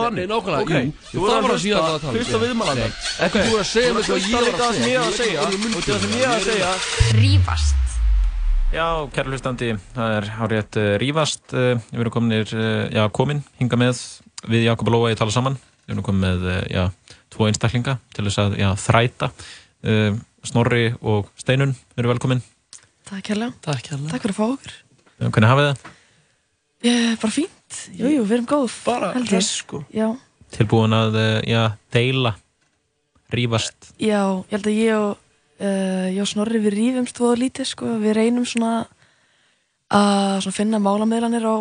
þannig 0.04 0.24
nei, 0.24 0.32
nákvæmlega, 0.34 0.64
Ok, 0.64 0.72
jú. 0.74 0.90
Þú 1.14 1.24
var 1.24 1.38
að 1.38 1.48
hlusta 1.54 2.08
um. 2.10 2.18
Hlusta 2.18 2.42
viðmælandan. 2.44 2.94
Ekki 3.28 3.44
búin 3.48 3.62
að 3.64 3.70
segja 3.70 3.94
mig 3.94 4.04
hvað 4.08 4.20
ég 4.20 4.34
var 4.34 4.44
að 4.44 4.54
segja. 4.54 4.64
það 4.64 4.74
sem 4.74 4.90
ég 4.90 5.00
var 5.00 5.06
að 5.06 5.14
Ég- 5.14 5.20
segja 5.22 5.40
ég- 5.42 5.54
ég- 5.54 5.78
Og 5.78 5.84
það 5.88 6.00
sem 6.04 6.14
ég 6.18 6.28
var 6.28 6.38
að 6.38 6.48
segja 6.50 6.72
Rífast 7.20 7.76
Já, 8.74 8.86
kæra 9.14 9.30
hlustandi, 9.30 9.68
það 9.94 10.14
er 10.18 10.26
hárétt 10.34 10.78
uh, 10.82 10.98
rífast. 10.98 11.44
Uh, 11.54 11.76
við 11.94 12.00
erum 12.02 12.14
kominir, 12.16 12.48
uh, 12.58 12.90
já, 12.90 13.04
komin, 13.14 13.44
hinga 13.60 13.78
með 13.78 14.00
við 14.50 14.64
Jakob 14.66 14.90
og 14.90 14.96
Lóa 14.96 15.12
í 15.14 15.18
tala 15.20 15.30
saman. 15.30 15.60
Við 15.86 15.94
erum 15.94 16.06
komin 16.08 16.24
með, 16.26 16.48
já, 16.74 16.88
tvo 17.30 17.46
einstaklinga 17.52 18.00
til 18.18 18.26
þess 18.26 18.42
að, 18.42 18.56
já, 18.58 18.72
þræta. 18.74 19.30
Snorri 20.44 20.96
og 21.06 21.30
Steinun 21.38 21.76
eru 22.00 22.10
velkomin. 22.10 22.42
Takk 23.06 23.30
hérlega. 23.30 23.54
Takk 23.62 23.86
fyrir 24.24 24.34
að 24.34 24.40
fá 24.40 24.46
okkur. 24.48 24.74
Hvernig 25.22 25.52
hafið 25.54 25.70
það? 25.70 25.86
Ég 26.84 27.06
er 27.12 27.18
bara 27.74 27.86
fínt. 27.88 28.00
Jú, 28.00 28.12
jú, 28.14 28.24
við 28.24 28.32
erum 28.38 28.46
góð. 28.46 28.78
Bara 28.86 29.42
sko. 29.42 29.84
Já, 29.94 30.08
Tilbúin 30.54 30.94
að, 30.94 31.16
uh, 31.18 31.42
já, 31.50 31.64
deila, 31.92 32.36
rífast. 33.34 33.94
já, 33.98 34.22
ég 34.46 34.52
held 34.52 34.68
að 34.70 34.78
ég 34.78 34.94
og, 34.98 35.18
uh, 35.60 36.08
ég 36.14 36.22
og 36.22 36.28
Snorri 36.30 36.60
við 36.62 36.76
rífumst 36.78 37.18
voða 37.18 37.40
lítið, 37.42 37.66
sko. 37.66 37.86
Við 38.00 38.14
reynum 38.14 38.46
svona 38.46 38.86
að 39.90 40.42
svona 40.46 40.54
finna 40.58 40.80
málameðlanir 40.80 41.46
á, 41.46 41.56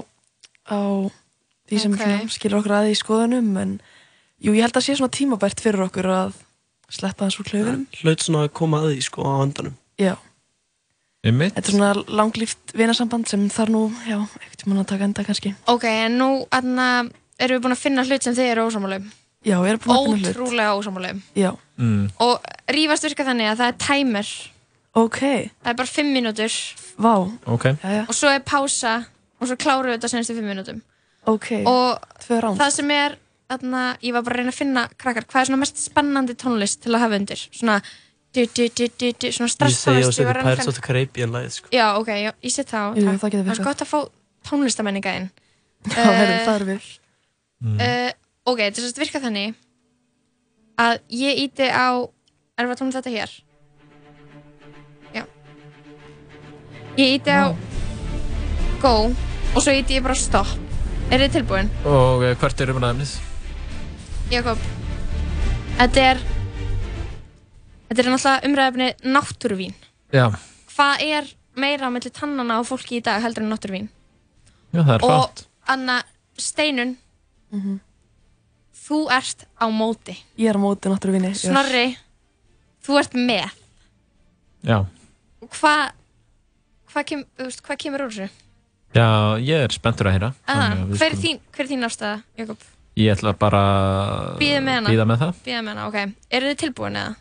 á 0.68 0.78
því 1.68 1.80
sem 1.80 1.93
Ok. 1.93 1.98
svona, 2.01 2.28
skilur 2.30 2.59
okkur 2.60 2.76
að 2.76 2.90
í 2.93 2.97
skoðunum, 3.01 3.56
en 3.60 3.80
jú, 4.40 4.52
ég 4.52 4.62
held 4.62 4.76
að 4.76 4.84
sé 4.86 4.97
svona 4.97 5.12
tímabært 5.16 5.60
fyrir 5.60 5.86
okkur 5.89 6.06
að 6.12 6.34
sleppa 6.93 7.28
þessu 7.28 7.44
klöfunum. 7.48 7.86
Hlaut 8.02 8.20
svona 8.20 8.44
að 8.47 8.52
koma 8.52 8.82
að 8.82 8.93
því, 8.93 9.02
sko, 9.09 9.22
á 9.24 9.32
andanum. 9.40 9.76
Já. 9.98 10.16
Einmitt. 11.23 11.55
Þetta 11.55 11.70
er 11.70 11.77
svona 11.77 11.90
langlíft 12.19 12.73
vinasamband 12.74 13.28
sem 13.31 13.43
þarf 13.53 13.70
nú, 13.70 13.82
já, 14.09 14.16
ekkert 14.43 14.65
mann 14.66 14.82
að 14.82 14.89
taka 14.90 15.07
enda 15.07 15.23
kannski. 15.27 15.53
Ok, 15.70 15.85
en 15.86 16.16
nú 16.19 16.31
aðna, 16.51 16.86
erum 17.39 17.61
við 17.61 17.66
búin 17.66 17.77
að 17.77 17.82
finna 17.85 18.05
hlut 18.09 18.27
sem 18.27 18.35
þið 18.35 18.51
eru 18.57 18.65
ósámálaum. 18.66 19.07
Já, 19.47 19.55
við 19.62 19.70
erum 19.70 19.85
búin 19.85 19.94
að 19.94 20.09
finna 20.09 20.19
hlut. 20.19 20.32
Ótrúlega 20.32 20.73
ósámálaum. 20.81 21.23
Já. 21.39 21.53
Mm. 21.78 22.03
Og 22.27 22.51
rífast 22.74 23.07
virka 23.07 23.28
þannig 23.31 23.53
að 23.53 23.62
það 23.62 23.70
er 23.70 23.78
timer. 23.86 24.35
Ok. 24.99 25.20
Það 25.23 25.70
er 25.73 25.78
bara 25.78 25.93
5 25.94 26.12
mínútur. 26.19 26.61
Vá. 27.07 27.15
Ok. 27.55 27.70
Jæja. 27.70 28.05
Og 28.09 28.19
svo 28.19 28.35
er 28.35 28.43
pása 28.44 28.99
og 29.39 29.47
svo 29.47 29.57
klárum 29.62 29.93
við 29.93 30.01
þetta 30.01 30.11
senstu 30.16 30.35
5 30.36 30.51
mínútum. 30.51 30.82
Ok. 31.31 31.53
Og 31.70 32.03
það 32.27 32.69
sem 32.74 32.90
er, 32.99 33.15
aðna, 33.53 33.93
ég 34.03 34.19
var 34.19 34.27
bara 34.27 34.40
að 34.40 34.43
reyna 34.43 34.53
að 34.57 34.59
finna 34.59 34.89
krakkar, 34.99 35.31
hvað 35.31 35.44
er 35.44 35.53
svona 35.53 35.62
mest 35.62 35.78
spennandi 35.86 36.35
tónlist 36.35 36.82
til 36.82 36.97
að 36.97 37.05
hafa 37.07 37.23
undir? 37.23 37.47
Svona, 37.55 37.78
du, 38.33 38.47
du, 38.57 38.69
du, 38.69 38.89
du, 38.99 39.11
du, 39.13 39.29
svona 39.35 39.69
Ég 39.69 39.77
segi 39.77 40.25
er 40.25 40.41
Pirates 40.41 40.69
of 40.71 40.79
the 40.79 40.85
Caribbean 40.85 41.35
lagið, 41.35 41.59
sko. 41.59 41.73
Já, 41.75 41.87
ok, 42.01 42.09
já, 42.17 42.31
ég 42.43 42.55
set 42.55 42.73
það 42.73 42.83
á. 42.83 42.89
Jú, 42.97 43.05
það 43.05 43.35
getur 43.35 43.43
Það 43.43 43.43
er 43.43 43.51
virkað. 43.53 43.69
gott 43.69 43.85
að 43.85 43.91
fá 43.93 43.99
tónlistamenninga 44.49 45.15
inn. 45.21 45.29
Já, 45.93 46.03
herru, 46.07 46.39
það 46.47 46.55
er 46.55 46.65
við. 46.71 46.89
Uh, 47.63 48.11
ok, 48.51 48.59
þetta 48.59 48.81
er 48.81 48.85
sérst 48.87 48.99
virka 48.99 49.21
þannig 49.23 49.55
að 50.83 50.99
ég 51.15 51.43
íti 51.45 51.69
á 51.71 51.95
erum 52.59 52.71
við 52.71 52.75
að 52.75 52.81
tóna 52.81 52.95
þetta 52.97 53.13
hér 53.13 53.35
já 55.15 55.23
ég 56.99 57.15
íti 57.21 57.31
á 57.31 57.55
go 58.83 58.95
og 59.13 59.61
svo 59.63 59.75
íti 59.77 59.99
ég 59.99 60.05
bara 60.05 60.17
á 60.17 60.21
stopp 60.21 61.13
er 61.13 61.23
þið 61.23 61.37
tilbúin? 61.37 61.71
Og 61.87 62.25
hvert 62.41 62.65
er 62.65 62.73
umræðumnið? 62.73 63.15
Jakob 64.33 64.59
þetta 65.79 66.07
er 66.13 66.23
þetta 67.93 68.02
er 68.02 68.10
náttúrulega 68.12 68.48
umræðafni 68.48 68.89
náttúruvín 69.12 69.74
Já, 70.12 70.27
hvað 70.74 71.05
er 71.06 71.31
meira 71.56 71.89
á 71.89 71.90
milli 71.93 72.10
tannana 72.12 72.59
á 72.59 72.62
fólki 72.64 72.98
í 72.98 73.05
dag 73.05 73.23
heldur 73.23 73.44
en 73.44 73.52
náttúruvín? 73.52 73.89
já, 74.73 74.81
það 74.82 74.94
er 74.97 75.05
og 75.05 75.10
fátt. 75.12 75.47
Anna 75.69 76.01
Steinun 76.40 76.97
þú 78.82 78.98
ert 79.12 79.44
á 79.60 79.66
móti 79.70 80.16
Ég 80.40 80.48
er 80.51 80.56
á 80.59 80.60
móti 80.62 80.89
náttúruvinni. 80.90 81.35
Snorri, 81.36 81.97
þú 82.85 82.98
ert 83.01 83.12
með 83.14 83.51
Já. 84.62 84.78
og 85.43 85.51
hvað 85.59 85.93
hvað 86.93 87.05
kem, 87.09 87.24
þú 87.39 87.47
veist, 87.48 87.62
hvað 87.66 87.78
kemur 87.82 88.02
úr 88.06 88.12
þessu? 88.12 88.28
Já, 88.93 89.06
ég 89.40 89.62
er 89.64 89.73
spenntur 89.73 90.06
að 90.10 90.12
heyra. 90.19 90.28
Hver, 90.44 90.52
er 90.52 90.97
skulum- 90.97 91.23
þín, 91.23 91.39
hver 91.56 91.64
er 91.64 91.69
þín 91.70 91.86
afstæða, 91.89 92.16
Jakob? 92.36 92.59
Ég 93.01 93.14
ætla 93.16 93.32
bara 93.39 93.60
að 93.64 94.39
Býða 94.43 94.60
með 94.60 94.74
hana 94.77 94.90
bíða 94.93 95.06
með 95.09 95.19
það. 95.23 95.35
Bíða 95.47 95.60
með 95.64 95.70
hana, 95.73 95.86
ok 95.89 96.14
Eru 96.31 96.51
þið 96.51 96.59
tilbúin 96.60 96.98
eða? 97.01 97.14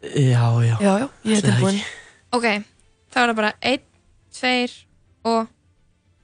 Já, 0.00 0.44
já. 0.64 0.76
Já, 0.80 0.92
já, 1.02 1.08
ég 1.28 1.36
er 1.36 1.44
tilbúin. 1.44 1.82
Ok, 2.32 2.46
þá 3.12 3.18
er 3.20 3.28
það 3.28 3.36
bara 3.42 3.52
einn, 3.60 3.84
tveir 4.32 4.72
og 5.28 5.50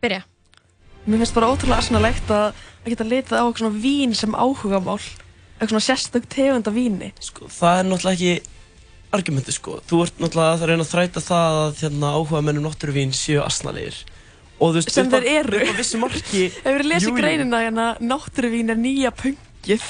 byrja 0.01 0.23
Mér 1.07 1.21
finnst 1.23 1.37
bara 1.37 1.51
ótrúlega 1.53 1.79
arsnalegt 1.79 2.31
að 2.35 2.57
að 2.87 2.95
geta 2.95 3.07
litið 3.07 3.35
á 3.35 3.43
eitthvað 3.43 3.63
svona 3.63 3.83
vín 3.83 4.13
sem 4.15 4.35
áhugamál. 4.35 5.01
Eitthvað 5.57 5.73
svona 5.73 5.87
sérstök 5.87 6.27
tegund 6.31 6.69
af 6.71 6.77
víni. 6.77 7.13
Sko, 7.23 7.49
það 7.51 7.81
er 7.81 7.89
náttúrulega 7.89 8.17
ekki 8.17 8.53
argumenti, 9.17 9.55
sko. 9.57 9.79
Þú 9.89 10.03
ert 10.05 10.21
náttúrulega 10.23 10.57
að 10.57 10.67
reyna 10.71 10.85
að 10.87 10.93
þræta 10.93 11.23
það 11.25 11.59
að 11.63 11.81
hérna, 11.83 12.13
áhuga 12.19 12.43
mennum 12.47 12.67
náttúruvín 12.69 13.15
séu 13.17 13.41
asnalegir. 13.43 13.99
Og 14.57 14.71
þú 14.73 14.79
veist, 14.79 14.93
Sem 14.95 15.11
þeir 15.13 15.29
eru. 15.33 15.63
Upp 15.63 15.73
á 15.73 15.81
vissi 15.81 16.01
marki... 16.01 16.43
Lesið 16.65 17.09
Jú, 17.09 17.13
jú. 17.13 17.17
greinina 17.19 17.63
hérna 17.65 17.87
náttúruvín 18.01 18.73
er 18.73 18.79
nýja 18.81 19.13
pungið? 19.17 19.89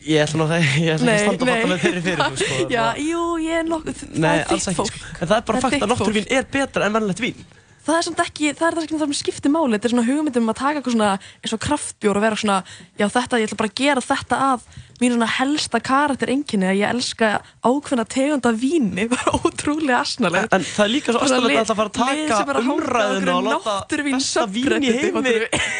Ég 0.00 0.24
ætla 0.24 0.46
að 0.48 0.52
að 0.94 1.00
standa 1.00 1.44
og 1.44 1.48
fatta 1.50 1.70
með 1.70 1.80
þeirri 1.84 2.02
fyrir 2.06 2.20
þú, 2.24 2.36
sko. 2.40 2.66
Já, 2.76 2.84
jú, 3.04 3.24
ég 3.44 3.60
er 3.60 3.66
nokkuð, 3.68 4.04
það 4.16 4.28
er 4.30 4.44
þitt 4.48 4.60
ekki, 4.60 4.76
fólk. 4.78 4.92
sko. 4.92 5.08
En 5.16 5.24
það 5.30 5.38
er 5.38 5.48
bara 5.50 5.64
fakt 5.66 5.80
að 5.80 5.90
náttúruvín 5.92 6.30
er 6.32 6.52
betra 6.56 6.86
en 6.86 6.94
vennlegt 6.96 7.24
vín. 7.24 7.42
Það 7.80 7.96
er 7.96 8.04
samt 8.04 8.18
ekki, 8.20 8.50
það 8.56 8.66
er 8.68 8.74
það 8.76 9.00
sem 9.00 9.12
skiptir 9.16 9.52
máli, 9.52 9.72
þetta 9.76 9.88
er 9.88 9.92
svona 9.94 10.04
hugmyndum 10.04 10.52
að 10.52 10.58
taka 10.58 10.80
eitthvað 10.80 10.94
svona 10.94 11.10
eins 11.40 11.54
og 11.56 11.60
kraftbjór 11.64 12.18
og 12.20 12.24
vera 12.26 12.38
svona, 12.38 12.58
já 13.00 13.06
þetta, 13.08 13.40
ég 13.40 13.48
ætla 13.48 13.58
bara 13.60 13.70
að 13.70 13.80
gera 13.80 14.04
þetta 14.04 14.40
að 14.46 14.66
mín 15.00 15.14
svona 15.14 15.28
helsta 15.38 15.80
karakter 15.88 16.32
enginni 16.34 16.68
að 16.68 16.76
ég 16.76 16.92
elska 16.92 17.30
ákveðna 17.64 18.06
tegunda 18.12 18.52
víni, 18.52 19.08
bara 19.14 19.34
ótrúlega 19.40 20.02
asnalegt. 20.04 20.52
En 20.52 20.68
það 20.68 20.84
er 20.84 20.92
líka 20.92 21.16
svo 21.16 21.24
asnalegt 21.24 21.62
að 21.62 21.72
það 21.72 21.80
fara 21.80 21.92
að 21.92 22.00
taka 22.00 22.40
að 22.44 22.72
umræðuna 22.76 23.36
og 23.38 23.48
láta 23.48 23.76
besta 24.04 24.46
vín 24.52 24.76
í 24.84 24.96
heimi 25.00 25.36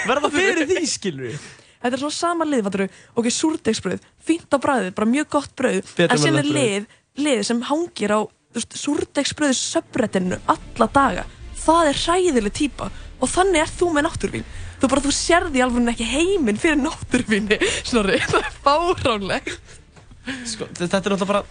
verða 0.08 0.32
fyrir 0.34 0.70
því, 0.72 0.86
skilur 0.96 1.28
við. 1.28 1.50
Þetta 1.80 1.96
er 1.96 2.02
svona 2.02 2.16
sama 2.16 2.46
lið, 2.48 2.62
fattur 2.66 2.82
ok, 3.16 3.28
súrdegsbröð, 3.32 4.08
fínt 4.20 4.52
á 4.52 4.58
bræðið, 4.60 4.90
bara 4.98 5.08
mjög 5.08 5.28
gott 5.32 5.54
brauð, 5.56 5.92
Betra 5.96 6.16
en 6.16 6.20
síðan 6.20 6.40
er 6.42 6.50
lið, 6.56 6.88
lið 7.24 7.42
sem 7.48 7.62
hangir 7.70 8.12
á 8.12 8.20
súrdegsbröðu 8.76 9.56
subreddinu 9.56 10.40
alla 10.50 10.88
daga. 10.92 11.24
Það 11.60 11.90
er 11.92 12.00
hræðileg 12.02 12.56
típa 12.56 12.90
og 13.20 13.30
þannig 13.30 13.62
er 13.64 13.72
þú 13.78 13.90
með 13.94 14.06
náttúrvín. 14.08 14.46
Þú 14.80 14.90
bara, 14.92 15.04
þú 15.04 15.12
sérði 15.16 15.62
alveg 15.64 15.90
ekki 15.92 16.08
heiminn 16.08 16.60
fyrir 16.60 16.80
náttúrvíni, 16.80 17.60
snorri, 17.88 18.20
það 18.28 18.48
er 18.48 18.58
fáránlegt. 18.64 19.76
Sko, 20.48 20.68
þetta 20.76 20.88
er 20.88 20.96
náttúrulega 20.98 21.30
bara 21.32 21.44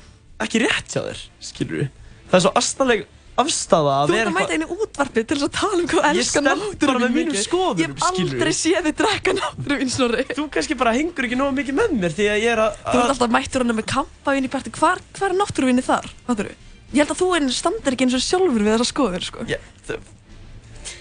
ekki 0.46 0.62
rétt 0.64 0.94
hjá 0.94 1.02
þér, 1.06 1.24
skilur 1.50 1.82
við. 1.84 1.90
Það 2.30 2.38
er 2.38 2.46
svo 2.46 2.54
astaleg 2.62 3.08
afstafa 3.44 3.94
að 4.00 4.06
Þú 4.10 4.14
vera 4.16 4.22
ert 4.22 4.30
að 4.30 4.38
mæta 4.40 4.54
inn 4.56 4.66
í 4.66 4.70
útvarpið 4.76 5.26
til 5.30 5.38
að 5.40 5.52
tala 5.58 5.80
um 5.80 5.88
hvað 5.90 6.04
Ég 6.06 6.12
elskar 6.24 6.44
stend 6.46 6.86
bara 6.86 7.00
með 7.04 7.12
mínum 7.16 7.34
mikið. 7.34 7.46
skoðunum, 7.48 7.80
Ég 7.80 7.88
hef 7.90 7.96
aldrei 8.10 8.54
séð 8.60 8.82
þið 8.90 8.96
drekka 9.02 9.32
náttúrvín, 9.40 9.92
snorri. 9.94 10.24
Þú 10.36 10.44
kannski 10.56 10.80
bara 10.80 10.96
hengur 10.98 11.28
ekki 11.30 11.40
nógu 11.40 11.58
mikið 11.60 11.80
með 11.80 11.90
mér 12.04 12.16
því 12.20 12.26
að 12.30 12.40
ég 12.44 12.56
er 12.56 12.64
að... 12.66 12.80
Þú 12.86 12.98
ert 13.00 13.14
alltaf 13.16 13.34
mættur 13.36 13.66
hann 13.66 13.76
með 13.80 13.90
kampavín 13.94 14.48
í 14.48 14.54
parti. 14.54 14.70
Hvar, 14.80 15.04
hvar 15.18 15.30
er 15.34 15.40
náttúruvinni 15.40 15.84
þar? 15.86 16.08
Fattur 16.30 16.54
Ég 16.90 17.04
held 17.04 17.12
að 17.14 17.20
þú 17.22 17.28
standir 17.54 17.94
ekki 17.94 18.08
eins 18.08 18.18
og 18.18 18.24
sjálfur 18.26 18.64
við 18.66 18.74
þessa 18.74 18.90
skoður, 18.90 19.24
sko. 19.30 19.40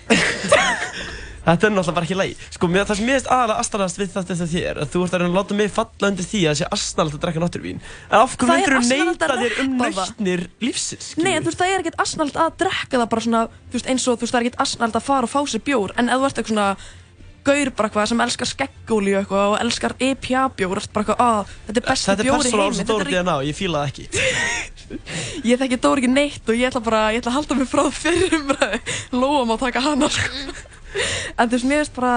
Þetta 1.49 1.65
er 1.69 1.73
náttúrulega 1.73 1.97
bara 1.97 2.07
ekki 2.09 2.17
lægi. 2.19 2.35
Sko, 2.53 2.69
mér, 2.69 2.85
það 2.89 2.99
sem 2.99 3.07
mér 3.09 3.17
finnst 3.19 3.31
aðalega 3.33 3.63
astanast 3.65 3.99
við 3.99 4.11
þetta 4.13 4.23
þetta 4.29 4.49
þér, 4.53 4.81
að 4.83 4.91
þú 4.93 5.03
ert 5.07 5.15
að 5.17 5.23
reyna 5.23 5.31
að 5.33 5.39
láta 5.39 5.57
mig 5.59 5.71
falla 5.73 6.11
undir 6.13 6.29
því 6.29 6.41
að 6.43 6.51
það 6.53 6.59
sé 6.61 6.69
astanalt 6.77 7.17
að 7.17 7.23
drekka 7.25 7.43
náttúruvín. 7.45 7.81
En 8.11 8.19
af 8.19 8.37
hverju 8.37 8.51
Það 8.53 8.65
er 8.69 8.77
myndir 8.77 9.01
þú 9.01 9.09
neyta 9.09 9.31
að 9.33 9.43
þér 9.45 9.57
um 9.65 9.73
það. 9.81 9.99
nautnir 9.99 10.45
lífsins? 10.67 11.09
Nei, 11.17 11.33
en 11.33 11.43
þú 11.43 11.49
veist, 11.49 11.61
það 11.63 11.73
er 11.73 11.85
ekkert 11.85 12.01
asnald 12.05 12.39
að 12.45 12.57
drekka 12.65 13.01
það 13.01 13.09
bara 13.15 13.25
svona, 13.25 13.43
þú 13.73 13.79
veist, 13.79 13.91
eins 13.95 14.05
og, 14.09 14.19
þú 14.19 14.27
veist, 14.27 14.35
það 14.35 14.41
er 14.43 14.49
ekkert 14.49 14.63
asnald 14.67 14.99
að 15.01 15.07
fara 15.09 15.29
og 15.29 15.33
fá 15.33 15.41
sér 15.49 15.65
bjór, 15.65 15.95
en 15.97 16.13
ef 16.13 16.21
þú 16.21 16.29
ert 16.29 16.43
eitthvað 16.43 16.53
svona 16.53 16.69
gaur 17.49 17.71
bara 17.73 17.89
eitthvað 17.89 18.09
sem 18.11 18.21
elskar 18.21 18.49
skeggóli 18.51 19.15
og 19.15 19.23
eitthvað 19.23 19.53
og 19.55 19.61
elskar 19.63 19.95
EPA 20.05 20.43
bjór, 20.59 20.81
ert 20.83 20.93
bara 20.93 21.07
eitthvað, 21.07 21.21
að 21.25 21.53
þetta 21.69 21.81
er 21.81 21.87
besti 21.89 22.11
Þetta 22.11 22.21
er 22.21 22.29
bjór 22.29 22.35
í 22.35 22.43
persónuál 22.43 22.67
heimi, 22.67 22.77
sem 22.77 22.89
þetta 22.91 23.07
er 23.07 23.13
DNA 23.15 23.37
og 23.39 23.47
ég 23.49 23.57
fíla 23.57 23.85
það 23.85 23.89
ekki. 23.89 24.05
Ég 25.49 25.61
þekki 25.61 25.77
Dóri 25.85 26.01
ekki 26.01 26.09
neitt 26.13 26.49
og 26.49 26.57
ég 26.57 26.71
ætla 26.71 26.81
bara, 26.81 27.01
ég 27.13 27.21
ætla 27.21 27.33
að 27.35 27.39
halda 27.39 27.57
mig 27.59 27.69
frá 27.69 27.83
fyrir 27.93 28.37
umræði, 28.39 28.79
lóa 29.13 29.43
má 29.49 29.55
taka 29.61 29.83
hana, 29.85 30.09
sko. 30.09 30.55
En 31.39 31.49
þú 31.49 31.55
veist, 31.57 31.69
mér 31.69 31.83
veist 31.83 31.95
bara, 31.97 32.13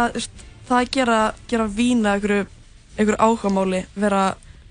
það 0.70 0.78
að 0.80 0.92
gera, 0.98 1.20
gera 1.52 1.68
vína 1.68 2.16
einhverju, 2.16 2.48
einhverju 2.98 3.20
áhugamáli, 3.20 3.84
vera, 3.96 4.24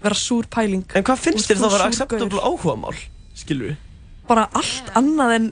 vera 0.02 0.18
súr 0.18 0.48
pæling. 0.50 0.84
En 0.96 1.06
hvað 1.06 1.24
finnst 1.26 1.50
þér 1.50 1.60
þá 1.60 1.66
að 1.68 1.74
vera 1.76 1.88
acceptable 1.90 2.44
áhugamál? 2.44 2.94
Skilur 3.38 3.72
við? 3.72 3.80
Bara 4.30 4.46
allt 4.56 4.92
annað 4.98 5.34
en 5.36 5.50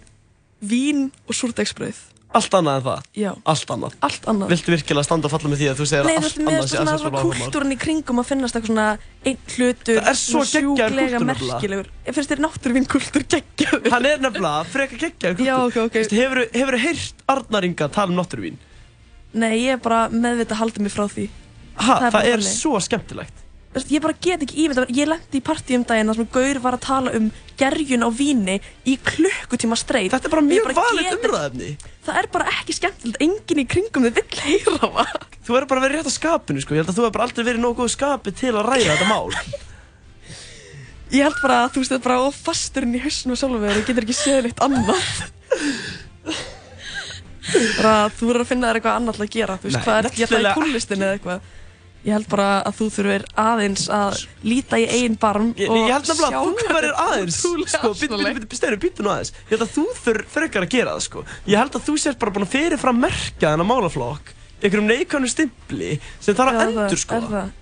vín 0.61 1.09
og 1.27 1.37
súrdegsbrauð. 1.37 2.01
Allt 2.29 2.53
annað 2.59 2.77
en 2.79 2.83
það? 2.85 3.05
Já. 3.17 3.31
Allt 3.49 3.71
annað? 3.73 3.95
Allt 4.05 4.27
annað. 4.29 4.51
Viltu 4.53 4.73
virkilega 4.75 5.05
standa 5.07 5.29
og 5.29 5.33
falla 5.33 5.49
með 5.49 5.61
því 5.63 5.69
að 5.71 5.79
þú 5.79 5.87
segir 5.89 6.05
Nei, 6.05 6.13
að 6.13 6.19
þú 6.19 6.19
allt 6.19 6.27
veist, 6.29 6.39
mér 6.39 6.49
annað 6.49 6.59
finnst 6.59 6.69
sé 6.69 6.77
svona, 6.77 6.93
acceptable 6.93 7.09
svona 7.09 7.23
áhugamál? 7.23 7.47
kultúrin 7.49 7.73
í 7.73 7.79
kringum 7.85 8.21
að 8.21 8.27
finnast 8.29 8.59
eitthvað 8.59 8.69
svona 8.69 8.87
einn 9.25 9.39
hlutur 9.55 9.99
Það 10.03 10.11
er 10.13 10.19
svo 10.21 10.43
svona 10.45 10.89
nefnilega. 10.93 11.23
merkilegur. 11.31 11.89
Ég 12.09 12.19
finnst 12.19 12.35
þér 12.35 12.43
náttúruvín 12.45 12.89
kultúr 12.93 13.25
geggjaður. 13.33 13.91
Hann 13.97 14.07
er 14.13 14.23
nefnilega 14.27 14.69
frekar 14.75 15.03
geggjaður 15.07 15.45
Já, 15.49 15.57
kultúr. 15.57 15.89
ok, 15.89 15.97
ok. 15.97 16.53
Hefur 16.59 16.77
þú 16.77 16.83
heyrt 16.85 17.27
Arnar 17.33 17.65
Inga 17.65 17.89
tala 17.89 18.13
um 18.13 18.19
náttúruvín? 18.21 18.61
Nei, 19.33 19.55
ég 19.65 19.79
er 19.79 19.83
bara 19.89 20.05
meðvitað 20.13 20.53
að 20.57 20.61
halda 20.63 20.85
mig 20.85 20.93
frá 20.93 21.05
því. 21.09 21.29
Ha, 21.79 21.95
það, 22.11 22.23
er 22.29 22.41
þannig. 22.43 22.53
svo 22.61 22.79
skemmtilegt 22.83 23.35
Þú 23.35 23.39
veist, 23.39 23.48
ég 23.77 24.03
bara 24.03 24.17
get 24.25 24.43
ekki 24.43 24.65
ímynda 24.65 24.87
ég 24.89 25.11
lendi 25.11 25.39
í 25.39 25.45
partí 25.45 25.77
um 25.77 25.85
daginn 25.87 26.09
þar 26.11 26.19
sem 26.23 26.31
Gaur 26.33 26.63
var 26.65 26.79
að 26.79 26.87
tala 26.87 27.15
um 27.19 27.29
gerjun 27.61 28.07
á 28.07 28.11
víni 28.11 28.57
í 28.89 28.97
klukkutíma 28.97 29.77
streit 29.79 30.11
Þetta 30.15 30.31
er 30.31 30.35
bara 30.35 30.47
mjög 30.47 30.73
valið 30.79 31.15
umræðefni 31.19 31.71
það 32.09 32.21
er 32.23 32.29
bara 32.33 32.53
ekki 32.57 32.77
skemmtilegt 32.77 33.23
enginn 33.25 33.63
í 33.63 33.67
kringum 33.69 34.07
þið 34.09 34.19
vill 34.19 34.43
heyra 34.47 34.79
það. 34.83 35.15
Þú 35.45 35.55
verður 35.55 35.71
bara 35.73 35.85
vera 35.85 35.99
rétt 35.99 36.09
á 36.09 36.13
skapinu 36.13 36.63
sko. 36.63 36.77
Ég 36.77 36.83
held 36.83 36.93
að 36.93 36.99
þú 36.99 37.05
hefur 37.05 37.17
bara 37.17 37.27
aldrei 37.29 37.47
verið 37.49 37.63
nógu 37.65 37.79
góð 37.83 37.91
skapi 37.95 38.35
til 38.37 38.55
að 38.55 38.69
ræða 38.69 38.95
þetta 38.95 39.09
mál. 39.09 39.29
Ég 41.17 41.25
held 41.25 41.39
bara 41.41 41.59
að 41.65 41.71
þú 41.75 41.83
veist 41.83 41.93
þetta 41.95 42.01
er 42.03 42.07
bara 42.09 42.25
of 42.29 42.41
fasturinn 42.49 42.97
í 42.97 43.01
hausnum 43.01 43.35
og 43.35 43.41
sjálfum 43.41 43.63
þér 43.65 43.79
og 43.81 43.87
getur 43.89 44.07
ekki 44.07 44.17
séð 44.17 44.41
neitt 44.49 44.65
annað. 44.65 45.07
Bara 47.79 47.95
þú 48.13 48.29
verður 48.29 48.45
að 48.45 48.51
finna 48.51 48.69
þér 48.69 48.81
eitthvað 48.81 48.99
annað 49.01 49.23
að 49.25 49.33
gera 49.39 49.57
þú 49.57 49.69
veist 49.69 49.79
Nei, 49.79 49.85
hvað 49.87 50.01
er 50.01 50.09
ekki 50.11 50.27
að 50.27 50.35
það 50.35 50.43
í 50.43 50.57
tónlistin 50.59 51.05
eða 51.07 51.17
eitthvað 51.17 51.55
ég 52.09 52.15
held 52.17 52.29
bara 52.33 52.49
að 52.69 52.79
þú 52.79 52.89
þurfir 52.97 53.27
aðeins 53.45 53.85
að 53.93 54.23
líta 54.49 54.81
í 54.81 54.87
eigin 54.89 55.19
barm 55.21 55.51
og 55.53 55.77
ég 55.77 55.93
held 55.93 56.09
nefnilega 56.09 56.41
að 56.41 56.49
þú 56.49 56.73
verður 56.73 56.89
er 56.89 57.03
aðeins 57.05 57.39
sko, 57.75 57.93
býttu, 58.01 58.81
býttu 58.87 59.05
nú 59.05 59.13
aðeins. 59.13 59.35
Ég 59.45 59.55
held 59.55 59.67
að 59.67 59.77
þú 59.77 59.87
þurr 60.03 60.25
frekar 60.33 60.67
að 60.67 60.75
gera 60.75 60.97
það 60.97 61.07
sko. 61.09 61.25
Ég 61.49 61.63
held 61.63 61.79
að 61.79 61.87
þú 61.89 62.01
sést 62.07 62.21
bara 62.23 62.35
búin 62.35 62.49
að 62.49 62.55
fyrirfram 62.57 63.01
merka 63.05 63.53
þennan 63.53 63.69
málaflokk 63.69 64.35
einhverjum 64.59 64.89
neikvæmum 64.91 65.31
stimpli 65.31 65.95
sem 66.19 66.35
þarf 66.35 66.57
að 66.57 66.65
endur 66.67 67.01
sko 67.01 67.21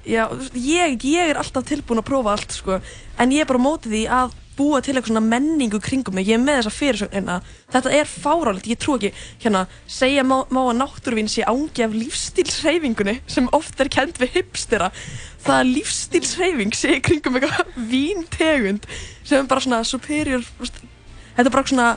ég, 0.09 1.05
ég 1.05 1.31
er 1.31 1.39
alltaf 1.41 1.67
tilbúin 1.69 2.01
að 2.01 2.09
prófa 2.09 2.35
allt 2.37 2.57
sko. 2.57 2.81
en 3.21 3.33
ég 3.35 3.45
er 3.45 3.49
bara 3.51 3.61
á 3.61 3.67
móti 3.67 3.93
því 3.93 4.03
að 4.09 4.35
búa 4.57 4.81
til 4.81 4.95
eitthvað 4.95 5.11
svona 5.11 5.29
menningu 5.29 5.79
kringum 5.85 6.17
mig. 6.17 6.29
Ég 6.31 6.39
er 6.39 6.41
með 6.41 6.63
þessa 6.63 6.73
fyrirsögnina 6.73 7.35
þetta 7.75 7.93
er 7.93 8.09
fárálegt, 8.09 8.69
ég 8.71 8.81
trú 8.81 8.97
ekki 8.97 9.11
hérna, 9.43 9.67
segja 9.85 10.25
má, 10.25 10.39
má 10.49 10.63
að 10.63 10.79
náttúruvín 10.79 11.29
sé 11.29 11.45
ángi 11.45 11.85
af 11.85 11.93
lífstílsreyfingunni 11.93 13.19
sem 13.29 13.51
oft 13.57 13.81
er 13.85 13.93
kend 13.93 14.17
við 14.23 14.39
hipstera. 14.39 14.89
Það 15.45 15.61
að 15.61 15.73
lífstílsreyfing 15.75 16.77
sé 16.77 16.97
kringum 17.05 17.37
eitthvað 17.37 17.77
víntegund 17.93 18.89
sem 19.23 19.43
er 19.43 19.51
bara 19.51 19.67
svona 19.67 19.85
superior 19.85 20.45
þetta 21.37 21.49
er 21.51 21.53
bara 21.53 21.69
svona 21.69 21.91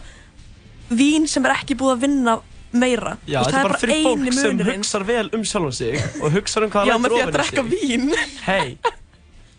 vín 0.90 1.28
sem 1.30 1.46
er 1.46 1.56
ekki 1.56 1.78
búið 1.80 1.96
að 1.96 2.06
vinna 2.08 2.40
meira. 2.72 3.18
Já, 3.26 3.42
þetta 3.42 3.60
er 3.60 3.68
bara 3.70 3.82
fyrir 3.82 4.06
fólk 4.06 4.40
sem 4.40 4.64
hugsar 4.70 5.08
vel 5.10 5.28
um 5.34 5.44
sjálfum 5.48 5.76
sig 5.76 6.00
og 6.22 6.32
hugsar 6.38 6.68
um 6.68 6.74
hvað 6.74 6.90
Já, 6.90 6.96
með 7.02 7.16
því 7.16 7.26
að 7.26 7.36
drekka 7.38 7.66
vín. 7.66 8.10
Hei, 8.46 8.78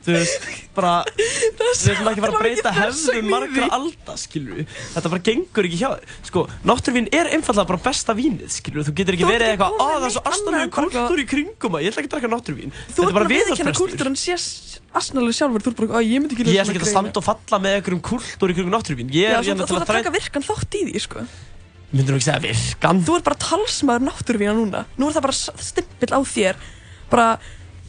þú 0.05 0.15
veist, 0.17 0.47
bara 0.77 0.93
Við 1.21 1.61
ætlum 1.61 2.09
ekki 2.11 2.23
að 2.23 2.25
fara 2.25 2.31
að 2.31 2.45
breyta 2.45 2.73
hefðum 2.77 3.29
margra 3.31 3.69
alda, 3.77 4.17
við 4.33 4.77
Þetta 4.95 5.13
bara 5.13 5.25
gengur 5.29 5.69
ekki 5.69 5.81
hjá 5.81 5.89
þér 5.91 6.15
Sko, 6.31 6.45
náttúrvín 6.71 7.09
er 7.17 7.31
einfallega 7.35 7.69
bara 7.69 7.83
besta 7.85 8.17
vínið, 8.17 8.57
við 8.71 8.89
Þú 8.89 8.95
getur 9.01 9.19
ekki 9.19 9.29
verið 9.29 9.53
eitthvað, 9.53 9.77
að 9.85 9.93
það 9.97 10.09
er 10.09 10.15
svo 10.17 10.47
bara 10.49 10.65
kultúr 10.79 11.23
í 11.23 11.27
kringum 11.35 11.77
að 11.77 11.85
Ég 11.85 11.93
ætla 11.93 12.05
ekki 12.05 12.11
að 12.11 12.17
drekka 12.17 12.33
náttúrvín 12.35 12.75
Þetta 12.81 12.97
er 12.97 13.11
bara 13.11 13.19
bara 13.19 13.29
að 13.29 13.35
viðkynna 13.35 13.75
viðhorfsbrestur 13.77 13.81
kúltúr 13.83 14.11
en 14.11 14.19
sé 14.21 14.39
asnalega 15.01 15.37
sjálfur, 15.37 15.67
þú 15.67 15.73
ert 15.75 15.81
bara, 15.83 16.01
að 16.01 16.09
ég 16.09 16.25
myndi 16.25 16.39
ekki 16.39 16.57
Ég 16.57 16.65
ætla 16.65 16.75
ekki 16.75 16.83
að 16.83 16.91
svona 16.91 17.05
standa 17.11 17.21
og 17.21 17.29
falla 17.29 17.63
með 17.63 17.77
einhverjum 17.79 18.03
kultúr 18.11 18.51
í 18.51 18.59
kringum 18.59 18.75
náttúrvín 18.75 19.15
Ég 19.15 19.31
Já, 19.31 19.39
er 19.39 19.45
þú 19.45 19.53
hérna 19.53 19.69
þú 19.71 19.77
að 19.77 19.85
að 19.85 19.93
taka 19.95 20.15
virkan 20.17 20.47
þátt 20.49 20.79
í 20.81 20.85
því, 20.89 21.05
sko 21.07 21.27
Myndir 21.91 22.15
þú 22.15 22.19
ekki 22.21 22.27
segja 22.29 22.43
virkan? 22.45 23.01
Þú 23.03 23.17
ert 23.19 23.27
bara 23.27 23.41
talsmaður 23.43 24.05
náttúruvína 24.07 24.53
núna. 24.55 24.85
Nú 24.95 25.09
er 25.09 25.17
það 25.17 25.25
bara 25.27 25.65
stimpill 25.67 26.15
á 26.15 26.21
þér. 26.23 26.61
Bara 27.11 27.27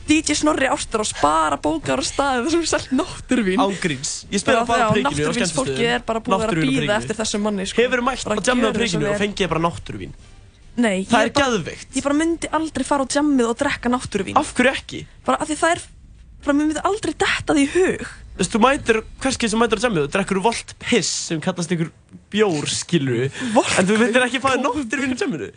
DJ 0.10 0.36
Snorri 0.40 0.68
Ástur 0.72 1.04
og 1.04 1.08
spara 1.12 1.60
bókar 1.62 2.02
og 2.02 2.08
staði 2.08 2.48
þessum 2.48 2.66
selt 2.72 2.90
náttúruvín. 2.98 3.62
Ángríns 3.62 4.26
Ég 4.34 4.42
spila 4.42 4.66
bara 4.66 4.90
á 4.90 4.92
prikinu 4.92 5.06
á 5.06 5.14
Náttúruvíns 5.14 5.54
fólki 5.54 5.78
skemmtistöðum 5.78 5.94
er 5.94 6.06
bara 6.10 6.24
búið 6.26 6.36
að 6.36 6.42
að 6.42 6.50
á 6.50 6.66
býða 6.66 6.98
eftir 6.98 7.20
þessum 7.22 7.46
manni, 7.46 7.68
sko. 7.70 7.86
Hefur 7.86 8.04
mætt 8.10 8.26
Bara 8.26 8.42
á 8.42 8.48
jammið 8.50 8.82
á 8.82 8.90
svo 8.90 9.06
og 9.12 9.22
fengið 9.22 9.52
bara 9.54 9.64
náttúruvín? 9.68 10.18
Nei, 10.82 11.06
Það 11.06 11.28
er 11.28 11.32
geðveikt. 11.36 11.96
Ég 12.00 12.06
bara 12.08 12.18
myndi 12.18 12.50
aldrei 12.58 12.86
fara 12.88 13.06
á 13.06 13.08
jammið 13.12 13.50
og 13.52 13.58
drekka 13.62 13.92
náttúruvín. 13.92 14.38
Af 14.40 14.54
hverju 14.58 14.72
ekki? 14.74 15.02
Bara 15.28 15.44
af 15.44 15.52
því 15.52 15.58
það 15.62 15.76
er 15.76 15.82
Bara 16.42 16.56
mér 16.58 16.68
myndi 16.72 16.84
aldrei 16.90 17.14
detta 17.14 17.54
því 17.58 17.66
í 17.68 17.72
hug 17.76 18.08
Þú 18.32 18.40
veist, 18.42 18.54
þú 18.56 18.60
mætir, 18.64 18.98
hverskið 19.22 19.52
sem 19.52 19.60
mætir 19.62 19.78
á 19.78 19.84
jammið, 19.86 20.06
þú 20.08 20.12
drekkur 20.16 20.40
volt 20.42 20.72
piss 20.82 21.10
sem 21.30 21.42
kallast 21.44 21.74
einhver 21.76 21.92
bjór, 22.34 22.66
skilur 22.72 23.28
En 23.30 23.86
þú 23.90 23.98
myndir 24.02 24.26
ekki 24.26 24.42
fáið 24.42 24.64
náttúruvín 24.64 25.14
á 25.14 25.22
jamminu 25.22 25.52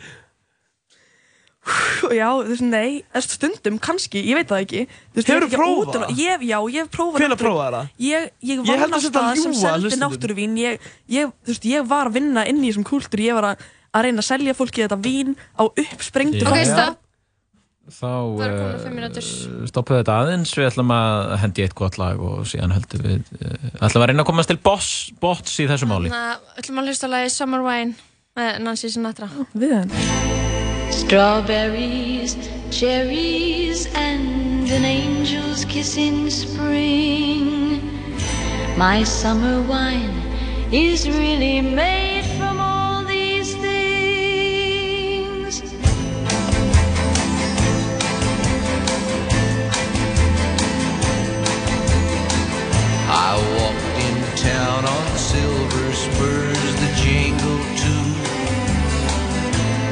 Já, 2.13 2.27
þú 2.29 2.51
veist, 2.51 2.61
nei, 2.61 2.99
þú 3.15 3.21
stundum, 3.25 3.77
kannski, 3.81 4.21
ég 4.21 4.37
veit 4.37 4.51
það 4.51 4.59
ekki 4.67 4.81
Þú 5.15 5.21
ekki 5.23 5.33
að 5.47 5.55
prófað 5.55 5.95
það? 5.95 6.11
Ég, 6.19 6.43
já, 6.45 6.57
ég 6.61 6.83
hef 6.83 6.91
prófað 6.93 7.15
Hvenær 7.17 7.31
náttúru- 7.33 7.47
prófaðir 7.47 7.77
það? 7.77 7.87
Ég, 8.05 8.27
ég 8.45 8.61
held 8.69 8.93
á 8.93 8.99
stað 9.01 9.39
sem 9.41 9.55
seldi 9.63 9.97
náttúruvín 10.03 10.59
ég, 10.61 10.85
ég, 11.09 11.31
þú 11.41 11.55
veist, 11.55 11.65
ég 11.71 11.87
var 11.89 12.11
að 12.11 12.19
vinna 12.19 12.43
inn 12.51 12.61
í 12.61 12.69
þessum 12.69 12.85
kúltúr 12.85 13.23
Ég 13.25 13.39
var 13.39 13.49
að, 13.55 13.65
að 13.97 14.05
reyna 14.05 14.21
að 14.21 14.29
selja 14.29 14.53
fólki 14.59 14.85
þetta 14.85 14.99
vín 15.01 15.33
á 15.57 15.63
uppsprengdu 15.65 16.43
Já. 16.45 16.51
Ok, 16.53 16.61
stopp. 16.69 17.01
Þá 17.85 18.09
uh, 18.09 18.85
mínútur. 18.89 19.25
stoppum 19.69 19.93
við 19.93 19.99
þetta 19.99 20.13
aðeins, 20.23 20.53
við 20.57 20.67
ætlum 20.71 20.93
að 20.95 21.35
hendi 21.43 21.65
eitt 21.67 21.75
gott 21.77 21.99
lag 22.01 22.17
og 22.17 22.47
síðan 22.49 22.73
höldum 22.73 23.03
við, 23.05 23.27
uh, 23.37 23.67
ætlum 23.85 24.01
að 24.01 24.09
reyna 24.09 24.25
að 24.25 24.29
komast 24.31 24.49
til 24.49 24.57
boss, 24.65 24.89
bots 25.21 25.59
í 25.61 25.67
þessu 25.69 25.89
máli. 25.91 26.09
Þannig 26.09 26.31
að 26.31 26.63
ætlum 26.63 26.81
að 26.81 26.89
hlusta 26.89 27.05
á 27.05 27.13
lagi 27.13 27.29
Summer 27.35 27.61
Wine 27.65 27.93
með 28.35 28.57
Nancy 28.65 28.89
Sinatra 28.89 29.29
Strawberries, 30.95 32.33
cherries, 32.71 33.85
and 33.93 34.65
an 34.71 34.85
angel's 34.85 35.65
kiss 35.65 35.97
in 35.97 36.31
spring. 36.31 37.81
My 38.77 39.03
summer 39.03 39.61
wine 39.61 40.09
is 40.73 41.07
really 41.07 41.61
made 41.61 42.24
I 53.17 53.35
walked 53.55 53.95
in 54.07 54.15
town 54.35 54.83
on 54.83 55.17
silver 55.17 55.93
spurs 55.93 56.71
that 56.81 56.93
jingle 56.99 57.61
too. 57.79 58.05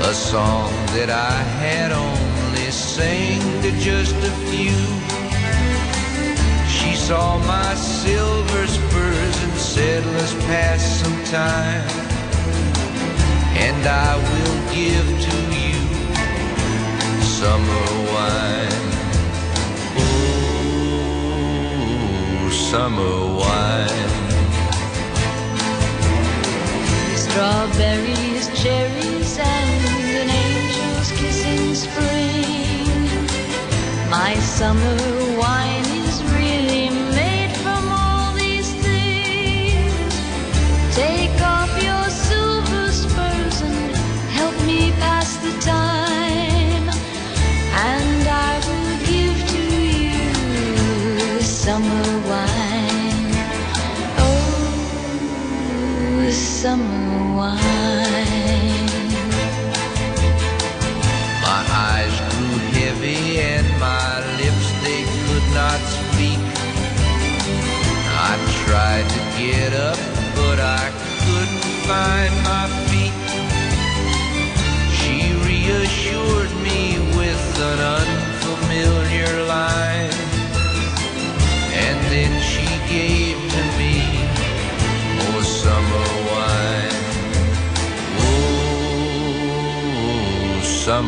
A 0.09 0.13
song 0.13 0.73
that 0.87 1.09
I 1.09 1.31
had 1.63 1.93
only 1.93 2.69
sang 2.69 3.39
to 3.61 3.71
just 3.79 4.13
a 4.15 4.33
few. 4.51 4.75
She 6.67 6.95
saw 6.95 7.37
my 7.47 7.73
silver 7.75 8.67
spurs 8.67 9.43
and 9.43 9.53
said, 9.53 10.05
Let's 10.17 10.33
pass 10.45 10.83
some 11.01 11.23
time. 11.23 11.87
And 13.55 13.87
I 13.87 14.17
will 14.17 14.57
give 14.75 15.07
to 15.27 15.37
you 15.63 15.79
summer 17.23 17.85
wine. 18.11 18.92
Summer 22.53 23.35
wine. 23.39 23.89
Strawberries, 27.15 28.47
cherries, 28.61 29.39
and 29.39 29.85
an 30.21 30.30
angel's 30.30 31.11
kiss 31.19 31.45
in 31.45 31.75
spring. 31.75 32.88
My 34.09 34.35
summer 34.35 34.97
wine 35.39 35.72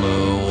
summer 0.06 0.45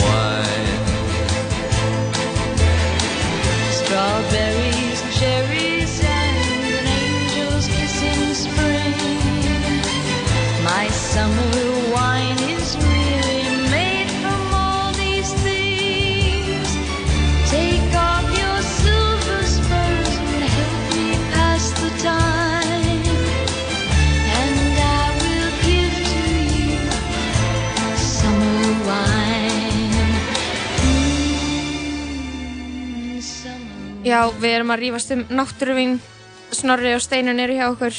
við 34.55 34.61
erum 34.61 34.71
að 34.71 34.83
rífast 34.85 35.11
um 35.11 35.23
náttúruvín. 35.35 35.97
Snorri 36.55 36.93
og 36.95 37.03
Steinun 37.03 37.43
eru 37.43 37.57
hjá 37.57 37.65
okkur 37.73 37.97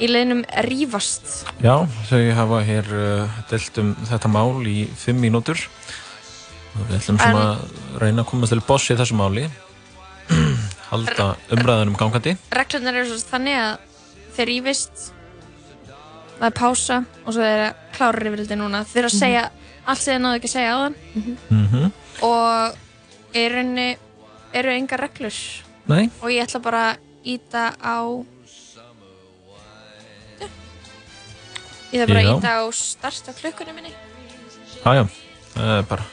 í 0.00 0.08
leiðinum 0.08 0.40
rífast. 0.64 1.26
Já, 1.60 1.84
þau 2.08 2.22
hafa 2.38 2.60
hér 2.64 2.88
uh, 2.96 3.40
delt 3.50 3.80
um 3.82 3.90
þetta 4.08 4.30
mál 4.32 4.62
í 4.70 4.86
fimm 4.96 5.20
mínútur 5.20 5.60
og 6.78 6.86
við 6.86 6.96
ætlum 7.00 7.20
svona 7.20 7.44
að 7.50 8.00
reyna 8.00 8.24
að 8.24 8.30
komast 8.30 8.54
til 8.54 8.62
boss 8.64 8.88
í 8.94 8.96
þessu 8.96 9.18
máli 9.18 9.44
halda 10.92 11.28
umræðunum 11.56 11.96
gangandi 11.98 12.36
Reglunar 12.54 13.00
eru 13.00 13.10
svo 13.10 13.32
þannig 13.34 13.58
að 13.58 13.70
þeir 14.36 14.50
rífist, 14.52 15.06
það 16.38 16.48
er 16.48 16.58
pása 16.62 17.00
og 17.26 17.32
svo 17.34 17.44
er 17.44 17.64
það 17.66 17.86
klára 17.98 18.24
rífildi 18.24 18.60
núna. 18.60 18.84
Þeir 18.88 19.10
að 19.10 19.16
segja 19.18 19.46
allt 19.84 20.04
sem 20.04 20.14
þeir 20.14 20.24
náðu 20.24 20.40
ekki 20.40 20.52
að 20.52 20.56
segja 20.56 20.72
á 20.72 20.78
þann 20.78 21.00
mm 21.18 21.64
-hmm. 21.72 21.96
og 22.28 23.34
í 23.36 23.48
rauninni 23.52 23.88
eru 24.52 24.70
engar 24.72 25.00
reglur. 25.00 25.34
Nei. 25.88 26.10
Og 26.22 26.30
ég 26.32 26.44
ætla 26.44 26.60
bara 26.62 26.82
að 26.92 26.98
íta 27.24 27.64
á... 27.80 27.98
Já. 30.38 30.48
Ég 31.92 32.02
ætla 32.02 32.14
bara 32.14 32.22
að 32.22 32.32
íta 32.36 32.54
á 32.60 32.64
start 32.76 33.28
á 33.28 33.32
klukkunni 33.38 33.72
minni. 33.76 33.92
Það 34.84 35.02
er 35.02 35.82
bara 35.88 36.04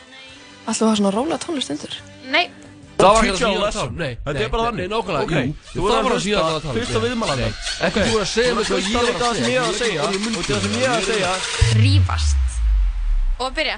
Alltaf 0.66 0.88
það 0.88 0.96
svona 0.98 1.12
rólega 1.14 1.38
tónlist 1.44 1.70
undir. 1.70 1.92
Nei. 2.34 2.48
Það 2.96 3.12
var 3.12 3.28
ekki 3.28 3.42
það 3.44 3.58
lesson. 3.62 3.90
tala. 3.92 4.00
Nei, 4.00 4.14
Þetta 4.26 4.42
er 4.46 4.50
bara 4.50 4.64
þannig. 4.66 4.80
Nei, 4.80 4.90
nákvæmlega, 4.96 5.24
Ok. 5.26 5.34
jú. 5.36 5.56
Þú 5.76 5.84
Það 5.86 5.96
var 5.96 6.12
að 6.12 6.16
að 6.16 6.24
síðan 6.26 6.46
hlusta- 6.46 7.00
að. 7.06 7.38
Nei. 7.38 7.52
Ekki 7.86 8.00
þú 8.06 8.16
að 8.22 8.26
segja 8.32 8.56
mig 8.56 8.66
hvað 8.66 8.80
ég 8.80 8.96
var 8.96 9.04
líka 9.06 9.20
það 9.26 9.36
sem 9.36 9.52
ég 9.52 9.62
að 9.62 9.76
segja. 9.82 10.02
Og 10.06 10.44
það 10.46 10.62
sem 10.62 10.72
ég 10.72 10.84
er 10.86 10.96
að 10.96 11.06
segja. 11.06 11.32
Rífast. 11.84 12.38
Og 13.40 13.54
byrja. 13.54 13.78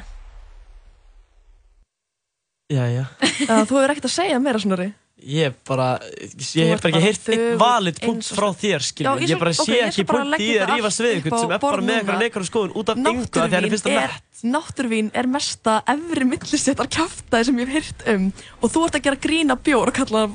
Jæja. 2.67 3.05
Já, 3.47 3.61
þú 3.63 3.77
hefur 3.79 3.91
ekkert 3.93 4.07
að 4.09 4.11
segja 4.11 4.39
meira 4.43 4.59
Snorri. 4.59 4.89
Ég 5.27 5.53
bara, 5.65 5.85
ég 5.97 6.67
hef 6.69 6.81
bara 6.83 6.91
ekki 6.91 6.99
heyrt 7.01 7.29
einn 7.33 7.55
valid 7.57 7.97
punkt 8.03 8.27
og- 8.27 8.37
frá 8.37 8.47
þér, 8.53 8.83
Já, 8.83 8.85
skiljum. 8.85 9.21
ég 9.25 9.39
bara 9.41 9.53
sé 9.55 9.77
ekki 9.87 10.03
punkt 10.05 10.43
í 10.43 10.49
að 10.61 10.67
rífast 10.75 11.01
við 11.01 11.13
einhvern 11.15 11.33
á 11.33 11.39
sem 11.41 11.51
er 11.55 11.59
bara 11.63 11.81
með 11.81 11.95
einhverja 11.95 12.17
núna. 12.17 12.21
neikværa 12.27 12.47
skoðun 12.49 12.75
út 12.77 12.89
af 12.91 12.97
yngu 12.97 13.71
finnst 13.71 13.87
það 13.87 13.97
er, 13.97 14.13
nett. 14.13 14.43
náttúrvín 14.53 15.09
er 15.15 15.27
mesta 15.27 15.81
efri 15.87 16.27
millistéttar 16.29 16.87
kjaftaði 16.87 17.45
sem 17.49 17.57
ég 17.57 17.67
hef 17.67 17.73
heyrt 17.73 18.07
um 18.13 18.33
og 18.61 18.69
þú 18.71 18.85
ert 18.85 18.95
að 18.99 19.03
gera 19.07 19.15
grína 19.25 19.55
bjór 19.57 19.87
og 19.87 19.93
kalla 19.97 20.27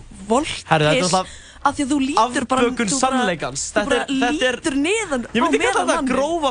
það 0.66 0.80
er 0.80 0.88
náttúrulega 0.88 1.26
af 1.62 1.76
því 1.76 1.84
að 1.84 1.90
þú 1.92 1.98
lítur 2.08 2.48
bara 2.48 2.60
afbökun 2.66 2.88
sannleikans. 2.90 3.70
þú 3.70 3.84
bara 3.86 4.02
Þetta 4.02 4.10
er- 4.10 4.32
þetta 4.32 4.48
er- 4.48 4.56
lítur 4.58 4.76
niðan 4.82 5.26
Ég 5.30 5.42
myndi 5.42 5.58
á 5.58 5.62
meðan 5.62 5.86
þetta 5.86 5.86
manninn. 5.86 6.16
grófa 6.16 6.50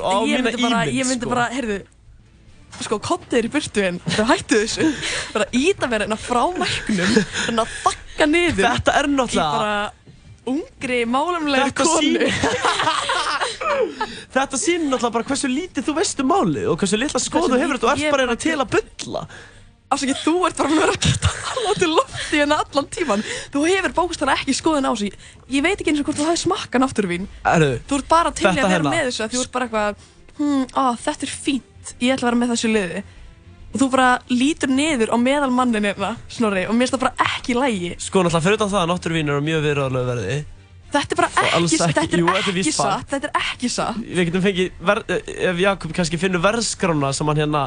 Þú- 0.00 0.06
á 0.08 0.14
ég 0.24 0.38
mína 0.38 0.42
myndi 0.46 0.62
bara- 0.62 0.86
ímynd, 0.86 0.94
ég 0.96 1.04
myndi 1.06 1.20
sko. 1.26 1.28
bara, 1.28 1.48
heyrðu 1.52 1.82
sko, 2.80 2.98
kottið 3.02 3.38
er 3.38 3.48
í 3.48 3.52
burtu 3.52 3.82
en 3.86 3.98
þau 4.16 4.24
hættu 4.32 4.60
þessu. 4.64 4.88
Bara 5.34 5.46
íta 5.54 5.88
mér 5.90 6.06
hérna 6.06 6.18
frá 6.20 6.42
mæknum 6.56 7.12
hérna 7.46 7.66
þakka 7.84 8.26
niður 8.32 8.64
Þetta 8.66 8.96
er 9.00 9.06
náttúrulega- 9.12 9.58
bara 9.58 9.92
ungri, 10.52 11.00
málumlega 11.06 11.68
Þetta 11.70 11.84
konu. 11.86 12.18
Þetta 14.34 14.58
sýnir 14.58 14.88
náttúrulega 14.90 15.14
bara 15.18 15.28
hversu 15.28 15.50
lítið 15.52 15.86
þú 15.88 15.94
veist 16.00 16.22
um 16.24 16.30
málið 16.32 16.70
og 16.72 16.78
hversu 16.82 16.98
litla 16.98 17.20
skoð 17.22 17.50
þú 17.52 17.60
hefur 17.62 17.78
þetta 17.78 17.88
og 17.88 17.92
ert 17.98 18.14
bara 18.14 18.24
hérna 18.26 18.38
til 18.42 18.56
að 18.58 18.70
bulla. 18.76 19.22
Afsakið, 19.92 20.20
þú 20.24 20.32
ert 20.48 20.56
bara 20.56 20.72
mörg 20.72 21.06
tala 21.20 21.72
til 21.76 21.90
lofti 21.92 22.38
hérna 22.40 22.56
allan 22.62 22.86
tíman 22.94 23.22
Þú 23.52 23.64
hefur 23.68 23.92
bókstæðan 23.98 24.30
ekki 24.38 24.54
skoðun 24.56 24.88
á 24.88 24.92
sig 24.96 25.12
Ég 25.52 25.60
veit 25.66 25.76
ekki 25.82 25.92
eins 25.92 26.00
og 26.00 26.06
hvort 26.08 26.16
þú 26.16 26.28
hafi 26.30 26.40
smakka 26.46 26.80
náttúruvín. 26.80 27.26
Herru, 27.44 27.74
Þú 27.90 27.98
ert 28.00 28.08
bara 28.08 28.32
til 28.32 28.46
í 28.46 28.48
að 28.48 28.56
vera 28.62 28.70
hérna. 28.72 28.94
með 28.94 29.10
þessu 29.10 29.26
að 29.26 29.34
Þú 29.36 29.42
ert 29.44 29.52
bara 29.52 29.68
eitthvað 29.68 30.06
hmm, 30.38 30.64
á, 30.72 30.84
Þetta 31.04 31.28
er 31.28 31.34
fínt, 31.44 31.68
ég 32.00 32.14
ætla 32.14 32.26
að 32.26 32.30
vera 32.30 32.40
með 32.42 32.54
þessu 32.54 32.70
liði 32.72 33.02
Og 33.72 33.80
þú 33.80 33.86
bara 33.94 34.08
lítur 34.28 34.68
niður 34.68 35.12
á 35.12 35.16
meðal 35.16 35.48
mannin 35.54 35.86
hérna, 35.88 36.10
Snorri 36.28 36.66
Og 36.68 36.74
mér 36.76 36.90
finnst 36.90 36.96
það 36.98 37.04
bara 37.06 37.28
ekki 37.36 37.54
lægi 37.56 37.92
Sko 38.04 38.20
náttúrulega 38.26 38.44
fyrir 38.44 38.58
utan 38.58 38.72
það 38.74 38.82
að 38.82 38.90
náttúruvín 38.92 39.30
er 39.32 39.40
mjög 39.46 39.62
viðröðlega 39.64 40.08
verði. 40.12 40.34
Þetta 40.92 41.14
er 41.16 41.20
bara 41.22 41.30
Og 41.32 41.46
ekki, 41.46 41.62
ekki- 41.62 41.78
þetta 41.86 42.02
er 42.04 42.20
jú, 42.20 42.26
þetta 42.26 42.36
er 42.36 42.42
ekki 42.42 42.54
víst 42.58 42.76
fact. 42.76 42.90
satt 42.92 43.14
Þetta 43.14 43.30
er 43.30 43.40
ekki 43.40 43.70
satt 43.72 44.02
Við 44.02 44.22
getum 44.28 44.44
fengið, 44.44 44.70
ver, 44.90 45.00
ef 45.52 45.62
Jakob 45.64 45.94
kannski 45.96 46.20
finnur 46.20 46.44
verðskrána 46.44 47.12
sem 47.16 47.26
hann 47.32 47.40
hérna, 47.40 47.62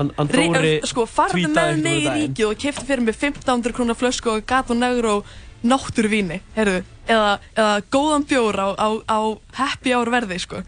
hann, 0.00 0.10
Dóri 0.34 0.72
Sko, 0.90 1.06
farðu 1.06 1.46
með 1.54 1.78
mig 1.86 2.02
í 2.02 2.10
ríkið 2.16 2.48
og 2.50 2.58
kefti 2.66 2.88
fyrir 2.90 3.06
mig 3.06 3.14
1500 3.14 3.76
krónar 3.78 3.94
flösku 4.02 4.34
og 4.34 4.42
Gato 4.50 4.74
Negro 4.74 5.20
náttúruvíni, 5.66 6.40
heyrðu, 6.58 6.82
eða, 7.08 7.30
eða 7.56 7.78
góðan 7.90 8.26
bjór 8.28 8.58
á, 8.60 8.68
á, 8.76 8.88
á 9.08 9.18
happy 9.56 9.94
hour 9.96 10.10
verði, 10.12 10.36
sko. 10.42 10.60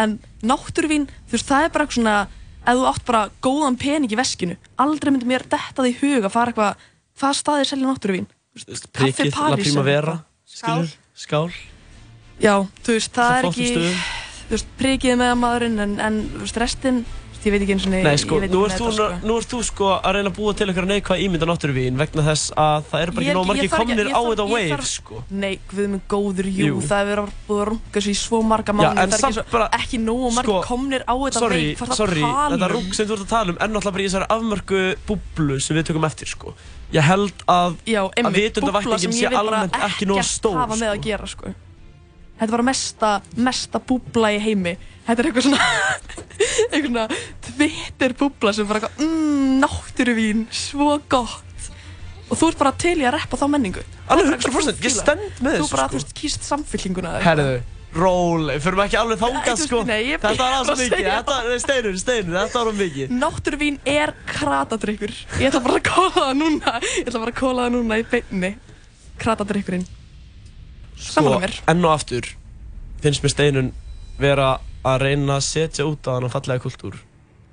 En 0.00 0.14
náttúruvín, 0.46 1.08
þú 1.28 1.36
veist, 1.36 1.48
það 1.50 1.66
er 1.66 1.72
bara 1.74 1.84
eitthvað 1.84 1.98
svona, 1.98 2.14
ef 2.62 2.78
þú 2.78 2.86
átt 2.88 3.04
bara 3.08 3.22
góðan 3.44 3.76
pening 3.80 4.12
í 4.12 4.16
veskinu, 4.16 4.56
aldrei 4.80 5.12
myndi 5.12 5.28
mér 5.28 5.44
detta 5.44 5.82
því 5.84 5.90
í 5.92 5.98
hug 6.00 6.24
að 6.28 6.32
fara 6.32 6.52
eitthvað, 6.54 6.86
hvað 7.20 7.36
staðir 7.36 7.68
selja 7.68 7.88
náttúruvín? 7.90 8.28
Prikið, 8.92 9.32
La 9.36 9.56
Primavera, 9.60 10.14
skilur, 10.48 10.90
skál. 11.16 11.48
Já, 12.42 12.54
þú 12.84 12.96
veist, 12.96 13.12
það 13.14 13.32
Svo 13.32 13.38
er 13.38 13.48
ekki, 13.50 13.66
stöðum. 13.72 13.98
þú 14.48 14.56
veist, 14.56 14.70
prikið 14.80 15.18
með 15.20 15.34
maðurinn, 15.42 15.78
en, 15.84 15.94
en 16.00 16.18
þú 16.32 16.44
veist, 16.46 16.60
restinn, 16.64 17.02
veist, 17.42 17.46
ég 17.46 17.52
veit 17.52 17.62
ekki 17.62 17.74
eins 17.74 17.86
og 17.86 17.92
Nei, 17.92 18.16
sko, 18.20 18.38
nú 18.40 18.60
þetta, 18.66 18.90
sko. 18.92 19.06
nú 19.26 19.36
ert 19.40 19.50
þú 19.52 19.60
sko 19.66 19.88
að 19.98 20.14
reyna 20.16 20.30
að 20.30 20.36
búa 20.38 20.54
til 20.56 20.66
einhverja 20.68 20.90
neikvæða 20.92 21.24
ímynda 21.26 21.48
náttúruvín 21.50 21.98
vegna 21.98 22.22
þess 22.26 22.52
að 22.56 22.84
það 22.90 23.02
eru 23.02 23.12
bara 23.12 23.22
ekki 23.22 23.32
er 23.32 23.36
nóg 23.38 23.46
margir 23.50 23.70
komnir 23.72 24.10
á 24.12 24.20
þetta 24.22 24.46
wave, 24.52 24.86
sko. 24.86 25.22
Nei, 25.30 25.58
guð 25.70 25.88
minn 25.92 26.02
góður, 26.12 26.48
jú, 26.52 26.66
Jú. 26.68 26.80
það 26.86 27.12
búið 27.48 27.62
að 27.62 27.68
runga 27.72 28.02
sig 28.02 28.12
í 28.12 28.18
svo 28.18 28.42
marga 28.42 28.72
mánu 28.72 28.92
Það 28.92 29.02
er 29.02 29.26
ekki, 29.32 29.44
bara- 29.52 29.70
ekki 29.78 29.98
nógu 30.02 30.30
margir 30.36 30.52
sko, 30.52 30.62
komnir 30.68 31.02
á 31.06 31.14
þetta 31.18 31.42
Sorry, 31.42 31.62
veik, 31.62 31.78
hvað 31.78 31.82
er 31.82 31.92
það 31.92 31.96
sorry, 32.02 32.22
að 32.22 32.32
tala 32.32 32.56
þetta 32.56 32.68
um? 32.68 32.76
rúk 32.76 32.94
sem 32.94 33.06
þú 33.06 33.12
ert 33.12 33.24
að 33.26 33.32
tala 33.32 33.48
um 33.52 33.58
er 33.58 33.68
náttúrulega 33.72 33.92
bara 33.92 34.02
í 34.02 34.08
þessari 34.08 34.30
afmörku 34.36 34.80
búblu 35.08 35.60
sem 35.60 35.76
við 35.76 35.84
tökum 35.90 36.04
eftir, 36.08 36.28
sko. 36.28 36.54
Ég 36.92 37.02
held 37.08 37.32
að, 37.48 37.76
Já, 37.88 38.02
að 38.04 38.10
einmitt, 38.20 38.60
búbla 38.60 38.98
sem 38.98 39.10
vitundavakningin 39.10 39.12
sé 39.16 39.26
almennt 39.32 39.76
ekki 39.88 40.06
nóg 40.06 40.22
stór, 40.22 41.62
að 42.42 42.48
sko. 42.48 42.50
sko 42.50 42.50
Þetta 42.50 42.56
var 42.56 42.62
mesta, 42.66 43.12
mesta 43.36 43.78
búbla 43.78 44.32
í 44.34 44.40
heimi 44.42 44.76
Þetta 45.06 45.18
er 45.22 45.26
eitthvað 45.30 45.46
svona, 45.48 45.58
eitthvað 46.72 46.86
svona 46.86 47.06
Twitter 47.48 48.14
búbla 48.18 48.52
sem 48.54 48.66
bara 48.68 48.80
eitthvað, 48.82 49.02
mmm, 49.06 49.56
náttúruvín, 49.62 50.44
svo 50.50 50.98
gott 51.10 51.70
Og 52.32 52.38
þú 52.40 52.48
ert 52.48 52.58
bara 52.62 52.72
til 52.80 52.96
í 52.98 53.04
að 53.04 53.16
reppa 53.18 53.36
þá 53.36 53.46
menningu 53.52 53.82
Alveg 54.08 54.30
Það 54.30 54.48
er 54.48 54.54
bara 54.56 54.64
100%, 54.64 54.72
eitthvað 54.72 54.86
ég 54.86 54.92
þú 54.92 55.02
stend 55.02 55.44
með 55.44 55.52
Þú 55.52 55.62
þessu, 55.62 55.76
bara, 55.76 55.86
sko. 55.86 55.92
þú 55.92 56.00
veist, 56.00 56.12
kýst 56.16 56.42
samfylkinguna 56.48 57.08
eða 57.12 57.18
eitthvað. 57.18 57.42
Herðu, 57.42 57.62
róleg, 57.92 58.62
fyrir 58.64 58.78
maður 58.78 58.88
ekki 58.88 58.98
alveg 59.02 59.18
Nei, 59.18 59.22
þangað, 59.22 59.42
þú 59.42 59.52
veist, 59.52 59.66
sko. 59.68 59.80
nei, 59.84 60.00
ég- 60.08 60.22
Þetta 60.22 60.32
var 60.32 60.48
ég 60.48 60.56
alveg 60.56 60.70
bara 60.72 60.80
mikið, 60.80 60.96
segja 60.96 61.16
þetta, 61.18 61.36
nei, 61.50 61.58
steinur, 61.66 61.98
steinur, 62.00 62.36
þetta 62.40 62.56
var 62.62 62.70
alveg 62.72 62.80
mikið. 62.88 63.12
Náttúruvín 63.20 63.76
er 63.84 64.14
kratadrykkur 64.32 65.12
Ég 65.42 65.50
ætla 65.50 65.60
bara 65.66 65.76
að 65.76 65.88
kóla 65.90 66.12
það 66.16 66.32
núna 66.40 66.72
Ég 66.80 67.06
ætla 67.10 67.20
bara 67.26 67.34
að 67.34 67.40
kóla 67.42 67.66
það 67.66 67.74
núna 67.76 67.98
í 68.00 68.06
beinni 68.14 68.52
Kratadrykkurinn. 69.20 69.84
Sko, 71.02 71.40
enn 71.72 71.84
og 71.84 71.92
aftur 71.96 72.28
finnst 73.02 73.24
mér 73.24 73.34
steinun 73.34 73.72
vera 74.22 74.52
að 74.86 75.02
reyna 75.08 75.36
að 75.40 75.44
setja 75.48 75.84
út 75.88 76.06
á 76.06 76.14
hann 76.18 76.30
fallega 76.30 76.62
kultúr 76.62 76.96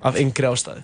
af 0.02 0.16
yngri 0.18 0.46
ástæði. 0.50 0.82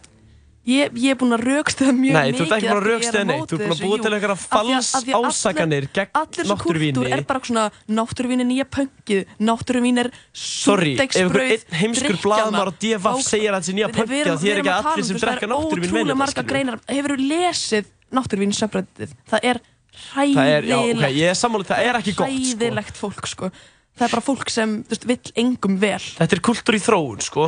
Ég, 0.67 0.91
ég 0.99 1.13
er 1.15 1.19
búin 1.21 1.31
að 1.37 1.45
raukstuða 1.47 1.93
mjög 1.95 2.15
Nei, 2.17 2.33
mikið 2.33 2.41
þú 2.41 2.45
ert 2.47 2.55
ekki 2.57 2.67
búin 2.67 2.79
að 2.81 2.87
rökstuða 2.91 3.27
neitt. 3.29 3.43
Þú 3.47 3.57
ert 3.57 3.61
búin 3.63 3.71
að 3.71 3.87
jú. 3.87 3.99
til 4.03 4.15
einhverja 4.17 4.35
Af 4.35 4.41
því 4.43 4.57
að- 4.57 4.67
fals 4.67 4.89
af 4.97 5.05
því 5.07 5.13
að 5.15 5.67
allir- 5.67 5.87
gegn 5.95 6.11
svo 6.35 6.57
náttúruvíni. 6.57 6.95
kultúr 6.97 7.13
er 7.17 7.23
bara 7.23 7.41
svona 7.47 7.65
Náttúruvín 7.87 8.41
er 8.43 8.49
nýja 8.51 8.67
pönkið 8.67 9.23
Náttúruvín 9.47 9.99
er 10.03 10.11
súrdegsbrauð 10.35 11.53
einn 11.55 11.79
heimskur 11.81 12.19
blaðmaður 12.25 12.71
á 12.71 12.79
DFF 12.83 13.23
segir 13.23 13.55
að 13.55 13.63
sé 13.69 13.77
nýja 13.79 13.91
pönkið 13.95 14.31
að 14.33 14.43
því 14.43 14.51
er 14.51 14.61
ekki 14.63 14.73
að 14.75 14.91
allir 14.91 15.07
sem 15.07 15.21
drekka 15.23 15.47
náttúruvín 15.53 15.95
meina 15.95 16.13
um 16.13 16.19
Það 16.19 16.27
er 16.27 16.27
ótrúlega 16.27 16.27
marga 16.27 16.43
greinar 16.51 16.79
Hefur 16.91 17.15
þú 17.15 17.29
lesið 17.31 17.85
náttúruvín 18.17 18.55
söfbröðið? 18.59 19.15
Það 19.31 19.41
er 19.53 19.61
Það 19.97 20.51
er, 20.53 20.69
hræðilegt 20.71 21.17
ég 21.17 21.33
er 21.33 21.39
sammálið, 21.41 21.71
það 21.73 21.89
er 21.91 21.99
ekki 22.01 22.15
gott, 22.19 22.31
sko. 22.37 22.57
Hræðilegt 22.57 23.01
fólk, 23.01 23.31
sko 23.33 23.51
Það 23.97 24.05
er 24.07 24.13
bara 24.13 24.25
fólk 24.27 24.51
sem, 24.53 24.73
þú 24.85 24.93
veist, 24.93 25.07
vill 25.09 25.35
engum 25.41 25.77
vel 25.81 26.03
Þetta 26.19 26.37
er 26.37 26.43
kultúr 26.45 26.77
í 26.77 26.83
þróun, 26.85 27.23
sko. 27.25 27.47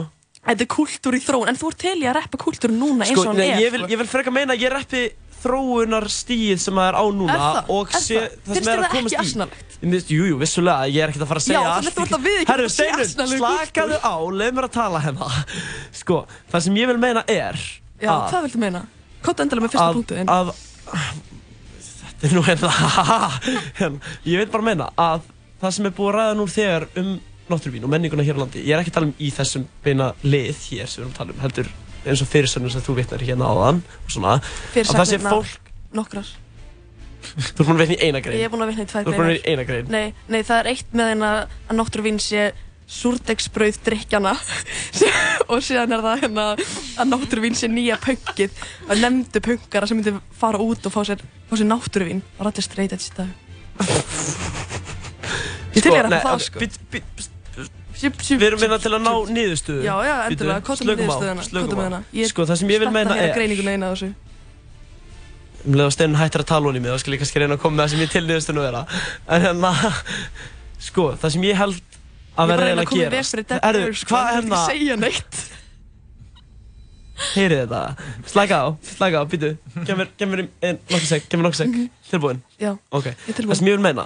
Þetta 0.49 0.65
er 0.65 0.71
kultúr 0.73 1.17
í 1.19 1.23
þróun 1.25 1.51
En 1.53 1.59
þú 1.61 1.73
ert 1.73 1.81
til 1.85 1.97
í 2.01 2.07
að 2.09 2.19
reppa 2.23 2.41
kultúr 2.41 2.73
núna 2.73 3.05
eins 3.05 3.17
og 3.19 3.25
Sko, 3.27 3.33
hann 3.35 3.41
nei, 3.43 3.51
er 3.53 3.65
ég 3.67 3.75
vil, 3.75 3.83
ég 3.93 4.01
vil 4.01 4.09
freka 4.09 4.33
meina 4.33 4.57
að 4.57 4.65
ég 4.65 4.73
reppi 4.73 5.03
þróunar 5.39 6.09
stíð 6.11 6.59
sem 6.63 6.79
það 6.79 6.89
er 6.89 6.97
á 6.99 7.05
núna 7.15 7.35
Er 7.37 7.43
það? 7.45 7.73
og 7.75 7.93
Er 7.93 8.03
sé 8.03 8.17
það? 8.19 8.33
það 8.33 8.55
Finnst 8.55 8.65
sem 8.65 8.73
er 8.73 8.79
að 8.79 8.87
það 8.87 8.95
komast 8.97 9.15
í. 9.15 9.49
Ég 9.79 9.85
myndist, 9.85 10.09
jú, 10.11 10.25
jú, 10.27 10.39
vissulega, 10.41 10.89
ég 10.91 11.05
er 11.05 11.13
ekkert 11.13 11.23
að 11.23 11.31
fara 11.31 11.43
að 11.43 11.47
segja 11.47 11.61
þú 11.61 11.75
allt 11.77 11.93
þú 11.95 12.17
að 12.17 12.25
Herru, 12.49 12.65
að 12.67 12.73
það 12.75 13.03
asnalegur 13.05 13.45
slakaðu 13.45 13.99
á, 14.03 14.15
leið 14.41 14.57
mér 14.57 14.67
að 14.67 14.73
tala 14.75 15.03
hérna 15.05 15.29
Sko, 16.01 16.17
það 16.51 16.65
sem 16.67 16.81
ég 16.81 16.91
vil 16.91 16.99
meina 17.05 17.23
er 17.31 17.61
Já, 18.03 18.11
að, 18.11 18.25
hvað 18.33 18.49
viltu 18.49 18.63
meina? 18.65 18.83
Kóta 19.23 19.47
endilega 19.47 19.69
með 19.69 19.77
fyrsta 19.77 19.87
að, 19.87 20.01
punktu 20.01 20.19
þinn 20.19 21.28
að 22.19 22.25
Þetta 22.25 22.31
er 22.31 22.37
nú 22.37 22.45
hérna 22.47 22.71
hérna, 23.79 24.15
Ég 24.27 24.43
vil 24.43 24.51
bara 24.53 24.67
meina 24.67 24.91
að 24.99 25.27
það 25.63 25.75
sem 25.77 25.87
er 25.89 25.95
búið 25.99 26.09
að 26.11 26.17
ræða 26.19 26.39
nú 26.39 26.49
þegar 26.51 26.89
um 27.03 27.13
náttúruvín 27.49 27.87
og 27.87 27.93
menninguna 27.95 28.27
hér 28.27 28.37
á 28.37 28.43
landi 28.43 28.65
Ég 28.67 28.75
er 28.75 28.83
ekki 28.83 28.93
að 28.93 28.99
tala 28.99 29.09
um 29.09 29.15
í 29.19 29.31
þessum 29.35 29.69
beina 29.85 30.11
lið 30.27 30.65
hér 30.69 30.91
sem 30.91 31.01
við 31.01 31.07
erum 31.07 31.15
að 31.15 31.21
tala 31.23 31.37
um 31.37 31.41
heldur 31.47 31.71
eins 32.09 32.23
og 32.23 32.29
fyrirsönnum 32.31 32.73
sem 32.73 32.85
þú 32.85 32.99
vitnar 32.99 33.25
hérna 33.25 33.49
áðan 33.49 33.81
og 33.81 34.13
svona 34.13 34.37
að 34.39 34.93
það 34.93 35.09
sé 35.11 35.19
fólk 35.23 35.73
Nokkrar. 35.97 36.29
Þú 37.25 37.41
ert 37.43 37.61
búin 37.65 37.75
að 37.75 37.81
vitna 37.83 37.97
í 37.97 38.09
eina 38.09 38.21
grein. 38.23 38.39
Ég 38.39 38.47
er 38.47 38.53
búin 38.53 38.63
að 38.65 38.71
vitna 38.73 38.85
í 38.85 38.89
tvær 38.91 39.07
Þú 39.07 39.13
ert 39.13 39.19
búin 39.19 39.25
að 39.25 39.31
greinar. 39.31 39.39
vitna 39.39 39.49
í 39.49 39.55
eina 39.55 39.65
grein. 39.69 39.87
Nei, 39.93 40.27
nei, 40.29 40.43
það 40.45 40.59
er 40.61 40.69
eitt 40.73 40.93
með 41.01 41.09
þeim 41.11 41.25
að, 41.29 41.39
að 41.65 41.79
náttúruvín 41.81 42.21
sé 42.23 42.43
súrdegsbrauð 42.89 43.79
drikkjana 43.85 44.33
og 45.53 45.65
síðan 45.65 45.93
er 45.97 46.05
það 46.05 46.23
hérna 46.25 46.47
að 46.57 47.11
náttúruvín 47.11 47.57
sé 47.59 47.69
nýja 47.69 47.99
pöngið 48.01 48.55
að 48.89 49.03
nefndu 49.05 49.43
pöngara 49.45 49.89
sem 49.89 50.01
myndi 50.01 50.15
fara 50.41 50.61
út 50.63 50.89
og 50.89 50.95
fá 50.95 51.03
sér, 51.09 51.25
fá 51.51 51.55
sér 51.57 51.69
náttúruvín. 51.69 52.25
Og 52.39 52.63
straight 52.65 52.97
edge 52.97 53.11
í 53.11 53.17
dag. 53.19 53.31
Ég 55.77 55.85
til 55.85 55.93
ég 55.93 56.01
er 56.01 56.09
nei, 56.09 56.19
að 56.19 56.25
það 56.25 56.41
sko. 56.47 56.63
Við 57.99 58.47
erum 58.47 58.63
minna 58.63 58.79
til 58.79 58.93
að 58.95 59.03
ná 59.05 59.13
niðurstöðu. 59.35 59.83
Já, 59.83 59.95
já, 60.07 60.15
slökum 60.79 61.11
á, 61.11 61.19
niðurstöðuna? 61.19 61.45
með 61.75 61.85
hana? 61.85 62.01
Ég 62.15 62.31
Sko, 62.31 62.47
það 62.47 62.61
sem 62.61 62.73
ég 62.73 62.83
vil 62.83 62.91
meina 62.95 63.11
stefna 63.11 63.19
hér 63.19 63.27
er 63.27 63.33
að 63.33 63.39
greininguna 63.39 63.75
eina 63.75 63.91
þessu. 63.93 64.11
Um 65.67 65.75
leið 65.75 65.85
að 65.89 65.95
Steinn 65.97 66.19
hættir 66.19 66.45
að 66.45 66.51
tala 66.53 66.71
honum 66.71 66.85
mig, 66.87 66.95
þá 66.95 67.03
skal 67.03 67.15
ég 67.17 67.23
kannski 67.25 67.43
reyna 67.43 67.57
að 67.59 67.63
koma 67.65 67.75
með 67.77 67.83
það 67.85 67.93
sem 67.93 68.05
ég 68.05 68.13
til 68.15 68.25
niðurstöðun 68.29 68.61
að 68.63 68.69
vera. 68.69 68.83
En 69.27 69.45
hérna, 69.47 69.73
sko, 70.89 71.09
það 71.19 71.35
sem 71.35 71.47
ég 71.49 71.59
held 71.59 71.88
Ég 72.39 72.45
að 72.45 72.51
er 72.51 72.57
bara 72.57 72.57
vera 72.57 72.63
að 72.63 72.69
reyna 72.69 72.83
að 72.83 72.89
koma 72.89 73.03
í 73.03 73.07
að 73.07 73.11
veg 73.11 73.25
fyrir 73.27 73.43
gera 73.43 73.49
dead 73.49 73.63
Erðu, 73.69 73.87
air, 73.89 73.95
sko, 73.99 74.09
hvað 74.15 74.29
ég 74.29 74.29
vil 74.29 74.39
hérna 74.39 74.59
ekki 74.59 74.71
segja 74.71 74.97
neitt 75.03 75.35
Heyrið 77.35 77.61
þetta, 77.65 77.81
slæka 78.31 78.57
á, 78.63 78.67
slæka 78.95 79.19
á, 79.19 79.25
býtu 79.27 79.49
Gef 79.89 79.97
mér, 79.99 80.11
gef 80.21 80.29
mér 80.31 80.43
einn 80.63 80.77
nokkuð 80.87 81.09
sek, 81.11 81.25
gef 81.27 81.41
mér 81.41 81.49
nokkuð 81.49 81.61
sek 81.65 81.73
Tilbúin? 82.13 82.39
Mhm. 82.39 82.61
Já, 82.63 82.71
Ok, 82.95 83.05
ég 83.11 83.17
er 83.29 83.35
tilbúin. 83.35 83.51
það 83.51 83.59
sem 83.59 83.67
ég 83.67 83.75
vil 83.75 83.83
meina 83.89 84.05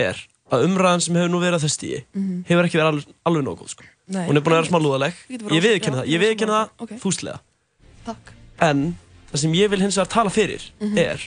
er 0.00 0.22
að 0.54 0.64
umræðan 0.68 1.02
sem 1.04 1.14
hefur 1.18 1.28
nú 1.34 1.40
verið 1.44 1.58
á 1.60 1.64
þess 1.64 1.76
stíi 1.76 2.00
Mhm. 2.14 2.44
hefur 2.48 2.64
ekki 2.64 2.78
verið 2.80 2.88
alveg, 2.88 3.06
alveg 3.26 3.44
góð 3.60 3.68
sko. 3.74 3.84
Nei. 4.08 4.26
Hún 4.28 4.36
er 4.36 4.40
búin 4.40 4.52
að 4.54 4.60
vera 4.60 4.70
smá 4.70 4.80
lúðaleg 4.80 5.14
Ég 5.28 5.40
Ég 5.52 5.62
já, 5.92 6.00
það, 6.00 6.06
ég 6.08 6.20
ég 6.20 6.42
er 6.42 6.46
sammála. 6.46 6.48
það 6.48 6.68
Ok. 6.80 6.90
fúslega 7.04 7.38
Takk. 8.06 8.32
En 8.60 8.98
það 9.32 9.38
sem 9.38 9.52
ég 9.52 9.68
vil 9.70 9.80
hins 9.80 9.96
vegar 9.96 10.08
tala 10.08 10.30
fyrir 10.30 10.70
Mhm. 10.80 10.98
er 10.98 11.20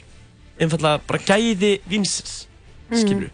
einfallega 0.59 1.01
bara 1.07 1.19
gæði 1.19 1.81
vinsins 1.87 2.47
skilur 2.91 3.29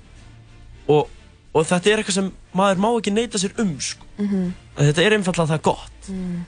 og, 0.89 1.07
og 1.53 1.67
þetta 1.69 1.91
er 1.91 2.01
eitthvað 2.01 2.17
sem 2.17 2.31
maður 2.57 2.81
má 2.83 2.89
ekki 2.97 3.13
neita 3.13 3.37
sér 3.41 3.53
um 3.61 3.75
sko. 3.79 4.05
Mhm. 4.17 4.53
að 4.77 4.89
þetta 4.89 5.05
er 5.05 5.17
einfallega 5.17 5.51
það 5.53 5.61
gott 5.69 6.09
Mm. 6.09 6.43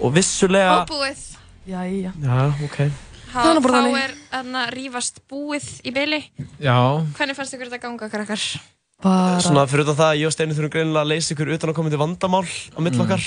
og 0.00 0.12
vissulega 0.14 0.82
Og 0.82 0.88
búið. 0.88 1.22
Jæja. 1.66 2.12
Já, 2.22 2.54
ok 2.64 2.78
Há, 3.34 3.42
Það 3.42 3.56
er 3.56 3.60
þá 3.64 3.98
er 3.98 4.12
þarna 4.30 4.60
rífast 4.70 5.16
búið 5.28 5.66
í 5.82 5.90
byli. 5.90 6.20
Já. 6.62 6.76
Hvernig 7.18 7.34
fannst 7.34 7.54
ykkur 7.56 7.66
þetta 7.66 7.80
ganga, 7.82 8.08
krakkar? 8.08 8.44
Bara... 9.02 9.40
Svona 9.42 9.64
fyrir 9.66 9.82
utan 9.82 9.96
það 9.98 10.10
að 10.12 10.20
ég 10.20 10.26
og 10.28 10.32
Steinu 10.36 10.54
þurfum 10.54 10.70
greinilega 10.70 11.02
að 11.02 11.10
leysa 11.10 11.34
ykkur 11.34 11.50
utan 11.56 11.72
að 11.72 11.74
koma 11.74 11.90
til 11.90 11.98
vandamál 11.98 12.44
á 12.46 12.78
mill 12.84 13.00
okkar 13.02 13.24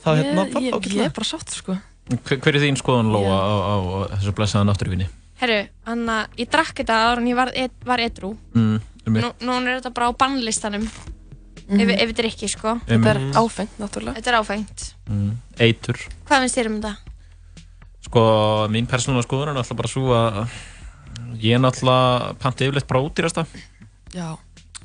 þá 0.00 0.08
hérna 0.16 0.46
ég, 0.46 0.54
bara 0.54 0.64
ég, 0.64 0.88
ég 0.96 1.04
er 1.04 1.12
bara 1.12 1.28
sátt 1.28 1.52
sko 1.52 1.76
Hver, 2.24 2.38
hver 2.40 2.56
er 2.56 2.64
þín 2.64 2.76
skoðan, 2.80 3.12
Lóa, 3.12 3.36
á, 3.36 3.54
á, 3.64 3.74
á 3.80 3.96
þessu 4.16 4.32
blessaða 4.36 4.66
náttúruvinni? 4.68 5.06
Herru, 5.40 5.60
Anna, 5.88 6.26
ég 6.40 6.48
drakk 6.52 6.76
þetta 6.80 6.96
áður 7.04 7.22
en 7.22 7.28
ég 7.30 7.36
var, 7.38 7.50
ed, 7.56 7.72
var 7.84 8.00
edru. 8.04 8.34
Mm, 8.54 8.80
Nú, 9.04 9.30
nú 9.44 9.56
er 9.60 9.80
þetta 9.80 9.92
bara 9.94 10.08
á 10.08 10.12
bannlistanum. 10.16 10.86
Mhm. 11.64 11.80
Ef, 11.80 11.90
ef 11.96 12.10
þetta 12.12 12.22
er 12.24 12.28
ekki, 12.28 12.48
sko. 12.52 12.76
Þetta 12.88 13.14
er 13.14 13.20
áfengt, 13.40 13.74
náttúrulega. 13.80 14.16
Þetta 14.20 14.32
er 14.32 14.38
áfengt. 14.40 14.86
mm, 15.08 15.32
eitur. 15.60 16.00
Hvað 16.28 16.44
finnst 16.44 16.58
þér 16.58 16.70
um 16.70 16.78
þetta? 16.80 16.96
Sko, 18.04 18.22
mín 18.68 18.86
persónulega 18.86 19.26
skoðun 19.26 19.48
er 19.52 19.56
náttúrulega 19.58 19.80
bara 19.80 19.92
svo 19.92 20.16
að 20.16 20.40
ég 21.40 21.54
er 21.56 21.62
náttúrulega 21.62 22.34
panti 22.42 22.66
yfirleitt 22.66 22.88
bara 22.90 23.02
ódýrasta 23.04 23.46
Já. 24.14 24.36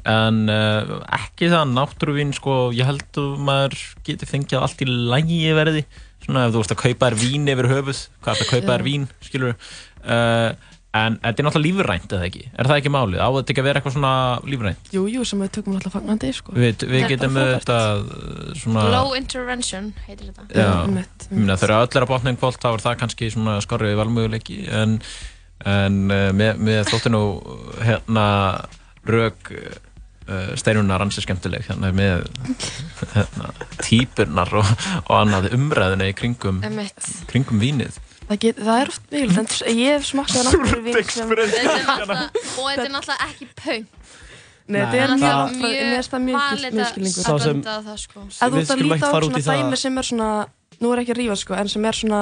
en 0.08 0.50
uh, 0.50 0.94
ekki 1.20 1.50
það 1.52 1.74
náttúruvín 1.76 2.34
sko, 2.36 2.72
ég 2.76 2.88
held 2.88 3.20
að 3.20 3.36
maður 3.50 3.78
geti 4.08 4.30
fengið 4.30 4.62
allt 4.62 4.82
í 4.86 4.88
lægi 4.90 5.54
verði 5.58 5.84
svona 6.24 6.48
ef 6.48 6.56
þú 6.56 6.64
veist 6.64 6.76
að 6.76 6.82
kaupa 6.84 7.10
þér 7.10 7.20
vín 7.22 7.52
yfir 7.54 7.70
höfuð 7.74 8.02
hvað 8.24 8.34
er 8.34 8.40
það 8.40 8.46
að 8.48 8.52
kaupa 8.54 8.74
þér 8.74 8.86
vín, 8.88 9.08
skilur 9.26 9.54
uh, 9.54 10.50
en 10.98 11.18
þetta 11.22 11.42
er 11.44 11.46
náttúrulega 11.46 11.66
lífrænt 11.68 12.14
eða 12.16 12.26
ekki? 12.26 12.44
Er 12.50 12.70
það 12.70 12.80
ekki 12.80 12.92
málið, 12.94 13.20
á 13.22 13.30
þetta 13.36 13.54
ekki 13.54 13.62
að 13.62 13.68
vera 13.68 13.82
eitthvað 13.82 13.96
svona 13.96 14.14
lífrænt? 14.50 14.88
Jú, 14.96 15.04
jú, 15.14 15.26
sem 15.30 15.44
við 15.44 15.52
tökum 15.58 15.76
alltaf 15.78 15.94
fagnandi 15.94 16.32
sko. 16.34 16.56
Við, 16.58 16.86
við 16.90 17.06
getum 17.12 17.38
bara 17.38 17.60
þetta 17.60 18.56
svona 18.58 18.86
Low 18.96 19.14
intervention 19.18 19.92
heitir 20.08 20.32
þetta. 20.32 20.48
Já, 20.50 20.70
einmitt, 20.88 21.28
ég 21.30 21.36
meina 21.44 21.60
þegar 21.62 21.84
öll 21.84 22.00
er 22.00 22.08
að 22.08 22.14
botna 22.14 22.34
einn 22.34 22.42
kvöld 22.42 22.58
þá 22.64 22.70
er 22.72 22.86
það 22.88 22.98
kannski 23.04 23.30
svona 23.36 23.60
skorrið 23.66 24.00
valmöguleiki. 24.02 24.58
En, 24.80 24.98
en 25.70 26.02
uh, 26.10 26.26
með, 26.34 26.66
með 26.72 26.82
þóttu 26.90 27.14
nú 27.14 27.24
hérna 27.86 28.26
rög 29.10 29.54
uh, 29.54 30.52
steinunar 30.58 31.06
ansið 31.06 31.28
skemmtileg 31.28 31.70
þannig 31.70 31.98
með 32.02 32.26
hérna, 33.14 33.54
típurnar 33.86 34.58
og, 34.58 34.78
og 35.06 35.18
annað 35.22 35.52
umræðuna 35.54 36.10
í 36.10 36.18
kringum, 36.18 36.64
Einmitt. 36.66 37.14
kringum 37.30 37.62
vínið 37.62 38.02
Það, 38.30 38.38
get, 38.44 38.60
það 38.62 38.80
er 38.80 38.92
oft 38.92 39.06
mikilvægt, 39.10 39.54
en 39.66 39.80
ég 39.82 39.96
hef 39.96 40.04
smakkað 40.06 40.44
náttúruvín 40.50 41.00
sem... 41.10 41.32
Þetta 41.34 41.62
er 41.64 41.72
náttúrulega- 41.88 42.28
Og 42.30 42.68
þetta 42.70 42.84
er 42.86 42.94
náttúrulega 42.94 43.26
ekki 43.30 43.48
pöng. 43.58 43.88
Nei, 44.70 44.78
þetta 44.84 45.00
er 45.00 45.10
að 45.10 45.18
mjög 45.18 45.32
það 45.34 45.40
oft, 45.42 45.56
mér 45.64 45.90
finnst 45.96 46.12
það 46.14 46.24
mjög 46.28 46.38
valið 46.44 46.76
miskilningur. 46.78 47.24
að 47.26 47.40
blanda 47.42 47.74
það, 47.88 47.98
sko. 48.04 48.26
Ef 48.30 48.38
þú 48.38 48.50
Við 48.54 48.60
ert 48.60 48.60
að 48.60 48.70
skulum 48.70 48.94
líta 48.94 49.10
á 49.10 49.14
fara 49.16 49.26
út 49.26 49.34
svona 49.34 49.42
í 49.42 49.64
dæmi 49.64 49.80
sem 49.82 49.98
er 49.98 50.08
svona, 50.12 50.30
nú 50.80 50.92
er 50.94 51.02
ekki 51.02 51.14
að 51.16 51.20
rífa 51.24 51.38
sko, 51.42 51.58
en 51.58 51.72
sem 51.74 51.88
er 51.90 51.98
svona 51.98 52.20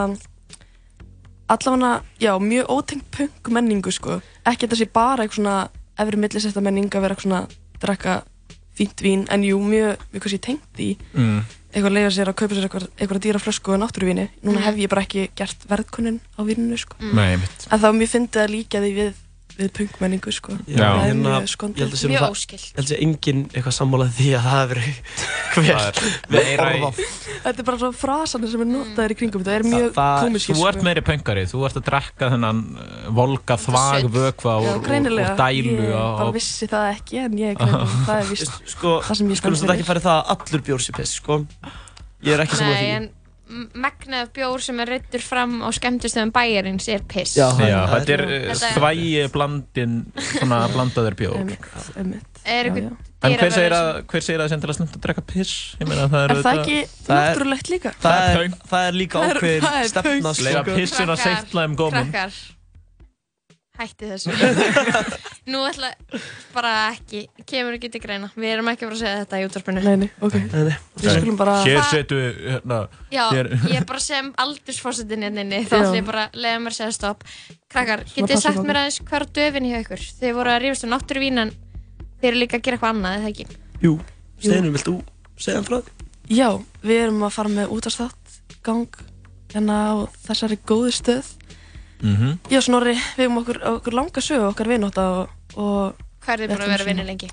allavega, 1.48 1.92
já, 2.24 2.32
mjög 2.40 2.72
ótengt 2.72 3.06
punk 3.18 3.52
menningu 3.56 3.92
sko, 3.92 4.22
ekki 4.48 4.64
þetta 4.68 4.80
sé 4.80 4.88
bara 4.96 5.24
eitthvað 5.26 5.42
svona 5.42 5.58
efri 6.00 6.20
millisetta 6.24 6.64
menning 6.64 6.88
að 6.92 7.04
vera 7.06 7.16
eitthvað 7.18 7.28
svona 7.28 7.44
drekka 7.84 8.16
fínt 8.78 9.02
vín, 9.04 9.24
en 9.34 9.44
jú, 9.44 9.60
mjög, 9.64 10.04
mjög 10.14 10.24
hvað 10.26 10.34
sé 10.36 10.40
tengt 10.48 10.82
í 10.84 10.90
mm. 11.18 11.40
Eitthvað 11.74 11.94
leiða 11.94 12.12
sér 12.16 12.30
að 12.32 12.36
kaupa 12.40 12.56
sér 12.56 12.66
eitthvað, 12.68 12.88
eitthvað 12.98 13.22
dýra 13.26 13.40
flösku 13.44 13.74
og 13.74 13.80
náttúruvíni, 13.82 14.30
núna 14.44 14.60
Mm. 14.60 14.64
hef 14.68 14.76
ég 14.78 14.90
bara 14.90 15.02
ekki 15.04 15.30
gert 15.36 15.68
verðkunin 15.70 16.20
á 16.38 16.42
víninu 16.48 16.78
sko 16.78 16.96
Mm. 17.00 17.42
En 17.72 17.80
þá 17.80 17.90
mér 17.94 18.08
fyndi 18.08 18.40
að 18.40 18.50
líka 18.56 18.80
því 18.82 18.92
við, 18.96 19.14
við 19.58 19.70
punkmenningu 19.78 20.32
sko. 20.36 20.56
Já, 20.70 20.78
það 20.78 20.98
er 20.98 21.08
hérna, 21.08 21.32
mjög 21.32 21.46
ég 21.48 21.52
skondið 21.54 21.84
að 21.84 21.88
nú 21.88 21.98
það- 21.98 22.12
Ég 22.12 22.66
held 22.78 22.84
að 22.84 22.90
sé 22.92 22.98
enginn 23.06 23.42
eitthvað 23.54 23.76
sammálað 23.78 24.12
því 24.18 24.28
að 24.38 24.46
það 24.48 24.60
hefur 24.62 24.82
hver 25.58 25.68
Það 25.68 25.88
er 25.88 26.32
meira 26.38 26.68
í- 26.68 26.82
orðað 26.82 27.02
Þetta 27.48 27.60
er 27.64 27.68
bara 27.70 27.80
svona 27.82 27.98
frasanir 27.98 28.52
sem 28.54 28.62
er 28.64 28.70
notaðir 28.72 29.14
í 29.14 29.18
kringum. 29.22 29.44
Þetta 29.48 29.56
er 29.58 29.66
mjög 29.72 29.90
Það- 29.98 30.22
komiskir 30.28 30.58
Þú 30.58 30.68
ert 30.72 30.86
meiri 30.88 31.04
pöngari, 31.08 31.46
þú 31.52 31.64
ert 31.68 31.80
að 31.82 31.86
drekka 31.90 32.30
þennan 32.34 32.62
uh, 32.78 33.10
volga 33.18 33.58
þvag 33.66 34.08
vökva 34.18 34.56
úr, 34.62 34.82
greinilega, 34.86 35.34
úr 35.34 35.42
dælu 35.42 35.76
ég 35.88 35.98
á, 35.98 36.06
bara 36.22 36.32
vissi 36.38 36.68
það 36.72 36.88
ekki 36.96 37.22
en 37.26 37.38
ég 37.42 37.58
greinilega, 37.58 37.92
það 38.08 38.22
er 38.24 38.32
vist 38.32 38.58
Sko, 38.78 38.96
það 39.08 39.22
sem 39.22 39.32
ég 39.34 39.42
skulum 39.42 39.58
stend 39.58 39.70
þetta 39.70 39.78
ekki 39.80 39.90
fara 39.92 40.02
í 40.02 40.08
það 40.08 40.18
að 40.18 40.34
allur 40.38 40.66
bjór 40.70 40.84
sé 40.88 40.96
piss, 40.98 41.18
sko. 41.22 41.42
Ég 42.26 42.34
er 42.34 42.42
ekki 42.48 42.58
saman 42.58 42.74
Nei, 42.74 42.82
því. 42.82 42.94
en 42.98 43.10
megnað 43.74 44.32
bjór 44.36 44.62
sem 44.64 44.80
er 44.84 44.90
reittur 44.92 45.24
fram 45.24 45.60
á 45.64 45.70
skemmtustöðum 45.76 46.32
bæjarins 46.36 46.88
er 46.92 47.04
piss. 47.08 47.38
Já, 47.40 47.48
Já, 47.64 47.80
þetta 47.94 48.16
er 48.18 48.24
er- 48.28 48.64
þvægi 48.76 49.28
blandin 49.34 49.98
svona 50.34 50.64
blandaður 50.74 51.16
bjór 51.22 51.44
Er 52.48 52.70
einhver 52.70 52.90
En 53.26 53.34
hver 53.34 53.50
segir 53.50 53.74
að, 53.74 53.88
hver 54.12 54.22
segir 54.22 54.38
að 54.38 54.44
það 54.46 54.50
sé 54.52 54.56
endilega 54.60 54.78
snumt 54.78 54.94
að 54.98 55.02
drekka 55.08 55.22
piss? 55.26 55.54
Meina 55.82 56.04
það 56.12 56.20
er 56.28 56.34
Er 56.36 56.42
það 56.46 56.60
ekki 56.62 56.76
er- 56.78 56.92
náttúrulegt 57.08 57.72
líka? 57.74 57.92
Það 57.98 58.14
Það 58.14 58.28
er 58.28 58.44
er, 58.44 58.52
það 58.72 58.86
er 58.92 58.98
líka 59.02 59.24
er- 59.24 59.40
ákveðin 59.40 59.66
það 59.66 59.78
er 59.80 59.90
stefna 59.90 60.12
punk, 60.12 60.28
sko. 60.38 60.46
Lega 60.48 60.62
pissin 60.68 61.10
að 61.16 61.24
seittla 61.24 61.64
um 61.66 61.76
góminn 61.80 62.12
Krakkar, 62.14 62.38
hætti 63.78 64.10
þessu. 64.10 64.34
Nú 65.52 65.62
ætla 65.68 65.92
bara 66.54 66.72
ekki, 66.92 67.24
kemur 67.48 67.78
ekki 67.78 67.92
til 67.94 68.02
greina. 68.04 68.30
Við 68.36 68.54
erum 68.56 68.72
ekki 68.72 68.88
að 68.88 68.90
fara 68.90 68.98
að 68.98 69.04
segja 69.04 69.20
þetta 69.22 69.40
í 69.40 69.46
útvarpinu. 69.48 69.84
Nei, 69.86 69.96
nei, 70.02 70.10
ok 70.28 70.38
Við 70.98 71.12
skulum 71.14 71.38
bara 71.40 71.56
Hér 71.64 71.84
setu 71.92 72.18
hérna 72.20 72.80
Já, 73.14 73.24
hér. 73.36 73.52
ég 73.70 73.78
er 73.80 73.88
bara 73.88 74.04
sem 74.04 74.32
aldursfórsetin 74.44 75.28
hérna 75.28 75.46
inni, 75.46 75.62
þá 75.70 75.78
ætlum 75.80 76.00
ég 76.00 76.08
bara 76.10 76.26
að 76.28 76.42
leiða 76.44 76.64
mér 76.66 76.76
að 76.76 76.80
segja 76.82 76.98
stopp. 76.98 77.24
Krakkar, 77.72 78.04
getið 78.10 78.34
þið 78.34 78.44
sagt 78.44 78.64
mér 78.66 78.82
aðeins 78.82 79.00
hvað 79.04 79.20
er 79.22 79.28
döfin 79.38 79.70
hjá 79.70 79.78
ykkur? 79.84 80.06
Þið 80.22 80.36
voru 80.40 80.54
að 80.54 80.62
rífast 80.66 80.88
um 80.88 80.94
náttúruvín 80.96 81.44
en 81.44 81.54
þið 82.18 82.30
eru 82.32 82.42
líka 82.42 82.58
að 82.58 82.66
gera 82.68 82.80
eitthvað 82.80 82.96
annað, 82.96 83.20
eða 83.22 83.32
ekki? 83.34 83.48
Jú, 83.84 83.94
Steinum, 84.42 84.74
viltu 84.76 84.98
segja 85.38 85.60
hann 85.60 85.68
frá 85.68 85.80
því? 85.80 85.96
Já, 86.34 86.50
við 86.84 87.04
erum 87.06 87.24
að 87.24 87.36
fara 87.38 87.52
með 87.54 87.76
útastþátt 87.78 88.40
gang 88.66 89.04
hérna 89.54 89.76
á 89.80 89.96
þessari 90.26 90.58
góðu 90.68 90.92
stöð 90.96 91.30
Mhm. 92.02 92.38
Já, 92.54 92.60
Snorri, 92.62 92.94
við 93.18 93.24
erum 93.26 93.38
okkur, 93.42 93.58
okkur 93.78 93.94
langa 93.98 94.22
sögu 94.22 94.48
okkar 94.52 94.68
vinóta 94.70 95.06
og, 95.22 95.30
og 95.58 95.96
Hvað 96.26 96.34
er 96.34 96.42
þið 96.44 96.52
búin 96.52 96.62
að 96.66 96.72
vera 96.74 96.84
að 96.84 96.90
vinna 96.92 97.06
lengi? 97.08 97.30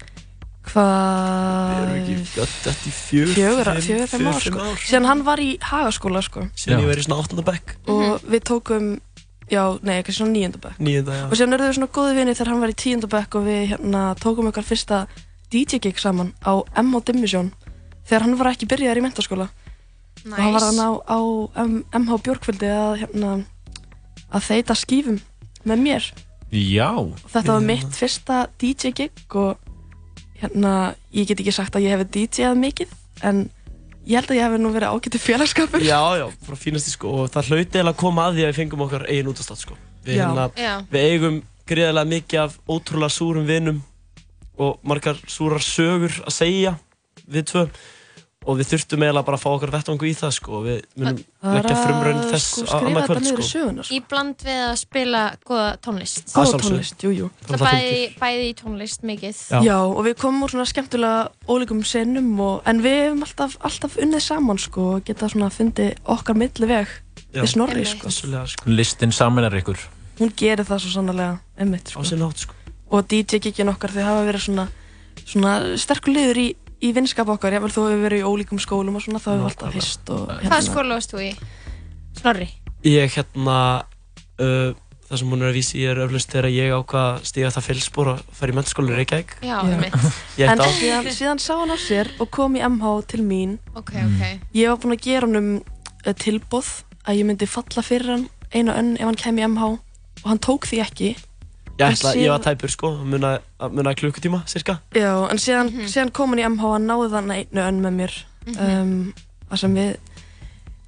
Hvað 0.65 1.71
Við 1.71 1.81
erum 1.83 1.97
ekki 1.99 2.15
gött 2.39 2.69
eftir 2.71 2.95
fjögur 2.97 3.35
Fjögur, 3.37 3.71
fjögur, 3.85 4.09
fimm 4.15 4.29
ár, 4.31 4.41
sko. 4.41 4.69
Síðan 4.85 5.09
hann 5.11 5.25
var 5.27 5.43
í 5.45 5.51
hagaskóla, 5.61 6.23
sko. 6.25 6.47
Síðan 6.57 6.81
ég 6.85 6.89
verið 6.89 7.03
í 7.03 7.07
svona 7.09 7.19
áttunda 7.25 7.45
bekk 7.45 7.75
Og 7.93 8.25
við 8.33 8.45
tókum, 8.49 8.87
já, 9.53 9.63
nei, 9.85 9.99
ekki 10.01 10.15
svona 10.17 10.33
níunda 10.33 10.63
bekk. 10.65 10.81
Níunda, 10.81 11.19
já 11.21 11.25
Og 11.29 11.37
síðan 11.37 11.59
erum 11.59 11.69
við 11.69 11.77
svona 11.79 11.93
góði 11.99 12.17
vinni 12.17 12.35
þegar 12.39 12.53
hann 12.55 12.65
var 12.65 12.73
í 12.73 12.79
tíunda 12.85 13.11
bekk 13.13 13.37
og 13.41 13.45
við 13.51 13.63
hérna 13.75 14.05
tókum 14.23 14.49
okkar 14.49 14.65
fyrsta 14.65 15.03
DJ-gig 15.53 16.01
saman 16.01 16.33
á 16.41 16.53
MH 16.81 17.05
Dimission 17.13 17.53
þegar 18.09 18.25
hann 18.25 18.39
var 18.41 18.53
ekki 18.55 18.67
byrjaðar 18.73 19.03
í 19.03 19.05
mentaskóla. 19.05 19.51
Og 20.25 20.39
hann 20.41 20.55
var 20.57 20.65
hann 20.65 20.81
á, 20.81 20.91
á 21.05 21.19
MH 22.01 22.17
Björkvöldi 22.25 22.71
að, 22.73 22.95
hérna, 23.05 23.35
að 24.35 24.49
þeita 24.51 24.77
skífum 24.79 25.21
með 25.65 25.85
mér. 25.87 26.09
Já. 26.55 26.91
Þetta 27.33 27.57
var 27.57 27.65
mitt 27.65 27.97
fyrsta 27.97 28.45
DJ-gig 28.61 29.39
og 29.41 29.57
hérna, 30.41 30.95
ég 31.15 31.29
get 31.29 31.41
ekki 31.41 31.55
sagt 31.55 31.77
að 31.77 31.87
ég 31.87 31.97
hef 31.97 32.11
DJ-að 32.15 32.61
mikið, 32.61 32.93
en 33.27 33.47
ég 34.05 34.19
held 34.19 34.31
að 34.31 34.39
ég 34.39 34.45
hef 34.47 34.61
nú 34.61 34.75
verið 34.75 34.93
ágættu 34.93 35.23
félagskapur. 35.23 35.85
Já, 35.85 36.03
já, 36.21 36.27
bara 36.47 36.61
fínasti 36.61 36.95
sko 36.95 37.17
og 37.23 37.33
það 37.33 37.51
hlauti 37.51 37.65
eiginlega 37.65 37.95
að 37.95 38.03
koma 38.05 38.29
að 38.29 38.39
því 38.39 38.45
að 38.45 38.53
við 38.53 38.61
fengum 38.61 38.87
okkar 38.87 39.07
eigin 39.09 39.33
útastátt 39.33 39.65
sko. 39.65 39.79
Við, 40.05 40.21
hérna, 40.21 40.49
við 40.93 41.09
eigum 41.09 41.41
greiðilega 41.65 42.11
mikið 42.13 42.43
af 42.45 42.57
ótrúlega 42.69 43.15
súrum 43.15 43.49
vinum 43.49 43.81
og 44.61 44.79
margar 44.87 45.19
súrar 45.27 45.65
sögur 45.65 46.21
að 46.23 46.37
segja 46.37 46.75
við 47.25 47.49
tvö 47.51 47.65
og 48.45 48.59
við 48.59 48.69
þurftum 48.73 49.05
eiginlega 49.05 49.27
bara 49.27 49.39
að 49.39 49.43
fá 49.43 49.49
okkar 49.55 49.73
vettvangu 49.73 50.09
í 50.09 50.13
það 50.19 50.33
sko 50.37 50.53
og 50.59 50.65
við 50.67 50.81
munum 51.01 51.21
leggja 51.55 51.75
að, 51.75 51.81
sko, 51.81 52.11
þess 52.31 52.49
skrifa 52.51 52.81
annað 52.81 52.99
þetta 53.01 53.15
kvöld 53.15 53.29
sko 53.31 53.47
söguna, 53.49 53.87
Í 53.89 54.01
bland 54.11 54.45
við 54.45 54.61
að 54.65 54.75
spila 54.83 55.23
góða 55.49 55.71
tónlist 55.85 56.25
Að 56.25 56.35
sjálfsögðu. 56.35 56.65
tónlist, 56.65 57.05
jú, 57.07 57.13
jú. 57.19 57.31
Það 57.49 57.65
bæði, 57.65 58.03
bæði 58.21 58.45
í 58.45 58.55
tónlist 58.61 59.07
mikið 59.11 59.41
Já. 59.65 59.77
og 59.81 60.03
við 60.07 60.17
komum 60.21 60.45
úr 60.45 60.55
svona 60.55 60.69
skemmtilega 60.69 61.23
ólíkum 61.49 61.83
senum 61.89 62.31
og, 62.45 62.61
en 62.69 62.85
við 62.85 62.99
hefum 63.01 63.25
alltaf, 63.29 63.57
alltaf 63.65 63.99
unnið 64.05 64.27
saman 64.29 64.61
sko 64.61 64.89
og 64.97 65.09
geta 65.09 65.31
svona 65.33 65.51
fundið 65.55 65.95
okkar 66.05 66.39
milli 66.39 66.71
veg 66.71 66.93
við 67.35 67.51
snorri 67.51 67.85
sko. 67.89 68.13
Sko. 68.13 68.71
Listin 68.71 69.13
saminar 69.15 69.55
ykkur 69.59 69.81
Hún 70.21 70.31
gerir 70.39 70.63
það 70.67 70.85
svo 70.85 70.93
sannlega 70.95 71.41
einmitt 71.59 71.91
sko. 71.91 72.05
Á 72.05 72.07
sinn 72.07 72.23
hátt 72.23 72.45
sko 72.45 72.55
Og 72.95 73.07
DJ-gigin 73.11 73.73
okkar 73.73 73.91
þau 73.91 74.05
hafa 74.07 74.27
verið 74.29 74.45
svona, 74.45 74.69
svona 75.25 75.55
sterkur 75.81 76.15
liður 76.15 76.39
í, 76.39 76.49
í 76.83 76.93
vinskap 76.97 77.29
okkar, 77.35 77.53
jável 77.57 77.71
þó 77.73 77.83
við 77.89 78.03
verið 78.09 78.23
í 78.25 78.29
ólíkum 78.29 78.61
skólum 78.63 78.97
og 78.99 79.05
svona, 79.05 79.21
þá 79.23 79.29
hefur 79.31 79.43
við 79.45 79.51
alltaf 79.51 79.75
hist 79.79 80.11
og 80.11 80.25
hérna- 80.31 80.51
Hvað 80.51 80.65
skóla 80.69 80.97
varst 80.99 81.13
þú 81.15 81.21
í? 81.25 81.31
Snorri? 82.19 82.49
Ég 82.85 83.15
hérna 83.15 83.59
uh, 84.41 84.75
það 85.09 85.21
sem 85.21 85.31
hún 85.35 85.43
er 85.45 85.51
að 85.53 85.57
vísi 85.59 85.81
ég 85.83 85.93
er 85.95 86.03
öflust 86.05 86.33
þegar 86.33 86.51
ég 86.53 86.75
ákvað 86.75 87.07
að 87.13 87.25
stíga 87.31 87.51
það 87.55 87.67
fylgspor 87.69 88.11
og 88.15 88.23
fara 88.35 88.53
í 88.53 88.57
mennskóli 88.59 88.93
í 88.93 88.97
Reykjavík 88.99 89.35
Já, 89.45 89.57
einmitt. 89.63 89.95
Ég 90.41 90.49
En 90.51 90.59
ætti 90.65 90.67
á 90.67 90.73
síðan, 90.81 91.11
síðan 91.19 91.43
sá 91.45 91.53
hann 91.61 91.75
á 91.75 91.79
sér 91.79 92.11
og 92.19 92.31
kom 92.35 92.57
í 92.59 92.63
MH 92.65 92.95
til 93.13 93.23
mín 93.27 93.59
Ok, 93.77 93.93
ok. 94.01 94.23
Ég 94.57 94.71
var 94.73 94.81
búin 94.83 94.97
að 94.97 95.05
gera 95.07 95.29
hann 95.29 95.41
um 95.41 95.51
tilbúð 96.25 96.71
að 97.05 97.21
ég 97.21 97.29
myndi 97.29 97.49
falla 97.49 97.85
fyrir 97.85 98.11
hann 98.15 98.27
einu 98.55 98.73
önn 98.75 98.95
ef 98.97 99.05
hann 99.09 99.21
kem 99.21 99.39
í 99.41 99.47
MH 99.49 99.71
og 100.25 100.29
hann 100.31 100.41
tók 100.45 100.67
því 100.71 100.81
ekki 100.85 101.13
Ég, 101.75 101.87
ætla, 101.91 102.13
síðan- 102.13 102.23
ég 102.23 102.31
var 102.31 102.39
tæpur 102.45 102.71
sko, 102.71 102.91
munaði 103.05 103.71
muna 103.75 103.95
klukkutíma 103.99 104.43
cirka 104.47 104.77
Já, 104.95 105.11
en 105.31 105.39
síðan, 105.43 105.71
síðan 105.91 106.13
kom 106.15 106.31
hann 106.31 106.39
í 106.39 106.47
MH 106.49 106.73
hann 106.77 106.87
náði 106.87 107.09
þannig 107.17 107.47
einu 107.51 107.65
önn 107.69 107.81
með 107.83 107.97
mér. 107.99 108.19
Um, 108.61 108.93
það 109.51 109.59
sem 109.65 109.75
við 109.75 109.97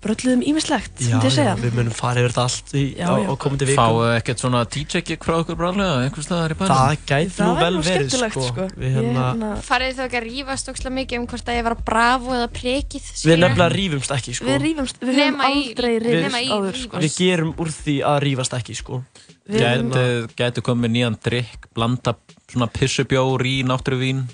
brölluðum 0.07 0.43
ímislegt, 0.47 1.03
Já, 1.03 1.17
myndi 1.17 1.27
ég 1.27 1.35
já, 1.35 1.37
segja 1.37 1.55
við 1.61 1.77
munum 1.77 1.95
fara 1.99 2.23
yfir 2.23 2.33
þetta 2.33 2.45
allt 2.47 2.73
í, 2.73 2.85
Já, 2.97 3.07
á, 3.07 3.15
já. 3.21 3.29
á 3.29 3.33
komandi 3.43 3.69
vikum 3.69 3.83
Fáu 3.83 4.01
ekkert 4.17 4.43
svona 4.45 4.63
DJ-gig 4.77 5.27
frá 5.27 5.35
okkur 5.43 5.59
bráðlega 5.61 5.99
einhvers 6.07 6.29
staðar 6.31 6.55
í 6.55 6.59
bænum 6.61 6.73
Það 6.73 6.95
gæti 7.11 7.35
Það 7.37 7.51
nú 7.51 7.57
vel 7.61 7.71
nú 7.77 7.85
verið 7.87 8.11
skemmtilegt, 8.11 8.37
sko, 8.37 8.47
sko. 8.49 8.69
Hérna, 8.81 9.27
hérna, 9.27 9.51
Farið 9.67 9.95
þá 9.99 10.03
ekki 10.07 10.21
að 10.21 10.27
rífast 10.31 10.73
ókslega 10.73 10.97
mikið 11.01 11.21
um 11.21 11.27
hvort 11.35 11.51
að 11.53 11.59
ég 11.61 11.67
var 11.69 11.77
að 11.77 11.85
bravo 11.91 12.37
eða 12.37 12.51
prekið 12.57 13.11
við 13.27 13.41
nefnilega 13.43 13.71
rífumst 13.77 14.17
ekki 14.17 14.37
sko. 14.39 14.49
Við 14.51 14.59
rífumst, 14.67 15.01
við 15.03 15.21
höfum 15.21 15.45
aldrei 15.51 15.93
Við- 15.97 16.07
rífumst 16.07 16.53
áður 16.57 16.81
sko. 16.85 17.03
Við 17.07 17.17
gerum 17.21 17.55
úr 17.61 17.73
því 17.77 17.97
að 18.07 18.19
rífast 18.27 18.57
ekki 18.61 18.77
sko. 18.79 19.03
Gætu, 19.47 20.05
gætu 20.35 20.63
komið 20.67 20.91
nýjan 20.97 21.17
drikk, 21.23 21.69
blanda 21.77 22.17
svona 22.57 22.69
pissubjór 22.73 23.47
í 23.47 23.55
náttúruvín 23.69 24.25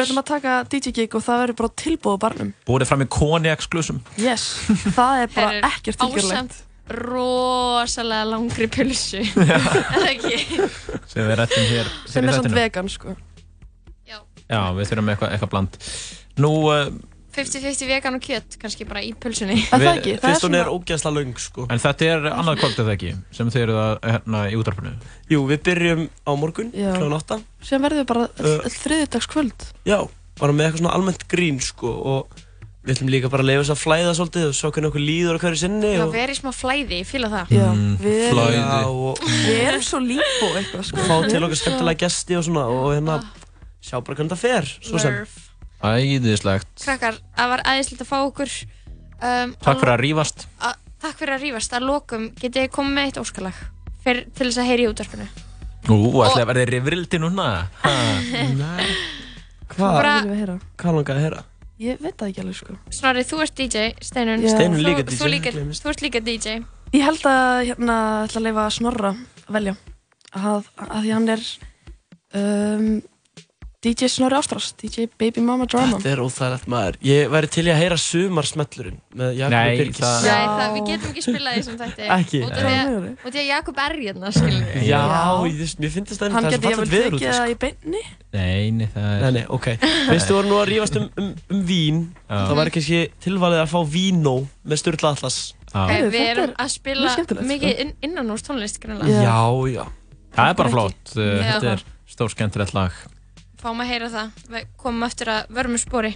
við 0.00 0.04
ætlum 0.08 0.22
að 0.22 0.28
taka 0.32 0.58
DJ-gig 0.72 1.14
og 1.14 1.24
það 1.24 1.42
verður 1.44 1.58
bara 1.62 1.74
tilbúið 1.84 2.20
barnum. 2.24 2.54
Búið 2.66 2.86
fram 2.90 3.04
í 3.04 3.08
konjaksklusum 3.12 4.00
Yes, 4.20 4.48
það 4.96 5.24
er 5.26 5.34
bara 5.36 5.68
ekkert 5.70 6.00
tilgjörlegt 6.00 6.62
rosalega 6.84 8.26
langri 8.28 8.66
pulsu. 8.68 9.22
Eða 9.40 10.10
ekki? 10.10 10.66
sem 11.08 12.28
er 12.28 12.36
samt 12.36 12.52
vegan 12.52 12.90
sko. 12.92 13.14
Já, 14.44 14.60
við 14.76 14.90
þurfum 14.90 15.10
eitthvað 15.12 15.34
eitthva 15.34 15.48
bland. 15.54 15.78
Nú, 16.44 16.50
uh, 16.68 16.90
50-50 17.34 17.88
vegan 17.90 18.14
og 18.18 18.22
kjött 18.24 18.56
kannski 18.62 18.86
bara 18.88 19.02
í 19.02 19.10
pulsunni. 19.18 19.56
Við- 19.70 20.20
Fyrst 20.22 20.46
hún 20.46 20.54
er 20.58 20.70
ógæðslega 20.70 21.14
löng 21.18 21.34
sko. 21.42 21.66
en 21.70 21.78
þetta 21.82 22.08
er 22.12 22.28
annað 22.32 22.60
kvöld 22.62 22.78
eða 22.84 22.94
ekki 22.96 23.12
sem 23.34 23.50
þið 23.50 23.64
eruð 23.66 23.80
að 23.82 23.94
hérna 24.12 24.42
í 24.50 24.54
útarpinu 24.60 24.94
Jú, 25.32 25.42
við 25.50 25.62
byrjum 25.66 26.06
á 26.26 26.30
morgun 26.38 26.70
kl. 26.72 27.12
8 27.18 27.40
Síðan 27.64 27.84
verður 27.88 28.00
við 28.02 28.08
bara 28.12 28.24
Uh, 28.38 28.56
öll 28.64 28.74
þriðjudagskvöld. 28.78 29.68
Já, 29.88 29.98
bara 30.40 30.52
með 30.52 30.66
eitthvað 30.68 30.82
svona 30.84 30.94
almennt 30.98 31.28
grín 31.30 31.60
sko, 31.62 31.90
og 31.90 32.40
við 32.84 32.98
ætlum 32.98 33.08
líka 33.14 33.30
bara 33.32 33.40
að 33.42 33.48
leifa 33.48 33.62
þess 33.64 33.72
að 33.74 33.82
flæða 33.84 34.10
svolítið 34.18 34.46
og 34.50 34.54
svo 34.58 34.70
hvernig 34.74 34.90
okkur 34.92 35.04
líður 35.04 35.38
á 35.38 35.42
hverju 35.44 35.60
sinni 35.62 35.92
Já, 35.94 36.02
og 36.04 36.12
verið 36.12 36.36
smá 36.40 36.50
flæði, 36.52 36.98
ég 37.00 37.08
fíla 37.08 37.30
það. 37.32 37.54
Já, 37.56 37.68
við 38.04 38.18
erum, 38.26 38.34
flæði. 38.34 38.58
Já, 38.60 38.80
og 38.84 39.22
við 39.46 39.62
erum 39.70 39.84
svo 39.88 40.00
lífbó 40.04 40.48
eitthvað 40.60 40.84
sko. 40.90 41.06
Fá 41.08 41.14
Við 41.14 41.28
til 41.30 41.38
erum 41.38 41.46
okkar 41.48 41.60
skemmtilega 41.62 42.02
gesti 42.04 42.36
og 42.36 42.44
svona 42.44 42.64
og 42.68 42.90
hérna 42.92 43.16
sjá 43.84 43.96
bara 44.04 44.18
hvernig 44.18 44.34
það 44.34 44.42
fer 44.44 44.68
svo 44.84 45.00
sem. 45.00 45.16
Lurf. 45.22 45.40
Æðislegt. 45.84 46.70
Krakkar, 46.84 47.18
það 47.36 47.50
var 47.54 47.62
æðislegt 47.74 48.04
að 48.04 48.08
fá 48.08 48.16
okkur 48.24 48.52
um, 49.20 49.54
Takk 49.64 49.80
fyrir 49.82 49.92
að 49.94 50.02
rífast. 50.04 50.46
að, 50.64 50.76
Takk 51.04 51.18
fyrir 51.20 51.34
að 51.36 51.42
rífast, 51.44 51.74
að 51.76 51.86
lokum 51.90 52.28
getið 52.40 52.62
þið 52.64 52.70
komið 52.78 52.94
með 52.96 53.08
eitt 53.10 53.18
óskalag 53.20 53.58
fyrir, 54.04 54.22
til 54.36 54.46
þess 54.48 54.60
að 54.62 54.70
heyri 54.70 54.86
í 54.86 54.90
útvarpinu. 54.92 55.26
Nú, 55.84 55.96
ætlaði 56.24 56.40
að 56.44 56.48
verði 56.52 56.64
rifrildi 56.72 57.20
núna? 57.20 57.48
Ha. 57.82 57.92
Hvað 59.74 59.96
Bara- 59.98 60.14
viljum 60.22 60.32
við 60.34 60.40
heyra? 60.44 60.54
Hvað 60.80 60.96
langaði 60.98 61.18
að 61.18 61.24
heyra? 61.26 61.42
Ég 61.84 61.98
veit 62.04 62.14
það 62.20 62.28
ekki 62.30 62.42
alveg 62.44 62.56
sko. 62.60 62.76
Snorri, 62.94 63.22
þú 63.26 63.38
ert 63.42 63.54
DJ, 63.58 63.84
Steinun 64.06 64.44
Þú- 64.44 64.76
líka 64.78 65.02
þú, 65.02 65.16
DJ, 65.18 65.30
líka, 65.32 65.52
gleymist. 65.56 65.82
þú 65.84 65.90
ert 65.90 66.04
líka 66.04 66.20
DJ 66.24 66.52
Ég 66.94 67.02
held 67.02 67.24
að 67.26 67.64
hérna 67.72 67.96
ætla 68.28 68.38
að 68.40 68.44
leifa 68.46 68.66
Snorra 68.76 69.10
að 69.16 69.56
velja. 69.56 69.74
Að, 70.38 70.68
að 70.84 71.00
því 71.02 71.10
hann 71.16 71.28
er 71.34 71.42
um, 72.38 72.86
DJ 73.84 74.08
Snorri 74.08 74.36
Ástrás 74.38 74.70
DJ 74.80 75.04
Baby 75.20 75.42
Mama 75.44 75.66
Drama 75.68 75.98
Þetta 76.00 76.12
er 76.14 76.20
óþægilegt 76.24 76.68
maður 76.72 76.96
Ég 77.04 77.28
væri 77.32 77.50
til 77.52 77.64
í 77.68 77.72
að 77.74 77.80
heyra 77.82 77.98
sumarsmellurinn 78.00 78.96
með 79.20 79.34
Jakob 79.38 79.54
Nei, 79.54 79.76
Birgis 79.80 80.00
það- 80.00 80.24
Nei, 80.24 80.46
það, 80.54 80.70
við 80.76 80.86
getum 80.90 81.10
ekki 81.12 81.24
spilað 81.26 81.54
því 81.58 81.64
sem 81.66 81.76
þetta 81.82 82.08
Ekki? 82.16 82.40
Út 82.46 82.54
af 82.54 82.64
því 82.64 82.74
að, 82.80 83.08
út 83.28 83.38
að 83.42 83.46
Jakob 83.50 83.80
er 83.84 83.96
hérna, 84.00 84.32
skilur 84.38 84.64
við 84.70 84.86
Já, 84.88 85.02
ég, 85.50 85.74
mér 85.84 85.92
finnst 85.98 86.14
það 86.16 86.36
Hann 86.38 86.48
það 86.48 86.50
er 86.50 86.58
svo 86.58 86.70
fallegt 86.70 86.94
veður 86.94 87.16
úti 87.18 87.24
tekið 87.24 87.34
sko. 87.34 87.38
það 87.40 87.52
í 87.52 87.58
beinni 87.64 88.02
Nei, 88.34 88.70
nei, 88.78 88.86
það 88.94 89.08
er 89.10 89.24
Nei, 89.24 89.30
nei, 89.38 89.44
ok 89.58 89.68
Fyrst 89.84 90.30
þú 90.30 90.38
voru 90.38 90.50
nú 90.52 90.58
að 90.62 90.68
rífast 90.72 90.98
um, 91.00 91.08
um, 91.20 91.28
um 91.54 91.64
vín 91.68 92.00
Já. 92.24 92.38
þá 92.48 92.54
væri 92.60 92.74
kannski 92.78 93.00
tilvalið 93.26 93.62
að 93.66 93.72
fá 93.74 93.80
vínó 93.94 94.36
með 94.64 94.80
Sturla 94.82 95.12
Atlas 95.14 95.38
Já. 95.74 95.82
okay, 95.84 95.98
Heyrðu, 95.98 96.12
Við 96.14 96.28
erum 96.32 96.44
er 96.48 96.54
að 96.64 96.72
spila 96.74 97.14
mikið 97.52 97.74
sko. 97.74 97.82
inn, 97.84 97.92
innan 98.08 98.30
úr 98.34 98.42
tónlist 98.46 98.80
greinlega. 98.82 99.24
Já, 99.26 99.38
já 99.74 99.84
Það 100.34 100.50
er 100.50 100.56
bara 100.62 100.72
flott 100.72 101.14
Já. 101.14 101.34
Þetta 101.52 101.72
er 101.76 101.84
stór 102.14 102.32
skemmtilegt 102.34 102.74
lag 102.76 102.96
Fáum 103.64 103.80
að 103.80 103.88
heyra 103.88 104.08
það 104.12 104.40
Við 104.52 104.64
komum 104.76 105.06
eftir 105.06 105.30
að 105.32 105.52
vörmum 105.56 105.80
spori 105.80 106.10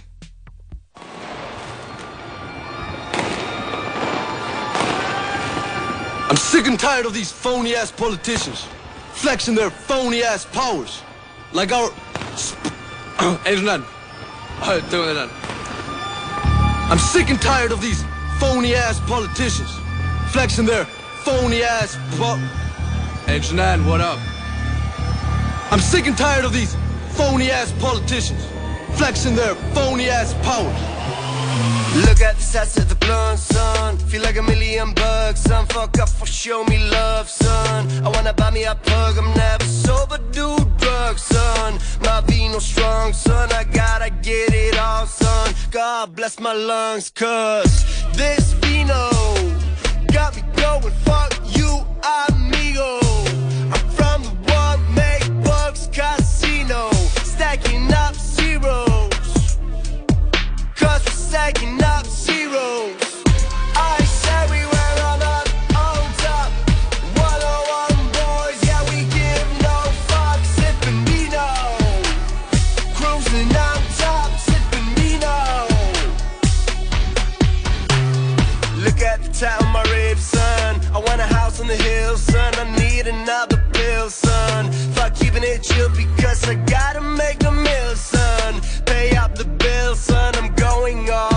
I'm 6.29 6.37
sick 6.37 6.67
and 6.67 6.79
tired 6.79 7.07
of 7.07 7.13
these 7.15 7.31
phony 7.31 7.73
ass 7.73 7.91
politicians 7.91 8.67
flexing 9.13 9.55
their 9.55 9.71
phony 9.71 10.21
ass 10.21 10.45
powers. 10.45 11.01
Like 11.53 11.73
our. 11.73 11.89
Eins 13.19 13.63
og 13.63 13.71
enn. 13.73 13.85
Tökum 14.61 15.07
við 15.09 15.21
enn. 15.23 15.33
I'm 16.91 17.01
sick 17.01 17.31
and 17.33 17.41
tired 17.41 17.71
of 17.71 17.81
these 17.81 18.03
phony 18.39 18.75
ass 18.75 19.01
politicians 19.09 19.73
flexing 20.29 20.67
their 20.69 20.85
phony 21.25 21.63
ass 21.63 21.97
po. 22.19 22.37
Eins 23.25 23.49
og 23.49 23.63
enn, 23.65 23.87
what 23.89 23.99
up? 24.01 24.19
I'm 25.71 25.81
sick 25.81 26.05
and 26.05 26.17
tired 26.17 26.45
of 26.45 26.53
these 26.53 26.77
phony 27.19 27.51
ass 27.51 27.73
politicians 27.81 28.41
flexing 28.97 29.35
their 29.35 29.53
phony 29.75 30.07
ass 30.07 30.33
power. 30.35 30.73
Look 32.05 32.21
at 32.21 32.35
the 32.37 32.41
size 32.41 32.77
of 32.77 32.87
the 32.87 32.95
blunt, 32.95 33.39
son. 33.39 33.97
Feel 33.97 34.21
like 34.21 34.37
a 34.37 34.41
million 34.41 34.93
bucks, 34.93 35.41
son. 35.41 35.65
Fuck 35.65 35.99
up 35.99 36.07
for 36.07 36.25
show 36.25 36.63
me 36.63 36.77
love, 36.89 37.29
son. 37.29 37.79
I 38.05 38.09
wanna 38.15 38.33
buy 38.33 38.51
me 38.51 38.63
a 38.63 38.73
plug, 38.73 39.17
I'm 39.17 39.33
never 39.35 39.65
sober, 39.65 40.19
do 40.31 40.49
drugs, 40.77 41.23
son. 41.23 41.77
My 42.05 42.21
vino 42.21 42.59
strong, 42.59 43.11
son. 43.11 43.51
I 43.51 43.65
gotta 43.65 44.11
get 44.11 44.53
it 44.53 44.77
all, 44.79 45.05
son. 45.05 45.53
God 45.71 46.15
bless 46.15 46.39
my 46.39 46.53
lungs, 46.53 47.09
cause 47.09 47.73
this 48.13 48.53
vino 48.61 49.09
got 50.13 50.37
me 50.37 50.43
going. 50.55 50.93
Fuck 51.03 51.18
Cause 61.51 61.81
up 61.81 62.05
zeros. 62.05 63.23
I 63.73 63.97
say 64.05 64.41
we 64.51 64.61
were 64.69 64.93
on 65.09 65.19
our 65.33 65.45
own 65.81 66.05
top. 66.21 66.51
101 67.17 67.97
boys, 68.13 68.59
yeah, 68.67 68.83
we 68.91 69.01
give 69.09 69.49
no 69.65 69.77
fucks. 70.09 70.45
Sipping 70.57 71.01
vino. 71.09 71.49
Cruising 72.93 73.49
on 73.67 73.81
top, 73.97 74.29
sipping 74.45 74.89
vino. 74.93 75.37
Look 78.85 79.01
at 79.01 79.23
the 79.23 79.31
top 79.33 79.61
of 79.61 79.69
my 79.69 79.81
ribs, 79.89 80.21
son. 80.21 80.79
I 80.93 80.99
want 80.99 81.19
a 81.19 81.25
house 81.25 81.59
on 81.59 81.65
the 81.65 81.77
hill, 81.77 82.15
son. 82.15 82.53
I 82.57 82.77
need 82.77 83.07
another 83.07 83.57
pill, 83.73 84.11
son. 84.11 84.71
Fuck 84.93 85.15
keeping 85.15 85.43
it 85.43 85.63
chill 85.63 85.89
because 85.89 86.47
I 86.47 86.53
gotta 86.75 87.01
make 87.01 87.43
a 87.43 87.51
meal, 87.51 87.95
son. 87.95 88.61
Pay 88.85 89.15
up 89.17 89.33
the 89.33 89.45
bill, 89.45 89.95
son. 89.95 90.35
I'm 90.35 90.53
going 90.53 91.09
all 91.09 91.28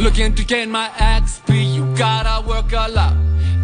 Looking 0.00 0.34
to 0.34 0.44
gain 0.44 0.70
my 0.70 0.88
XP, 0.96 1.74
you 1.74 1.84
gotta 1.94 2.46
work 2.48 2.72
a 2.72 2.90
lot. 2.90 3.14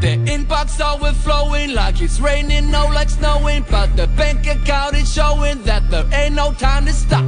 The 0.01 0.19
inbox 0.29 0.81
overflowing 0.81 1.73
like 1.73 2.03
it's 2.03 2.21
raining, 2.21 2.71
no 2.71 2.87
like 2.87 3.09
snowing. 3.09 3.65
But 3.71 3.97
the 3.97 4.07
bank 4.09 4.47
account 4.47 4.95
is 4.97 5.11
showing 5.11 5.63
that 5.63 5.91
there 5.91 6.07
ain't 6.13 6.35
no 6.35 6.53
time 6.53 6.85
to 6.85 6.93
stop. 6.93 7.25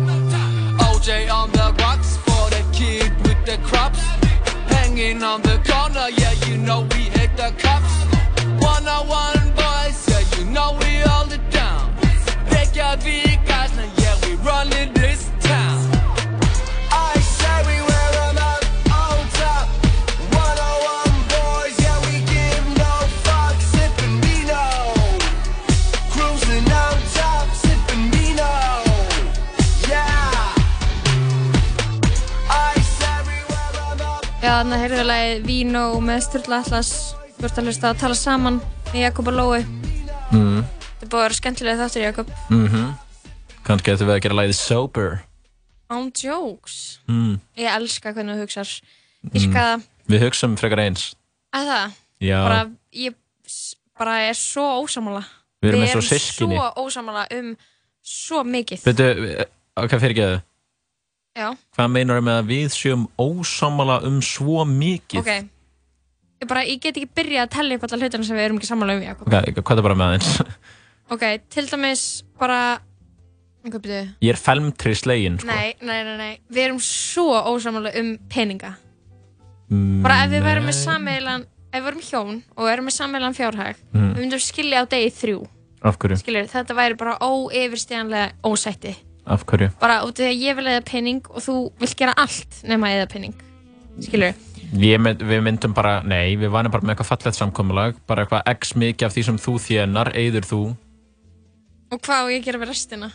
OJ 0.78 1.30
on 1.32 1.50
the 1.52 1.74
rocks 1.80 2.18
for 2.18 2.50
the 2.50 2.62
kid 2.72 3.10
with 3.26 3.42
the 3.46 3.56
crops. 3.66 4.00
Hanging 4.68 5.22
on 5.22 5.40
the 5.40 5.56
corner, 5.66 6.08
yeah, 6.16 6.34
you 6.46 6.58
know 6.58 6.82
we 6.92 7.04
hate 7.16 7.34
the 7.36 7.52
cops. 7.58 7.92
One 8.62 8.86
on 8.86 9.08
one 9.08 9.54
boys, 9.56 10.06
yeah, 10.06 10.22
you 10.36 10.44
know 10.50 10.76
we 10.80 11.00
hold 11.08 11.32
it 11.32 11.50
down. 11.50 11.94
They 12.50 12.66
got 12.74 13.02
big 13.02 13.44
guys, 13.46 13.74
now 13.74 13.90
yeah, 13.96 14.16
we 14.26 14.34
running 14.36 14.92
this 14.92 15.30
town. 15.40 15.97
Þannig 34.48 34.74
að 34.74 34.82
heyrðu 34.82 35.02
lagið 35.04 35.42
Vino 35.44 35.80
með 36.00 36.20
Sturla 36.24 36.58
Atlas. 36.62 36.90
Ert 37.38 37.58
að 37.60 37.68
hlusta 37.68 37.90
að 37.90 37.98
tala 38.00 38.16
saman 38.18 38.56
með 38.88 39.02
Jakob 39.02 39.28
og 39.30 39.36
Lói 39.36 39.58
mm. 39.60 40.62
Þetta 40.64 41.04
er 41.04 41.10
búið 41.12 41.18
að 41.18 41.24
vera 41.26 41.36
skemmtilega 41.38 41.80
þáttur 41.82 42.04
Jakob. 42.06 42.32
Mm 42.48 42.88
Kannski 43.68 43.92
ættum 43.92 44.08
við 44.08 44.14
að 44.14 44.22
gera 44.24 44.38
lagið 44.38 44.56
Sober. 44.56 45.18
On 45.92 46.06
jokes. 46.08 47.00
Mm. 47.08 47.34
Ég 47.60 47.68
elska 47.74 48.14
hvernig 48.16 48.40
þú 48.40 48.48
ska 48.54 49.58
það 49.58 49.86
Við 50.08 50.24
hugsaum 50.24 50.56
frekar 50.56 50.80
eins. 50.86 51.10
Að 51.52 51.68
það? 51.68 51.98
Já. 52.24 52.38
bara, 52.48 52.60
Ég 52.96 53.14
bara 53.98 54.18
er 54.30 54.36
svo 54.38 54.64
ósamála 54.80 55.24
Við 55.60 55.74
erum 55.74 55.82
og 55.84 55.88
Við 55.92 56.12
erum 56.16 56.56
svo 56.56 56.70
ósamála 56.86 57.26
um 57.36 57.56
svo 58.00 58.44
mikið. 58.48 58.86
Veitu, 58.88 59.08
ok, 59.76 59.98
fyrir 60.00 60.14
ekki 60.14 60.28
þau 60.30 60.38
Já, 61.38 61.52
Hvað 61.78 61.92
meinar 61.94 62.20
með 62.26 62.40
að 62.42 62.48
við 62.50 62.66
séum 62.74 63.04
ósamala 63.22 64.00
um 64.08 64.18
svo 64.24 64.64
mikið? 64.66 65.20
ok 65.22 65.30
Ég, 66.38 66.46
bara, 66.50 66.62
ég 66.66 66.80
get 66.82 66.96
ekki 66.98 67.08
byrjað 67.18 67.44
að 67.46 67.52
tella 67.56 67.76
upp 67.78 67.84
alla 67.88 67.98
hlutina 68.02 68.26
sem 68.26 68.36
við 68.38 68.44
erum 68.48 68.58
ekki 68.60 68.68
sammála 68.70 68.94
um 68.98 69.02
Jakob 69.06 69.30
Ok, 69.30 69.62
hvað 69.62 69.80
er 69.80 69.86
bara 69.88 69.96
með 69.98 70.10
aðeins? 70.12 70.28
Ok, 71.14 71.24
til 71.50 71.64
dæmis 71.70 72.02
bara 72.38 72.58
Ok, 73.66 73.78
byrju 73.82 74.02
Ég 74.22 74.34
er 74.34 74.38
felmtri 74.38 74.92
slegin, 74.98 75.38
sko. 75.42 75.48
Nei, 75.50 75.72
nei, 75.82 76.00
nei, 76.06 76.16
nei, 76.20 76.34
við 76.50 76.64
erum 76.68 76.78
svo 76.82 77.32
ósamála 77.54 77.94
um 78.02 78.12
peninga 78.32 78.74
Mm, 79.68 79.98
Bara 80.00 80.22
ef 80.24 80.30
við 80.32 80.40
værum 80.46 80.64
með 80.64 80.72
nei. 80.72 80.80
sameilan 80.80 81.42
Ef 81.68 81.82
við 81.84 81.88
erum 81.90 82.04
hjón 82.06 82.36
og 82.56 82.62
við 82.64 82.70
erum 82.72 82.86
með 82.88 82.94
sameilan 82.96 83.34
fjárhag 83.36 83.76
Mm. 83.92 84.14
Við 84.14 84.22
myndum 84.22 84.40
skilja 84.40 84.80
á 84.80 84.84
degi 84.88 85.10
þrjú 85.12 85.42
Af 85.84 85.98
hverju? 86.00 86.16
Skilur, 86.22 86.46
þetta 86.48 86.74
væri 86.78 86.96
bara 86.96 87.18
óyfirstíðanlega 87.20 88.30
ósætti 88.48 88.94
Af 89.28 89.44
hverju? 89.48 89.68
Bara 89.80 90.00
út 90.06 90.16
af 90.16 90.22
því 90.24 90.28
að 90.30 90.42
ég 90.46 90.56
vil 90.58 90.66
eða 90.72 90.84
pening 90.88 91.22
og 91.28 91.42
þú 91.44 91.54
vilt 91.82 91.96
gera 92.00 92.14
allt 92.16 92.62
nema 92.68 92.90
eða 92.96 93.08
pening 93.12 93.34
Skilur, 94.00 94.34
Ég 94.78 95.00
mynd, 95.00 95.22
við 95.24 95.40
myndum 95.42 95.72
bara, 95.74 95.98
nei, 96.04 96.36
við 96.38 96.50
varum 96.52 96.70
bara 96.70 96.84
með 96.84 96.92
eitthvað 96.94 97.08
fallegt 97.08 97.38
samkomulag, 97.38 97.96
bara 98.06 98.24
eitthvað 98.26 98.50
x 98.52 98.74
mikið 98.78 99.06
af 99.08 99.14
því 99.16 99.22
sem 99.26 99.38
þú 99.40 99.54
þjenar, 99.64 100.10
eigður 100.14 100.46
þú. 100.48 100.60
og 101.92 102.00
hvað 102.04 102.20
á 102.20 102.30
ég 102.30 102.40
að 102.42 102.44
gera 102.44 102.60
við 102.62 102.68
restina? 102.68 103.08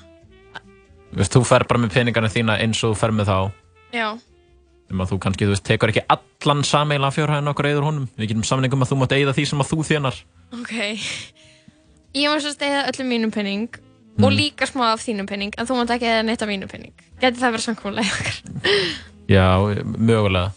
Veist, 1.14 1.34
þú 1.35 1.44
fer 1.45 1.65
bara 1.69 1.80
með 1.84 1.94
peningana 1.94 2.30
þína 2.34 2.56
eins 2.64 2.81
og 2.84 2.95
þú 2.95 2.99
fer 3.03 3.14
með 3.14 3.30
þá. 3.30 3.38
Já, 3.94 4.07
Um 4.91 4.99
að 5.02 5.14
þú 5.14 5.18
kannski, 5.23 5.45
þú 5.48 5.53
veist, 5.53 5.64
tekur 5.65 5.90
ekki 5.94 6.03
allan 6.11 6.64
sameila 6.68 7.10
fjárhæðin 7.14 7.49
okkur 7.53 7.65
eigður 7.69 7.85
honum. 7.88 8.10
Við 8.19 8.27
getum 8.34 8.44
samningum 8.45 8.84
að 8.84 8.91
þú 8.91 8.98
mátt 8.99 9.14
eigða 9.15 9.34
því 9.38 9.45
sem 9.49 9.61
að 9.64 9.69
þú 9.72 9.85
þjenar. 9.88 10.18
ok 10.60 10.73
Ég 12.14 12.30
má 12.30 12.35
svo 12.44 12.52
steyða 12.53 12.84
öllum 12.91 13.07
mínum 13.10 13.31
pening 13.34 13.69
Mm. 14.14 14.23
og 14.27 14.31
líka 14.35 14.68
smá 14.69 14.91
af 14.94 15.02
þínum 15.02 15.26
pening 15.26 15.53
en 15.57 15.65
þú 15.65 15.73
mátt 15.80 15.90
ekki 15.95 16.06
eða 16.06 16.26
neitt 16.27 16.41
af 16.45 16.49
mínum 16.52 16.69
pening 16.69 16.94
Gæti 17.22 17.40
það 17.41 17.56
verið 17.56 17.65
samkvæmulega 17.65 18.14
okkar? 18.14 18.35
Já, 19.31 19.45
mögulega. 19.98 20.52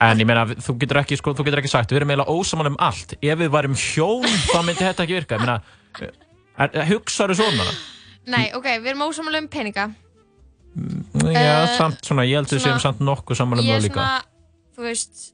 En 0.00 0.20
ég 0.20 0.28
meina, 0.28 0.44
þú 0.46 0.74
getur 0.80 1.00
ekki, 1.02 1.16
sko, 1.18 1.32
þú 1.36 1.44
getur 1.48 1.60
ekki 1.62 1.70
sagt, 1.72 1.90
við 1.92 2.00
erum 2.00 2.12
eiginlega 2.12 2.32
ósaman 2.32 2.70
um 2.70 2.76
allt. 2.80 3.14
Ef 3.20 3.38
við 3.40 3.50
varum 3.52 3.74
hjón, 3.76 4.24
þá 4.48 4.58
myndi 4.64 4.84
þetta 4.84 5.04
ekki 5.04 5.16
virka. 5.18 5.36
Ég 5.36 5.42
meina, 5.44 5.56
er, 6.56 6.70
er, 6.70 6.86
hugsaðu 6.92 7.36
svona? 7.40 7.66
Nei, 8.30 8.46
ok, 8.56 8.68
við 8.84 8.92
erum 8.94 9.04
ósamála 9.08 9.42
um 9.42 9.48
peninga 9.52 9.88
Já, 9.90 11.40
Eh, 11.40 11.76
samt 11.76 12.04
svona, 12.06 12.22
ég 12.28 12.38
held 12.38 12.46
að 12.52 12.56
við 12.60 12.62
séum 12.68 12.80
samt 12.80 13.00
nokkuð 13.02 13.36
saman 13.40 13.58
um 13.58 13.66
Ég 13.66 13.72
það 13.74 13.78
er 13.80 13.84
líka. 13.88 13.94
svona, 14.06 14.22
þú 14.76 14.86
veist 14.86 15.24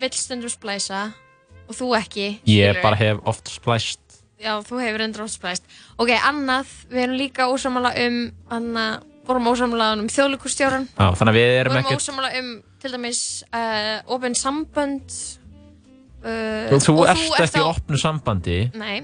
vill 0.00 0.12
stundum 0.14 0.52
splæsa 0.52 1.00
og 1.66 1.74
þú 1.74 1.88
ekki 1.98 2.26
Ég 2.46 2.78
bara 2.84 2.96
hef 3.00 3.18
oft 3.26 3.50
splæst. 3.50 4.00
Já, 4.36 4.52
þú 4.66 4.80
hefur 4.82 5.00
endur 5.06 5.28
splæst 5.32 5.64
Ok, 5.96 6.10
annað, 6.12 6.68
við 6.92 7.02
erum 7.06 7.16
líka 7.16 7.46
ósamála 7.48 7.94
um 8.04 8.18
Anna, 8.52 8.86
vorum 9.26 9.48
ósamála 9.52 9.94
um 9.96 10.06
þjóðlíkustjóran 10.12 10.88
Já, 10.92 11.06
þannig 11.16 11.32
að 11.32 11.38
við 11.38 11.52
erum 11.62 11.72
Vorum 11.76 11.84
ekkert... 11.86 12.04
ósamála 12.04 12.32
um, 12.42 12.50
til 12.82 12.92
dæmis 12.92 13.20
uh, 13.48 13.98
opin 14.12 14.36
sambönd 14.36 15.16
uh, 16.22 16.76
Þú 16.76 16.96
og 17.00 17.04
ert 17.08 17.22
ekki 17.40 17.46
í 17.46 17.62
þá- 17.62 17.68
opnu 17.70 18.00
sambandi. 18.00 18.58
Nei, 18.76 18.98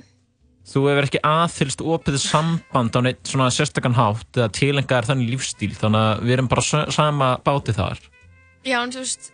Þú 0.72 0.84
hefur 0.86 1.08
ekki 1.08 1.20
aðfylst 1.26 1.80
opið 1.82 2.16
samband 2.22 2.94
á 2.94 3.00
neitt 3.02 3.26
svona 3.26 3.48
sérstakann 3.50 3.96
hátt 3.98 4.38
eða 4.38 4.52
tilenga 4.54 5.00
er 5.00 5.08
þannig 5.08 5.32
lífstíl 5.34 5.72
þannig 5.74 6.04
að 6.12 6.22
við 6.28 6.34
erum 6.36 6.50
bara 6.52 6.62
sa- 6.62 6.86
sama 6.94 7.32
báti 7.42 7.74
þar. 7.74 7.98
já, 8.62 8.78
en 8.84 8.92
þú 8.94 9.00
veist 9.02 9.31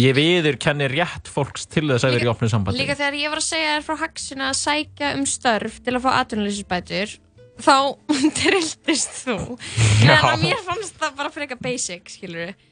Ég 0.00 0.14
viður 0.16 0.56
kenni 0.62 0.86
rétt 0.90 1.28
fólks 1.30 1.66
til 1.68 1.88
þess 1.90 2.06
að 2.06 2.16
vera 2.16 2.28
í 2.28 2.30
opnu 2.30 2.48
sambandi. 2.50 2.80
Líka 2.80 2.96
þegar 2.98 3.18
ég 3.20 3.32
var 3.32 3.42
að 3.42 3.48
segja 3.48 3.74
þér 3.74 3.84
frá 3.88 3.98
Haxina 4.04 4.48
að 4.48 4.58
sækja 4.60 5.12
um 5.18 5.26
störf 5.28 5.78
til 5.84 5.96
að 5.96 6.04
fá 6.06 6.10
atvinnuleysinsbætur 6.20 7.14
þá 7.60 7.76
trilltist 8.40 9.22
þú. 9.26 9.36
Þannig 10.06 10.26
að 10.32 10.44
mér 10.46 10.66
fannst 10.66 10.98
það 11.00 11.16
bara 11.20 11.32
frekar 11.34 11.60
basic, 11.62 12.12
skilur 12.16 12.48
við 12.48 12.66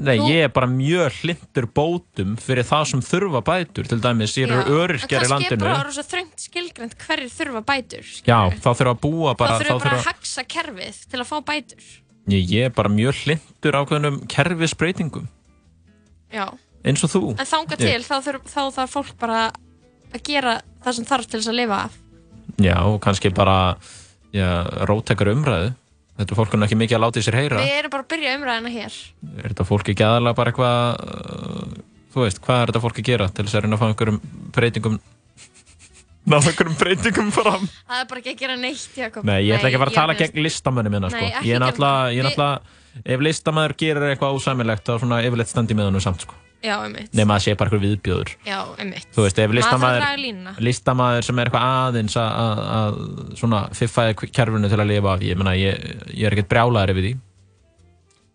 Nei, 0.00 0.14
þú- 0.16 0.28
ég 0.32 0.46
er 0.46 0.52
bara 0.56 0.68
mjög 0.72 1.16
hlindur 1.20 1.66
bótum 1.76 2.36
fyrir 2.40 2.64
það 2.64 2.84
sem 2.88 3.02
þurfa 3.04 3.42
bætur. 3.44 3.88
Til 3.90 3.98
dæmis, 4.00 4.36
ég 4.40 4.48
eru 4.48 4.78
öryrkjar 4.80 5.26
í 5.26 5.28
landinu. 5.28 5.58
Það 5.60 5.66
er 5.66 5.74
bara 5.74 5.88
rosa 5.90 6.04
þröngt 6.08 6.46
skilgrænt 6.46 6.94
hverjir 7.02 7.34
þurfa 7.34 7.60
bætur 7.68 8.06
skilurðu. 8.06 8.30
Já, 8.32 8.62
þá 8.64 8.70
þurfa 8.70 8.94
að 8.94 9.02
búa 9.04 9.34
bara... 9.36 9.58
Þá 9.58 9.66
þurfa 9.66 9.82
bara 9.84 9.98
að 9.98 10.06
haxa 10.08 10.46
kerfið 10.56 11.02
til 11.10 11.20
að 11.20 11.28
fá 11.28 11.36
bætur 11.52 11.90
ég 12.30 12.68
er 12.68 12.72
bara 12.74 12.90
mjög 12.92 13.24
hlindur 13.24 13.78
ákveðnum 13.80 14.18
kerfisbreytingum. 14.30 15.28
Já, 16.30 16.46
Eins 16.86 17.02
og 17.04 17.10
þú. 17.12 17.22
en 17.36 17.48
þanga 17.48 17.76
til 17.80 18.00
þá 18.06 18.14
þarf, 18.24 18.46
þá 18.48 18.62
þarf 18.78 18.94
fólk 18.94 19.16
bara 19.20 19.40
að 20.10 20.22
gera 20.26 20.60
það 20.84 20.96
sem 20.96 21.08
þarf 21.10 21.28
til 21.28 21.40
þess 21.40 21.52
að 21.52 21.58
lifa 21.60 21.82
af 21.88 21.98
Já, 22.60 22.76
og 22.84 22.98
kannski 23.04 23.30
bara 23.32 23.76
já, 24.34 24.48
róttekar 24.88 25.30
umræðu. 25.32 25.70
Þetta 26.20 26.34
er 26.34 26.36
fólkun 26.36 26.66
ekki 26.66 26.76
mikið 26.76 26.98
að 26.98 27.02
láta 27.04 27.20
í 27.20 27.24
sér 27.24 27.36
heyra. 27.38 27.60
Við 27.64 27.76
erum 27.78 27.92
bara 27.94 28.04
að 28.04 28.10
byrja 28.12 28.32
umræðina 28.36 28.72
hér 28.74 28.96
Er 29.38 29.46
þetta 29.46 29.64
fólk 29.64 29.88
ekki 29.88 30.04
aðalega 30.04 30.36
bara 30.36 30.52
eitthvað, 30.52 30.98
uh, 31.00 32.10
þú 32.12 32.24
veist, 32.26 32.42
hvað 32.44 32.60
er 32.60 32.72
þetta 32.72 32.82
fólk 32.84 33.00
að 33.00 33.08
gera 33.08 33.28
til 33.30 33.46
þess 33.46 33.56
að 33.56 33.64
reyna 33.64 33.78
að 33.78 33.80
fá 33.80 33.86
einhverjum 33.88 34.18
breytingum, 34.56 34.98
ná 36.28 36.36
einhverjum 36.40 36.76
breytingum 36.82 37.30
fram? 37.38 37.64
Það 37.88 38.02
er 38.02 38.10
bara 38.10 38.20
ekki 38.20 38.34
að 38.34 38.42
gera 38.42 38.58
neitt, 38.60 38.98
Jakob 39.00 39.30
Nei, 39.30 39.38
ég 39.46 39.56
ætla 39.56 39.70
ekki 39.70 39.80
að 39.80 39.84
fara 39.86 39.94
að 39.94 40.00
tala 40.02 40.18
gegn 40.20 40.44
listamönnum 40.44 40.98
hérna, 40.98 41.12
sko. 41.14 41.30
Ég 41.48 41.56
er 41.56 41.64
náttúrulega, 41.64 42.52
er 43.04 43.14
ef 43.16 43.20
listamæður 43.24 43.74
gerir 43.80 44.06
eitthvað 44.10 44.36
ósæmilegt, 44.38 44.84
þá 44.86 44.98
svona 45.02 45.22
yfirleitt 45.26 45.48
standi 45.52 45.74
með 45.78 45.90
honum 45.90 46.00
samt, 46.04 46.20
sko. 46.26 46.34
Já, 46.60 46.74
einmitt 46.84 47.14
Nefn 47.16 47.30
að 47.30 47.38
það 47.38 47.44
sé 47.46 47.54
bara 47.56 47.70
eitthvað 47.70 47.84
viðbjöður. 47.86 48.30
Já, 48.44 48.58
einmitt 48.82 49.06
Þú 49.16 49.22
veist, 49.24 49.38
ef 49.40 49.48
að 49.48 49.54
listamæður, 49.56 50.58
listamæður 50.60 51.24
sem 51.24 51.38
er 51.40 51.48
eitthvað 51.48 51.68
aðeins 51.86 52.16
að, 52.20 52.30
að, 52.44 52.60
að 52.76 52.98
svona 53.40 53.60
fiffaði 53.78 54.16
kerfinu 54.28 54.68
til 54.68 54.80
að 54.82 54.90
lifa 54.90 55.14
af, 55.14 55.22
ég 55.24 55.38
meina, 55.40 55.54
ég, 55.56 55.86
ég 56.12 56.26
er 56.28 56.36
ekkert 56.36 56.50
brjálæður 56.52 56.92
yfir 56.92 57.06
því. 57.06 57.12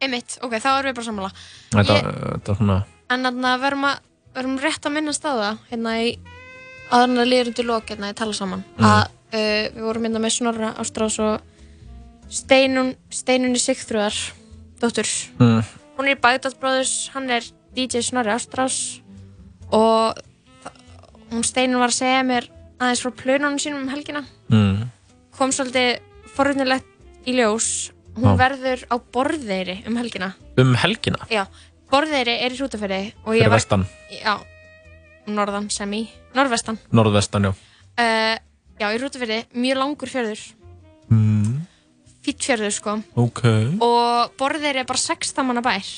Einmitt, 0.06 0.38
ok, 0.44 0.56
þá 0.60 0.70
erum 0.74 0.90
við 0.90 0.96
bara 0.98 1.06
sammála 1.06 1.30
Þetta, 1.76 1.94
Ég- 1.96 2.18
þetta 2.34 2.52
er 2.52 2.58
svona, 2.60 2.80
En 3.14 3.24
þannig 3.30 3.48
að 3.52 3.62
verðum 3.68 3.86
að 3.92 4.00
verðum 4.36 4.58
rétt 4.66 4.88
að 4.90 4.96
minnast 4.98 5.26
á 5.26 5.32
það 5.32 5.60
hérna 5.70 5.94
í 6.02 6.10
aðrana 6.92 7.26
liður 7.30 7.52
undir 7.54 7.66
lok 7.70 7.86
hérna 7.94 8.10
í 8.12 8.18
tala 8.18 8.34
saman 8.34 8.64
Mhm. 8.76 8.86
að 8.90 9.04
uh, 9.06 9.70
við 9.78 9.86
vorum 9.86 10.06
dóttur. 14.82 15.10
Mm, 15.40 15.62
hún 15.98 16.10
er 16.10 16.16
í 16.18 16.22
Bagdad 16.22 16.58
Brothers, 16.60 17.10
hann 17.16 17.30
er 17.32 17.46
DJ 17.76 18.04
Snorri 18.06 18.34
Ástrás 18.34 19.02
og 19.72 20.20
hún 21.32 21.44
Steinun 21.44 21.82
var 21.82 21.92
að 21.92 22.00
segja 22.00 22.24
mér 22.28 22.50
aðeins 22.80 23.04
frá 23.04 23.12
plönunum 23.16 23.60
sínum 23.62 23.84
um 23.86 23.92
helgina. 23.94 24.26
Mm, 24.52 24.90
kom 25.36 25.52
svolítið 25.56 26.00
forunilegt 26.36 26.88
í 27.26 27.38
ljós. 27.40 27.92
Hún 28.16 28.32
Já. 28.32 28.40
verður 28.40 28.84
á 28.88 28.96
borðeyri 29.12 29.82
um 29.90 29.98
helgina. 30.00 30.34
Um 30.58 30.76
helgina, 30.80 31.20
Já, 31.28 31.44
Borðeyri 31.92 32.34
er 32.42 32.54
í 32.54 32.58
hrútafyrði 32.58 33.00
og 33.26 33.34
fyrir 33.36 33.52
var, 33.52 33.60
vestan, 33.60 33.84
já, 34.10 34.38
norðan 35.30 35.68
sem 35.74 35.92
í, 35.94 36.02
norðvestan. 36.36 36.80
Norðvestan, 36.96 37.50
já. 37.50 37.52
uh, 37.52 38.38
Já, 38.76 38.90
í 38.92 38.98
hrútafyrði, 39.00 39.38
mjög 39.56 39.78
langur 39.80 40.12
fjörður. 40.12 40.42
Mm, 41.14 41.62
fýtt 42.26 42.48
fjörður 42.50 42.74
sko. 42.76 42.96
Ok. 43.22 43.42
og 43.86 44.36
Borðeyri 44.40 44.84
er 44.84 44.90
bara 44.90 45.02
16 45.02 45.48
manna 45.48 45.64
bær. 45.66 45.90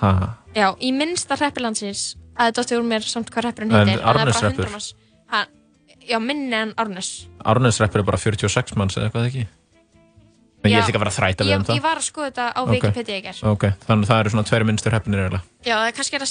Ha, 0.00 0.12
Já, 0.54 0.72
í 0.82 0.90
minnsta 0.94 1.36
hreppilandsins 1.38 2.16
að 2.34 2.50
það 2.50 2.56
dótti 2.58 2.76
úr 2.78 2.86
mér 2.90 3.06
samt 3.06 3.30
hvað 3.30 3.48
hreppurinn 3.48 3.72
En 3.74 3.80
heitir 3.88 4.00
það 4.02 4.06
bara 4.10 4.22
Árneshreppur? 4.26 4.68
100 4.68 4.74
manns. 4.74 4.90
Ha, 5.30 5.44
Já, 6.10 6.18
minni 6.22 6.56
en 6.56 6.74
Árnes 6.80 7.08
Árnesreppur 7.44 8.02
er 8.02 8.06
bara 8.08 8.18
46 8.20 8.76
manns 8.78 8.96
eða 8.98 9.10
eitthvað 9.10 9.26
ekki? 9.30 9.46
En 10.60 10.68
ég 10.68 10.74
Já, 10.76 10.80
ætla 10.82 10.90
ekki 10.90 10.98
að 10.98 11.04
vera 11.04 11.12
þræta 11.16 11.44
við 11.44 11.50
ég, 11.50 11.60
um 11.60 11.64
það 11.64 11.78
ég 11.78 11.84
var 11.84 12.00
að 12.00 12.04
skoða 12.04 12.26
þetta 12.30 12.46
á 12.52 12.60
Ok. 12.60 12.70
Wikipedia 12.74 13.16
í 13.16 13.22
gerð 13.24 13.44
ok, 13.48 13.62
þannig 13.86 14.04
að 14.04 14.10
það 14.10 14.22
eru 14.22 14.32
svona 14.34 14.48
tveir 14.50 14.64
minnstur 14.68 14.96
heppinir 14.96 15.22
eiginlega. 15.22 15.44
Já, 15.64 15.76
kannski 15.96 16.18
er 16.18 16.24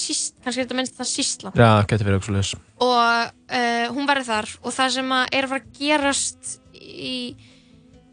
þetta 0.60 0.78
minnst 0.78 1.00
það 1.00 1.10
sístla 1.10 1.54
já, 1.56 1.64
það 1.66 1.88
getur 1.94 2.10
verið 2.10 2.20
eitthvað 2.20 2.46
svo 2.50 2.60
og 2.86 3.32
uh, 3.58 3.88
hún 3.96 4.10
verður 4.12 4.28
þar 4.30 4.52
og 4.62 4.76
það 4.76 4.94
sem 5.00 5.16
er 5.18 5.48
að 5.48 5.54
fara 5.56 5.64
að 5.64 5.80
gerast 5.80 6.54
í, 6.78 7.16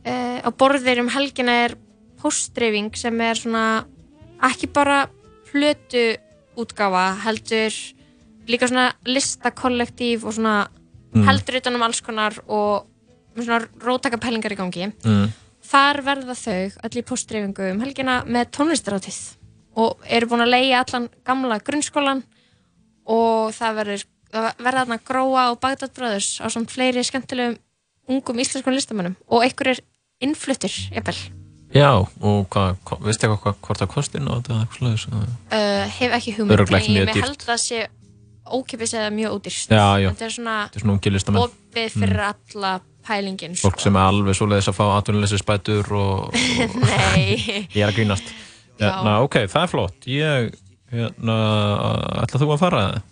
uh, 0.07 0.39
á 0.47 0.51
borðir 0.51 1.03
um 1.03 1.11
helgina 1.13 1.59
er 1.67 1.77
postdreifing 2.23 2.95
sem 2.97 3.21
er 3.21 3.37
svona 3.39 3.67
ekki 4.47 4.71
bara 4.73 5.07
plötu 5.51 6.17
útgáfa 6.57 7.11
heldur 7.25 7.75
líka 8.47 8.69
svona 8.71 8.93
listakollektív 9.05 10.25
og 10.25 10.37
svona 10.39 10.57
Mm. 11.17 11.25
heldur 11.25 11.57
utan 11.61 11.77
um 11.77 11.83
alls 11.87 12.03
konar 12.05 12.35
og 12.47 12.87
svona 13.37 13.65
rótaka 13.81 14.19
pælingar 14.21 14.53
í 14.53 14.59
gangi 14.59 14.89
mm. 14.91 15.29
þar 15.65 16.03
verða 16.05 16.37
þau 16.37 16.77
öll 16.85 17.01
í 17.01 17.05
postdreifingu 17.09 17.71
um 17.73 17.81
helgina 17.85 18.19
með 18.25 18.51
tónlistarátíð 18.57 19.21
og 19.81 20.05
eru 20.05 20.29
búin 20.29 20.45
að 20.45 20.53
leia 20.53 20.83
allan 20.83 21.09
gamla 21.25 21.61
grunnskólan 21.65 22.23
og 23.07 23.55
það 23.57 23.79
verður 23.81 24.07
verða 24.37 24.83
þarna 24.83 25.01
gróa 25.09 25.45
og 25.53 25.61
Bagdad 25.63 25.95
Brothers 25.97 26.37
á 26.43 26.47
svona 26.53 26.69
fleiri 26.69 27.05
skemmtilegum 27.07 27.57
ungum 28.13 28.43
íslenskum 28.43 28.77
listamönnum 28.77 29.17
og 29.29 29.47
einhver 29.47 29.73
er 29.73 29.83
innfluttir, 30.25 30.73
jafnvel 30.95 31.19
já, 31.77 31.91
og 31.99 32.47
hvað, 32.53 32.77
hva, 32.89 32.99
veistu 33.05 33.27
eitthvað 33.27 33.43
hva, 33.45 33.53
hvort 33.67 33.83
það 33.83 33.91
kosti 33.93 34.21
ná 34.23 34.33
þetta 34.39 34.55
eða 34.55 34.67
eitthvað 34.67 34.87
eða? 35.19 35.37
uh, 35.59 35.95
hef 35.99 36.15
ekki 36.21 36.35
hugmynd 36.39 36.75
en 36.79 36.91
ég 36.97 37.11
held 37.21 37.37
að 37.43 37.49
það 37.51 37.63
sé 37.65 37.81
ókipis 38.57 38.95
eða 38.95 39.11
mjög 39.13 39.35
ódýrst 39.41 39.73
Já, 39.75 39.87
já. 40.01 40.11
þetta 40.15 40.29
er 40.29 40.35
svona 40.37 40.57
svona 40.79 40.97
listamenn. 41.17 41.49
opið 41.51 41.97
fyrir 41.99 42.23
alla 42.29 42.73
pælingin 43.07 43.57
sko. 43.59 43.69
fólk 43.71 43.83
sem 43.83 43.99
er 43.99 44.07
alveg 44.13 44.39
svoleiðis 44.39 44.71
að 44.71 44.79
fá 44.79 44.85
atvinnuleysi 44.97 45.41
spætur 45.43 45.91
og, 45.99 46.39
og 46.63 46.79
Nei. 46.87 47.67
ég 47.75 47.83
er 47.83 47.91
að 47.91 47.99
grínast 47.99 48.31
Já. 48.79 48.87
hérna, 48.93 49.19
ok, 49.27 49.41
það 49.51 49.63
er 49.67 49.73
flott 49.73 50.09
ég, 50.11 50.49
hérna, 50.95 51.37
ætla 52.23 52.41
þú 52.43 52.51
að 52.55 52.63
fara 52.63 52.85
það? 52.87 53.03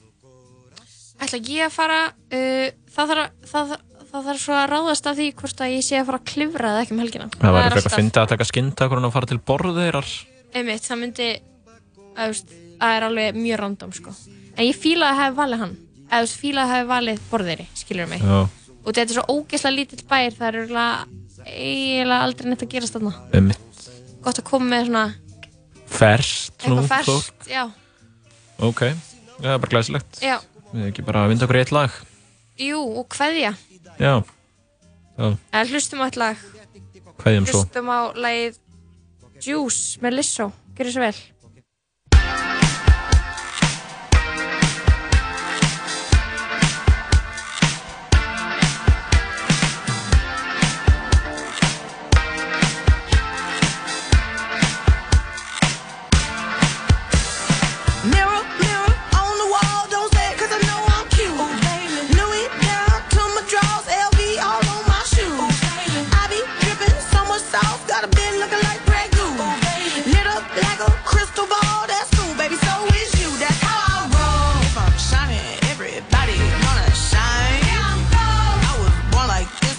ætla 1.24 1.42
ég 1.50 1.66
að 1.68 1.74
fara 1.74 2.00
uh, 2.06 2.68
það 2.94 3.12
þarf 3.12 3.60
að- 3.60 3.82
það, 4.14 4.26
þarf 4.28 4.42
svo 4.44 4.54
að 4.58 4.68
ráðast 4.70 5.08
af 5.10 5.16
því 5.18 5.26
hvort 5.40 5.62
að 5.64 5.72
ég 5.74 5.84
sé 5.84 5.98
að 5.98 6.06
fara 6.10 6.20
að 6.20 6.28
klifra 6.30 6.70
eða 6.70 6.84
ekki 6.84 6.94
um 6.94 7.02
helgina. 7.02 7.26
Það 7.34 7.56
væri 7.56 7.70
alltaf- 7.70 7.88
að 7.90 7.96
finna 7.98 8.22
að 8.22 8.30
taka 8.34 8.46
skynntakurinn 8.50 9.08
og 9.08 9.12
fara 9.14 9.30
til 9.30 9.40
borðeirar 9.50 10.10
einmitt, 10.54 10.84
það 10.86 11.00
myndi 11.02 11.28
það 12.14 12.92
er 12.94 13.06
alveg 13.08 13.34
mjög 13.38 13.58
random 13.58 13.92
sko. 13.92 14.14
en 14.56 14.64
ég 14.64 14.76
fíla 14.78 15.10
að 15.10 15.18
hafa 15.18 15.36
valið 15.42 15.58
hann. 15.64 15.76
Eða 16.04 16.20
þú 16.20 16.26
veist, 16.28 16.40
fíla 16.40 16.62
að 16.62 16.72
hafa 16.74 16.86
valið 16.92 17.20
borðeiri 17.30 17.66
skilur 17.74 18.08
mig. 18.08 18.20
Já. 18.22 18.48
og 18.84 18.92
þetta 18.92 19.10
er 19.10 19.16
svo 19.16 19.24
ógeðslega 19.32 19.74
lítill 19.74 20.04
bær 20.06 20.30
það 20.38 20.48
er 20.48 20.58
eiginlega 21.44 22.22
aldrei 22.22 22.48
neitt 22.48 22.62
að 22.62 22.68
gerast 22.70 22.94
þarna. 22.94 23.14
Einmitt. 23.32 23.90
gott 24.22 24.38
að 24.38 24.44
koma 24.44 24.64
með 24.70 24.86
svona 24.86 25.14
eitthvað 25.94 26.76
nú, 26.76 26.86
fólk. 27.04 27.46
já, 27.48 27.70
ok, 28.58 28.80
það 29.40 29.52
er 29.54 29.58
bara 29.58 29.70
glæsilegt. 29.70 30.20
Já, 30.22 30.38
við 30.72 30.88
ekki 30.90 31.04
bara 31.04 31.24
að 31.24 31.28
vinda 31.32 31.46
okkur 31.46 31.56
í 31.56 31.62
eitt 31.64 31.72
lag. 31.72 31.90
Jú 32.58 32.80
og 33.00 33.08
kveðja 33.10 33.54
já, 33.98 34.14
já. 35.18 35.28
eða 35.52 35.64
hlustum 35.70 36.02
á 36.02 36.06
eitt 36.08 36.20
lag. 36.20 36.44
Hlustum 37.24 37.88
á 37.90 38.00
lagið 38.16 38.60
Juice 39.44 40.00
með 40.02 40.18
Lizzo, 40.18 40.50
gerðu 40.76 40.96
svo 40.96 41.04
vel 41.04 41.33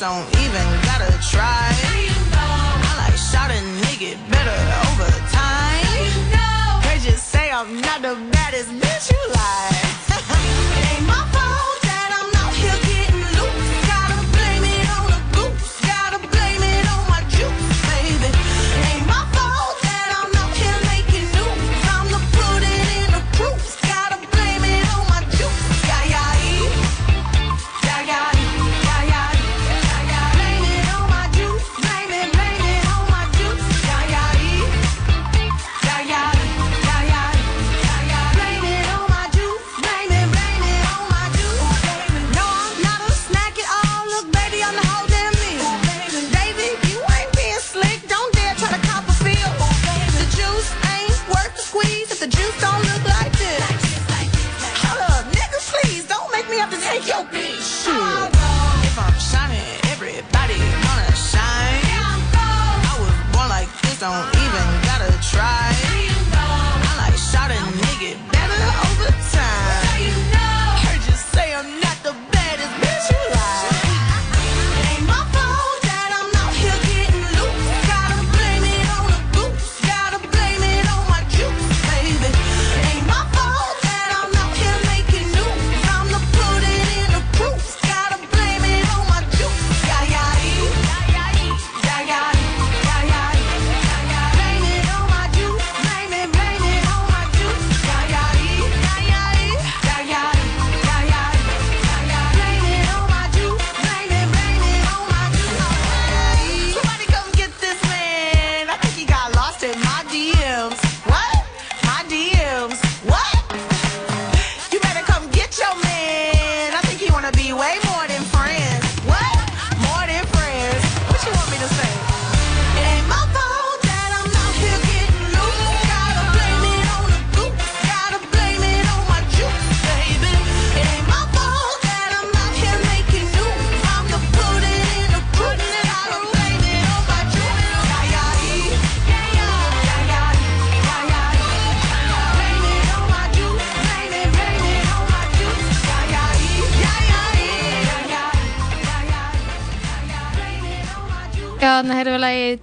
don't 0.06 0.30
even 0.38 0.68
gotta 0.86 1.12
try. 1.34 1.66
I 2.86 2.94
like 3.02 3.18
shot 3.18 3.50
a 3.50 3.60
nigga 3.82 4.14
better 4.30 4.60
over 4.86 5.10
time. 5.34 6.82
They 6.84 7.00
just 7.00 7.30
say 7.30 7.50
I'm 7.50 7.82
not 7.82 8.04
the 8.04 8.14
baddest 8.32 8.70
bitch 8.70 9.12
you 9.12 9.34
like. 9.34 9.75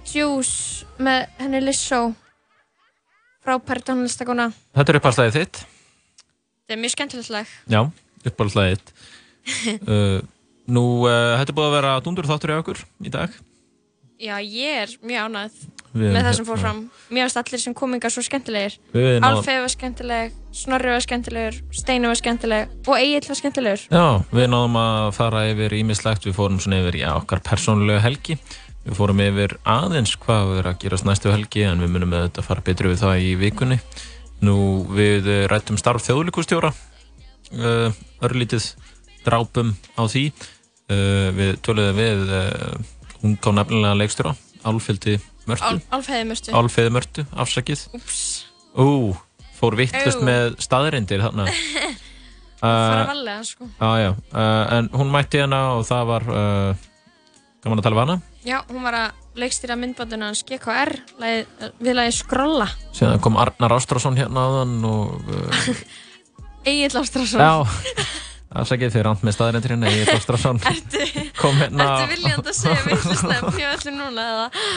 Juice 0.07 0.85
með 1.03 1.25
henni 1.41 1.61
Lizzo 1.63 2.01
frábær 3.43 3.81
tónlistakona 3.85 4.49
Þetta 4.73 4.93
er 4.93 4.99
uppáhaldslæðið 4.99 5.39
þitt. 5.39 5.63
Þetta 6.63 6.75
er 6.75 6.81
mjög 6.83 6.93
skemmtilegt 6.95 7.33
lag. 7.33 7.55
Já, 7.71 7.81
uppáhaldslæðið 8.23 8.77
þitt. 8.77 8.93
Uh, 9.83 10.21
Nú, 10.71 11.03
uh, 11.03 11.33
þetta 11.35 11.51
er 11.51 11.55
búið 11.57 11.65
að 11.67 11.73
vera 11.75 11.95
dundur 11.99 12.27
þáttur 12.29 12.53
í 12.53 12.59
okkur 12.61 12.77
í 13.03 13.11
dag. 13.11 13.33
Já, 14.23 14.37
ég 14.39 14.77
er 14.85 14.93
mjög 15.03 15.25
ánægð 15.27 15.55
Við 15.93 16.13
með 16.13 16.23
það 16.23 16.23
sem 16.23 16.45
hérna- 16.45 16.47
fór 16.47 16.61
fram. 16.61 16.79
Mér 17.11 17.25
finnst 17.25 17.39
allir 17.41 17.61
sem 17.61 17.73
komingar 17.75 18.13
svo 18.13 18.23
skemmtilegir. 18.23 18.77
Alfeð 19.27 19.59
var 19.65 19.73
skemmtileg, 19.73 20.37
Snorri 20.55 20.93
var 20.93 21.03
skemmtilegur 21.03 21.59
Steini 21.75 22.07
var 22.07 22.15
skemmtileg 22.21 22.71
og 22.87 22.95
Egil 22.95 23.27
var 23.27 23.39
skemmtilegur. 23.41 23.83
Já, 23.91 24.05
við 24.31 24.47
náðum 24.53 24.79
að 24.79 25.09
fara 25.19 25.43
yfir 25.51 25.75
ímislegt, 25.81 26.25
við 26.25 26.37
fórum 26.39 26.61
svona 26.63 26.79
yfir 26.79 27.01
já, 27.03 27.09
okkar 27.17 27.43
persónulega 27.43 28.05
helgi 28.07 28.39
við 28.83 28.97
fórum 28.97 29.21
yfir 29.23 29.55
aðeins 29.69 30.15
hvað 30.19 30.57
er 30.59 30.69
að 30.71 30.79
gerast 30.83 31.07
næstu 31.07 31.31
helgi 31.31 31.63
en 31.67 31.83
við 31.83 31.93
munum 31.93 32.15
auðvitað 32.15 32.41
að 32.41 32.47
fara 32.49 32.65
betri 32.65 32.91
við 32.91 33.03
það 33.03 33.23
í 33.23 33.29
vikunni. 33.39 33.77
Nú, 34.43 34.55
við 34.91 35.29
eh, 35.31 35.43
rættum 35.47 35.79
starf 35.79 36.03
þjóðlikustjóra 36.03 36.73
uh, 36.73 37.93
örlítið 38.25 38.65
drápum 39.23 39.71
á 39.95 40.03
því. 40.03 40.25
Uh, 40.91 41.29
við 41.37 41.53
töluðum 41.63 42.01
við 42.01 42.33
unga 43.23 43.51
og 43.53 43.55
nefnilega 43.55 43.99
leikstjóra 44.01 44.33
Álfildi 44.67 45.15
Mörtu. 45.47 45.69
Al 45.69 45.79
Alfeði 45.95 46.25
mörstu 46.27 46.55
Álfeði 46.55 46.91
Mörtu, 46.95 47.25
afsakið. 47.39 47.85
Úps. 47.95 48.19
Ú, 48.79 49.13
fór 49.55 49.79
vittlust 49.79 50.23
með 50.23 50.57
staðrindir 50.63 51.23
þarna. 51.23 51.47
Fara 52.63 53.07
varlega 53.09 53.41
sko. 53.47 53.67
Já, 53.79 53.89
já, 53.99 54.11
uh, 54.11 54.75
en 54.75 54.91
hún 54.95 55.11
mætti 55.11 55.39
hérna 55.39 55.65
og 55.77 55.87
það 55.87 56.05
var 56.11 56.29
gaman 57.63 57.79
að 57.79 57.87
tala 57.87 57.95
við 57.95 58.05
hana 58.05 58.21
Já, 58.43 58.59
hún 58.67 58.83
var 58.83 58.95
að 58.97 59.39
leikstýra 59.39 59.75
myndbanduna 59.79 60.27
hans 60.27 60.43
GKR 60.43 60.91
lagið, 61.21 61.69
við 61.79 61.95
lagið 61.95 62.15
Skrolla. 62.17 62.67
Síðan 62.91 63.21
kom 63.23 63.37
Arnar 63.39 63.75
Ástrásson 63.77 64.17
hérna 64.19 64.43
áðan 64.49 64.73
og 64.89 65.13
uh, 65.31 65.69
Egil 66.67 66.91
Ástrásson 66.99 67.39
já, 67.39 67.63
afsakið 68.53 68.91
þið 68.97 69.05
rand 69.07 69.23
með 69.23 69.37
staðrindir 69.37 69.73
hérna 69.75 69.93
Egil 69.93 70.17
Ástrásson 70.17 70.59
kom 71.41 71.61
hérna 71.61 71.87
Ertu 71.87 72.09
viljandi 72.11 72.51
að 72.51 72.57
segja 72.59 72.83
vitlusnefn 72.89 73.55
hjá 73.55 73.69
allir 73.69 73.95
núna 73.95 74.27
eða? 74.33 74.67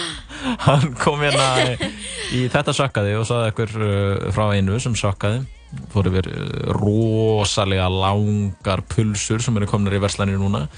hann 0.69 0.87
kom 1.03 1.27
hérna 1.27 1.51
í, 1.67 1.91
í 2.39 2.45
þetta 2.53 2.77
sökkaði 2.79 3.19
og 3.19 3.27
saði 3.27 3.51
ekkur 3.51 3.77
uh, 3.81 4.31
frá 4.37 4.47
einu 4.55 4.79
sem 4.83 4.95
sökkaði. 4.99 5.43
Fór 5.91 6.07
yfir 6.13 6.31
uh, 6.31 6.71
rosalega 6.79 7.91
langar 7.91 8.87
pulsur 8.95 9.43
sem 9.43 9.59
eru 9.59 9.67
komnar 9.75 9.99
í 9.99 10.03
verslanir 10.07 10.39
núna 10.39 10.69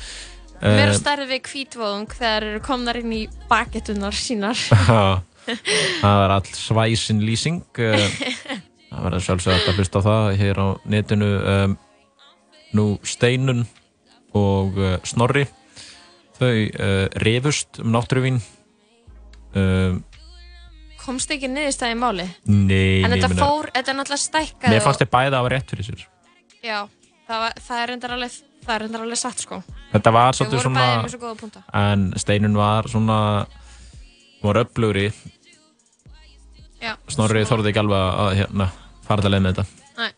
Mér 0.63 0.91
Eh, 0.91 0.97
stærði 0.99 1.27
við 1.31 1.43
kvítvóðung 1.47 2.15
þegar 2.19 2.47
eru 2.49 2.61
komnar 2.67 2.99
inn 2.99 3.13
í 3.15 3.21
bakettunar 3.51 4.17
sínar. 4.17 4.59
Það 6.03 6.17
var 6.21 6.35
all 6.35 6.49
svæsin 6.53 7.23
lýsing 7.25 7.63
eh, 7.81 8.09
það 8.91 9.05
verður 9.07 9.25
sjálfsögð 9.25 9.69
að 9.71 9.79
hlusta 9.79 10.03
á 10.03 10.07
það 10.09 10.27
hér 10.43 10.61
á 10.61 10.67
netinu 10.85 11.29
nú 12.77 12.85
Steinun 13.01 13.63
og 14.37 14.77
uh, 14.77 14.99
Snorri. 15.09 15.47
Þau 16.37 16.53
reyfust 17.25 17.81
um 17.81 17.95
náttúruvín 17.97 18.43
Komst 21.09 21.33
ekki 21.33 21.49
niðurstæði 21.49 21.97
í 21.97 21.99
máli? 21.99 22.27
Nei, 22.53 23.01
En 23.07 23.15
þetta 23.15 23.31
fór, 23.33 23.71
þetta 23.73 23.93
er 23.95 23.97
náttúrulega 23.97 24.23
stækkað 24.27 24.75
mér 24.75 24.85
fannst 24.85 25.03
þið 25.03 25.11
bæði 25.15 25.31
að 25.31 25.37
hafa 25.39 25.53
rétt 25.55 25.73
fyrir 25.73 25.87
sér. 25.89 26.03
Já, 26.61 26.79
það, 27.25 27.39
var, 27.45 27.55
það 27.65 27.81
er 27.81 27.91
reyndar 27.93 28.15
alveg 28.19 28.37
það 28.69 28.75
er 28.77 28.85
reyndar 28.85 29.05
alveg 29.07 29.21
satt 29.21 29.41
sko. 29.43 29.63
Þetta 29.95 30.13
var 30.13 30.37
svolítið 30.37 30.63
svona 30.67 30.87
svo 31.09 31.35
en 31.81 32.07
Steinun 32.21 32.57
var 32.59 32.89
svona 32.93 33.19
var 34.45 34.61
upplugri 34.63 35.09
Já, 36.79 36.93
Snorri 37.11 37.43
þorði 37.49 37.73
ekki 37.73 37.81
alveg 37.83 38.19
að 38.23 38.37
hérna, 38.39 38.67
fara 39.03 39.25
til 39.25 39.33
leið 39.35 39.43
með 39.43 39.57
þetta. 39.57 39.87
Nei. 39.99 40.11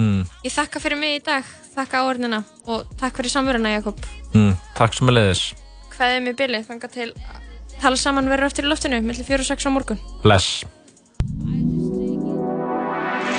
mm, 0.00 0.24
Ég 0.42 0.54
þakka 0.56 0.82
fyrir 0.82 0.98
mig 0.98 1.20
í 1.20 1.22
dag, 1.28 1.52
þakka 1.76 2.00
áörnina 2.02 2.40
og 2.66 2.96
takk 2.98 3.20
fyrir 3.20 3.30
samveruna 3.30 3.76
Jakob. 3.76 4.02
Mm, 4.34 4.56
takk 4.74 4.96
sem 4.98 5.12
að 5.12 5.20
leiðis 5.20 5.44
Hvaðið 5.94 6.24
mér 6.24 6.38
bilið, 6.40 6.66
þanga 6.66 6.90
til 6.90 7.08
að 7.14 7.78
tala 7.78 8.00
saman 8.00 8.32
verður 8.32 8.50
eftir 8.50 8.66
í 8.66 8.72
loftinu 8.72 8.98
millir 9.06 9.28
4 9.28 9.46
og 9.46 9.50
6 9.52 9.70
á 9.70 9.70
morgun. 9.70 10.02
Bless. 10.24 10.64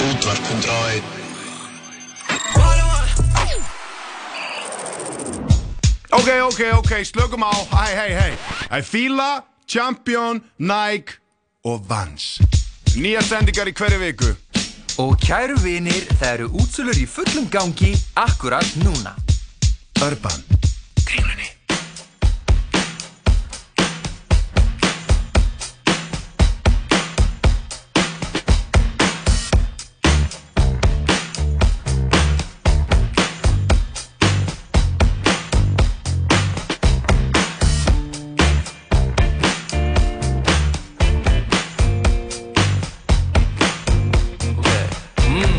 Útvarp 0.06 1.24
Ok, 6.16 6.30
ok, 6.44 6.62
ok, 6.78 6.92
slökum 7.04 7.44
á, 7.44 7.52
hei, 7.52 7.96
hei, 7.96 8.14
hei 8.16 8.34
Það 8.70 8.78
er 8.78 8.84
Fila, 8.84 9.44
Champion, 9.68 10.40
Nike 10.58 11.20
og 11.68 11.84
Vans. 11.90 12.38
Nýja 12.96 13.24
sendingar 13.26 13.68
í 13.68 13.76
hverju 13.76 14.00
viku. 14.00 14.32
Og 15.04 15.18
kæru 15.20 15.60
vinir, 15.60 16.08
það 16.16 16.30
eru 16.32 16.52
útsölur 16.64 17.02
í 17.02 17.08
fullum 17.10 17.50
gangi 17.52 17.92
akkurat 18.16 18.78
núna. 18.86 19.18
Urban 20.06 20.46